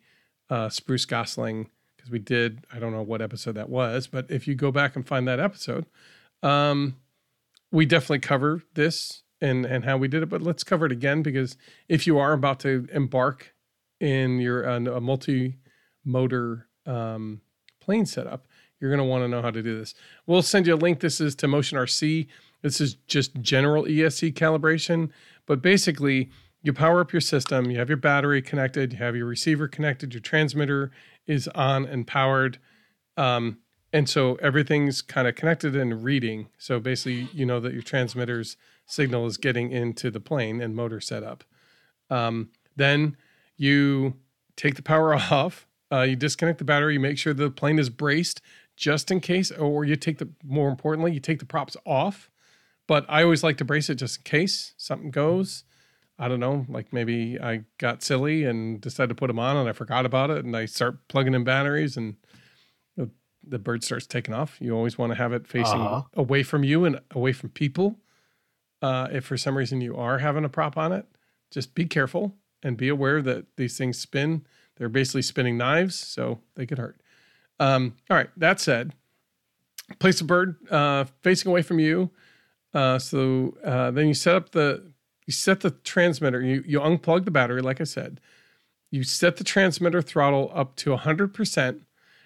uh, 0.51 0.69
spruce 0.69 1.05
gosling 1.05 1.71
because 1.97 2.11
we 2.11 2.19
did. 2.19 2.65
I 2.73 2.79
don't 2.79 2.93
know 2.93 3.03
what 3.03 3.23
episode 3.23 3.55
that 3.57 3.69
was, 3.69 4.07
but 4.07 4.31
if 4.31 4.47
you 4.49 4.55
go 4.55 4.71
back 4.71 4.97
and 4.97 5.07
find 5.07 5.27
that 5.29 5.41
episode, 5.41 5.87
um, 6.43 6.97
we 7.71 7.87
definitely 7.87 8.21
cover 8.21 8.63
this 8.75 9.23
and 9.41 9.65
and 9.65 9.85
how 9.85 9.97
we 9.97 10.09
did 10.09 10.23
it. 10.23 10.29
But 10.29 10.43
let's 10.43 10.65
cover 10.65 10.87
it 10.87 10.93
again 10.93 11.23
because 11.23 11.57
if 11.89 12.07
you 12.07 12.19
are 12.19 12.33
about 12.33 12.61
to 12.61 12.87
embark 12.93 13.55
in 14.01 14.39
your 14.39 14.69
uh, 14.69 14.77
a 14.79 15.01
multi 15.01 15.59
motor 16.05 16.69
um, 16.87 17.41
plane 17.81 18.07
setup, 18.07 18.47
you're 18.83 18.91
going 18.91 18.99
to 18.99 19.05
want 19.05 19.23
to 19.23 19.29
know 19.29 19.41
how 19.41 19.51
to 19.51 19.63
do 19.63 19.79
this. 19.79 19.95
We'll 20.27 20.43
send 20.43 20.67
you 20.67 20.75
a 20.75 20.77
link. 20.77 20.99
This 21.01 21.21
is 21.21 21.37
to 21.37 21.49
Motion 21.49 21.79
RC. 21.79 22.27
This 22.63 22.81
is 22.81 22.95
just 23.07 23.41
general 23.41 23.85
ESC 23.85 24.35
calibration, 24.35 25.11
but 25.47 25.63
basically 25.63 26.31
you 26.63 26.73
power 26.73 27.01
up 27.01 27.13
your 27.13 27.21
system, 27.21 27.71
you 27.71 27.79
have 27.79 27.89
your 27.89 27.97
battery 27.97 28.43
connected, 28.43 28.93
you 28.93 28.99
have 28.99 29.17
your 29.17 29.27
receiver 29.27 29.69
connected, 29.69 30.15
your 30.15 30.21
transmitter 30.21 30.91
is 31.27 31.49
on 31.49 31.85
and 31.85 32.07
powered. 32.07 32.59
Um, 33.17 33.59
and 33.93 34.09
so 34.09 34.37
everything's 34.37 35.03
kind 35.03 35.29
of 35.29 35.35
connected 35.35 35.77
and 35.77 36.03
reading. 36.03 36.49
So 36.59 36.81
basically, 36.81 37.29
you 37.33 37.45
know 37.45 37.61
that 37.61 37.73
your 37.73 37.83
transmitter's 37.83 38.57
signal 38.87 39.27
is 39.27 39.37
getting 39.37 39.71
into 39.71 40.11
the 40.11 40.21
plane 40.21 40.61
and 40.61 40.75
motor 40.75 41.01
setup. 41.01 41.45
Um, 42.11 42.51
then 42.77 43.17
you 43.57 44.15
take 44.57 44.77
the 44.77 44.83
power 44.83 45.15
off, 45.31 45.67
uh, 45.91 46.03
you 46.03 46.17
disconnect 46.17 46.59
the 46.59 46.65
battery, 46.65 46.95
you 46.95 47.01
make 47.01 47.19
sure 47.19 47.35
the 47.35 47.51
plane 47.51 47.79
is 47.79 47.91
braced 47.91 48.41
just 48.83 49.13
in 49.13 49.21
case, 49.21 49.53
or 49.53 49.85
you 49.85 49.95
take 49.95 50.19
the 50.19 50.29
more 50.45 50.69
importantly, 50.69 51.13
you 51.13 51.21
take 51.21 51.39
the 51.39 51.47
props 51.47 51.77
off. 51.87 52.29
But 52.89 53.07
I 53.09 53.23
always 53.23 53.45
like 53.45 53.57
to 53.59 53.65
brace 53.65 53.89
it 53.89 53.95
just 53.95 54.19
in 54.19 54.23
case 54.25 54.75
something 54.77 55.13
goes. 55.13 55.63
I 56.19 56.27
don't 56.27 56.41
know, 56.41 56.67
like 56.69 56.93
maybe 56.93 57.39
I 57.41 57.63
got 57.79 58.03
silly 58.03 58.43
and 58.45 58.81
decided 58.81 59.09
to 59.11 59.15
put 59.15 59.29
them 59.29 59.39
on 59.39 59.57
and 59.57 59.69
I 59.69 59.73
forgot 59.73 60.05
about 60.05 60.31
it 60.31 60.45
and 60.45 60.57
I 60.57 60.67
start 60.67 61.07
plugging 61.09 61.33
in 61.35 61.45
batteries 61.45 61.97
and 61.97 62.17
the, 62.97 63.09
the 63.47 63.59
bird 63.61 63.85
starts 63.85 64.07
taking 64.07 64.35
off. 64.35 64.59
You 64.61 64.75
always 64.77 64.99
want 64.99 65.13
to 65.13 65.17
have 65.17 65.33
it 65.33 65.47
facing 65.47 65.81
Uh-huh. 65.81 66.03
away 66.15 66.43
from 66.43 66.65
you 66.65 66.85
and 66.85 67.01
away 67.13 67.33
from 67.33 67.51
people. 67.51 68.01
Uh, 68.83 69.07
if 69.13 69.25
for 69.25 69.37
some 69.37 69.57
reason 69.57 69.81
you 69.81 69.97
are 69.97 70.19
having 70.19 70.45
a 70.45 70.49
prop 70.49 70.77
on 70.77 70.93
it, 70.93 71.07
just 71.53 71.75
be 71.77 71.85
careful 71.87 72.35
and 72.65 72.77
be 72.77 72.89
aware 72.89 73.23
that 73.23 73.47
these 73.57 73.79
things 73.79 73.97
spin. 73.99 74.45
They're 74.77 74.89
basically 74.89 75.23
spinning 75.23 75.57
knives, 75.57 75.95
so 75.95 76.41
they 76.57 76.67
could 76.67 76.79
hurt. 76.79 77.01
Um, 77.63 77.95
all 78.11 78.17
right, 78.17 78.29
that 78.37 78.59
said, 78.59 78.93
place 80.01 80.19
the 80.19 80.25
bird 80.25 80.57
uh, 80.69 81.05
facing 81.21 81.49
away 81.49 81.63
from 81.63 81.79
you. 81.79 82.11
Uh, 82.75 82.99
so 82.99 83.57
uh, 83.65 83.93
then 83.93 84.09
you 84.09 84.15
set 84.15 84.35
up 84.35 84.51
the 84.51 84.91
you 85.27 85.33
set 85.33 85.61
the 85.61 85.71
transmitter. 85.71 86.43
You 86.43 86.65
you 86.67 86.81
unplug 86.81 87.25
the 87.25 87.31
battery, 87.31 87.63
like 87.63 87.81
I 87.81 87.85
said. 87.85 88.21
You 88.91 89.05
set 89.05 89.37
the 89.37 89.45
transmitter 89.45 90.03
throttle 90.03 90.51
up 90.53 90.75
to 90.77 90.97
hundred 90.97 91.35
percent, 91.35 91.83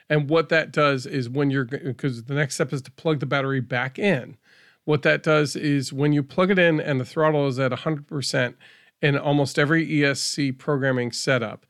and 0.08 0.30
what 0.30 0.48
that 0.48 0.72
does 0.72 1.04
is 1.04 1.28
when 1.28 1.50
you're 1.50 1.66
because 1.66 2.24
the 2.24 2.34
next 2.34 2.54
step 2.54 2.72
is 2.72 2.80
to 2.82 2.90
plug 2.90 3.20
the 3.20 3.26
battery 3.26 3.60
back 3.60 3.98
in. 3.98 4.38
What 4.84 5.02
that 5.02 5.22
does 5.22 5.54
is 5.54 5.92
when 5.92 6.14
you 6.14 6.22
plug 6.22 6.50
it 6.50 6.58
in 6.58 6.80
and 6.80 6.98
the 6.98 7.04
throttle 7.04 7.46
is 7.46 7.58
at 7.58 7.72
hundred 7.72 8.06
percent 8.06 8.56
in 9.02 9.18
almost 9.18 9.58
every 9.58 9.86
ESC 9.86 10.56
programming 10.56 11.12
setup, 11.12 11.66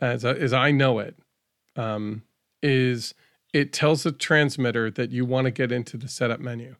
as 0.00 0.24
as 0.24 0.52
I 0.52 0.72
know 0.72 0.98
it, 0.98 1.16
um, 1.76 2.22
is 2.64 3.14
it 3.52 3.72
tells 3.72 4.02
the 4.02 4.10
transmitter 4.10 4.90
that 4.90 5.12
you 5.12 5.24
want 5.24 5.44
to 5.44 5.50
get 5.50 5.70
into 5.70 5.96
the 5.96 6.08
setup 6.08 6.40
menu. 6.40 6.74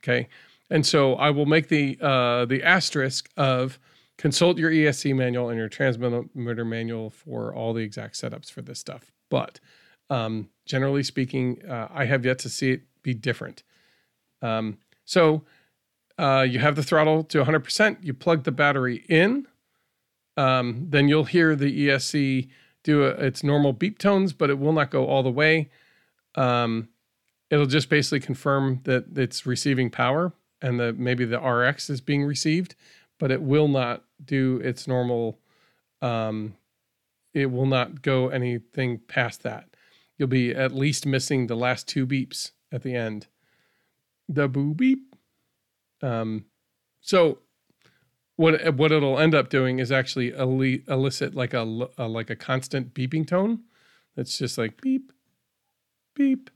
Okay. 0.00 0.28
And 0.68 0.84
so 0.84 1.14
I 1.14 1.30
will 1.30 1.46
make 1.46 1.68
the 1.68 1.96
uh, 2.00 2.44
the 2.44 2.62
asterisk 2.62 3.30
of 3.36 3.78
consult 4.18 4.58
your 4.58 4.70
ESC 4.70 5.14
manual 5.14 5.48
and 5.48 5.58
your 5.58 5.68
transmitter 5.68 6.64
manual 6.64 7.08
for 7.08 7.54
all 7.54 7.72
the 7.72 7.82
exact 7.82 8.14
setups 8.14 8.50
for 8.50 8.60
this 8.60 8.78
stuff. 8.78 9.12
But 9.30 9.60
um, 10.10 10.50
generally 10.66 11.04
speaking, 11.04 11.62
uh, 11.66 11.88
I 11.90 12.04
have 12.04 12.24
yet 12.24 12.38
to 12.40 12.48
see 12.48 12.72
it 12.72 12.82
be 13.02 13.14
different. 13.14 13.62
Um, 14.42 14.78
so 15.04 15.44
uh, 16.18 16.44
you 16.48 16.58
have 16.58 16.76
the 16.76 16.82
throttle 16.82 17.22
to 17.24 17.44
100%. 17.44 17.98
You 18.02 18.12
plug 18.12 18.42
the 18.42 18.52
battery 18.52 19.04
in. 19.08 19.46
Um, 20.36 20.86
then 20.88 21.08
you'll 21.08 21.24
hear 21.24 21.56
the 21.56 21.88
ESC 21.88 22.48
do 22.88 23.04
a, 23.04 23.08
its 23.08 23.44
normal 23.44 23.74
beep 23.74 23.98
tones, 23.98 24.32
but 24.32 24.48
it 24.48 24.58
will 24.58 24.72
not 24.72 24.90
go 24.90 25.06
all 25.06 25.22
the 25.22 25.30
way. 25.30 25.68
Um, 26.36 26.88
it'll 27.50 27.66
just 27.66 27.90
basically 27.90 28.20
confirm 28.20 28.80
that 28.84 29.04
it's 29.14 29.44
receiving 29.44 29.90
power 29.90 30.32
and 30.62 30.80
that 30.80 30.98
maybe 30.98 31.26
the 31.26 31.38
RX 31.38 31.90
is 31.90 32.00
being 32.00 32.24
received, 32.24 32.74
but 33.18 33.30
it 33.30 33.42
will 33.42 33.68
not 33.68 34.04
do 34.24 34.56
its 34.64 34.88
normal. 34.88 35.38
Um, 36.00 36.56
it 37.34 37.50
will 37.50 37.66
not 37.66 38.00
go 38.00 38.28
anything 38.28 39.00
past 39.06 39.42
that. 39.42 39.68
You'll 40.16 40.28
be 40.28 40.54
at 40.54 40.74
least 40.74 41.04
missing 41.04 41.46
the 41.46 41.56
last 41.56 41.86
two 41.86 42.06
beeps 42.06 42.52
at 42.72 42.82
the 42.82 42.94
end. 42.94 43.26
The 44.30 44.48
boo 44.48 44.72
beep. 44.72 45.14
Um, 46.00 46.46
so 47.02 47.40
what 48.38 48.76
what 48.76 48.92
it'll 48.92 49.18
end 49.18 49.34
up 49.34 49.50
doing 49.50 49.80
is 49.80 49.92
actually 49.92 50.30
elicit 50.30 51.34
like 51.34 51.54
a, 51.54 51.88
a 51.98 52.08
like 52.08 52.30
a 52.30 52.36
constant 52.36 52.94
beeping 52.94 53.26
tone. 53.26 53.64
That's 54.16 54.38
just 54.38 54.58
like 54.58 54.80
beep, 54.80 55.12
beep, 56.14 56.50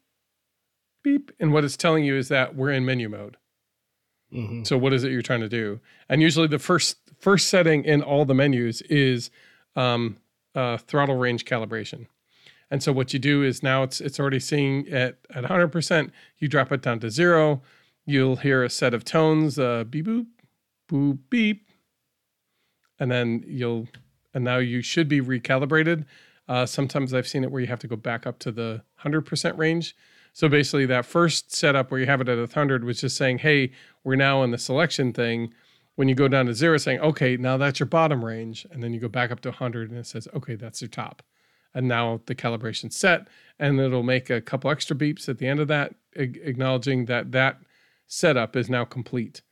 beep, 1.02 1.32
and 1.40 1.52
what 1.52 1.64
it's 1.64 1.76
telling 1.76 2.04
you 2.04 2.16
is 2.16 2.28
that 2.28 2.54
we're 2.56 2.70
in 2.70 2.84
menu 2.84 3.08
mode. 3.08 3.36
hmm 4.32 4.62
So 4.64 4.78
what 4.78 4.92
is 4.92 5.04
it 5.04 5.12
you're 5.12 5.22
trying 5.22 5.40
to 5.40 5.48
do? 5.48 5.80
And 6.08 6.22
usually 6.22 6.46
the 6.46 6.60
first 6.60 6.98
first 7.18 7.48
setting 7.48 7.84
in 7.84 8.02
all 8.02 8.24
the 8.24 8.34
menus 8.34 8.82
is 8.82 9.30
um, 9.76 10.18
uh, 10.54 10.76
throttle 10.78 11.16
range 11.16 11.44
calibration. 11.44 12.06
And 12.70 12.82
so 12.82 12.92
what 12.92 13.12
you 13.12 13.18
do 13.18 13.42
is 13.42 13.62
now 13.62 13.82
it's 13.82 14.00
it's 14.00 14.20
already 14.20 14.40
seeing 14.40 14.88
at 14.88 15.18
at 15.34 15.44
100%. 15.44 16.10
You 16.38 16.48
drop 16.48 16.72
it 16.72 16.82
down 16.82 17.00
to 17.00 17.10
zero. 17.10 17.62
You'll 18.06 18.36
hear 18.36 18.64
a 18.64 18.70
set 18.70 18.94
of 18.94 19.04
tones, 19.04 19.58
uh, 19.58 19.84
beep 19.84 20.06
boop, 20.06 20.26
boop 20.90 21.18
beep, 21.30 21.68
and 23.02 23.10
then 23.10 23.42
you'll 23.48 23.88
and 24.32 24.44
now 24.44 24.58
you 24.58 24.80
should 24.80 25.08
be 25.08 25.20
recalibrated. 25.20 26.04
Uh, 26.48 26.64
sometimes 26.64 27.12
I've 27.12 27.26
seen 27.26 27.42
it 27.42 27.50
where 27.50 27.60
you 27.60 27.66
have 27.66 27.80
to 27.80 27.88
go 27.88 27.96
back 27.96 28.28
up 28.28 28.38
to 28.40 28.52
the 28.52 28.84
100% 29.04 29.58
range. 29.58 29.96
So 30.32 30.48
basically, 30.48 30.86
that 30.86 31.04
first 31.04 31.52
setup 31.52 31.90
where 31.90 31.98
you 31.98 32.06
have 32.06 32.20
it 32.20 32.28
at 32.28 32.38
100 32.38 32.84
was 32.84 33.00
just 33.00 33.16
saying, 33.16 33.38
hey, 33.38 33.72
we're 34.04 34.14
now 34.14 34.44
in 34.44 34.52
the 34.52 34.58
selection 34.58 35.12
thing. 35.12 35.52
when 35.96 36.08
you 36.08 36.14
go 36.14 36.28
down 36.28 36.46
to 36.46 36.54
zero, 36.54 36.78
saying, 36.78 37.00
okay, 37.00 37.36
now 37.36 37.56
that's 37.56 37.80
your 37.80 37.88
bottom 37.88 38.24
range. 38.24 38.66
And 38.70 38.82
then 38.82 38.94
you 38.94 39.00
go 39.00 39.08
back 39.08 39.30
up 39.32 39.40
to 39.40 39.50
100 39.50 39.90
and 39.90 39.98
it 39.98 40.06
says, 40.06 40.28
okay, 40.32 40.54
that's 40.54 40.80
your 40.80 40.88
top. 40.88 41.22
And 41.74 41.88
now 41.88 42.20
the 42.26 42.34
calibration's 42.34 42.96
set. 42.96 43.26
And 43.58 43.80
it'll 43.80 44.04
make 44.04 44.30
a 44.30 44.40
couple 44.40 44.70
extra 44.70 44.96
beeps 44.96 45.28
at 45.28 45.38
the 45.38 45.48
end 45.48 45.60
of 45.60 45.68
that, 45.68 45.94
acknowledging 46.14 47.06
that 47.06 47.32
that 47.32 47.58
setup 48.06 48.56
is 48.56 48.70
now 48.70 48.84
complete. 48.84 49.42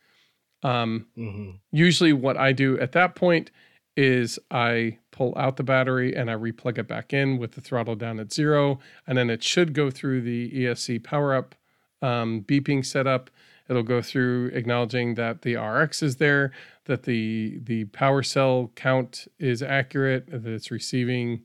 Um, 0.63 1.07
mm-hmm. 1.17 1.51
Usually, 1.73 2.13
what 2.13 2.37
I 2.37 2.53
do 2.53 2.79
at 2.79 2.93
that 2.93 3.15
point 3.15 3.51
is 3.97 4.39
I 4.51 4.99
pull 5.11 5.35
out 5.37 5.57
the 5.57 5.63
battery 5.63 6.15
and 6.15 6.31
I 6.31 6.35
replug 6.35 6.79
it 6.79 6.89
back 6.89 7.13
in 7.13 7.39
with 7.39 7.53
the 7.53 7.61
throttle 7.61 7.97
down 7.97 8.21
at 8.21 8.33
zero. 8.33 8.79
And 9.07 9.19
then 9.19 9.31
it 9.31 9.43
should 9.43 9.75
go 9.75 9.91
through 9.91 10.23
the 10.23 10.51
ESC 10.51 11.03
power 11.03 11.35
up 11.35 11.55
um, 12.01 12.43
beeping 12.47 12.85
setup. 12.85 13.31
It'll 13.69 13.83
go 13.83 14.03
through 14.03 14.49
acknowledging 14.49 15.15
that 15.15 15.43
the 15.43 15.57
RX 15.57 16.03
is 16.03 16.17
there, 16.17 16.53
that 16.87 17.05
the 17.05 17.61
the 17.63 17.85
power 17.87 18.23
cell 18.23 18.73
count 18.75 19.29
is 19.39 19.63
accurate, 19.63 20.29
that 20.31 20.47
it's 20.47 20.73
receiving 20.73 21.43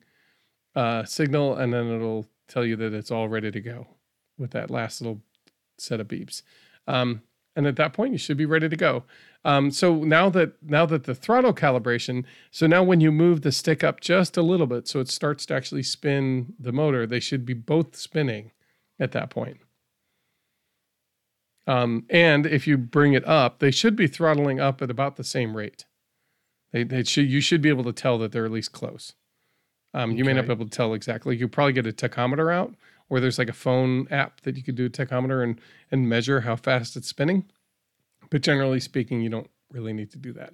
uh, 0.75 1.03
signal, 1.03 1.55
and 1.55 1.71
then 1.71 1.87
it'll 1.91 2.25
tell 2.47 2.65
you 2.65 2.75
that 2.77 2.93
it's 2.93 3.11
all 3.11 3.27
ready 3.27 3.51
to 3.51 3.61
go 3.61 3.87
with 4.37 4.51
that 4.51 4.71
last 4.71 5.01
little 5.01 5.21
set 5.77 5.99
of 5.99 6.07
beeps. 6.07 6.41
Um, 6.87 7.21
and 7.55 7.65
at 7.65 7.77
that 7.77 7.93
point, 7.93 8.11
you 8.11 8.17
should 8.17 8.37
be 8.37 8.45
ready 8.45 8.67
to 8.67 8.75
go. 8.75 9.03
Um, 9.45 9.71
so 9.71 10.03
now 10.03 10.29
that 10.31 10.53
now 10.63 10.85
that 10.85 11.03
the 11.03 11.15
throttle 11.15 11.53
calibration, 11.53 12.25
so 12.51 12.67
now 12.67 12.83
when 12.83 12.99
you 12.99 13.11
move 13.11 13.41
the 13.41 13.51
stick 13.51 13.83
up 13.83 14.01
just 14.01 14.37
a 14.37 14.41
little 14.41 14.67
bit, 14.67 14.87
so 14.87 14.99
it 14.99 15.09
starts 15.09 15.45
to 15.47 15.53
actually 15.53 15.83
spin 15.83 16.53
the 16.59 16.71
motor, 16.71 17.05
they 17.05 17.19
should 17.19 17.45
be 17.45 17.53
both 17.53 17.95
spinning 17.95 18.51
at 18.99 19.11
that 19.13 19.29
point. 19.29 19.57
Um, 21.67 22.05
and 22.09 22.45
if 22.45 22.67
you 22.67 22.77
bring 22.77 23.13
it 23.13 23.25
up, 23.27 23.59
they 23.59 23.71
should 23.71 23.95
be 23.95 24.07
throttling 24.07 24.59
up 24.59 24.81
at 24.81 24.91
about 24.91 25.15
the 25.15 25.23
same 25.23 25.55
rate. 25.55 25.85
They, 26.71 26.83
they 26.83 27.03
should 27.03 27.29
you 27.29 27.41
should 27.41 27.61
be 27.61 27.69
able 27.69 27.83
to 27.85 27.93
tell 27.93 28.17
that 28.19 28.31
they're 28.31 28.45
at 28.45 28.51
least 28.51 28.71
close. 28.71 29.13
Um, 29.93 30.11
you 30.11 30.17
okay. 30.17 30.23
may 30.23 30.33
not 30.33 30.47
be 30.47 30.51
able 30.51 30.65
to 30.65 30.71
tell 30.71 30.93
exactly. 30.93 31.37
You 31.37 31.47
probably 31.47 31.73
get 31.73 31.87
a 31.87 31.93
tachometer 31.93 32.53
out, 32.53 32.75
or 33.09 33.19
there's 33.19 33.37
like 33.37 33.49
a 33.49 33.53
phone 33.53 34.07
app 34.09 34.41
that 34.41 34.57
you 34.57 34.63
could 34.63 34.75
do 34.75 34.85
a 34.85 34.89
tachometer 34.89 35.43
and 35.43 35.59
and 35.91 36.09
measure 36.09 36.41
how 36.41 36.55
fast 36.55 36.95
it's 36.95 37.07
spinning. 37.07 37.45
But 38.29 38.41
generally 38.41 38.79
speaking, 38.79 39.21
you 39.21 39.29
don't 39.29 39.49
really 39.71 39.93
need 39.93 40.11
to 40.11 40.17
do 40.17 40.33
that. 40.33 40.53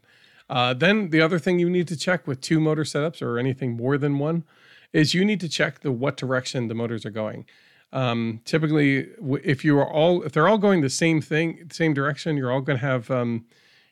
Uh, 0.49 0.73
then 0.73 1.09
the 1.11 1.21
other 1.21 1.39
thing 1.39 1.59
you 1.59 1.69
need 1.69 1.87
to 1.87 1.95
check 1.95 2.27
with 2.27 2.41
two 2.41 2.59
motor 2.59 2.83
setups 2.83 3.21
or 3.21 3.39
anything 3.39 3.71
more 3.77 3.97
than 3.97 4.19
one 4.19 4.43
is 4.91 5.13
you 5.13 5.23
need 5.23 5.39
to 5.39 5.47
check 5.47 5.79
the 5.79 5.91
what 5.91 6.17
direction 6.17 6.67
the 6.67 6.75
motors 6.75 7.05
are 7.05 7.11
going. 7.11 7.45
Um, 7.93 8.41
typically, 8.45 9.09
if 9.43 9.63
you 9.63 9.77
are 9.79 9.89
all 9.89 10.23
if 10.23 10.33
they're 10.33 10.47
all 10.47 10.57
going 10.57 10.81
the 10.81 10.89
same 10.89 11.21
thing, 11.21 11.69
same 11.71 11.93
direction, 11.93 12.37
you're 12.37 12.51
all 12.51 12.61
going 12.61 12.79
to 12.79 12.85
have 12.85 13.09
um, 13.11 13.45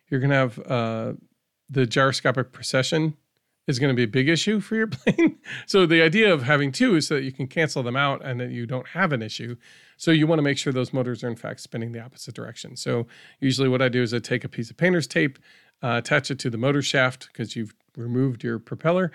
you're 0.10 0.20
going 0.20 0.32
to 0.32 0.36
have 0.36 0.60
uh, 0.60 1.14
the 1.70 1.86
gyroscopic 1.86 2.52
precession 2.52 3.16
is 3.68 3.80
going 3.80 3.90
to 3.90 3.96
be 3.96 4.04
a 4.04 4.08
big 4.08 4.28
issue 4.28 4.60
for 4.60 4.76
your 4.76 4.88
plane. 4.88 5.38
so 5.66 5.86
the 5.86 6.02
idea 6.02 6.34
of 6.34 6.44
having 6.44 6.72
two 6.72 6.96
is 6.96 7.08
so 7.08 7.16
that 7.16 7.24
you 7.24 7.32
can 7.32 7.48
cancel 7.48 7.84
them 7.84 7.96
out 7.96 8.24
and 8.24 8.40
that 8.40 8.50
you 8.50 8.66
don't 8.66 8.88
have 8.90 9.14
an 9.14 9.22
issue. 9.22 9.56
So 9.98 10.12
you 10.12 10.28
want 10.28 10.40
to 10.40 10.44
make 10.44 10.58
sure 10.58 10.74
those 10.74 10.94
motors 10.94 11.24
are 11.24 11.28
in 11.28 11.36
fact 11.36 11.60
spinning 11.60 11.92
the 11.92 12.02
opposite 12.02 12.34
direction. 12.34 12.76
So 12.76 13.08
usually 13.40 13.70
what 13.70 13.82
I 13.82 13.90
do 13.90 14.02
is 14.02 14.14
I 14.14 14.20
take 14.20 14.44
a 14.44 14.50
piece 14.50 14.70
of 14.70 14.78
painter's 14.78 15.08
tape, 15.08 15.38
uh, 15.84 15.96
attach 15.98 16.32
it 16.32 16.40
to 16.40 16.50
the 16.50 16.58
motor 16.58 16.82
shaft 16.82 17.28
because 17.32 17.56
you've 17.56 17.74
removed 17.96 18.44
your 18.44 18.60
propeller. 18.60 19.12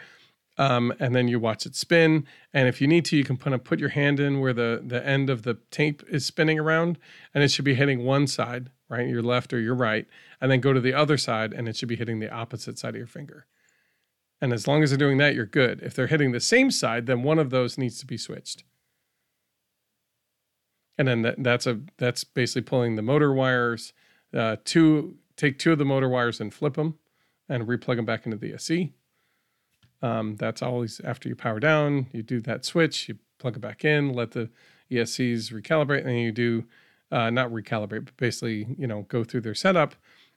Um, 0.57 0.93
and 1.01 1.17
then 1.17 1.27
you 1.27 1.41
watch 1.41 1.67
it 1.67 1.75
spin. 1.75 2.27
And 2.53 2.69
if 2.69 2.81
you 2.81 2.87
need 2.87 3.05
to, 3.07 3.17
you 3.17 3.25
can 3.25 3.37
put, 3.37 3.65
put 3.65 3.81
your 3.81 3.89
hand 3.89 4.21
in 4.21 4.39
where 4.39 4.53
the, 4.53 4.83
the 4.87 5.05
end 5.05 5.29
of 5.29 5.43
the 5.43 5.59
tape 5.73 6.03
is 6.09 6.25
spinning 6.25 6.61
around, 6.61 6.97
and 7.35 7.43
it 7.43 7.51
should 7.51 7.65
be 7.65 7.75
hitting 7.75 8.05
one 8.05 8.29
side, 8.29 8.71
right, 8.89 9.09
your 9.09 9.23
left 9.23 9.53
or 9.53 9.59
your 9.59 9.75
right, 9.75 10.07
and 10.41 10.53
then 10.53 10.61
go 10.61 10.73
to 10.73 10.81
the 10.81 10.95
other 10.95 11.19
side, 11.19 11.53
and 11.53 11.69
it 11.69 11.75
should 11.75 11.89
be 11.89 11.97
hitting 11.97 12.21
the 12.21 12.31
opposite 12.31 12.79
side 12.79 12.91
of 12.91 12.99
your 12.99 13.09
finger. 13.09 13.47
And 14.45 14.53
as 14.53 14.69
long 14.69 14.83
as 14.83 14.91
they're 14.91 14.99
doing 14.99 15.19
that, 15.19 15.35
you're 15.35 15.47
good. 15.47 15.81
If 15.83 15.95
they're 15.95 16.07
hitting 16.07 16.33
the 16.33 16.41
same 16.41 16.71
side, 16.71 17.07
then 17.07 17.23
one 17.23 17.39
of 17.39 17.51
those 17.51 17.79
needs 17.79 17.99
to 18.01 18.07
be 18.07 18.19
switched. 18.19 18.65
And 20.99 21.09
then 21.09 21.23
that, 21.23 21.43
that's 21.43 21.67
a 21.67 21.81
that's 21.97 22.25
basically 22.25 22.63
pulling 22.63 22.97
the 22.97 23.03
motor 23.03 23.33
wires. 23.33 23.93
Uh, 24.33 24.57
two 24.65 25.17
take 25.37 25.59
two 25.59 25.73
of 25.73 25.79
the 25.79 25.85
motor 25.85 26.09
wires 26.09 26.41
and 26.41 26.53
flip 26.53 26.75
them, 26.75 26.99
and 27.49 27.67
replug 27.67 27.97
them 27.97 28.05
back 28.05 28.27
into 28.27 28.37
the 28.37 28.53
ESC 28.53 28.93
um, 30.05 30.37
that's 30.37 30.61
always 30.61 31.01
after 31.01 31.31
you 31.31 31.35
power 31.35 31.59
down, 31.59 32.07
you 32.13 32.23
do 32.23 32.41
that 32.43 32.67
switch, 32.67 33.09
you 33.09 33.17
plug 33.39 33.57
it 33.57 33.61
back 33.61 33.87
in, 33.87 34.13
let 34.13 34.33
the 34.33 34.51
ESCs 34.91 35.51
recalibrate, 35.51 36.01
and 36.01 36.09
then 36.09 36.17
you 36.17 36.31
do 36.31 36.65
uh, 37.11 37.31
not 37.31 37.51
recalibrate, 37.51 38.05
but 38.05 38.17
basically, 38.19 38.67
you 38.79 38.87
know, 38.87 39.03
go 39.09 39.25
through 39.25 39.41
their 39.41 39.55
setup, 39.55 39.95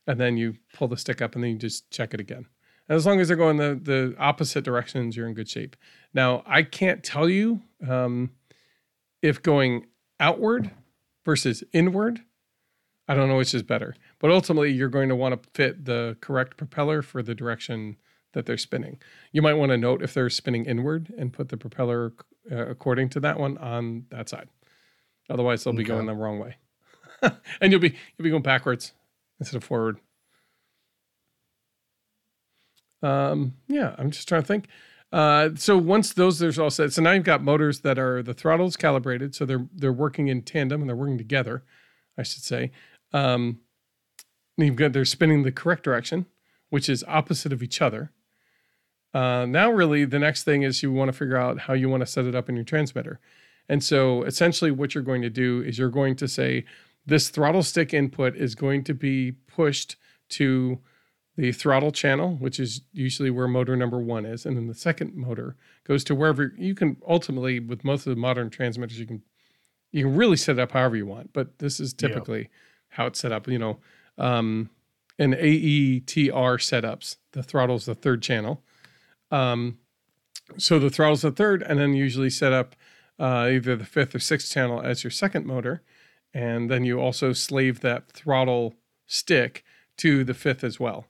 and 0.08 0.22
then 0.22 0.38
you 0.38 0.56
pull 0.74 0.88
the 0.88 0.96
stick 0.96 1.22
up, 1.22 1.36
and 1.36 1.44
then 1.44 1.52
you 1.52 1.58
just 1.58 1.92
check 1.92 2.14
it 2.14 2.22
again. 2.22 2.46
As 2.90 3.06
long 3.06 3.20
as 3.20 3.28
they're 3.28 3.38
going 3.38 3.58
the 3.58 3.80
the 3.82 4.16
opposite 4.18 4.64
directions, 4.64 5.18
you're 5.18 5.28
in 5.28 5.34
good 5.34 5.50
shape. 5.50 5.76
Now, 6.14 6.44
I 6.46 6.64
can't 6.64 7.04
tell 7.04 7.30
you 7.30 7.62
um, 7.88 8.32
if 9.22 9.42
going 9.42 9.88
outward 10.20 10.72
versus 11.26 11.64
inward. 11.74 12.22
I 13.10 13.16
don't 13.16 13.30
know 13.30 13.38
which 13.38 13.54
is 13.54 13.64
better, 13.64 13.96
but 14.20 14.32
ultimately, 14.32 14.72
you're 14.72 14.90
going 14.90 15.10
to 15.10 15.16
want 15.16 15.42
to 15.42 15.50
fit 15.54 15.86
the 15.86 16.18
correct 16.20 16.58
propeller 16.58 17.02
for 17.02 17.24
the 17.24 17.34
direction 17.34 17.96
that 18.34 18.46
they're 18.46 18.58
spinning. 18.58 19.00
You 19.32 19.42
might 19.42 19.54
want 19.54 19.72
to 19.72 19.78
note 19.78 20.02
if 20.02 20.14
they're 20.14 20.30
spinning 20.30 20.66
inward 20.66 21.14
and 21.18 21.32
put 21.32 21.50
the 21.50 21.58
propeller 21.58 22.14
uh, 22.52 22.68
according 22.68 23.10
to 23.10 23.20
that 23.22 23.40
one 23.40 23.58
on 23.60 24.06
that 24.10 24.28
side. 24.30 24.50
Otherwise, 25.30 25.64
they'll 25.64 25.74
be 25.74 25.84
going 25.84 26.06
the 26.06 26.14
wrong 26.14 26.40
way, 26.40 26.58
and 27.62 27.72
you'll 27.72 27.82
be 27.82 27.96
you'll 28.18 28.24
be 28.24 28.30
going 28.30 28.44
backwards 28.44 28.94
instead 29.40 29.58
of 29.58 29.64
forward. 29.64 30.00
Um, 33.04 33.54
yeah, 33.68 33.96
I'm 33.98 34.12
just 34.12 34.28
trying 34.28 34.42
to 34.42 34.48
think. 34.48 34.68
Uh, 35.12 35.50
so 35.56 35.78
once 35.78 36.14
those 36.14 36.42
are 36.42 36.62
all 36.62 36.70
set, 36.70 36.92
so 36.92 37.02
now 37.02 37.12
you've 37.12 37.24
got 37.24 37.42
motors 37.42 37.82
that 37.82 37.98
are 37.98 38.22
the 38.22 38.34
throttles 38.34 38.76
calibrated, 38.76 39.34
so 39.36 39.46
they're 39.46 39.68
they're 39.74 39.94
working 39.94 40.28
in 40.28 40.42
tandem 40.42 40.82
and 40.82 40.90
they're 40.90 40.96
working 40.96 41.18
together, 41.18 41.64
I 42.18 42.24
should 42.24 42.44
say. 42.44 42.72
Um, 43.14 43.60
you've 44.58 44.76
got 44.76 44.94
they're 44.94 45.06
spinning 45.06 45.44
the 45.44 45.52
correct 45.52 45.84
direction, 45.84 46.26
which 46.70 46.90
is 46.90 47.06
opposite 47.08 47.54
of 47.54 47.64
each 47.64 47.82
other. 47.82 48.12
Uh, 49.14 49.46
now, 49.46 49.72
really, 49.72 50.04
the 50.04 50.20
next 50.20 50.44
thing 50.44 50.64
is 50.64 50.84
you 50.84 50.92
want 50.92 51.10
to 51.10 51.18
figure 51.18 51.38
out 51.38 51.62
how 51.62 51.74
you 51.74 51.88
want 51.88 52.02
to 52.02 52.08
set 52.08 52.26
it 52.26 52.36
up 52.36 52.50
in 52.50 52.56
your 52.56 52.66
transmitter. 52.66 53.20
And 53.70 53.84
so, 53.84 54.24
essentially, 54.24 54.72
what 54.72 54.94
you're 54.94 55.04
going 55.04 55.22
to 55.22 55.30
do 55.30 55.62
is 55.62 55.78
you're 55.78 55.90
going 55.90 56.16
to 56.18 56.28
say 56.28 56.66
this 57.06 57.30
throttle 57.30 57.64
stick 57.64 57.94
input 57.94 58.36
is 58.36 58.56
going 58.56 58.84
to 58.84 58.94
be 58.94 59.32
pushed 59.32 59.96
to 60.30 60.80
the 61.38 61.52
throttle 61.52 61.92
channel, 61.92 62.36
which 62.36 62.60
is 62.60 62.82
usually 62.92 63.30
where 63.30 63.48
motor 63.48 63.76
number 63.78 64.00
one 64.00 64.26
is, 64.26 64.46
and 64.46 64.58
then 64.58 64.68
the 64.68 64.76
second 64.76 65.16
motor 65.16 65.56
goes 65.86 66.04
to 66.06 66.16
wherever 66.16 66.54
you 66.58 66.76
can. 66.76 66.98
Ultimately, 67.08 67.60
with 67.60 67.86
most 67.86 68.06
of 68.06 68.14
the 68.14 68.20
modern 68.20 68.50
transmitters, 68.50 69.00
you 69.00 69.06
can 69.06 69.24
you 69.92 70.04
can 70.04 70.16
really 70.16 70.38
set 70.38 70.58
it 70.58 70.62
up 70.62 70.74
however 70.74 70.98
you 70.98 71.06
want. 71.06 71.32
But 71.32 71.60
this 71.60 71.80
is 71.80 71.94
typically 71.94 72.42
yeah. 72.42 72.48
how 72.90 73.06
it's 73.06 73.20
set 73.20 73.32
up. 73.32 73.48
You 73.48 73.60
know, 73.60 73.80
um, 74.18 74.70
in 75.18 75.32
AETR 75.32 76.04
setups, 76.60 77.16
the 77.32 77.44
throttle's 77.44 77.86
the 77.86 77.96
third 77.96 78.22
channel 78.22 78.62
um, 79.32 79.80
so 80.58 80.80
the 80.80 80.90
throttle's 80.90 81.22
the 81.22 81.32
third, 81.32 81.62
and 81.62 81.80
then 81.80 81.94
usually 81.94 82.30
set 82.30 82.54
up 82.54 82.76
uh, 83.20 83.50
either 83.52 83.76
the 83.76 83.86
fifth 83.86 84.16
or 84.16 84.20
sixth 84.20 84.52
channel 84.52 84.82
as 84.82 85.04
your 85.04 85.12
second 85.12 85.46
motor, 85.46 85.82
and 86.34 86.70
then 86.70 86.86
you 86.86 87.00
also 87.00 87.34
slave 87.34 87.82
that 87.82 88.12
throttle 88.12 88.76
stick 89.06 89.64
to 89.98 90.24
the 90.24 90.34
fifth 90.34 90.64
as 90.64 90.80
well. 90.80 91.08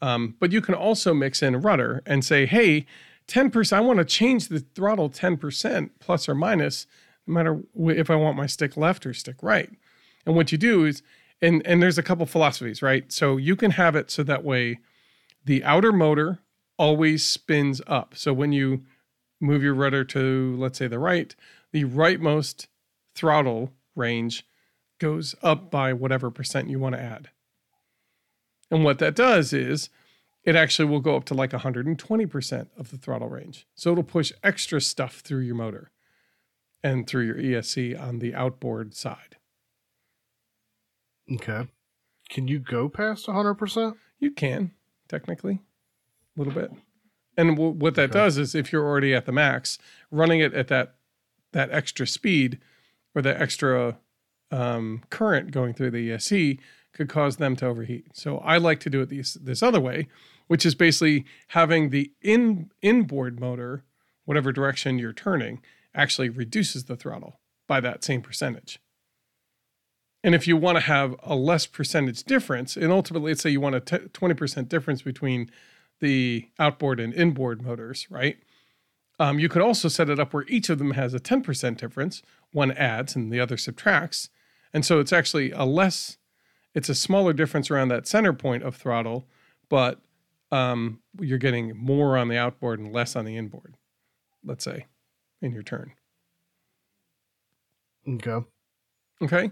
Um, 0.00 0.36
but 0.38 0.52
you 0.52 0.60
can 0.60 0.74
also 0.74 1.12
mix 1.12 1.42
in 1.42 1.60
rudder 1.60 2.02
and 2.06 2.24
say, 2.24 2.46
hey, 2.46 2.86
10%, 3.26 3.72
I 3.72 3.80
want 3.80 3.98
to 3.98 4.04
change 4.04 4.48
the 4.48 4.60
throttle 4.60 5.10
10% 5.10 5.90
plus 6.00 6.28
or 6.28 6.34
minus, 6.34 6.86
no 7.26 7.34
matter 7.34 7.62
if 7.76 8.10
I 8.10 8.16
want 8.16 8.36
my 8.36 8.46
stick 8.46 8.76
left 8.76 9.04
or 9.04 9.12
stick 9.12 9.36
right. 9.42 9.70
And 10.24 10.34
what 10.34 10.52
you 10.52 10.58
do 10.58 10.84
is, 10.84 11.02
and, 11.42 11.64
and 11.66 11.82
there's 11.82 11.98
a 11.98 12.02
couple 12.02 12.26
philosophies, 12.26 12.82
right? 12.82 13.10
So 13.12 13.36
you 13.36 13.54
can 13.54 13.72
have 13.72 13.94
it 13.96 14.10
so 14.10 14.22
that 14.22 14.44
way 14.44 14.78
the 15.44 15.62
outer 15.64 15.92
motor 15.92 16.40
always 16.78 17.24
spins 17.26 17.80
up. 17.86 18.14
So 18.16 18.32
when 18.32 18.52
you 18.52 18.84
move 19.40 19.62
your 19.62 19.74
rudder 19.74 20.04
to, 20.04 20.56
let's 20.58 20.78
say, 20.78 20.88
the 20.88 20.98
right, 20.98 21.34
the 21.72 21.84
rightmost 21.84 22.66
throttle 23.14 23.72
range 23.94 24.46
goes 24.98 25.34
up 25.42 25.70
by 25.70 25.92
whatever 25.92 26.30
percent 26.30 26.68
you 26.68 26.78
want 26.78 26.94
to 26.94 27.02
add. 27.02 27.28
And 28.70 28.84
what 28.84 28.98
that 28.98 29.14
does 29.14 29.52
is 29.52 29.88
it 30.44 30.56
actually 30.56 30.88
will 30.88 31.00
go 31.00 31.16
up 31.16 31.24
to 31.26 31.34
like 31.34 31.50
120% 31.50 32.66
of 32.76 32.90
the 32.90 32.96
throttle 32.96 33.28
range. 33.28 33.66
So 33.74 33.92
it'll 33.92 34.04
push 34.04 34.32
extra 34.42 34.80
stuff 34.80 35.20
through 35.20 35.40
your 35.40 35.54
motor 35.54 35.90
and 36.82 37.06
through 37.06 37.26
your 37.26 37.36
ESC 37.36 38.00
on 38.00 38.18
the 38.18 38.34
outboard 38.34 38.94
side. 38.94 39.36
Okay. 41.32 41.66
Can 42.30 42.48
you 42.48 42.58
go 42.58 42.88
past 42.88 43.26
100%? 43.26 43.96
You 44.18 44.30
can, 44.30 44.72
technically 45.08 45.60
a 46.36 46.40
little 46.40 46.54
bit. 46.54 46.72
And 47.36 47.56
w- 47.56 47.72
what 47.72 47.94
that 47.96 48.10
okay. 48.10 48.18
does 48.18 48.38
is 48.38 48.54
if 48.54 48.72
you're 48.72 48.86
already 48.86 49.14
at 49.14 49.26
the 49.26 49.32
max, 49.32 49.78
running 50.10 50.40
it 50.40 50.54
at 50.54 50.68
that 50.68 50.94
that 51.52 51.70
extra 51.70 52.06
speed 52.06 52.58
or 53.14 53.22
that 53.22 53.40
extra 53.40 53.98
um, 54.50 55.02
current 55.08 55.50
going 55.50 55.72
through 55.72 55.90
the 55.90 56.10
ESC 56.10 56.58
could 56.98 57.08
cause 57.08 57.36
them 57.36 57.54
to 57.56 57.66
overheat. 57.66 58.08
So 58.12 58.38
I 58.38 58.58
like 58.58 58.80
to 58.80 58.90
do 58.90 59.00
it 59.00 59.08
this 59.08 59.34
this 59.34 59.62
other 59.62 59.80
way, 59.80 60.08
which 60.48 60.66
is 60.66 60.74
basically 60.74 61.24
having 61.48 61.90
the 61.90 62.12
in 62.20 62.70
inboard 62.82 63.40
motor, 63.40 63.84
whatever 64.24 64.50
direction 64.50 64.98
you're 64.98 65.12
turning, 65.12 65.62
actually 65.94 66.28
reduces 66.28 66.84
the 66.84 66.96
throttle 66.96 67.38
by 67.68 67.80
that 67.80 68.02
same 68.02 68.20
percentage. 68.20 68.80
And 70.24 70.34
if 70.34 70.48
you 70.48 70.56
want 70.56 70.76
to 70.76 70.82
have 70.82 71.14
a 71.22 71.36
less 71.36 71.66
percentage 71.66 72.24
difference, 72.24 72.76
and 72.76 72.90
ultimately, 72.90 73.30
let's 73.30 73.42
say 73.42 73.50
you 73.50 73.60
want 73.60 73.76
a 73.76 73.80
20% 73.80 74.68
difference 74.68 75.00
between 75.00 75.48
the 76.00 76.48
outboard 76.58 76.98
and 76.98 77.14
inboard 77.14 77.62
motors, 77.62 78.08
right? 78.10 78.38
Um, 79.20 79.38
you 79.38 79.48
could 79.48 79.62
also 79.62 79.88
set 79.88 80.10
it 80.10 80.18
up 80.18 80.34
where 80.34 80.44
each 80.48 80.68
of 80.68 80.78
them 80.78 80.92
has 80.92 81.14
a 81.14 81.20
10% 81.20 81.76
difference. 81.76 82.22
One 82.50 82.72
adds 82.72 83.14
and 83.14 83.32
the 83.32 83.38
other 83.38 83.56
subtracts. 83.56 84.30
And 84.72 84.84
so 84.84 84.98
it's 84.98 85.12
actually 85.12 85.50
a 85.52 85.64
less, 85.64 86.18
it's 86.78 86.88
a 86.88 86.94
smaller 86.94 87.32
difference 87.32 87.72
around 87.72 87.88
that 87.88 88.06
center 88.06 88.32
point 88.32 88.62
of 88.62 88.76
throttle, 88.76 89.26
but 89.68 90.00
um, 90.52 91.00
you're 91.20 91.36
getting 91.36 91.76
more 91.76 92.16
on 92.16 92.28
the 92.28 92.38
outboard 92.38 92.78
and 92.78 92.92
less 92.92 93.16
on 93.16 93.24
the 93.24 93.36
inboard, 93.36 93.74
let's 94.44 94.62
say, 94.62 94.86
in 95.42 95.52
your 95.52 95.64
turn. 95.64 95.92
Okay. 98.08 98.46
Okay. 99.20 99.50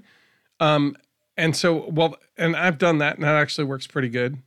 Um, 0.60 0.96
and 1.36 1.56
so, 1.56 1.90
well, 1.90 2.16
and 2.38 2.54
I've 2.54 2.78
done 2.78 2.98
that, 2.98 3.16
and 3.16 3.24
that 3.24 3.34
actually 3.34 3.64
works 3.64 3.88
pretty 3.88 4.08
good. 4.08 4.38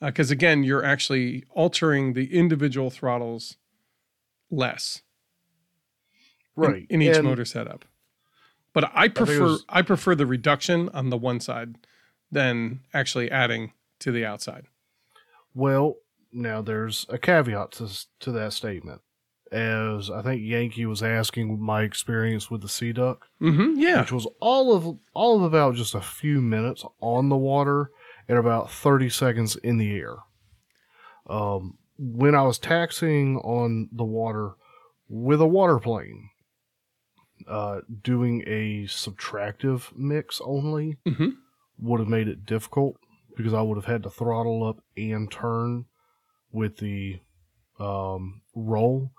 Because 0.00 0.30
uh, 0.30 0.32
again, 0.32 0.64
you're 0.64 0.84
actually 0.84 1.44
altering 1.50 2.14
the 2.14 2.34
individual 2.34 2.88
throttles 2.88 3.58
less, 4.50 5.02
right, 6.56 6.86
in, 6.88 7.02
in 7.02 7.10
each 7.10 7.16
and 7.18 7.26
motor 7.26 7.44
setup. 7.44 7.84
But 8.72 8.90
I 8.94 9.08
prefer 9.08 9.34
I, 9.34 9.44
was, 9.44 9.64
I 9.68 9.82
prefer 9.82 10.14
the 10.14 10.26
reduction 10.26 10.88
on 10.94 11.10
the 11.10 11.18
one 11.18 11.40
side 11.40 11.76
than 12.30 12.80
actually 12.92 13.30
adding 13.30 13.72
to 14.00 14.12
the 14.12 14.24
outside. 14.24 14.66
Well, 15.54 15.96
now 16.32 16.60
there's 16.60 17.06
a 17.08 17.18
caveat 17.18 17.72
to 17.72 17.88
to 18.20 18.32
that 18.32 18.52
statement 18.52 19.00
as 19.52 20.10
I 20.10 20.22
think 20.22 20.42
Yankee 20.42 20.86
was 20.86 21.02
asking 21.02 21.60
my 21.60 21.82
experience 21.82 22.50
with 22.50 22.62
the 22.62 22.68
Sea 22.68 22.92
Duck. 22.92 23.26
Mm-hmm, 23.40 23.78
yeah, 23.78 24.00
which 24.00 24.12
was 24.12 24.26
all 24.40 24.74
of 24.74 24.98
all 25.14 25.36
of 25.36 25.42
about 25.42 25.76
just 25.76 25.94
a 25.94 26.00
few 26.00 26.40
minutes 26.40 26.84
on 27.00 27.28
the 27.28 27.36
water 27.36 27.90
and 28.28 28.38
about 28.38 28.70
thirty 28.70 29.08
seconds 29.08 29.56
in 29.56 29.78
the 29.78 29.96
air. 29.96 30.16
Um, 31.28 31.78
when 31.98 32.34
I 32.34 32.42
was 32.42 32.58
taxiing 32.58 33.38
on 33.38 33.88
the 33.92 34.04
water 34.04 34.52
with 35.08 35.40
a 35.40 35.46
water 35.46 35.78
plane, 35.78 36.30
uh, 37.48 37.80
doing 38.02 38.42
a 38.46 38.84
subtractive 38.86 39.96
mix 39.96 40.40
only 40.44 40.98
mm-hmm. 41.06 41.30
Would 41.78 42.00
have 42.00 42.08
made 42.08 42.28
it 42.28 42.46
difficult 42.46 42.96
because 43.36 43.52
I 43.52 43.62
would 43.62 43.76
have 43.76 43.84
had 43.84 44.02
to 44.04 44.10
throttle 44.10 44.64
up 44.64 44.78
and 44.96 45.30
turn 45.30 45.84
with 46.52 46.78
the 46.78 47.20
um, 47.78 48.40
roll 48.54 49.10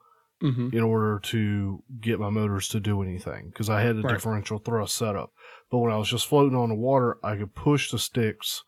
mm-hmm. 0.41 0.75
in 0.75 0.83
order 0.83 1.19
to 1.19 1.83
get 1.99 2.19
my 2.19 2.29
motors 2.29 2.69
to 2.69 2.79
do 2.79 3.01
anything 3.01 3.49
because 3.49 3.69
I 3.69 3.81
had 3.81 3.97
a 3.97 4.01
right. 4.01 4.13
differential 4.13 4.59
thrust 4.59 4.95
setup. 4.95 5.31
But 5.69 5.79
when 5.79 5.91
I 5.91 5.97
was 5.97 6.09
just 6.09 6.27
floating 6.27 6.57
on 6.57 6.69
the 6.69 6.75
water, 6.75 7.17
I 7.23 7.35
could 7.35 7.53
push 7.53 7.91
the 7.91 7.99
sticks, 7.99 8.63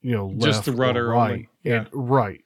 you 0.00 0.14
know, 0.14 0.34
just 0.38 0.64
the 0.64 0.72
rudder 0.72 1.08
right, 1.08 1.30
only. 1.30 1.48
Yeah. 1.62 1.74
And, 1.78 1.88
right. 1.92 2.40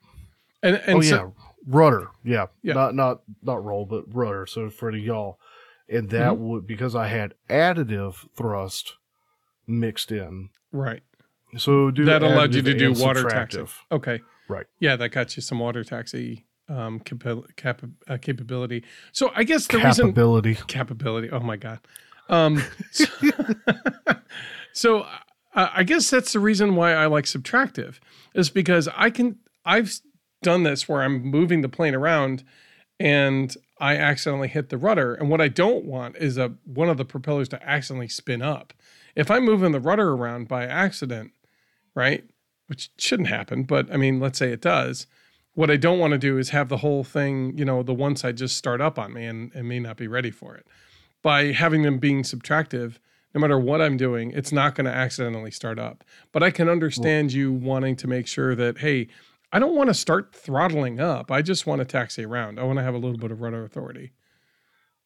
And, 0.63 0.77
and 0.77 0.99
oh 0.99 1.01
so, 1.01 1.35
yeah, 1.37 1.45
rudder. 1.67 2.11
Yeah. 2.25 2.47
yeah, 2.63 2.75
not 2.75 2.95
not 2.95 3.21
not 3.43 3.65
roll, 3.65 3.87
but 3.87 4.05
rudder. 4.15 4.47
So 4.47 4.71
for 4.71 4.93
the 4.93 4.99
yaw, 4.99 5.35
and 5.89 6.11
that 6.11 6.33
mm-hmm. 6.33 6.43
would 6.45 6.67
because 6.67 6.95
I 6.95 7.09
had 7.09 7.35
additive 7.49 8.27
thrust 8.37 8.95
mixed 9.67 10.13
in. 10.13 10.51
Right. 10.73 11.03
So 11.57 11.91
that 11.91 12.23
allowed 12.23 12.55
you 12.55 12.63
to 12.63 12.75
do 12.75 12.93
water 12.93 13.25
taxi. 13.25 13.65
Okay. 13.91 14.21
Right. 14.49 14.67
Yeah, 14.79 14.97
that 14.97 15.11
got 15.11 15.37
you 15.37 15.43
some 15.43 15.59
water 15.59 15.85
taxi 15.85 16.47
um, 16.69 17.01
cap- 17.01 17.57
cap- 17.57 17.83
uh, 18.09 18.17
capability. 18.19 18.85
So 19.13 19.31
I 19.35 19.45
guess 19.45 19.67
the 19.67 19.79
capability. 19.79 20.51
reason 20.51 20.67
capability. 20.67 21.31
Oh 21.31 21.41
my 21.41 21.57
god. 21.57 21.81
Um, 22.29 22.63
so, 22.93 23.05
so 24.73 25.01
uh, 25.55 25.69
I 25.75 25.83
guess 25.83 26.09
that's 26.09 26.33
the 26.33 26.41
reason 26.41 26.77
why 26.77 26.93
I 26.93 27.07
like 27.07 27.25
subtractive 27.25 27.99
is 28.35 28.51
because 28.51 28.89
I 28.97 29.11
can. 29.11 29.39
I've 29.65 29.93
done 30.43 30.63
this 30.63 30.89
where 30.89 31.03
I'm 31.03 31.23
moving 31.23 31.61
the 31.61 31.69
plane 31.69 31.95
around, 31.95 32.45
and 32.99 33.55
I 33.79 33.97
accidentally 33.97 34.49
hit 34.49 34.69
the 34.69 34.79
rudder. 34.79 35.15
And 35.15 35.29
what 35.29 35.41
I 35.41 35.49
don't 35.49 35.85
want 35.85 36.17
is 36.17 36.39
a 36.39 36.55
one 36.65 36.89
of 36.89 36.97
the 36.97 37.05
propellers 37.05 37.49
to 37.51 37.69
accidentally 37.69 38.09
spin 38.09 38.43
up. 38.43 38.73
If 39.15 39.31
I'm 39.31 39.45
moving 39.45 39.73
the 39.73 39.81
rudder 39.81 40.13
around 40.13 40.49
by 40.49 40.67
accident, 40.67 41.33
right, 41.95 42.25
which 42.67 42.91
shouldn't 42.99 43.29
happen, 43.29 43.65
but 43.65 43.93
I 43.93 43.97
mean, 43.97 44.21
let's 44.21 44.39
say 44.39 44.53
it 44.53 44.61
does 44.63 45.07
what 45.55 45.71
I 45.71 45.77
don't 45.77 45.99
want 45.99 46.13
to 46.13 46.19
do 46.19 46.39
is 46.39 46.51
have 46.51 46.69
the 46.69 46.79
whole 46.79 47.05
thing, 47.05 47.57
you 47.57 47.65
know, 47.65 47.83
the 47.83 47.95
one 47.95 48.17
side 48.17 48.37
just 48.37 48.57
start 48.57 48.81
up 48.81 48.99
on 48.99 49.13
me 49.13 49.27
and, 49.27 49.51
and 49.55 49.69
may 49.69 49.81
not 49.81 49.97
be 49.97 50.07
ready 50.07 50.31
for 50.31 50.55
it. 50.57 50.67
By 51.23 51.53
having 51.53 51.83
them 51.83 51.99
being 51.99 52.23
subtractive, 52.23 52.97
no 53.35 53.41
matter 53.41 53.59
what 53.59 53.83
I'm 53.83 53.97
doing, 53.97 54.31
it's 54.31 54.53
not 54.53 54.75
going 54.75 54.87
to 54.87 54.93
accidentally 54.93 55.51
start 55.51 55.79
up. 55.79 56.05
But 56.33 56.43
I 56.43 56.51
can 56.51 56.69
understand 56.69 57.33
you 57.33 57.53
wanting 57.53 57.97
to 57.97 58.07
make 58.07 58.27
sure 58.27 58.55
that, 58.55 58.79
hey, 58.79 59.09
I 59.53 59.59
don't 59.59 59.75
want 59.75 59.89
to 59.89 59.95
start 59.95 60.35
throttling 60.35 61.01
up. 61.01 61.31
I 61.31 61.43
just 61.43 61.67
want 61.67 61.81
to 61.81 61.85
taxi 61.85 62.25
around. 62.25 62.59
I 62.59 62.63
want 62.63 62.79
to 62.79 62.83
have 62.83 62.95
a 62.95 62.99
little 62.99 63.19
bit 63.19 63.31
of 63.31 63.41
rudder 63.41 63.65
authority. 63.65 64.13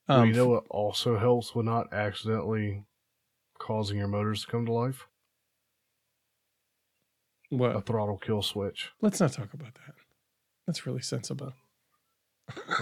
Um, 0.08 0.18
well, 0.18 0.26
you 0.26 0.34
know 0.34 0.48
what 0.48 0.64
also 0.70 1.18
helps 1.18 1.54
with 1.54 1.64
not 1.64 1.92
accidentally 1.92 2.84
causing 3.58 3.98
your 3.98 4.08
motors 4.08 4.42
to 4.42 4.46
come 4.50 4.66
to 4.66 4.72
life? 4.72 5.06
What? 7.50 7.76
A 7.76 7.80
throttle 7.80 8.18
kill 8.18 8.42
switch. 8.42 8.90
Let's 9.00 9.20
not 9.20 9.32
talk 9.32 9.54
about 9.54 9.74
that. 9.74 9.94
That's 10.66 10.86
really 10.86 11.02
sensible. 11.02 11.52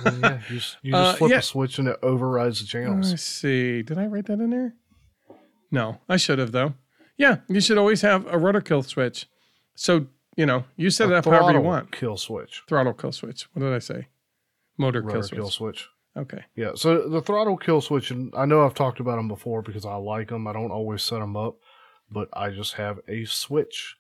I 0.05 0.11
mean, 0.11 0.21
yeah, 0.21 0.41
you 0.49 0.57
just, 0.57 0.77
you 0.83 0.93
just 0.93 1.15
uh, 1.15 1.17
flip 1.17 1.31
yeah. 1.31 1.39
a 1.39 1.43
switch 1.43 1.79
and 1.79 1.89
it 1.89 1.99
overrides 2.03 2.61
the 2.61 2.67
channels. 2.67 3.11
Let's 3.11 3.23
see. 3.23 3.83
Did 3.83 3.99
I 3.99 4.07
write 4.07 4.27
that 4.27 4.41
in 4.41 4.51
there? 4.51 4.75
No, 5.71 6.01
I 6.09 6.17
should 6.17 6.39
have 6.39 6.53
though. 6.53 6.75
Yeah, 7.17 7.39
you 7.49 7.61
should 7.61 7.79
always 7.79 8.03
have 8.03 8.27
a 8.27 8.39
rudder 8.39 8.61
kill 8.61 8.83
switch. 8.83 9.27
So 9.75 10.07
you 10.37 10.47
know, 10.47 10.65
you 10.77 10.91
set 10.91 11.09
a 11.09 11.13
it 11.13 11.17
up 11.17 11.25
however 11.25 11.53
you 11.53 11.61
want. 11.61 11.93
Kill 11.93 12.17
switch. 12.17 12.63
Throttle 12.69 12.95
kill 12.95 13.13
switch. 13.13 13.49
What 13.53 13.61
did 13.61 13.73
I 13.73 13.79
say? 13.79 14.09
Motor 14.79 15.03
kill 15.03 15.23
switch. 15.23 15.39
kill 15.39 15.51
switch. 15.51 15.89
Okay. 16.17 16.45
Yeah. 16.55 16.73
So 16.75 17.09
the 17.09 17.23
throttle 17.23 17.57
kill 17.57 17.81
switch, 17.81 18.11
and 18.11 18.33
I 18.37 18.45
know 18.45 18.65
I've 18.65 18.75
talked 18.75 19.01
about 19.01 19.17
them 19.17 19.29
before 19.29 19.63
because 19.63 19.87
I 19.87 19.95
like 19.95 20.29
them. 20.29 20.47
I 20.47 20.53
don't 20.53 20.71
always 20.71 21.03
set 21.03 21.21
them 21.21 21.37
up, 21.37 21.57
but 22.11 22.29
I 22.33 22.51
just 22.51 22.75
have 22.75 23.01
a 23.09 23.25
switch 23.25 23.97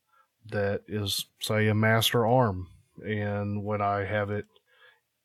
that 0.51 0.83
is, 0.87 1.27
say, 1.41 1.69
a 1.69 1.75
master 1.75 2.27
arm 2.27 2.69
and 3.05 3.65
when 3.65 3.81
I 3.81 4.05
have 4.05 4.31
it, 4.31 4.47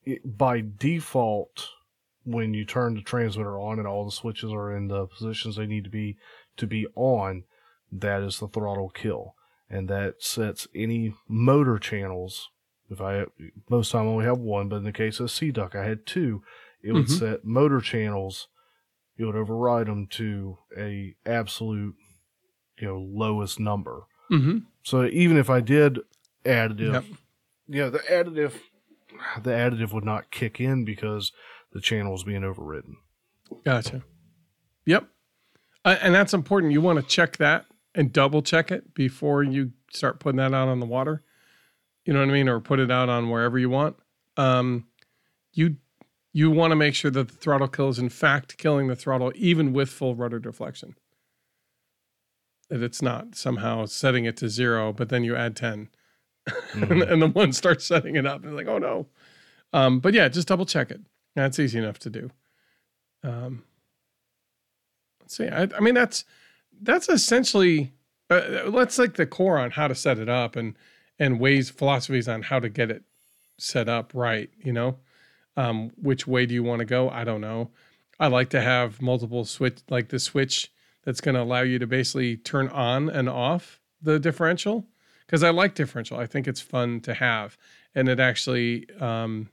it, 0.05 0.38
by 0.38 0.64
default, 0.77 1.69
when 2.23 2.53
you 2.53 2.65
turn 2.65 2.95
the 2.95 3.01
transmitter 3.01 3.59
on 3.59 3.80
and 3.80 3.88
all 3.88 4.05
the 4.05 4.11
switches 4.11 4.51
are 4.51 4.76
in 4.76 4.88
the 4.88 5.07
positions 5.07 5.55
they 5.55 5.65
need 5.65 5.84
to 5.85 5.89
be 5.89 6.18
to 6.57 6.68
be 6.68 6.88
on, 6.95 7.43
that 7.91 8.22
is 8.22 8.39
the 8.39 8.47
throttle 8.47 8.89
kill, 8.89 9.35
and 9.69 9.88
that 9.89 10.15
sets 10.19 10.68
any 10.76 11.14
motor 11.27 11.77
channels. 11.77 12.49
If 12.89 13.01
I 13.01 13.26
most 13.69 13.91
time 13.91 14.07
I 14.07 14.11
only 14.11 14.26
have 14.26 14.39
one, 14.39 14.69
but 14.69 14.77
in 14.77 14.84
the 14.84 14.91
case 14.91 15.19
of 15.19 15.31
Sea 15.31 15.51
Duck, 15.51 15.76
I 15.76 15.85
had 15.85 16.05
two. 16.05 16.43
It 16.84 16.94
would 16.94 17.06
mm-hmm. 17.06 17.14
set 17.14 17.45
motor 17.45 17.82
channels. 17.82 18.48
It 19.18 19.26
would 19.26 19.36
override 19.36 19.88
them 19.88 20.08
to 20.12 20.60
a 20.78 21.16
absolute, 21.26 21.95
you 22.80 22.88
know, 22.88 22.99
lowest 22.99 23.60
number. 23.60 24.04
Mm-hmm. 24.32 24.60
So 24.84 25.06
even 25.06 25.38
if 25.38 25.49
I 25.49 25.60
did 25.62 25.99
additive 26.45 26.94
yep 26.94 27.04
yeah, 27.68 27.90
the 27.90 27.99
additive, 27.99 28.54
the 29.41 29.52
additive 29.52 29.94
would 29.94 30.06
not 30.06 30.32
kick 30.32 30.60
in 30.60 30.86
because 30.86 31.32
the 31.74 31.82
channel 31.82 32.16
is 32.16 32.24
being 32.24 32.44
overridden. 32.44 32.98
Gotcha. 33.66 34.04
Yep. 34.86 35.08
Uh, 35.84 35.98
and 36.02 36.16
that's 36.16 36.34
important. 36.34 36.74
You 36.74 36.82
want 36.82 36.99
to 36.99 37.06
check 37.06 37.38
that 37.38 37.66
and 37.94 38.14
double 38.14 38.41
check 38.41 38.72
it 38.72 38.94
before 38.94 39.44
you 39.44 39.72
start 39.91 40.20
putting 40.20 40.38
that 40.38 40.54
out 40.54 40.68
on 40.68 40.80
the 40.80 40.86
water. 40.86 41.24
You 42.06 42.14
know 42.14 42.20
what 42.20 42.30
I 42.30 42.34
mean? 42.34 42.48
Or 42.48 42.60
put 42.60 42.80
it 42.80 42.91
out 42.91 43.10
on 43.10 43.30
wherever 43.30 43.60
you 43.60 43.70
want. 43.70 43.98
Um, 44.38 44.88
you 45.52 45.78
you 46.38 46.51
want 46.51 46.69
to 46.69 46.76
make 46.76 46.93
sure 46.93 47.09
that 47.09 47.30
the 47.30 47.34
throttle 47.34 47.68
kill 47.68 47.89
is 47.89 47.97
in 47.97 48.09
fact 48.09 48.59
killing 48.59 48.85
the 48.85 48.95
throttle 48.95 49.31
even 49.34 49.73
with 49.73 49.89
full 49.89 50.14
rudder 50.14 50.38
deflection. 50.38 50.95
That 52.69 52.84
it's 52.84 53.01
not 53.01 53.34
somehow 53.34 53.85
setting 53.85 54.26
it 54.26 54.38
to 54.38 54.47
zero, 54.47 54.93
but 54.93 55.09
then 55.09 55.23
you 55.23 55.35
add 55.35 55.55
10 55.55 55.89
mm-hmm. 56.47 56.91
and, 56.91 57.01
and, 57.01 57.22
the 57.23 57.27
one 57.27 57.51
starts 57.53 57.85
setting 57.85 58.15
it 58.15 58.27
up 58.27 58.43
and 58.43 58.55
like, 58.55 58.68
oh 58.68 58.77
no. 58.77 59.07
Um, 59.73 59.99
but 59.99 60.14
yeah, 60.14 60.27
just 60.27 60.47
double 60.47 60.68
check 60.68 60.91
it. 60.91 61.01
That's 61.35 61.57
easy 61.57 61.80
enough 61.80 61.97
to 61.99 62.11
do. 62.11 62.30
Um, 63.23 63.64
let's 65.19 65.35
see. 65.35 65.47
I, 65.47 65.68
I 65.76 65.80
mean, 65.80 65.95
that's 65.95 66.23
that's 66.80 67.09
essentially 67.09 67.93
uh, 68.30 68.69
that's 68.69 68.99
like 68.99 69.15
the 69.15 69.26
core 69.26 69.57
on 69.57 69.72
how 69.72 69.88
to 69.88 69.95
set 69.95 70.19
it 70.19 70.30
up 70.30 70.55
and 70.55 70.76
and 71.18 71.39
ways 71.39 71.72
philosophies 71.72 72.27
on 72.27 72.43
how 72.43 72.59
to 72.59 72.69
get 72.69 72.91
it 72.91 73.05
set 73.57 73.89
up 73.89 74.11
right. 74.14 74.51
You 74.64 74.73
know, 74.73 74.97
um, 75.58 75.92
which 76.02 76.26
way 76.26 76.46
do 76.46 76.54
you 76.54 76.64
want 76.64 76.80
to 76.80 76.86
go? 76.86 77.10
I 77.10 77.24
don't 77.24 77.42
know. 77.42 77.72
I 78.20 78.28
like 78.28 78.50
to 78.52 78.62
have 78.62 79.02
multiple 79.02 79.44
switch, 79.44 79.80
like 79.90 80.10
the 80.10 80.20
switch 80.20 80.72
that's 81.04 81.22
going 81.22 81.36
to 81.36 81.42
allow 81.42 81.62
you 81.62 81.80
to 81.80 81.88
basically 81.88 82.38
turn 82.38 82.70
on 82.70 83.10
and 83.10 83.28
off 83.28 83.80
the 84.02 84.20
differential 84.20 84.86
because 85.26 85.44
I 85.44 85.50
like 85.50 85.76
differential. 85.76 86.18
I 86.18 86.26
think 86.26 86.48
it's 86.48 86.62
fun 86.62 87.02
to 87.02 87.14
have, 87.16 87.58
and 87.94 88.08
it 88.08 88.20
actually 88.20 88.88
um, 89.00 89.50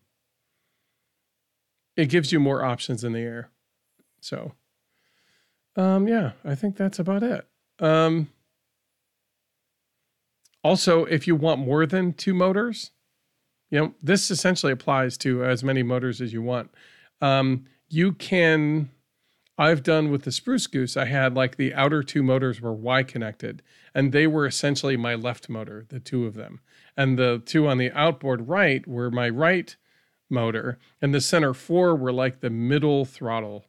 it 1.97 2.09
gives 2.09 2.33
you 2.33 2.41
more 2.41 2.65
options 2.65 3.03
in 3.03 3.13
the 3.13 3.21
air. 3.21 3.51
So, 4.21 4.53
um, 5.77 6.07
yeah, 6.07 6.33
I 6.45 6.55
think 6.55 6.77
that's 6.77 6.99
about 6.99 7.23
it. 7.23 7.47
Um, 7.81 8.29
also, 10.63 11.05
if 11.05 11.27
you 11.27 11.37
want 11.37 11.61
more 11.61 11.87
than 11.87 12.13
two 12.13 12.35
motors, 12.35 12.91
you 13.75 13.81
know 13.81 13.95
this 14.01 14.31
essentially 14.31 14.73
applies 14.73 15.19
to 15.19 15.45
as 15.45 15.65
many 15.65 15.83
motors 15.83 16.21
as 16.21 16.33
you 16.33 16.41
want. 16.41 16.71
Um, 17.21 17.65
you 17.89 18.13
can 18.13 18.91
I've 19.59 19.83
done 19.83 20.13
with 20.13 20.23
the 20.23 20.31
Spruce 20.31 20.69
Goose, 20.69 20.97
I 20.97 21.07
had 21.07 21.35
like 21.35 21.57
the 21.57 21.75
outer 21.75 22.05
two 22.05 22.23
motors 22.23 22.61
were 22.61 22.73
Y 22.73 23.03
connected, 23.03 23.63
and 23.93 24.13
they 24.13 24.29
were 24.29 24.47
essentially 24.47 24.97
my 24.97 25.17
left 25.17 25.49
motor, 25.49 25.87
the 25.89 25.99
two 25.99 26.25
of 26.25 26.35
them. 26.35 26.61
And 26.97 27.19
the 27.19 27.43
two 27.45 27.67
on 27.67 27.79
the 27.79 27.91
outboard 27.91 28.49
right 28.49 28.87
were 28.87 29.11
my 29.11 29.29
right 29.29 29.75
motor, 30.31 30.79
and 31.03 31.13
the 31.13 31.21
center 31.21 31.53
four 31.53 31.97
were 31.97 32.13
like 32.13 32.41
the 32.41 32.51
middle 32.51 33.05
throttle. 33.05 33.65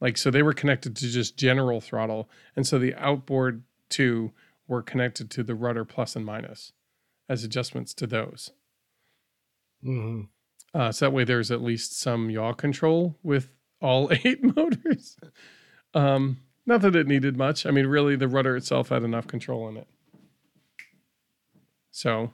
Like, 0.00 0.16
so 0.16 0.30
they 0.30 0.42
were 0.42 0.54
connected 0.54 0.96
to 0.96 1.08
just 1.08 1.36
general 1.36 1.82
throttle. 1.82 2.30
And 2.56 2.66
so 2.66 2.78
the 2.78 2.94
outboard 2.94 3.62
two 3.90 4.32
were 4.66 4.82
connected 4.82 5.30
to 5.32 5.42
the 5.42 5.54
rudder 5.54 5.84
plus 5.84 6.16
and 6.16 6.24
minus 6.24 6.72
as 7.28 7.44
adjustments 7.44 7.92
to 7.94 8.06
those. 8.06 8.50
Mm-hmm. 9.84 10.22
Uh, 10.72 10.90
so 10.90 11.06
that 11.06 11.12
way 11.12 11.24
there's 11.24 11.50
at 11.50 11.62
least 11.62 11.98
some 11.98 12.30
yaw 12.30 12.52
control 12.52 13.16
with 13.22 13.50
all 13.80 14.10
eight 14.24 14.42
motors. 14.42 15.16
Um, 15.94 16.38
not 16.66 16.80
that 16.80 16.96
it 16.96 17.06
needed 17.06 17.36
much. 17.36 17.66
I 17.66 17.70
mean, 17.70 17.86
really, 17.86 18.16
the 18.16 18.28
rudder 18.28 18.56
itself 18.56 18.88
had 18.88 19.02
enough 19.02 19.26
control 19.26 19.68
in 19.68 19.76
it. 19.76 19.86
So, 21.90 22.32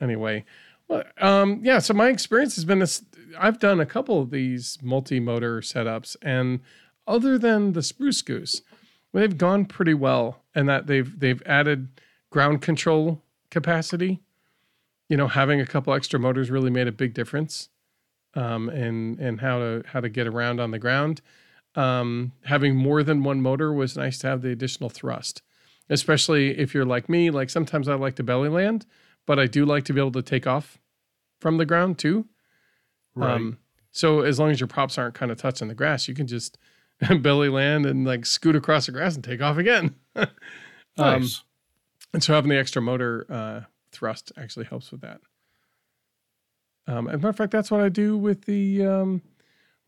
anyway, 0.00 0.44
well, 0.88 1.02
um, 1.20 1.60
yeah. 1.62 1.80
So 1.80 1.92
my 1.92 2.08
experience 2.08 2.54
has 2.54 2.64
been 2.64 2.78
this. 2.78 3.04
I've 3.38 3.58
done 3.58 3.80
a 3.80 3.86
couple 3.86 4.20
of 4.20 4.30
these 4.30 4.78
multi-motor 4.82 5.60
setups, 5.60 6.16
and 6.22 6.60
other 7.06 7.38
than 7.38 7.72
the 7.72 7.82
Spruce 7.82 8.22
Goose, 8.22 8.62
they've 9.12 9.36
gone 9.36 9.64
pretty 9.66 9.94
well, 9.94 10.42
and 10.54 10.68
that 10.68 10.86
they've 10.86 11.18
they've 11.18 11.42
added 11.44 11.88
ground 12.30 12.62
control 12.62 13.22
capacity. 13.50 14.22
You 15.12 15.18
know, 15.18 15.28
having 15.28 15.60
a 15.60 15.66
couple 15.66 15.92
extra 15.92 16.18
motors 16.18 16.50
really 16.50 16.70
made 16.70 16.88
a 16.88 16.92
big 16.92 17.12
difference 17.12 17.68
um, 18.34 18.70
and 18.70 19.18
and 19.18 19.42
how 19.42 19.58
to 19.58 19.82
how 19.86 20.00
to 20.00 20.08
get 20.08 20.26
around 20.26 20.58
on 20.58 20.70
the 20.70 20.78
ground. 20.78 21.20
Um, 21.74 22.32
having 22.44 22.76
more 22.76 23.02
than 23.02 23.22
one 23.22 23.42
motor 23.42 23.74
was 23.74 23.94
nice 23.94 24.16
to 24.20 24.26
have 24.28 24.40
the 24.40 24.48
additional 24.48 24.88
thrust, 24.88 25.42
especially 25.90 26.58
if 26.58 26.72
you're 26.72 26.86
like 26.86 27.10
me. 27.10 27.30
Like 27.30 27.50
sometimes 27.50 27.88
I 27.88 27.94
like 27.94 28.16
to 28.16 28.22
belly 28.22 28.48
land, 28.48 28.86
but 29.26 29.38
I 29.38 29.46
do 29.46 29.66
like 29.66 29.84
to 29.84 29.92
be 29.92 30.00
able 30.00 30.12
to 30.12 30.22
take 30.22 30.46
off 30.46 30.78
from 31.40 31.58
the 31.58 31.66
ground 31.66 31.98
too. 31.98 32.26
Right. 33.14 33.34
Um, 33.34 33.58
so 33.90 34.20
as 34.20 34.38
long 34.38 34.50
as 34.50 34.60
your 34.60 34.66
props 34.66 34.96
aren't 34.96 35.14
kind 35.14 35.30
of 35.30 35.36
touching 35.36 35.68
the 35.68 35.74
grass, 35.74 36.08
you 36.08 36.14
can 36.14 36.26
just 36.26 36.56
belly 37.20 37.50
land 37.50 37.84
and 37.84 38.06
like 38.06 38.24
scoot 38.24 38.56
across 38.56 38.86
the 38.86 38.92
grass 38.92 39.14
and 39.14 39.22
take 39.22 39.42
off 39.42 39.58
again. 39.58 39.94
um, 40.16 40.28
nice. 40.96 41.42
and 42.14 42.22
so 42.22 42.32
having 42.32 42.48
the 42.48 42.58
extra 42.58 42.80
motor 42.80 43.26
uh, 43.28 43.60
thrust 44.02 44.32
actually 44.36 44.64
helps 44.64 44.90
with 44.90 45.00
that. 45.02 45.20
Um, 46.88 47.06
as 47.06 47.14
a 47.14 47.18
matter 47.18 47.28
of 47.28 47.36
fact, 47.36 47.52
that's 47.52 47.70
what 47.70 47.80
I 47.80 47.88
do 47.88 48.18
with 48.18 48.46
the 48.46 48.84
um, 48.84 49.22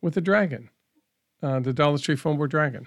with 0.01 0.15
the 0.15 0.21
dragon, 0.21 0.71
uh, 1.43 1.59
the 1.59 1.73
Dollar 1.73 1.99
Tree 1.99 2.15
foam 2.15 2.37
board 2.37 2.53
dragon. 2.53 2.87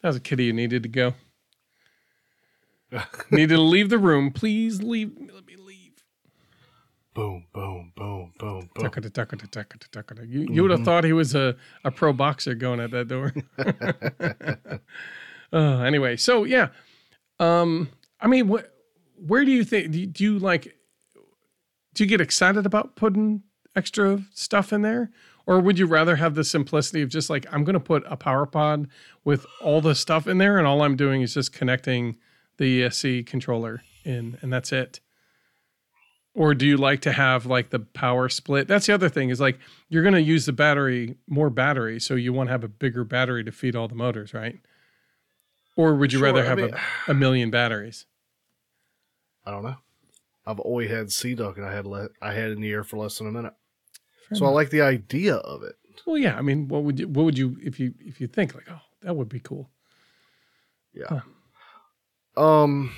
That 0.00 0.08
was 0.08 0.16
a 0.16 0.20
kitty 0.20 0.46
who 0.46 0.54
needed 0.54 0.82
to 0.82 0.88
go. 0.88 1.14
needed 3.30 3.56
to 3.56 3.60
leave 3.60 3.90
the 3.90 3.98
room. 3.98 4.30
Please 4.30 4.82
leave. 4.82 5.12
Let 5.18 5.46
me 5.46 5.56
leave. 5.56 5.63
Boom, 7.14 7.46
boom, 7.52 7.92
boom, 7.96 8.32
boom, 8.38 8.68
boom. 8.74 8.82
You, 10.28 10.46
you 10.50 10.62
would 10.62 10.70
have 10.72 10.84
thought 10.84 11.04
he 11.04 11.12
was 11.12 11.34
a, 11.34 11.56
a 11.84 11.90
pro 11.90 12.12
boxer 12.12 12.54
going 12.54 12.80
at 12.80 12.90
that 12.90 13.08
door. 13.08 13.32
uh, 15.52 15.82
anyway, 15.82 16.16
so 16.16 16.44
yeah. 16.44 16.68
Um, 17.38 17.88
I 18.20 18.26
mean, 18.26 18.48
what, 18.48 18.74
where 19.16 19.44
do 19.44 19.50
you 19.50 19.64
think, 19.64 19.92
do 19.92 20.00
you, 20.00 20.06
do 20.06 20.24
you 20.24 20.38
like, 20.38 20.76
do 21.94 22.04
you 22.04 22.08
get 22.08 22.20
excited 22.20 22.66
about 22.66 22.96
putting 22.96 23.42
extra 23.76 24.24
stuff 24.32 24.72
in 24.72 24.82
there? 24.82 25.10
Or 25.46 25.60
would 25.60 25.78
you 25.78 25.86
rather 25.86 26.16
have 26.16 26.34
the 26.34 26.44
simplicity 26.44 27.02
of 27.02 27.10
just 27.10 27.28
like, 27.28 27.46
I'm 27.52 27.64
going 27.64 27.74
to 27.74 27.80
put 27.80 28.02
a 28.06 28.16
power 28.16 28.46
pod 28.46 28.88
with 29.24 29.46
all 29.60 29.80
the 29.80 29.94
stuff 29.94 30.26
in 30.26 30.38
there 30.38 30.58
and 30.58 30.66
all 30.66 30.82
I'm 30.82 30.96
doing 30.96 31.22
is 31.22 31.34
just 31.34 31.52
connecting 31.52 32.16
the 32.56 32.82
ESC 32.82 33.26
controller 33.26 33.82
in 34.04 34.38
and 34.40 34.52
that's 34.52 34.72
it? 34.72 35.00
Or 36.34 36.52
do 36.54 36.66
you 36.66 36.76
like 36.76 37.00
to 37.00 37.12
have 37.12 37.46
like 37.46 37.70
the 37.70 37.78
power 37.80 38.28
split 38.28 38.66
that's 38.68 38.86
the 38.86 38.92
other 38.94 39.08
thing 39.08 39.30
is 39.30 39.40
like 39.40 39.58
you're 39.88 40.02
going 40.02 40.14
to 40.14 40.20
use 40.22 40.46
the 40.46 40.52
battery 40.52 41.16
more 41.28 41.50
battery 41.50 42.00
so 42.00 42.14
you 42.14 42.32
want 42.32 42.48
to 42.48 42.52
have 42.52 42.64
a 42.64 42.68
bigger 42.68 43.04
battery 43.04 43.44
to 43.44 43.52
feed 43.52 43.74
all 43.76 43.86
the 43.88 43.94
motors 43.94 44.34
right 44.34 44.58
or 45.76 45.94
would 45.94 46.12
you 46.12 46.18
Sure, 46.18 46.26
rather 46.26 46.42
I 46.42 46.46
have 46.46 46.58
mean- 46.58 46.74
a, 47.06 47.10
a 47.10 47.14
million 47.14 47.50
batteries 47.50 48.06
I 49.46 49.50
don't 49.50 49.62
know. 49.62 49.76
I've 50.46 50.58
always 50.60 50.90
had 50.90 51.12
Sea 51.12 51.34
Duck, 51.34 51.58
and 51.58 51.66
I 51.66 51.72
had 51.74 51.86
le- 51.86 52.08
I 52.22 52.32
had 52.32 52.50
in 52.50 52.62
the 52.62 52.70
air 52.70 52.82
for 52.82 52.96
less 52.96 53.18
than 53.18 53.26
a 53.26 53.30
minute. 53.30 53.52
Fair 54.28 54.38
so 54.38 54.46
I 54.46 54.48
like 54.48 54.70
the 54.70 54.80
idea 54.80 55.34
of 55.36 55.62
it. 55.62 55.74
well 56.06 56.16
yeah 56.18 56.36
i 56.36 56.40
mean 56.42 56.66
what 56.68 56.82
would 56.82 56.98
you 56.98 57.08
what 57.08 57.24
would 57.24 57.36
you 57.38 57.56
if 57.62 57.78
you 57.78 57.92
if 58.00 58.20
you 58.22 58.26
think 58.26 58.54
like 58.54 58.64
oh 58.70 58.80
that 59.02 59.14
would 59.14 59.28
be 59.28 59.38
cool 59.40 59.70
Yeah. 60.94 61.20
Um. 62.36 62.92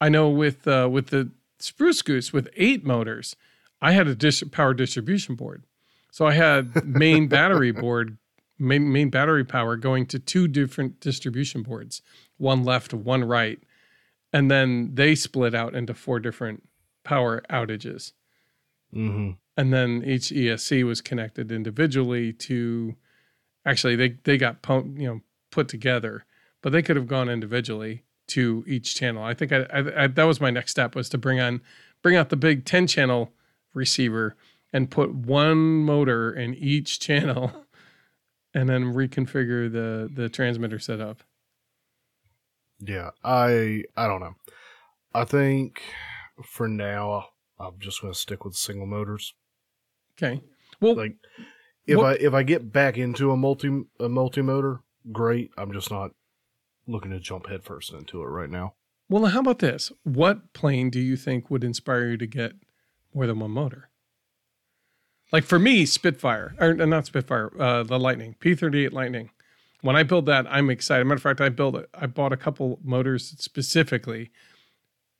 i 0.00 0.08
know 0.08 0.30
with 0.30 0.66
uh 0.66 0.88
with 0.90 1.08
the 1.08 1.30
spruce 1.58 2.02
goose 2.02 2.32
with 2.32 2.48
eight 2.56 2.84
motors 2.84 3.36
i 3.80 3.92
had 3.92 4.06
a 4.06 4.14
dis- 4.14 4.44
power 4.50 4.74
distribution 4.74 5.34
board. 5.34 5.64
So 6.10 6.26
i 6.26 6.32
had 6.32 6.84
main 6.86 7.28
battery 7.38 7.72
board 7.72 8.18
main, 8.58 8.92
main 8.92 9.10
battery 9.10 9.44
power 9.44 9.76
going 9.76 10.06
to 10.06 10.18
two 10.18 10.48
different 10.48 11.00
distribution 11.00 11.62
boards 11.62 12.02
one 12.38 12.64
left 12.64 12.92
one 12.92 13.24
right. 13.24 13.58
And 14.32 14.50
then 14.50 14.90
they 14.94 15.14
split 15.14 15.54
out 15.54 15.74
into 15.74 15.94
four 15.94 16.20
different 16.20 16.68
power 17.04 17.42
outages. 17.48 18.12
Hmm 18.92 19.32
and 19.56 19.72
then 19.72 20.02
each 20.04 20.28
ESC 20.28 20.84
was 20.84 21.00
connected 21.00 21.50
individually 21.50 22.32
to 22.32 22.94
actually 23.64 23.96
they 23.96 24.10
they 24.24 24.36
got 24.36 24.62
po- 24.62 24.88
you 24.96 25.08
know 25.08 25.20
put 25.50 25.68
together 25.68 26.24
but 26.62 26.72
they 26.72 26.82
could 26.82 26.96
have 26.96 27.06
gone 27.08 27.28
individually 27.28 28.02
to 28.28 28.64
each 28.66 28.94
channel 28.94 29.22
I 29.22 29.34
think 29.34 29.52
I, 29.52 29.62
I, 29.72 30.04
I 30.04 30.06
that 30.08 30.24
was 30.24 30.40
my 30.40 30.50
next 30.50 30.70
step 30.72 30.94
was 30.94 31.08
to 31.10 31.18
bring 31.18 31.40
on 31.40 31.60
bring 32.02 32.16
out 32.16 32.28
the 32.30 32.36
big 32.36 32.64
10 32.64 32.86
channel 32.86 33.32
receiver 33.74 34.36
and 34.72 34.90
put 34.90 35.14
one 35.14 35.58
motor 35.84 36.32
in 36.32 36.54
each 36.54 36.98
channel 37.06 37.64
and 38.54 38.68
then 38.68 38.94
reconfigure 38.94 39.70
the 39.70 40.10
the 40.12 40.28
transmitter 40.28 40.78
setup 40.78 41.22
Yeah. 42.80 43.10
I 43.24 43.84
I 43.96 44.06
don't 44.06 44.20
know. 44.20 44.34
I 45.14 45.24
think 45.24 45.82
for 46.44 46.68
now 46.68 47.28
I'm 47.58 47.78
just 47.78 48.02
going 48.02 48.12
to 48.12 48.18
stick 48.18 48.44
with 48.44 48.54
single 48.54 48.86
motors. 48.86 49.34
okay 50.18 50.42
well 50.80 50.94
Like 50.96 51.16
if 51.86 51.96
What- 51.96 52.20
I 52.20 52.24
if 52.24 52.34
I 52.34 52.42
get 52.42 52.72
back 52.72 52.98
into 52.98 53.30
a 53.30 53.36
multi 53.36 53.84
a 54.00 54.08
multi 54.08 54.42
motor, 54.42 54.80
great. 55.12 55.50
I'm 55.56 55.72
just 55.72 55.90
not 55.90 56.10
looking 56.86 57.10
to 57.10 57.20
jump 57.20 57.48
headfirst 57.48 57.92
into 57.92 58.22
it 58.22 58.26
right 58.26 58.50
now. 58.50 58.74
Well, 59.08 59.26
how 59.26 59.40
about 59.40 59.60
this? 59.60 59.92
What 60.02 60.52
plane 60.52 60.90
do 60.90 61.00
you 61.00 61.16
think 61.16 61.50
would 61.50 61.64
inspire 61.64 62.10
you 62.10 62.16
to 62.16 62.26
get 62.26 62.52
more 63.14 63.26
than 63.26 63.38
one 63.38 63.52
motor? 63.52 63.90
Like 65.32 65.44
for 65.44 65.58
me, 65.58 65.86
Spitfire, 65.86 66.54
or 66.58 66.70
uh, 66.70 66.86
not 66.86 67.06
Spitfire, 67.06 67.50
uh, 67.60 67.82
the 67.82 67.98
Lightning, 67.98 68.36
P38 68.40 68.92
Lightning. 68.92 69.30
When 69.80 69.96
I 69.96 70.02
build 70.02 70.26
that, 70.26 70.46
I'm 70.48 70.70
excited. 70.70 71.04
Matter 71.04 71.16
of 71.16 71.22
fact, 71.22 71.40
I 71.40 71.48
built 71.48 71.76
it. 71.76 71.88
I 71.94 72.06
bought 72.06 72.32
a 72.32 72.36
couple 72.36 72.78
motors 72.82 73.34
specifically 73.38 74.30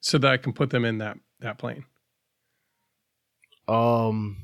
so 0.00 0.18
that 0.18 0.32
I 0.32 0.36
can 0.36 0.52
put 0.52 0.70
them 0.70 0.84
in 0.84 0.98
that 0.98 1.18
that 1.40 1.58
plane. 1.58 1.84
Um, 3.68 4.36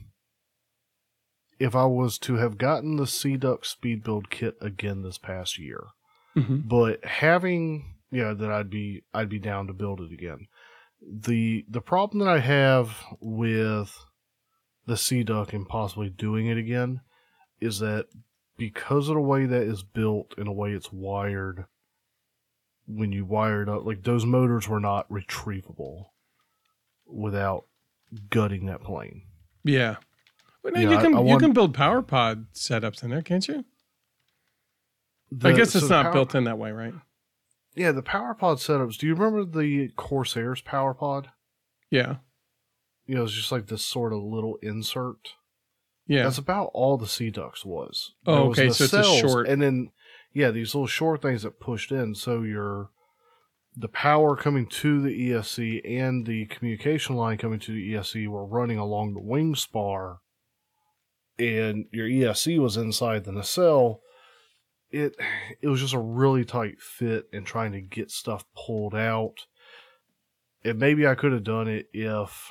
if 1.59 1.77
I 1.77 1.85
was 1.85 2.19
to 2.19 2.35
have 2.35 2.59
gotten 2.59 2.97
the 2.97 3.07
Sea 3.07 3.37
Duck 3.37 3.65
speed 3.65 4.03
build 4.03 4.31
kit 4.31 4.57
again 4.61 5.03
this 5.03 5.19
past 5.19 5.59
year, 5.59 5.87
Mm-hmm. 6.37 6.61
but 6.65 7.05
having 7.05 7.97
yeah, 8.11 8.33
that 8.35 8.51
I'd 8.51 8.71
be 8.71 9.03
I'd 9.13 9.29
be 9.29 9.39
down 9.39 9.67
to 9.67 9.73
build 9.73 10.01
it 10.01 10.13
again. 10.13 10.47
The 11.03 11.65
the 11.69 11.81
problem 11.81 12.25
that 12.25 12.31
I 12.31 12.39
have 12.41 12.97
with 13.21 13.93
the 14.87 14.97
Sea 14.97 15.23
Duck 15.25 15.53
and 15.53 15.69
possibly 15.69 16.09
doing 16.09 16.47
it 16.47 16.57
again 16.57 17.01
is 17.61 17.79
that 17.81 18.07
because 18.57 19.09
of 19.09 19.15
the 19.15 19.21
way 19.21 19.47
that 19.47 19.63
is 19.63 19.83
built 19.83 20.35
and 20.37 20.47
the 20.47 20.53
way 20.53 20.73
it's 20.73 20.93
wired, 20.93 21.65
when 22.87 23.13
you 23.13 23.25
wire 23.25 23.63
it 23.63 23.69
up, 23.69 23.85
like 23.85 24.03
those 24.03 24.25
motors 24.27 24.69
were 24.69 24.81
not 24.81 25.09
retrievable 25.09 26.07
without 27.07 27.65
gutting 28.31 28.67
that 28.67 28.83
plane. 28.83 29.23
Yeah. 29.65 29.97
But 30.63 30.75
no, 30.75 30.81
you 30.81 30.91
I- 30.97 31.03
can 31.03 31.15
I 31.15 31.19
you 31.21 31.25
want- 31.27 31.43
can 31.43 31.53
build 31.53 31.75
power 31.75 32.03
pod 32.03 32.47
setups 32.55 33.03
in 33.03 33.11
there, 33.11 33.23
can't 33.23 33.47
you? 33.49 33.65
The- 35.35 35.49
I 35.49 35.53
guess 35.53 35.71
so 35.73 35.79
it's 35.79 35.89
not 35.89 36.05
power- 36.05 36.13
built 36.13 36.35
in 36.35 36.45
that 36.45 36.59
way, 36.59 36.73
right? 36.73 36.95
Yeah, 37.75 37.93
the 37.93 38.03
PowerPod 38.03 38.57
setups. 38.59 38.99
Do 38.99 39.07
you 39.07 39.15
remember 39.15 39.45
the 39.45 39.89
Corsair's 39.97 40.61
PowerPod? 40.61 41.27
Yeah, 41.91 42.17
You 43.07 43.15
know, 43.17 43.25
it's 43.25 43.33
just 43.33 43.51
like 43.53 43.67
this 43.67 43.85
sort 43.85 44.13
of 44.13 44.23
little 44.23 44.57
insert. 44.63 45.35
yeah. 46.07 46.25
That's 46.25 46.39
about 46.39 46.71
all 46.75 46.97
the 46.99 47.07
Sea 47.07 47.31
Ducks 47.31 47.65
was. 47.65 48.13
Oh, 48.27 48.49
was 48.49 48.59
okay, 48.59 48.69
so 48.71 48.85
it's 48.85 48.93
a 48.93 49.03
short- 49.21 49.49
and 49.49 49.61
then 49.63 49.91
yeah, 50.35 50.51
these 50.51 50.75
little 50.75 50.87
short 50.87 51.21
things 51.23 51.43
that 51.43 51.61
pushed 51.61 51.93
in. 51.93 52.15
So 52.15 52.43
your 52.43 52.91
the 53.75 53.89
power 53.89 54.37
coming 54.37 54.67
to 54.67 55.01
the 55.01 55.31
ESC 55.31 55.81
and 55.85 56.27
the 56.27 56.45
communication 56.47 57.17
line 57.17 57.39
coming 57.39 57.59
to 57.61 57.73
the 57.73 57.93
ESC 57.95 58.27
were 58.29 58.45
running 58.47 58.77
along 58.79 59.15
the 59.15 59.21
wing 59.23 59.55
spar, 59.55 60.21
and 61.39 61.87
your 61.93 62.07
ESC 62.07 62.59
was 62.59 62.77
inside 62.77 63.25
the 63.25 63.33
nacelle. 63.33 64.01
It 64.93 65.17
it 65.61 65.69
was 65.69 65.81
just 65.81 65.95
a 65.95 65.99
really 65.99 66.45
tight 66.45 66.81
fit 66.81 67.29
and 67.33 67.47
trying 67.47 67.73
to 67.73 67.81
get 67.81 68.11
stuff 68.11 68.45
pulled 68.55 68.95
out. 68.95 69.47
And 70.65 70.79
maybe 70.79 71.07
I 71.07 71.15
could 71.15 71.33
have 71.33 71.45
done 71.45 71.67
it 71.67 71.89
if 71.93 72.51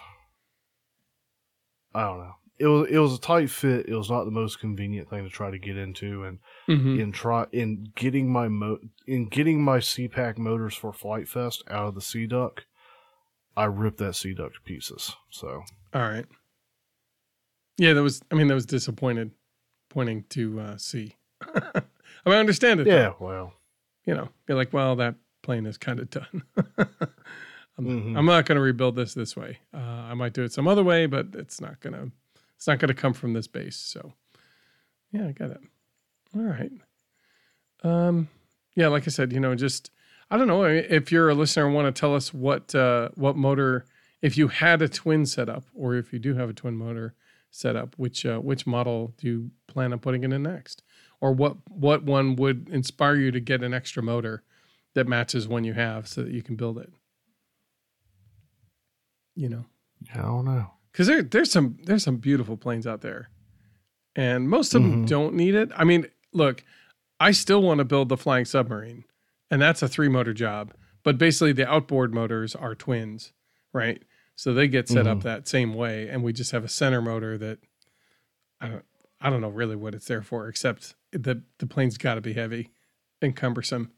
I 1.94 2.02
don't 2.02 2.20
know. 2.20 2.36
It 2.58 2.68
was 2.68 2.90
it 2.90 2.98
was 2.98 3.16
a 3.16 3.22
tight 3.22 3.50
fit. 3.50 3.88
It 3.88 3.96
was 3.96 4.10
not 4.10 4.26
the 4.26 4.32
most 4.32 4.60
convenient 4.60 5.10
thing 5.10 5.24
to 5.24 5.30
try 5.30 5.50
to 5.50 5.58
get 5.58 5.78
into, 5.78 6.24
and 6.24 6.40
hmm 6.68 7.00
in 7.00 7.12
try 7.12 7.46
in 7.52 7.92
getting 7.96 8.32
my 8.32 8.48
mo 8.48 8.78
in 9.08 9.28
getting 9.28 9.64
my 9.64 9.78
CPAC 9.80 10.38
motors 10.38 10.76
for 10.76 10.94
Flite 10.94 11.28
Fest 11.28 11.64
out 11.70 11.88
of 11.88 11.96
the 11.96 12.02
Sea 12.02 12.28
Duck, 12.28 12.66
I 13.58 13.66
ripped 13.66 13.98
that 13.98 14.16
Sea 14.16 14.34
Duck 14.34 14.54
to 14.54 14.62
pieces. 14.62 15.16
So 15.30 15.64
All 15.94 16.02
right. 16.02 16.26
Yeah, 17.78 17.94
that 17.94 18.04
was. 18.04 18.22
I 18.32 18.36
mean, 18.36 18.48
that 18.48 18.54
was 18.54 18.66
disappointed, 18.66 19.32
pointing 19.90 20.26
to 20.30 20.60
uh, 20.60 20.78
see. 20.78 21.16
I 22.26 22.30
mean, 22.30 22.38
I 22.38 22.40
understand 22.40 22.80
it. 22.80 22.84
though. 22.86 22.92
yeah, 22.96 23.14
well, 23.20 23.54
you 24.06 24.14
know, 24.14 24.30
you're 24.48 24.58
like, 24.58 24.74
well, 24.74 24.96
that 24.98 25.16
plane 25.42 25.66
is 25.66 25.78
kind 25.78 26.00
of 26.00 26.10
done. 26.10 26.44
I'm, 27.78 27.86
Mhm. 27.86 28.18
I'm 28.18 28.26
not 28.26 28.46
going 28.46 28.58
to 28.58 28.62
rebuild 28.62 28.96
this 28.96 29.14
this 29.14 29.36
way. 29.36 29.60
Uh, 29.74 29.78
I 29.78 30.14
might 30.14 30.34
do 30.34 30.44
it 30.44 30.52
some 30.54 30.68
other 30.68 30.84
way, 30.84 31.06
but 31.08 31.28
it's 31.34 31.60
not 31.62 31.80
gonna. 31.80 32.12
It's 32.56 32.68
not 32.68 32.78
gonna 32.80 32.94
come 32.94 33.14
from 33.14 33.34
this 33.34 33.48
base. 33.48 33.76
So, 33.78 34.14
yeah, 35.12 35.28
I 35.28 35.32
got 35.32 35.50
it. 35.52 35.62
All 36.36 36.44
right. 36.44 36.72
Um, 37.84 38.28
yeah, 38.76 38.88
like 38.88 39.04
I 39.08 39.10
said, 39.10 39.34
you 39.34 39.40
know, 39.40 39.56
just 39.56 39.90
I 40.30 40.38
don't 40.38 40.48
know 40.48 40.64
if 40.64 41.12
you're 41.12 41.30
a 41.30 41.34
listener 41.34 41.66
and 41.66 41.74
want 41.76 41.94
to 41.94 42.00
tell 42.00 42.14
us 42.16 42.34
what 42.34 42.74
uh, 42.76 43.10
what 43.16 43.36
motor, 43.36 43.86
if 44.22 44.38
you 44.38 44.48
had 44.50 44.82
a 44.82 44.88
twin 44.88 45.26
setup, 45.26 45.64
or 45.74 45.96
if 45.96 46.14
you 46.14 46.20
do 46.20 46.36
have 46.36 46.50
a 46.50 46.54
twin 46.54 46.76
motor 46.78 47.16
setup, 47.50 47.96
which 47.98 48.26
uh, 48.26 48.38
which 48.40 48.68
model 48.68 49.14
do 49.18 49.28
you 49.28 49.52
plan 49.68 49.92
on 49.92 50.00
putting 50.00 50.24
it 50.24 50.32
in 50.32 50.44
next, 50.44 50.84
or 51.22 51.32
what 51.32 51.56
what 51.70 52.04
one 52.04 52.36
would 52.36 52.68
inspire 52.70 53.16
you 53.16 53.32
to 53.32 53.40
get 53.40 53.64
an 53.64 53.74
extra 53.74 54.02
motor 54.04 54.44
that 54.96 55.08
matches 55.08 55.48
one 55.48 55.64
you 55.64 55.74
have, 55.74 56.08
so 56.08 56.24
that 56.24 56.32
you 56.34 56.42
can 56.44 56.56
build 56.58 56.78
it. 56.78 56.92
You 59.36 59.50
know, 59.50 59.66
I 60.14 60.18
don't 60.22 60.46
know. 60.46 60.72
because 60.92 61.08
there 61.08 61.22
there's 61.24 61.52
some 61.52 61.78
there's 61.86 62.04
some 62.04 62.18
beautiful 62.18 62.58
planes 62.58 62.86
out 62.86 63.02
there, 63.02 63.30
and 64.16 64.50
most 64.50 64.76
of 64.76 64.82
them 64.84 65.06
Mhm. 65.06 65.08
don't 65.08 65.36
need 65.36 65.56
it. 65.56 65.70
I 65.76 65.84
mean, 65.86 66.08
look, 66.34 66.64
I 67.20 67.32
still 67.32 67.62
want 67.62 67.78
to 67.78 67.86
build 67.86 68.10
the 68.10 68.18
flying 68.18 68.46
submarine, 68.46 69.06
and 69.50 69.62
that's 69.62 69.82
a 69.82 69.88
three 69.88 70.10
motor 70.10 70.34
job. 70.34 70.74
But 71.04 71.18
basically, 71.18 71.54
the 71.54 71.68
outboard 71.68 72.14
motors 72.14 72.56
are 72.56 72.76
twins, 72.76 73.32
right? 73.74 74.04
So 74.36 74.54
they 74.54 74.68
get 74.68 74.90
set 74.90 75.08
up 75.08 75.20
Mhm. 75.20 75.24
that 75.24 75.48
same 75.48 75.74
way, 75.74 76.10
and 76.10 76.24
we 76.24 76.34
just 76.34 76.52
have 76.52 76.64
a 76.66 76.70
center 76.70 77.02
motor 77.02 77.38
that 77.38 77.60
I 78.60 78.68
don't 78.68 78.86
I 79.22 79.30
don't 79.30 79.42
know 79.42 79.50
really 79.50 79.76
what 79.78 79.96
it's 79.96 80.08
there 80.08 80.24
for, 80.24 80.48
except 80.50 80.96
the 81.12 81.44
the 81.60 81.68
plane's 81.68 81.98
got 81.98 82.16
to 82.16 82.22
be 82.22 82.34
heavy 82.34 82.72
and 83.22 83.36
cumbersome. 83.36 83.92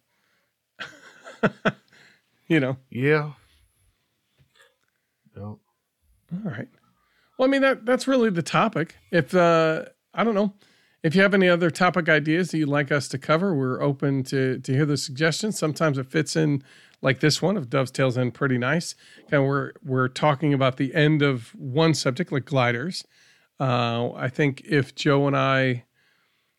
you 2.47 2.59
know. 2.59 2.77
Yeah. 2.89 3.31
No. 5.35 5.59
All 6.31 6.51
right. 6.51 6.69
Well, 7.37 7.47
I 7.47 7.51
mean 7.51 7.61
that 7.61 7.85
that's 7.85 8.07
really 8.07 8.29
the 8.29 8.43
topic. 8.43 8.95
If 9.11 9.33
uh 9.35 9.85
I 10.13 10.23
don't 10.23 10.35
know, 10.35 10.53
if 11.01 11.15
you 11.15 11.21
have 11.21 11.33
any 11.33 11.49
other 11.49 11.69
topic 11.69 12.07
ideas 12.07 12.51
that 12.51 12.57
you'd 12.57 12.69
like 12.69 12.91
us 12.91 13.07
to 13.09 13.17
cover, 13.17 13.53
we're 13.53 13.81
open 13.81 14.23
to 14.25 14.59
to 14.59 14.73
hear 14.73 14.85
the 14.85 14.97
suggestions. 14.97 15.57
Sometimes 15.57 15.97
it 15.97 16.07
fits 16.07 16.35
in 16.35 16.63
like 17.01 17.19
this 17.19 17.41
one 17.41 17.57
of 17.57 17.69
dovetails 17.69 18.17
in 18.17 18.31
pretty 18.31 18.57
nice. 18.57 18.95
And 19.31 19.45
we're 19.45 19.73
we're 19.83 20.07
talking 20.07 20.53
about 20.53 20.77
the 20.77 20.93
end 20.95 21.21
of 21.21 21.53
one 21.55 21.93
subject 21.93 22.31
like 22.31 22.45
gliders. 22.45 23.05
Uh, 23.59 24.11
I 24.13 24.29
think 24.29 24.61
if 24.65 24.95
Joe 24.95 25.27
and 25.27 25.37
I 25.37 25.85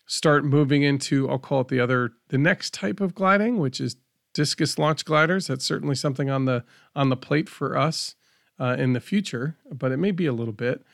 start 0.07 0.45
moving 0.45 0.83
into, 0.83 1.29
I'll 1.29 1.39
call 1.39 1.63
it 1.63 1.69
the 1.69 1.81
other, 1.81 2.13
the 2.29 2.39
next 2.39 2.75
type 2.75 3.01
of 3.01 3.15
gliding, 3.15 3.59
which 3.59 3.81
is 3.81 3.97
discus 4.33 4.79
launch 4.79 5.05
gliders. 5.05 5.47
That's 5.47 5.65
certainly 5.65 5.95
something 5.95 6.31
on 6.31 6.45
the 6.45 6.65
on 6.95 7.09
the 7.09 7.17
plate 7.17 7.49
for 7.49 7.77
us 7.77 8.15
uh, 8.59 8.77
in 8.79 8.93
the 8.93 9.01
future, 9.01 9.57
but 9.73 9.93
it 9.93 9.99
may 9.99 10.11
be 10.11 10.27
a 10.27 10.33
little 10.33 10.53
bit. 10.53 10.85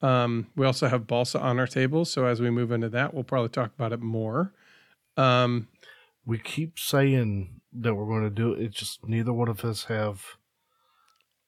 Um, 0.00 0.48
we 0.56 0.66
also 0.66 0.88
have 0.88 1.06
balsa 1.06 1.40
on 1.40 1.58
our 1.58 1.66
table, 1.66 2.04
so 2.04 2.26
as 2.26 2.40
we 2.40 2.50
move 2.50 2.72
into 2.72 2.88
that, 2.88 3.14
we'll 3.14 3.24
probably 3.24 3.50
talk 3.50 3.72
about 3.74 3.92
it 3.92 4.00
more. 4.00 4.52
Um, 5.16 5.68
We 6.24 6.38
keep 6.38 6.78
saying 6.78 7.60
that 7.72 7.94
we're 7.94 8.06
going 8.06 8.22
to 8.22 8.30
do 8.30 8.52
it. 8.52 8.62
It's 8.62 8.78
just 8.78 9.08
neither 9.08 9.32
one 9.32 9.48
of 9.48 9.64
us 9.64 9.84
have 9.84 10.36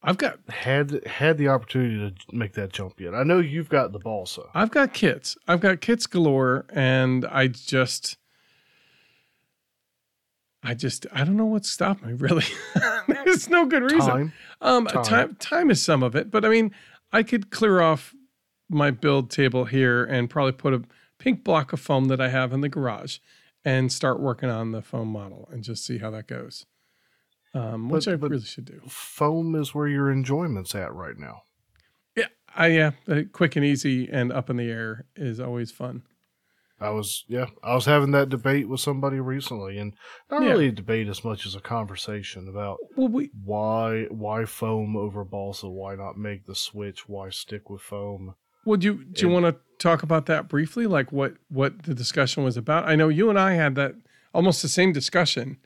I've 0.07 0.19
got 0.19 0.39
had 0.51 1.07
had 1.07 1.39
the 1.39 1.49
opportunity 1.49 1.97
to 2.11 2.37
make 2.37 2.53
that 2.53 2.73
jump 2.73 3.01
yet. 3.01 3.15
I 3.15 3.23
know 3.23 3.39
you've 3.39 3.71
got 3.71 3.93
the 3.93 3.99
balsa. 3.99 4.43
I've 4.55 4.71
got 4.71 4.93
kits. 4.93 5.37
I've 5.49 5.61
got 5.61 5.81
kits 5.81 6.07
galore, 6.07 6.67
and 6.69 7.25
I 7.25 7.47
just, 7.49 8.19
I 10.63 10.75
just, 10.75 11.07
I 11.11 11.25
don't 11.25 11.39
know 11.39 11.47
what's 11.47 11.71
stopped 11.71 12.05
me. 12.05 12.13
Really, 12.19 12.45
there's 13.09 13.49
no 13.49 13.65
good 13.65 13.83
reason. 13.83 14.01
Time. 14.01 14.33
Um, 14.61 14.87
Time. 14.87 15.05
time. 15.05 15.37
time, 15.41 15.71
is 15.71 15.83
some 15.83 16.03
of 16.03 16.15
it, 16.15 16.31
but 16.31 16.45
I 16.45 16.51
mean, 16.51 16.73
I 17.11 17.23
could 17.23 17.51
clear 17.51 17.81
off 17.81 18.15
my 18.69 18.91
build 18.91 19.31
table 19.31 19.65
here 19.65 20.05
and 20.05 20.29
probably 20.29 20.53
put 20.53 20.75
a 20.75 20.83
pink 21.19 21.45
block 21.45 21.73
of 21.73 21.81
foam 21.81 22.09
that 22.09 22.21
I 22.21 22.29
have 22.29 22.53
in 22.53 22.61
the 22.61 22.69
garage, 22.69 23.19
and 23.65 23.91
start 23.91 24.21
working 24.21 24.51
on 24.51 24.73
the 24.73 24.83
foam 24.83 25.09
model 25.09 25.49
and 25.51 25.65
just 25.65 25.87
see 25.87 25.97
how 25.97 26.11
that 26.11 26.27
goes. 26.27 26.67
Um, 27.55 27.89
which 27.89 28.07
But- 28.07 28.13
I 28.15 28.17
but- 28.17 28.31
really 28.31 28.43
should 28.45 28.65
do. 28.65 28.81
Foam 28.89 29.55
is 29.55 29.75
where 29.75 29.87
your 29.89 30.11
enjoyment's 30.11 30.75
at 30.75 30.93
right 30.93 31.17
now. 31.17 31.43
Yeah, 32.17 32.27
I 32.55 32.67
yeah, 32.69 32.91
uh, 33.09 33.23
quick 33.33 33.55
and 33.57 33.65
easy 33.65 34.09
and 34.11 34.33
up 34.33 34.51
in 34.51 34.57
the 34.57 34.69
air 34.71 35.07
is 35.17 35.39
always 35.41 35.71
fun. 35.71 36.03
I 36.81 36.91
was 36.91 37.25
yeah, 37.29 37.47
I 37.63 37.75
was 37.75 37.87
having 37.87 38.11
that 38.11 38.29
debate 38.29 38.69
with 38.69 38.81
somebody 38.81 39.21
recently, 39.21 39.79
and 39.79 39.95
not 40.31 40.43
Yeah. 40.43 40.49
really 40.51 40.67
a 40.69 40.73
debate 40.73 41.07
as 41.09 41.25
much 41.25 41.47
as 41.47 41.55
a 41.55 41.61
conversation 41.61 42.49
about 42.49 42.79
Well, 42.97 43.09
we 43.09 43.31
why 43.45 44.07
why 44.11 44.45
foam 44.45 44.97
over 44.97 45.25
balsa, 45.25 45.69
why 45.69 45.95
not 45.95 46.19
make 46.19 46.47
the 46.47 46.57
switch, 46.57 47.09
why 47.09 47.31
stick 47.31 47.71
with 47.71 47.81
foam. 47.81 48.35
Would 48.67 48.83
you 48.83 49.05
do 49.05 49.27
you 49.27 49.33
want 49.33 49.47
to 49.47 49.57
talk 49.79 50.03
about 50.03 50.27
that 50.27 50.49
briefly? 50.49 50.87
Like 50.89 51.13
what 51.13 51.35
what 51.49 51.85
the 51.85 51.95
discussion 51.95 52.43
was 52.43 52.57
about? 52.57 52.89
I 52.89 52.97
know 52.97 53.09
you 53.09 53.31
and 53.31 53.39
I 53.39 53.53
had 53.55 53.77
that 53.77 53.95
almost 54.35 54.61
the 54.63 54.69
same 54.69 54.93
discussion, 54.93 55.59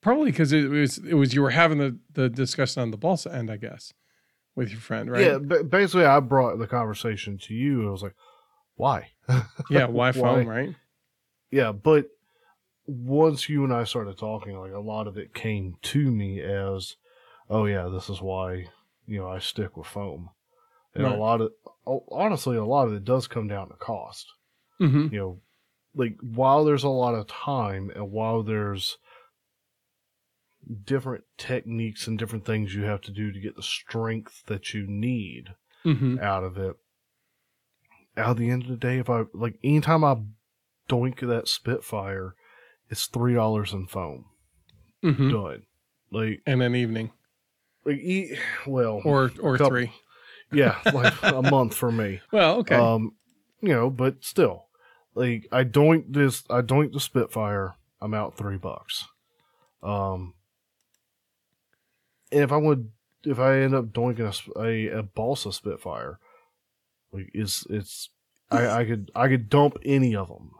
probably 0.00 0.30
because 0.30 0.52
it 0.52 0.68
was 0.70 0.98
it 0.98 1.14
was 1.14 1.34
you 1.34 1.42
were 1.42 1.50
having 1.50 1.78
the 1.78 1.98
the 2.12 2.28
discussion 2.28 2.82
on 2.82 2.90
the 2.90 2.96
balsa 2.96 3.32
end, 3.34 3.50
I 3.50 3.56
guess, 3.56 3.92
with 4.54 4.70
your 4.70 4.80
friend, 4.80 5.10
right? 5.10 5.24
Yeah, 5.24 5.38
ba- 5.40 5.64
basically, 5.64 6.04
I 6.06 6.20
brought 6.20 6.58
the 6.58 6.66
conversation 6.66 7.38
to 7.38 7.54
you. 7.54 7.80
and 7.80 7.88
I 7.88 7.92
was 7.92 8.02
like, 8.02 8.14
why? 8.76 9.08
yeah. 9.70 9.86
Why 9.86 10.12
foam, 10.12 10.46
right? 10.46 10.74
Yeah, 11.50 11.72
but 11.72 12.06
once 12.86 13.48
you 13.48 13.64
and 13.64 13.72
I 13.72 13.84
started 13.84 14.16
talking, 14.18 14.58
like 14.58 14.72
a 14.72 14.78
lot 14.80 15.06
of 15.06 15.16
it 15.18 15.34
came 15.34 15.76
to 15.82 16.10
me 16.10 16.40
as, 16.40 16.96
oh 17.50 17.66
yeah, 17.66 17.88
this 17.88 18.08
is 18.08 18.20
why 18.20 18.66
you 19.06 19.18
know 19.18 19.28
I 19.28 19.38
stick 19.38 19.76
with 19.76 19.86
foam, 19.86 20.30
and 20.94 21.04
Right. 21.04 21.14
a 21.14 21.18
lot 21.18 21.40
of 21.40 21.52
honestly, 22.10 22.56
a 22.56 22.64
lot 22.64 22.86
of 22.88 22.94
it 22.94 23.04
does 23.04 23.26
come 23.26 23.48
down 23.48 23.68
to 23.68 23.74
cost. 23.74 24.26
Mm-hmm. 24.80 25.12
You 25.12 25.18
know, 25.18 25.40
like 25.94 26.16
while 26.22 26.64
there's 26.64 26.84
a 26.84 26.88
lot 26.88 27.14
of 27.14 27.26
time 27.26 27.90
and 27.94 28.10
while 28.12 28.42
there's 28.42 28.98
different 30.84 31.24
techniques 31.36 32.06
and 32.06 32.18
different 32.18 32.44
things 32.44 32.74
you 32.74 32.82
have 32.84 33.00
to 33.02 33.10
do 33.10 33.32
to 33.32 33.40
get 33.40 33.56
the 33.56 33.62
strength 33.62 34.42
that 34.46 34.74
you 34.74 34.86
need 34.86 35.54
Mm-hmm. 35.84 36.18
out 36.20 36.42
of 36.44 36.58
it. 36.58 36.74
At 38.16 38.36
the 38.36 38.50
end 38.50 38.62
of 38.64 38.68
the 38.68 38.76
day, 38.76 38.98
if 38.98 39.08
I 39.08 39.24
like 39.32 39.58
anytime 39.62 40.02
I 40.04 40.16
doink 40.88 41.20
that 41.26 41.46
Spitfire, 41.46 42.34
it's 42.90 43.06
three 43.06 43.34
dollars 43.34 43.72
in 43.72 43.86
foam. 43.86 44.24
Mm-hmm. 45.04 45.30
Done. 45.30 45.62
Like 46.10 46.42
And 46.46 46.62
an 46.62 46.74
evening 46.74 47.12
like 47.84 47.98
eat 47.98 48.38
well 48.66 49.00
or 49.04 49.30
or 49.40 49.56
Couple. 49.56 49.68
three. 49.70 49.92
yeah, 50.52 50.78
like 50.92 51.14
a 51.22 51.42
month 51.42 51.74
for 51.74 51.92
me. 51.92 52.20
Well, 52.32 52.56
okay. 52.58 52.74
Um 52.74 53.12
you 53.62 53.68
know, 53.72 53.88
but 53.88 54.24
still. 54.24 54.66
Like 55.14 55.46
I 55.52 55.62
doink 55.64 56.06
this 56.12 56.42
I 56.50 56.60
doink 56.62 56.92
the 56.92 57.00
Spitfire, 57.00 57.76
I'm 58.00 58.14
out 58.14 58.36
three 58.36 58.58
bucks. 58.58 59.06
Um 59.82 60.34
and 62.32 62.42
if 62.42 62.52
I 62.52 62.56
would 62.56 62.90
if 63.24 63.38
I 63.38 63.60
end 63.60 63.74
up 63.74 63.86
doinking 63.86 64.52
a, 64.56 64.60
a, 64.60 64.98
a 64.98 65.02
balsa 65.02 65.52
Spitfire, 65.52 66.18
like 67.12 67.30
it's 67.34 67.66
it's 67.68 68.10
I, 68.50 68.68
I 68.68 68.84
could 68.84 69.10
I 69.14 69.28
could 69.28 69.48
dump 69.48 69.76
any 69.84 70.14
of 70.14 70.28
them, 70.28 70.52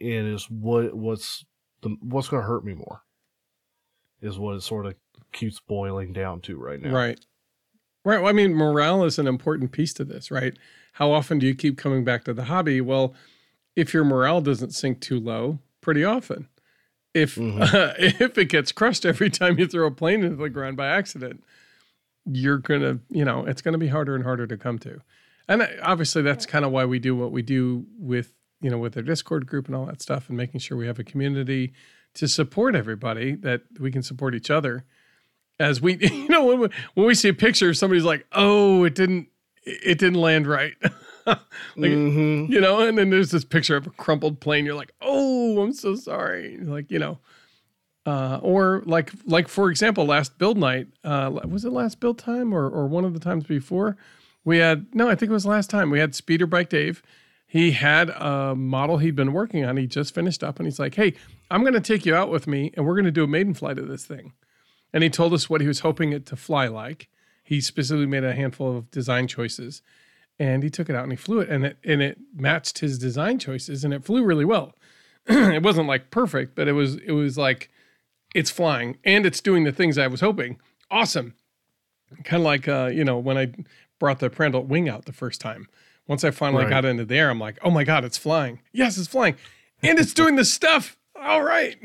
and 0.00 0.32
is 0.32 0.50
what 0.50 0.94
what's 0.94 1.44
the 1.82 1.96
what's 2.00 2.28
going 2.28 2.42
to 2.42 2.48
hurt 2.48 2.64
me 2.64 2.74
more 2.74 3.02
is 4.22 4.38
what 4.38 4.56
it 4.56 4.62
sort 4.62 4.86
of 4.86 4.94
keeps 5.32 5.60
boiling 5.60 6.12
down 6.12 6.40
to 6.42 6.56
right 6.56 6.80
now. 6.80 6.92
Right. 6.92 7.18
Right. 8.04 8.20
Well, 8.20 8.30
I 8.30 8.32
mean, 8.32 8.54
morale 8.54 9.04
is 9.04 9.18
an 9.18 9.26
important 9.26 9.72
piece 9.72 9.92
to 9.94 10.04
this, 10.04 10.30
right? 10.30 10.56
How 10.94 11.12
often 11.12 11.38
do 11.38 11.46
you 11.46 11.54
keep 11.54 11.76
coming 11.76 12.04
back 12.04 12.24
to 12.24 12.34
the 12.34 12.44
hobby? 12.44 12.80
Well, 12.80 13.14
if 13.76 13.92
your 13.92 14.04
morale 14.04 14.40
doesn't 14.40 14.72
sink 14.72 15.00
too 15.00 15.20
low, 15.20 15.58
pretty 15.80 16.04
often. 16.04 16.48
If 17.14 17.34
Mhm. 17.36 17.60
uh, 17.60 17.94
if 17.98 18.38
it 18.38 18.46
gets 18.48 18.72
crushed 18.72 19.04
every 19.04 19.30
time 19.30 19.58
you 19.58 19.66
throw 19.66 19.86
a 19.86 19.90
plane 19.90 20.22
into 20.22 20.36
the 20.36 20.48
ground 20.50 20.76
by 20.76 20.86
accident, 20.88 21.42
you're 22.24 22.58
gonna, 22.58 23.00
you 23.08 23.24
know, 23.24 23.44
it's 23.46 23.62
gonna 23.62 23.78
be 23.78 23.88
harder 23.88 24.14
and 24.14 24.24
harder 24.24 24.46
to 24.46 24.56
come 24.56 24.78
to. 24.80 25.00
And 25.48 25.66
obviously, 25.82 26.22
that's 26.22 26.46
kind 26.46 26.64
of 26.64 26.70
why 26.70 26.84
we 26.84 26.98
do 27.00 27.16
what 27.16 27.32
we 27.32 27.42
do 27.42 27.84
with, 27.98 28.32
you 28.60 28.70
know, 28.70 28.78
with 28.78 28.96
our 28.96 29.02
Discord 29.02 29.46
group 29.46 29.66
and 29.66 29.74
all 29.74 29.86
that 29.86 30.00
stuff, 30.00 30.28
and 30.28 30.36
making 30.36 30.60
sure 30.60 30.76
we 30.76 30.86
have 30.86 30.98
a 31.00 31.04
community 31.04 31.72
to 32.14 32.28
support 32.28 32.76
everybody 32.76 33.34
that 33.36 33.62
we 33.80 33.90
can 33.90 34.02
support 34.02 34.34
each 34.34 34.50
other. 34.50 34.84
As 35.58 35.80
we, 35.80 35.96
you 36.00 36.28
know, 36.28 36.44
when 36.44 36.60
we, 36.60 36.68
when 36.94 37.06
we 37.06 37.14
see 37.14 37.28
a 37.30 37.34
picture, 37.34 37.74
somebody's 37.74 38.04
like, 38.04 38.26
"Oh, 38.32 38.84
it 38.84 38.94
didn't, 38.94 39.28
it 39.64 39.98
didn't 39.98 40.20
land 40.20 40.46
right." 40.46 40.74
like, 41.26 41.90
Mhm. 41.90 42.48
you 42.48 42.60
know, 42.60 42.80
and 42.80 42.96
then 42.98 43.10
there's 43.10 43.30
this 43.30 43.44
picture 43.44 43.76
of 43.76 43.86
a 43.86 43.90
crumpled 43.90 44.40
plane. 44.40 44.64
You're 44.64 44.74
like, 44.74 44.92
oh, 45.00 45.60
I'm 45.62 45.72
so 45.72 45.94
sorry. 45.94 46.56
Like, 46.58 46.90
you 46.90 46.98
know, 46.98 47.18
uh, 48.06 48.38
or 48.42 48.82
like, 48.86 49.12
like 49.26 49.48
for 49.48 49.70
example, 49.70 50.06
last 50.06 50.38
build 50.38 50.56
night, 50.58 50.88
uh, 51.04 51.30
was 51.46 51.64
it 51.64 51.72
last 51.72 52.00
build 52.00 52.18
time 52.18 52.52
or 52.54 52.68
or 52.68 52.86
one 52.86 53.04
of 53.04 53.12
the 53.14 53.20
times 53.20 53.44
before? 53.44 53.96
We 54.44 54.58
had 54.58 54.86
no, 54.94 55.08
I 55.08 55.14
think 55.14 55.30
it 55.30 55.34
was 55.34 55.44
last 55.46 55.68
time. 55.70 55.90
We 55.90 55.98
had 55.98 56.14
Speeder 56.14 56.46
Bike 56.46 56.70
Dave. 56.70 57.02
He 57.46 57.72
had 57.72 58.10
a 58.10 58.54
model 58.54 58.98
he'd 58.98 59.16
been 59.16 59.32
working 59.32 59.64
on. 59.64 59.76
He 59.76 59.86
just 59.86 60.14
finished 60.14 60.42
up, 60.42 60.58
and 60.58 60.66
he's 60.66 60.78
like, 60.78 60.94
"Hey, 60.94 61.14
I'm 61.50 61.60
going 61.62 61.74
to 61.74 61.80
take 61.80 62.06
you 62.06 62.14
out 62.14 62.30
with 62.30 62.46
me, 62.46 62.70
and 62.74 62.86
we're 62.86 62.94
going 62.94 63.04
to 63.06 63.10
do 63.10 63.24
a 63.24 63.28
maiden 63.28 63.54
flight 63.54 63.78
of 63.78 63.88
this 63.88 64.06
thing." 64.06 64.32
And 64.92 65.02
he 65.04 65.10
told 65.10 65.34
us 65.34 65.50
what 65.50 65.60
he 65.60 65.66
was 65.66 65.80
hoping 65.80 66.12
it 66.12 66.26
to 66.26 66.36
fly 66.36 66.68
like. 66.68 67.08
He 67.42 67.60
specifically 67.60 68.06
made 68.06 68.24
a 68.24 68.34
handful 68.34 68.76
of 68.76 68.90
design 68.90 69.26
choices 69.26 69.82
and 70.40 70.64
he 70.64 70.70
took 70.70 70.88
it 70.90 70.96
out 70.96 71.04
and 71.04 71.12
he 71.12 71.16
flew 71.16 71.38
it 71.38 71.48
and 71.48 71.64
it 71.64 71.76
and 71.84 72.02
it 72.02 72.18
matched 72.34 72.78
his 72.80 72.98
design 72.98 73.38
choices 73.38 73.84
and 73.84 73.94
it 73.94 74.04
flew 74.04 74.24
really 74.24 74.44
well. 74.44 74.74
it 75.26 75.62
wasn't 75.62 75.86
like 75.86 76.10
perfect, 76.10 76.56
but 76.56 76.66
it 76.66 76.72
was 76.72 76.96
it 76.96 77.12
was 77.12 77.38
like 77.38 77.70
it's 78.34 78.50
flying 78.50 78.96
and 79.04 79.26
it's 79.26 79.40
doing 79.40 79.62
the 79.64 79.72
things 79.72 79.98
I 79.98 80.06
was 80.08 80.20
hoping. 80.20 80.58
Awesome. 80.90 81.34
Kind 82.24 82.40
of 82.40 82.44
like 82.46 82.66
uh, 82.66 82.90
you 82.92 83.04
know, 83.04 83.18
when 83.18 83.38
I 83.38 83.52
brought 84.00 84.18
the 84.18 84.30
Prandtl 84.30 84.66
wing 84.66 84.88
out 84.88 85.04
the 85.04 85.12
first 85.12 85.40
time. 85.40 85.68
Once 86.08 86.24
I 86.24 86.32
finally 86.32 86.64
Right. 86.64 86.70
got 86.70 86.84
into 86.84 87.04
the 87.04 87.14
air, 87.14 87.30
I'm 87.30 87.38
like, 87.38 87.56
oh 87.62 87.70
my 87.70 87.84
God, 87.84 88.04
it's 88.04 88.18
flying. 88.18 88.60
Yes, 88.72 88.98
it's 88.98 89.06
flying. 89.06 89.36
And 89.80 89.96
it's 89.96 90.12
doing 90.12 90.34
the 90.34 90.44
stuff. 90.44 90.96
All 91.14 91.42
right. 91.44 91.76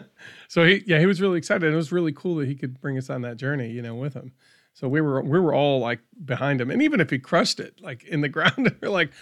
so 0.48 0.64
he 0.64 0.82
yeah, 0.86 1.00
he 1.00 1.06
was 1.06 1.20
really 1.20 1.36
excited. 1.36 1.70
It 1.70 1.76
was 1.76 1.92
really 1.92 2.12
cool 2.12 2.36
that 2.36 2.48
he 2.48 2.54
could 2.54 2.80
bring 2.80 2.96
us 2.96 3.10
on 3.10 3.20
that 3.22 3.36
journey, 3.36 3.70
you 3.70 3.82
know, 3.82 3.94
with 3.96 4.14
him. 4.14 4.32
So 4.74 4.88
we 4.88 5.00
were 5.00 5.22
we 5.22 5.38
were 5.38 5.54
all 5.54 5.78
like 5.78 6.00
behind 6.24 6.60
him, 6.60 6.70
and 6.70 6.82
even 6.82 7.00
if 7.00 7.08
he 7.08 7.18
crushed 7.18 7.60
it 7.60 7.80
like 7.80 8.02
in 8.04 8.20
the 8.20 8.28
ground, 8.36 8.74
we're 8.82 8.88
like, 8.88 9.12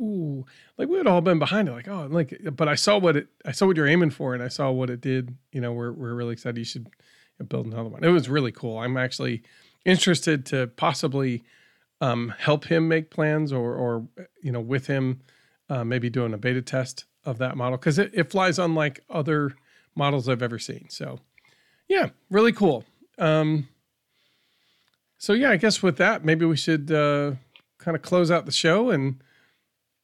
ooh, 0.00 0.44
like 0.78 0.88
we 0.88 0.96
had 0.96 1.06
all 1.06 1.20
been 1.20 1.38
behind 1.38 1.68
it, 1.68 1.72
like 1.72 1.86
oh, 1.86 2.08
like. 2.10 2.34
But 2.56 2.68
I 2.68 2.74
saw 2.74 2.98
what 2.98 3.16
it, 3.16 3.28
I 3.44 3.52
saw 3.52 3.66
what 3.66 3.76
you're 3.76 3.86
aiming 3.86 4.10
for, 4.10 4.32
and 4.34 4.42
I 4.42 4.48
saw 4.48 4.70
what 4.70 4.88
it 4.88 5.02
did. 5.02 5.36
You 5.52 5.60
know, 5.60 5.72
we're 5.72 5.92
we're 5.92 6.14
really 6.14 6.32
excited. 6.32 6.56
You 6.56 6.64
should 6.64 6.88
build 7.48 7.66
another 7.66 7.90
one. 7.90 8.02
It 8.02 8.08
was 8.08 8.28
really 8.28 8.52
cool. 8.52 8.78
I'm 8.78 8.96
actually 8.96 9.42
interested 9.84 10.46
to 10.46 10.68
possibly 10.68 11.44
um, 12.00 12.32
help 12.38 12.64
him 12.64 12.88
make 12.88 13.10
plans, 13.10 13.52
or 13.52 13.74
or 13.74 14.08
you 14.42 14.50
know, 14.50 14.60
with 14.60 14.86
him, 14.86 15.20
uh, 15.68 15.84
maybe 15.84 16.08
doing 16.08 16.32
a 16.32 16.38
beta 16.38 16.62
test 16.62 17.04
of 17.24 17.36
that 17.38 17.56
model 17.56 17.76
because 17.76 17.98
it, 17.98 18.10
it 18.14 18.30
flies 18.30 18.58
unlike 18.58 19.00
other 19.10 19.52
models 19.94 20.26
I've 20.26 20.42
ever 20.42 20.58
seen. 20.58 20.88
So 20.88 21.20
yeah, 21.86 22.08
really 22.30 22.52
cool. 22.52 22.84
Um, 23.18 23.68
so 25.22 25.34
yeah, 25.34 25.50
I 25.50 25.56
guess 25.56 25.84
with 25.84 25.98
that, 25.98 26.24
maybe 26.24 26.44
we 26.44 26.56
should 26.56 26.90
uh, 26.90 27.34
kind 27.78 27.94
of 27.96 28.02
close 28.02 28.28
out 28.28 28.44
the 28.44 28.50
show 28.50 28.90
and 28.90 29.22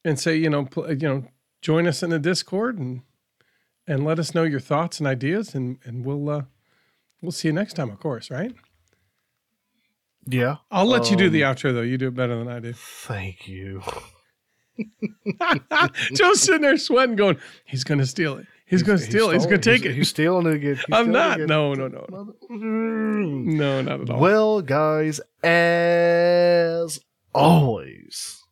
and 0.05 0.17
say, 0.17 0.37
you 0.37 0.49
know, 0.49 0.63
pl- 0.63 0.89
you 0.93 1.07
know, 1.09 1.25
join 1.61 1.87
us 1.87 2.01
in 2.01 2.09
the 2.09 2.19
Discord 2.19 2.77
and 2.79 3.01
and 3.85 4.05
let 4.05 4.17
us 4.17 4.33
know 4.33 4.43
your 4.43 4.61
thoughts 4.61 4.99
and 4.99 5.07
ideas, 5.07 5.53
and 5.53 5.77
and 5.83 6.05
we'll 6.05 6.29
uh, 6.29 6.43
we'll 7.21 7.33
see 7.33 7.49
you 7.49 7.53
next 7.53 7.73
time, 7.73 7.89
of 7.89 7.99
course, 7.99 8.31
right? 8.31 8.55
Yeah. 10.25 10.57
I'll 10.71 10.85
let 10.85 11.11
you 11.11 11.17
do 11.17 11.25
Um, 11.27 11.33
the 11.33 11.41
outro 11.41 11.73
though. 11.73 11.81
You 11.81 11.97
do 11.97 12.07
it 12.07 12.15
better 12.15 12.37
than 12.37 12.47
I 12.47 12.61
do. 12.61 12.71
Thank 12.73 13.45
you. 13.45 13.81
Joe's 16.13 16.39
sitting 16.41 16.61
there 16.61 16.77
sweating, 16.77 17.17
going, 17.17 17.37
"He's 17.65 17.83
going 17.83 17.99
to 17.99 18.05
steal 18.05 18.37
it. 18.37 18.47
He's, 18.69 18.83
going 18.83 18.99
to 18.99 19.03
steal 19.03 19.29
it. 19.31 19.33
He's 19.33 19.45
going 19.45 19.61
to 19.61 19.71
take 19.71 19.81
He's- 19.83 19.93
it." 19.93 19.97
He's 19.97 20.09
stealing 20.09 20.45
it 20.47 20.53
again. 20.55 20.75
He's 20.75 20.85
I'm 20.91 21.11
not. 21.11 21.37
again. 21.37 21.47
No, 21.47 21.73
no, 21.73 21.87
no, 21.87 22.05
no, 22.09 22.33
no, 22.49 23.81
not 23.81 24.01
at 24.01 24.09
all. 24.09 24.19
Well, 24.19 24.61
guys, 24.61 25.19
as 25.43 26.99
always, 27.33 28.43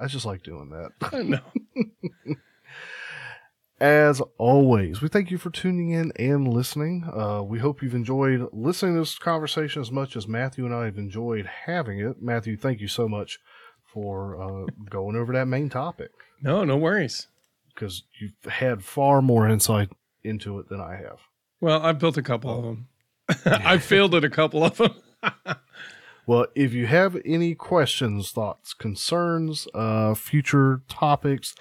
I 0.00 0.06
just 0.06 0.24
like 0.26 0.42
doing 0.42 0.70
that. 0.70 1.12
no. 1.24 2.34
As 3.80 4.22
always, 4.38 5.02
we 5.02 5.08
thank 5.08 5.30
you 5.30 5.36
for 5.36 5.50
tuning 5.50 5.90
in 5.90 6.12
and 6.16 6.46
listening. 6.48 7.04
Uh, 7.12 7.42
we 7.42 7.58
hope 7.58 7.82
you've 7.82 7.94
enjoyed 7.94 8.48
listening 8.52 8.94
to 8.94 9.00
this 9.00 9.18
conversation 9.18 9.82
as 9.82 9.90
much 9.90 10.16
as 10.16 10.28
Matthew 10.28 10.64
and 10.64 10.72
I 10.74 10.84
have 10.84 10.96
enjoyed 10.96 11.44
having 11.66 11.98
it. 11.98 12.22
Matthew, 12.22 12.56
thank 12.56 12.80
you 12.80 12.88
so 12.88 13.08
much 13.08 13.40
for 13.92 14.40
uh, 14.40 14.66
going 14.88 15.16
over 15.16 15.32
that 15.34 15.46
main 15.48 15.68
topic 15.68 16.10
No, 16.40 16.64
no 16.64 16.76
worries. 16.76 17.26
Because 17.74 18.04
you've 18.20 18.52
had 18.52 18.84
far 18.84 19.20
more 19.22 19.48
insight 19.48 19.90
into 20.22 20.58
it 20.58 20.68
than 20.68 20.80
I 20.80 20.96
have. 20.96 21.18
Well, 21.60 21.82
I've 21.82 21.98
built 21.98 22.16
a 22.16 22.22
couple 22.22 22.56
of 22.56 22.64
them. 22.64 22.88
I've 23.46 23.84
failed 23.84 24.14
at 24.14 24.24
a 24.24 24.30
couple 24.30 24.64
of 24.64 24.76
them. 24.76 24.94
Well, 26.26 26.46
if 26.54 26.72
you 26.72 26.86
have 26.86 27.20
any 27.24 27.54
questions, 27.54 28.30
thoughts, 28.30 28.72
concerns, 28.72 29.68
uh, 29.74 30.14
future 30.14 30.80
topics, 30.88 31.54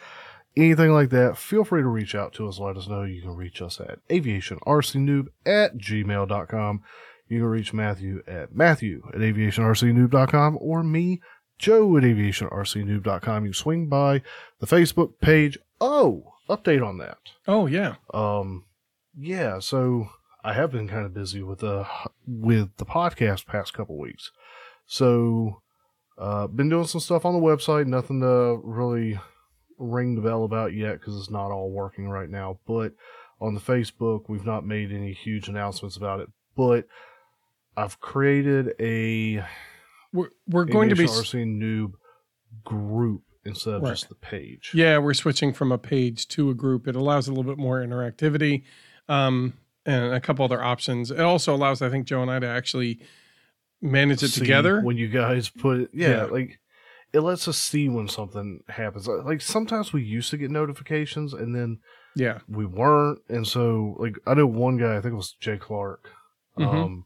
anything 0.55 0.91
like 0.91 1.09
that, 1.09 1.37
feel 1.37 1.65
free 1.65 1.81
to 1.81 1.87
reach 1.87 2.15
out 2.15 2.33
to 2.33 2.47
us. 2.47 2.59
Let 2.59 2.77
us 2.77 2.87
know. 2.87 3.03
You 3.03 3.21
can 3.21 3.35
reach 3.35 3.61
us 3.61 3.81
at 3.81 3.99
aviationrcnoob 4.07 5.27
at 5.45 5.77
gmail.com. 5.77 6.81
You 7.27 7.39
can 7.39 7.47
reach 7.47 7.73
Matthew 7.73 8.23
at 8.25 8.55
Matthew 8.55 9.03
at 9.13 9.19
aviationrcnoob.com 9.19 10.57
or 10.61 10.83
me, 10.83 11.19
Joe 11.57 11.97
at 11.97 12.03
aviationrcnoob.com. 12.03 13.45
You 13.45 13.53
swing 13.53 13.87
by 13.87 14.21
the 14.59 14.67
Facebook 14.67 15.19
page. 15.21 15.57
Oh, 15.79 16.33
update 16.49 16.85
on 16.85 16.97
that. 16.99 17.17
Oh 17.47 17.65
yeah. 17.65 17.95
Um, 18.13 18.65
yeah, 19.17 19.59
so 19.59 20.09
I 20.43 20.53
have 20.53 20.71
been 20.71 20.87
kind 20.87 21.05
of 21.05 21.13
busy 21.13 21.41
with 21.41 21.59
the 21.59 21.87
with 22.27 22.75
the 22.77 22.85
podcast 22.85 23.45
past 23.45 23.73
couple 23.73 23.97
weeks. 23.97 24.31
So, 24.85 25.61
uh, 26.17 26.47
been 26.47 26.69
doing 26.69 26.87
some 26.87 27.01
stuff 27.01 27.25
on 27.25 27.33
the 27.33 27.39
website. 27.39 27.87
Nothing 27.87 28.21
to 28.21 28.59
really 28.63 29.19
ring 29.77 30.15
the 30.15 30.21
bell 30.21 30.43
about 30.43 30.73
yet 30.73 30.99
because 30.99 31.17
it's 31.17 31.29
not 31.29 31.51
all 31.51 31.71
working 31.71 32.09
right 32.09 32.29
now. 32.29 32.59
But 32.67 32.93
on 33.39 33.53
the 33.53 33.61
Facebook, 33.61 34.23
we've 34.27 34.45
not 34.45 34.65
made 34.65 34.91
any 34.91 35.13
huge 35.13 35.47
announcements 35.47 35.95
about 35.95 36.19
it. 36.19 36.29
But 36.57 36.87
I've 37.77 37.99
created 37.99 38.73
a 38.79 39.45
We're 40.13 40.29
we're 40.47 40.65
going 40.65 40.89
to 40.89 40.95
be 40.95 41.05
RC 41.05 41.45
noob 41.45 41.93
group 42.63 43.23
instead 43.45 43.73
of 43.73 43.81
Right. 43.81 43.89
just 43.89 44.07
the 44.09 44.15
page. 44.15 44.71
yeah, 44.73 44.97
we're 44.99 45.13
switching 45.13 45.53
from 45.53 45.71
a 45.71 45.77
page 45.77 46.27
to 46.29 46.49
a 46.49 46.53
group. 46.53 46.87
It 46.87 46.95
allows 46.95 47.27
a 47.27 47.31
little 47.31 47.43
bit 47.51 47.57
more 47.57 47.79
interactivity. 47.81 48.63
Um 49.09 49.53
and 49.85 50.13
a 50.13 50.21
couple 50.21 50.45
other 50.45 50.63
options. 50.63 51.11
It 51.11 51.19
also 51.19 51.53
allows, 51.53 51.81
I 51.81 51.89
think, 51.89 52.05
Joe 52.07 52.21
and 52.21 52.31
I 52.31 52.39
to 52.39 52.47
actually 52.47 53.01
manage 53.81 54.23
it 54.23 54.29
see 54.29 54.39
together. 54.39 54.79
when 54.81 54.95
you 54.95 55.09
guys 55.09 55.49
put 55.49 55.81
it 55.81 55.89
yeah, 55.93 56.09
Yeah. 56.09 56.23
like 56.25 56.59
it 57.11 57.19
lets 57.19 57.47
us 57.49 57.57
see 57.57 57.89
when 57.89 58.07
something 58.07 58.61
happens 58.69 59.07
like 59.07 59.41
sometimes 59.41 59.91
we 59.93 60.01
used 60.03 60.31
to 60.31 60.37
get 60.37 60.49
notifications 60.51 61.33
and 61.33 61.53
then 61.53 61.79
yeah. 62.15 62.39
we 62.47 62.65
weren't 62.65 63.19
and 63.29 63.45
so 63.45 63.95
like 63.99 64.15
i 64.25 64.33
know 64.33 64.47
one 64.47 64.77
guy 64.77 64.95
i 64.95 65.01
think 65.01 65.11
it 65.13 65.17
was 65.17 65.33
jay 65.41 65.57
clark 65.57 66.09
Mhm. 66.57 66.65
um 66.73 67.05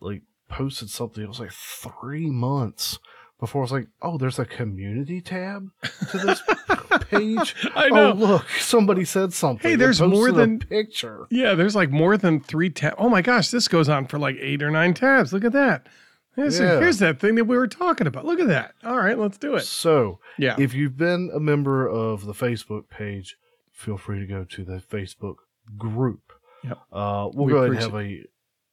like 0.00 0.22
posted 0.48 0.88
something 0.90 1.22
it 1.24 1.28
was 1.28 1.40
like 1.40 1.52
three 1.52 2.30
months 2.30 2.98
before 3.40 3.62
i 3.62 3.64
was 3.64 3.72
like 3.72 3.88
oh 4.02 4.16
there's 4.16 4.38
a 4.38 4.44
community 4.46 5.20
tab 5.20 5.68
to 6.10 6.18
this 6.18 6.42
page 7.10 7.54
I 7.74 7.88
know. 7.88 8.12
oh 8.12 8.14
look 8.14 8.48
somebody 8.58 9.04
said 9.04 9.32
something 9.32 9.70
Hey, 9.70 9.76
there's 9.76 10.00
more 10.00 10.32
than- 10.32 10.58
picture 10.60 11.26
Yeah, 11.30 11.54
there's 11.54 11.74
like 11.76 11.90
more 11.90 12.16
than 12.16 12.40
three 12.40 12.70
tabs. 12.70 12.96
Oh 12.98 13.08
my 13.08 13.22
gosh, 13.22 13.50
this 13.50 13.68
goes 13.68 13.88
on 13.88 14.06
for 14.06 14.18
like 14.18 14.36
eight 14.40 14.62
or 14.62 14.70
nine 14.70 14.94
tabs. 14.94 15.32
Look 15.32 15.44
at 15.44 15.52
that. 15.52 15.86
Here's, 16.34 16.58
Yeah. 16.58 16.78
here's 16.78 16.98
that 16.98 17.18
thing 17.20 17.34
that 17.36 17.44
we 17.44 17.56
were 17.56 17.66
talking 17.68 18.06
about. 18.06 18.24
Look 18.24 18.40
at 18.40 18.48
that. 18.48 18.74
All 18.84 18.96
right, 18.96 19.18
let's 19.18 19.38
do 19.38 19.54
it. 19.56 19.62
so 19.64 20.18
Yeah. 20.38 20.54
If 20.58 20.72
you've 20.74 20.96
been 20.96 21.30
a 21.34 21.40
member 21.40 21.86
of 21.86 22.24
the 22.24 22.32
Facebook 22.34 22.88
page, 22.88 23.36
feel 23.72 23.96
free 23.98 24.20
to 24.20 24.26
go 24.26 24.44
to 24.44 24.64
the 24.64 24.78
Facebook 24.90 25.36
group. 25.76 26.32
Yep. 26.64 26.78
Uh, 26.92 27.28
we'll 27.34 27.46
We 27.46 27.52
go 27.52 27.58
ahead 27.58 27.70
and 27.72 27.80
have 27.80 27.94
a 27.94 28.24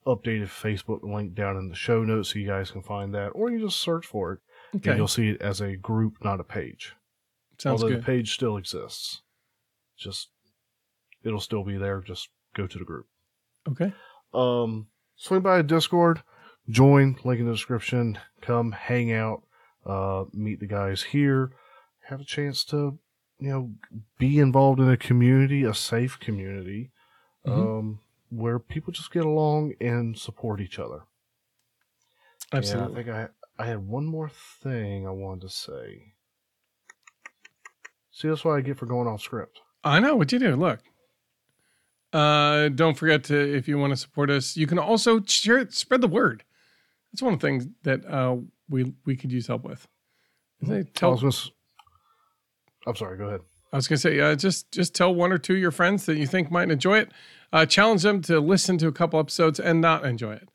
updated 0.05 0.47
Facebook 0.47 1.03
link 1.03 1.34
down 1.34 1.57
in 1.57 1.69
the 1.69 1.75
show 1.75 2.03
notes 2.03 2.30
so 2.34 2.39
you 2.39 2.47
guys 2.47 2.71
can 2.71 2.81
find 2.84 3.13
that, 3.13 3.30
or 3.30 3.49
you 3.49 3.59
just 3.59 3.80
search 3.80 4.05
for 4.05 4.34
it 4.34 4.39
okay. 4.75 4.91
and 4.91 4.97
you'll 4.97 5.07
see 5.07 5.30
it 5.30 5.41
as 5.41 5.61
a 5.61 5.75
group, 5.75 6.23
not 6.23 6.39
a 6.39 6.43
page. 6.43 6.93
Sounds 7.57 7.81
Although 7.81 7.95
good. 7.95 8.01
the 8.03 8.05
page 8.05 8.34
still 8.34 8.57
exists. 8.57 9.21
Just 9.97 10.30
it'll 11.23 11.39
still 11.39 11.63
be 11.63 11.77
there. 11.77 12.01
Just 12.01 12.30
go 12.55 12.67
to 12.67 12.77
the 12.77 12.85
group. 12.85 13.05
Okay. 13.69 13.93
Um, 14.34 14.88
swing 15.15 15.41
by 15.41 15.61
Discord, 15.61 16.21
join, 16.69 17.17
link 17.23 17.39
in 17.39 17.45
the 17.45 17.53
description, 17.53 18.17
come 18.41 18.71
hang 18.71 19.13
out, 19.13 19.43
uh, 19.85 20.25
meet 20.34 20.59
the 20.59 20.67
guys 20.67 21.03
here, 21.03 21.51
have 22.07 22.19
a 22.21 22.25
chance 22.25 22.65
to, 22.65 22.97
you 23.39 23.49
know, 23.49 23.71
be 24.17 24.39
involved 24.39 24.80
in 24.80 24.89
a 24.89 24.97
community, 24.97 25.63
a 25.63 25.73
safe 25.73 26.19
community, 26.19 26.91
Mhm. 27.45 27.80
um, 27.80 27.99
where 28.35 28.60
people 28.60 28.91
just 28.93 29.11
get 29.11 29.26
along 29.26 29.73
and 29.80 30.18
support 30.18 30.60
each 30.61 30.80
other. 30.80 31.01
Absolutely. 32.51 33.01
And 33.01 33.10
I 33.10 33.23
think 33.26 33.31
I 33.57 33.64
I 33.64 33.68
had 33.68 33.88
one 33.88 34.05
more 34.05 34.30
thing 34.30 35.07
I 35.07 35.11
wanted 35.11 35.41
to 35.41 35.49
say. 35.49 36.14
See, 38.11 38.27
that's 38.27 38.45
what 38.45 38.53
I 38.57 38.61
get 38.61 38.77
for 38.77 38.85
going 38.85 39.07
off 39.07 39.22
script. 39.22 39.60
I 39.84 39.99
know 39.99 40.15
what 40.15 40.31
you 40.31 40.39
do. 40.39 40.55
Look. 40.55 40.80
Uh, 42.11 42.69
don't 42.69 42.95
forget 42.95 43.23
to 43.26 43.55
if 43.55 43.68
you 43.68 43.80
want 43.80 43.91
to 43.91 43.97
support 43.97 44.30
us, 44.30 44.55
you 44.55 44.68
can 44.68 44.77
also 44.77 45.22
share 45.23 45.57
it, 45.57 45.73
spread 45.73 46.01
the 46.01 46.07
word. 46.07 46.43
That's 47.11 47.23
one 47.23 47.34
of 47.34 47.39
the 47.39 47.47
things 47.47 47.68
that 47.84 48.05
uh 48.05 48.38
we 48.69 48.93
we 49.05 49.15
could 49.15 49.31
use 49.31 49.47
help 49.47 49.64
with. 49.64 49.88
I 50.69 50.84
Tell, 50.93 51.11
was 51.11 51.22
gonna 51.22 51.30
s- 51.30 51.49
I'm 52.88 52.95
sorry. 52.95 53.18
Go 53.18 53.26
ahead. 53.26 53.41
I 53.72 53.76
was 53.77 53.88
gonna 53.88 53.97
say, 53.97 54.19
uh, 54.19 54.35
just 54.35 54.72
just 54.72 54.93
tell 54.95 55.14
one 55.14 55.31
or 55.31 55.38
two 55.39 55.53
of 55.53 55.60
your 55.60 55.72
friends 55.72 56.05
that 56.05 56.18
you 56.18 56.27
think 56.27 56.51
might 56.51 56.69
enjoy 56.69 56.99
it. 56.99 57.11
Uh, 57.53 57.65
challenge 57.65 58.01
them 58.01 58.21
to 58.23 58.39
listen 58.41 58.77
to 58.80 58.88
a 58.88 58.91
couple 58.91 59.19
episodes 59.19 59.59
and 59.59 59.80
not 59.80 60.03
enjoy 60.05 60.34
it. 60.34 60.49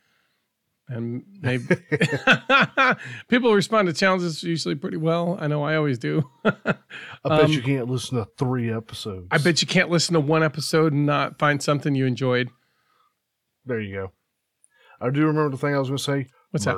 And 0.89 1.23
maybe 1.41 1.65
people 3.29 3.55
respond 3.55 3.89
to 3.89 3.93
challenges 3.95 4.43
usually 4.43 4.75
pretty 4.75 4.97
well. 4.97 5.37
I 5.41 5.47
know 5.47 5.63
I 5.63 5.77
always 5.77 5.99
do. 5.99 6.29
I 6.45 6.51
bet 6.65 6.77
Um, 7.25 7.53
you 7.53 7.63
can't 7.63 7.89
listen 7.89 8.19
to 8.19 8.27
three 8.39 8.73
episodes. 8.73 9.29
I 9.31 9.39
bet 9.39 9.61
you 9.63 9.69
can't 9.69 9.91
listen 9.91 10.15
to 10.15 10.21
one 10.21 10.43
episode 10.43 10.93
and 10.93 11.07
not 11.07 11.39
find 11.39 11.63
something 11.63 11.95
you 11.95 12.07
enjoyed. 12.07 12.49
There 13.67 13.81
you 13.81 13.95
go. 13.95 14.13
I 15.01 15.11
do 15.11 15.27
remember 15.27 15.51
the 15.51 15.59
thing 15.59 15.75
I 15.75 15.79
was 15.79 15.89
going 15.89 15.99
to 15.99 16.03
say. 16.03 16.27
What's 16.51 16.65
that? 16.65 16.77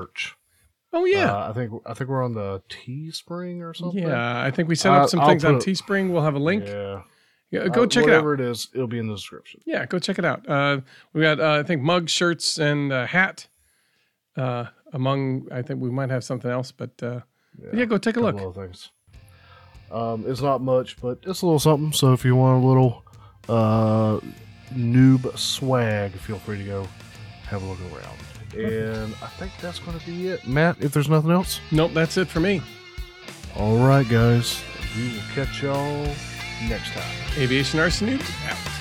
Oh 0.92 1.04
yeah, 1.04 1.32
Uh, 1.32 1.50
I 1.50 1.52
think 1.52 1.72
I 1.86 1.94
think 1.94 2.10
we're 2.10 2.24
on 2.24 2.34
the 2.34 2.62
Teespring 2.68 3.60
or 3.60 3.72
something. 3.74 4.02
yeah. 4.02 4.42
I 4.42 4.50
think 4.50 4.68
we 4.68 4.74
set 4.74 4.92
up 4.92 5.08
some 5.08 5.24
things 5.24 5.44
on 5.44 5.60
Teespring. 5.60 6.10
We'll 6.10 6.22
have 6.24 6.34
a 6.34 6.40
link. 6.40 6.64
Yeah. 6.66 7.02
Yeah, 7.50 7.68
go 7.68 7.82
Uh, 7.82 7.86
check 7.86 8.04
it 8.04 8.10
out. 8.10 8.24
Whatever 8.24 8.34
it 8.34 8.40
is, 8.40 8.68
it'll 8.74 8.86
be 8.86 8.98
in 8.98 9.08
the 9.08 9.14
description. 9.14 9.60
Yeah, 9.66 9.84
go 9.86 9.98
check 9.98 10.18
it 10.18 10.24
out. 10.24 10.48
Uh, 10.48 10.80
we 11.12 11.20
got 11.22 11.40
uh, 11.40 11.58
I 11.58 11.62
think 11.62 11.82
mug, 11.82 12.08
shirts, 12.08 12.58
and 12.58 12.92
a 12.92 13.06
hat. 13.06 13.48
Uh, 14.36 14.66
among 14.92 15.48
I 15.52 15.62
think 15.62 15.80
we 15.80 15.90
might 15.90 16.10
have 16.10 16.22
something 16.24 16.50
else, 16.50 16.70
but 16.72 16.90
uh, 17.02 17.20
yeah, 17.72 17.84
go 17.84 17.98
take 17.98 18.16
a 18.16 18.20
look. 18.20 18.36
couple 18.36 18.50
of 18.50 18.56
things. 18.56 18.90
Um, 19.90 20.24
it's 20.28 20.40
not 20.40 20.60
much, 20.60 21.00
but 21.00 21.18
it's 21.26 21.42
a 21.42 21.46
little 21.46 21.58
something. 21.58 21.92
So 21.92 22.12
if 22.12 22.24
you 22.24 22.36
want 22.36 22.62
a 22.62 22.66
little 22.66 23.04
uh, 23.48 24.20
noob 24.72 25.36
swag, 25.36 26.12
feel 26.12 26.38
free 26.38 26.58
to 26.58 26.64
go 26.64 26.88
have 27.46 27.62
a 27.62 27.66
look 27.66 27.80
around. 27.92 28.16
And 28.56 29.14
I 29.22 29.26
think 29.26 29.52
that's 29.60 29.80
going 29.80 29.98
to 29.98 30.06
be 30.06 30.28
it. 30.28 30.46
Matt, 30.46 30.76
if 30.80 30.92
there's 30.92 31.08
nothing 31.08 31.30
else. 31.32 31.60
Nope, 31.72 31.92
that's 31.92 32.16
it 32.16 32.28
for 32.28 32.38
me. 32.40 32.62
All 33.56 33.78
right, 33.78 34.08
guys. 34.08 34.62
We 34.96 35.08
will 35.14 35.22
catch 35.34 35.62
y'all 35.62 36.06
next 36.68 36.92
time. 36.92 37.02
Aviation 37.38 37.80
RC 37.80 38.18
Noob 38.18 38.50
out. 38.50 38.80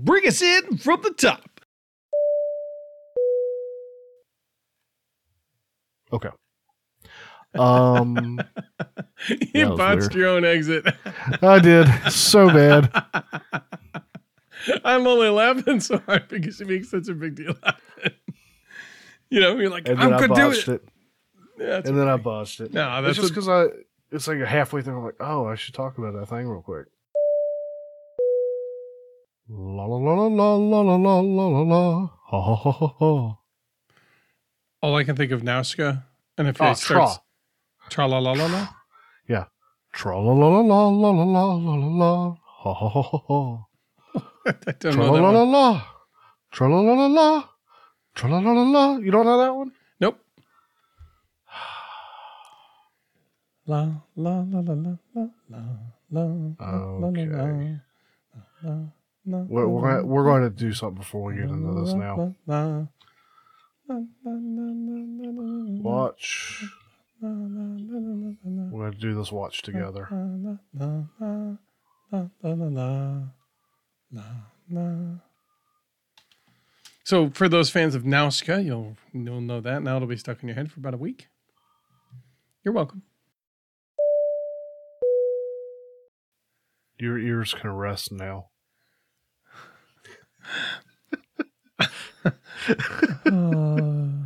Bring 0.00 0.26
us 0.28 0.40
in 0.40 0.76
from 0.78 1.02
the 1.02 1.10
top. 1.10 1.60
Okay. 6.12 6.30
Um, 7.58 8.40
you 9.54 9.74
botched 9.76 10.00
weird. 10.00 10.14
your 10.14 10.28
own 10.28 10.44
exit. 10.44 10.84
I 11.42 11.58
did 11.58 11.86
so 12.10 12.48
bad. 12.48 12.90
I'm 14.84 15.06
only 15.06 15.28
laughing 15.28 15.80
so 15.80 15.98
hard 15.98 16.28
because 16.28 16.58
you 16.60 16.66
make 16.66 16.84
such 16.84 17.08
a 17.08 17.14
big 17.14 17.36
deal 17.36 17.54
out 17.64 17.76
of 17.76 18.04
it. 18.04 18.16
You 19.30 19.40
know, 19.40 19.56
you're 19.58 19.70
like, 19.70 19.88
I'm 19.88 19.96
gonna 19.96 20.34
do 20.34 20.50
it. 20.50 20.68
it. 20.68 20.88
Yeah, 21.58 21.76
And 21.84 21.98
then 21.98 22.08
I 22.08 22.16
botched 22.16 22.60
it. 22.60 22.72
No, 22.72 22.98
It's 22.98 23.06
that's 23.06 23.18
just 23.18 23.28
because 23.34 23.48
I. 23.48 23.66
It's 24.12 24.28
like 24.28 24.38
halfway 24.40 24.82
through. 24.82 24.98
I'm 24.98 25.04
like, 25.04 25.16
oh, 25.20 25.46
I 25.46 25.54
should 25.56 25.74
talk 25.74 25.98
about 25.98 26.14
that 26.14 26.26
thing 26.26 26.48
real 26.48 26.62
quick. 26.62 26.86
La 29.48 29.84
la 29.84 29.96
la 29.96 30.26
la 30.26 30.54
la 30.54 30.54
la 30.54 30.80
la 30.96 31.20
la 31.20 31.46
la 31.46 31.62
la. 31.62 32.06
Ha 32.06 32.40
ha 32.42 32.54
ha 32.72 32.86
ha 32.98 33.36
all 34.82 34.94
I 34.94 35.04
can 35.04 35.16
think 35.16 35.32
of 35.32 35.42
Nausicaä. 35.42 36.04
And 36.38 36.48
if 36.48 36.60
Oh, 36.60 36.70
it 36.70 36.76
starts 36.76 37.18
tra 37.88 38.06
la 38.06 38.18
la 38.20 38.32
la 38.34 38.46
la. 38.46 38.62
Tra 39.92 40.14
la 40.20 40.32
la 40.34 40.48
la 40.48 40.60
la 40.60 40.90
la 40.90 41.10
la 41.10 41.24
la 41.24 41.44
la 41.56 41.74
la 41.76 41.88
la. 42.00 42.12
Ha 42.62 42.72
ha 42.80 42.88
ha 42.94 43.02
ha 43.02 43.18
ha. 43.28 43.66
I 44.46 44.52
don't 44.78 44.78
Tra 44.78 44.92
know 44.92 45.16
la 45.16 45.30
la 45.30 45.44
la. 45.44 45.82
Tra 46.52 46.68
la 46.68 46.80
la 46.80 46.94
la 46.94 47.06
la. 47.08 47.48
Tra 48.14 48.28
la 48.28 48.38
la 48.40 48.52
la 48.52 48.62
la. 48.62 48.98
You 48.98 49.10
don't 49.10 49.24
know 49.24 49.38
that 49.38 49.54
one? 49.54 49.72
Nope. 50.00 50.18
La 53.66 53.88
la 54.16 54.44
la 54.52 54.60
la 54.60 54.74
la 54.74 54.96
la 55.14 55.60
la 56.10 56.26
Okay. 57.08 57.26
la 57.26 57.42
la 58.62 58.74
la. 59.26 59.38
We're, 59.48 59.66
we're, 59.66 59.82
gonna, 59.82 60.04
we're 60.06 60.24
going 60.24 60.42
to 60.42 60.50
do 60.50 60.72
something 60.72 60.98
before 60.98 61.22
we 61.22 61.34
get 61.36 61.44
into 61.50 61.72
this 61.80 61.94
now. 61.94 62.36
Watch. 65.82 66.64
We're 67.20 67.30
going 68.70 68.92
to 68.92 68.98
do 68.98 69.14
this 69.14 69.32
watch 69.32 69.62
together. 69.62 70.08
So, 77.04 77.30
for 77.30 77.48
those 77.48 77.70
fans 77.70 77.94
of 77.94 78.02
Nausicaä, 78.02 78.64
you'll 78.64 78.96
you'll 79.12 79.40
know 79.40 79.60
that 79.60 79.82
now. 79.82 79.96
It'll 79.96 80.08
be 80.08 80.16
stuck 80.16 80.42
in 80.42 80.48
your 80.48 80.56
head 80.56 80.70
for 80.70 80.80
about 80.80 80.94
a 80.94 80.98
week. 80.98 81.28
You're 82.64 82.74
welcome. 82.74 83.02
Your 86.98 87.18
ears 87.18 87.54
can 87.54 87.70
rest 87.70 88.10
now. 88.10 88.48
Uh, 91.78 92.30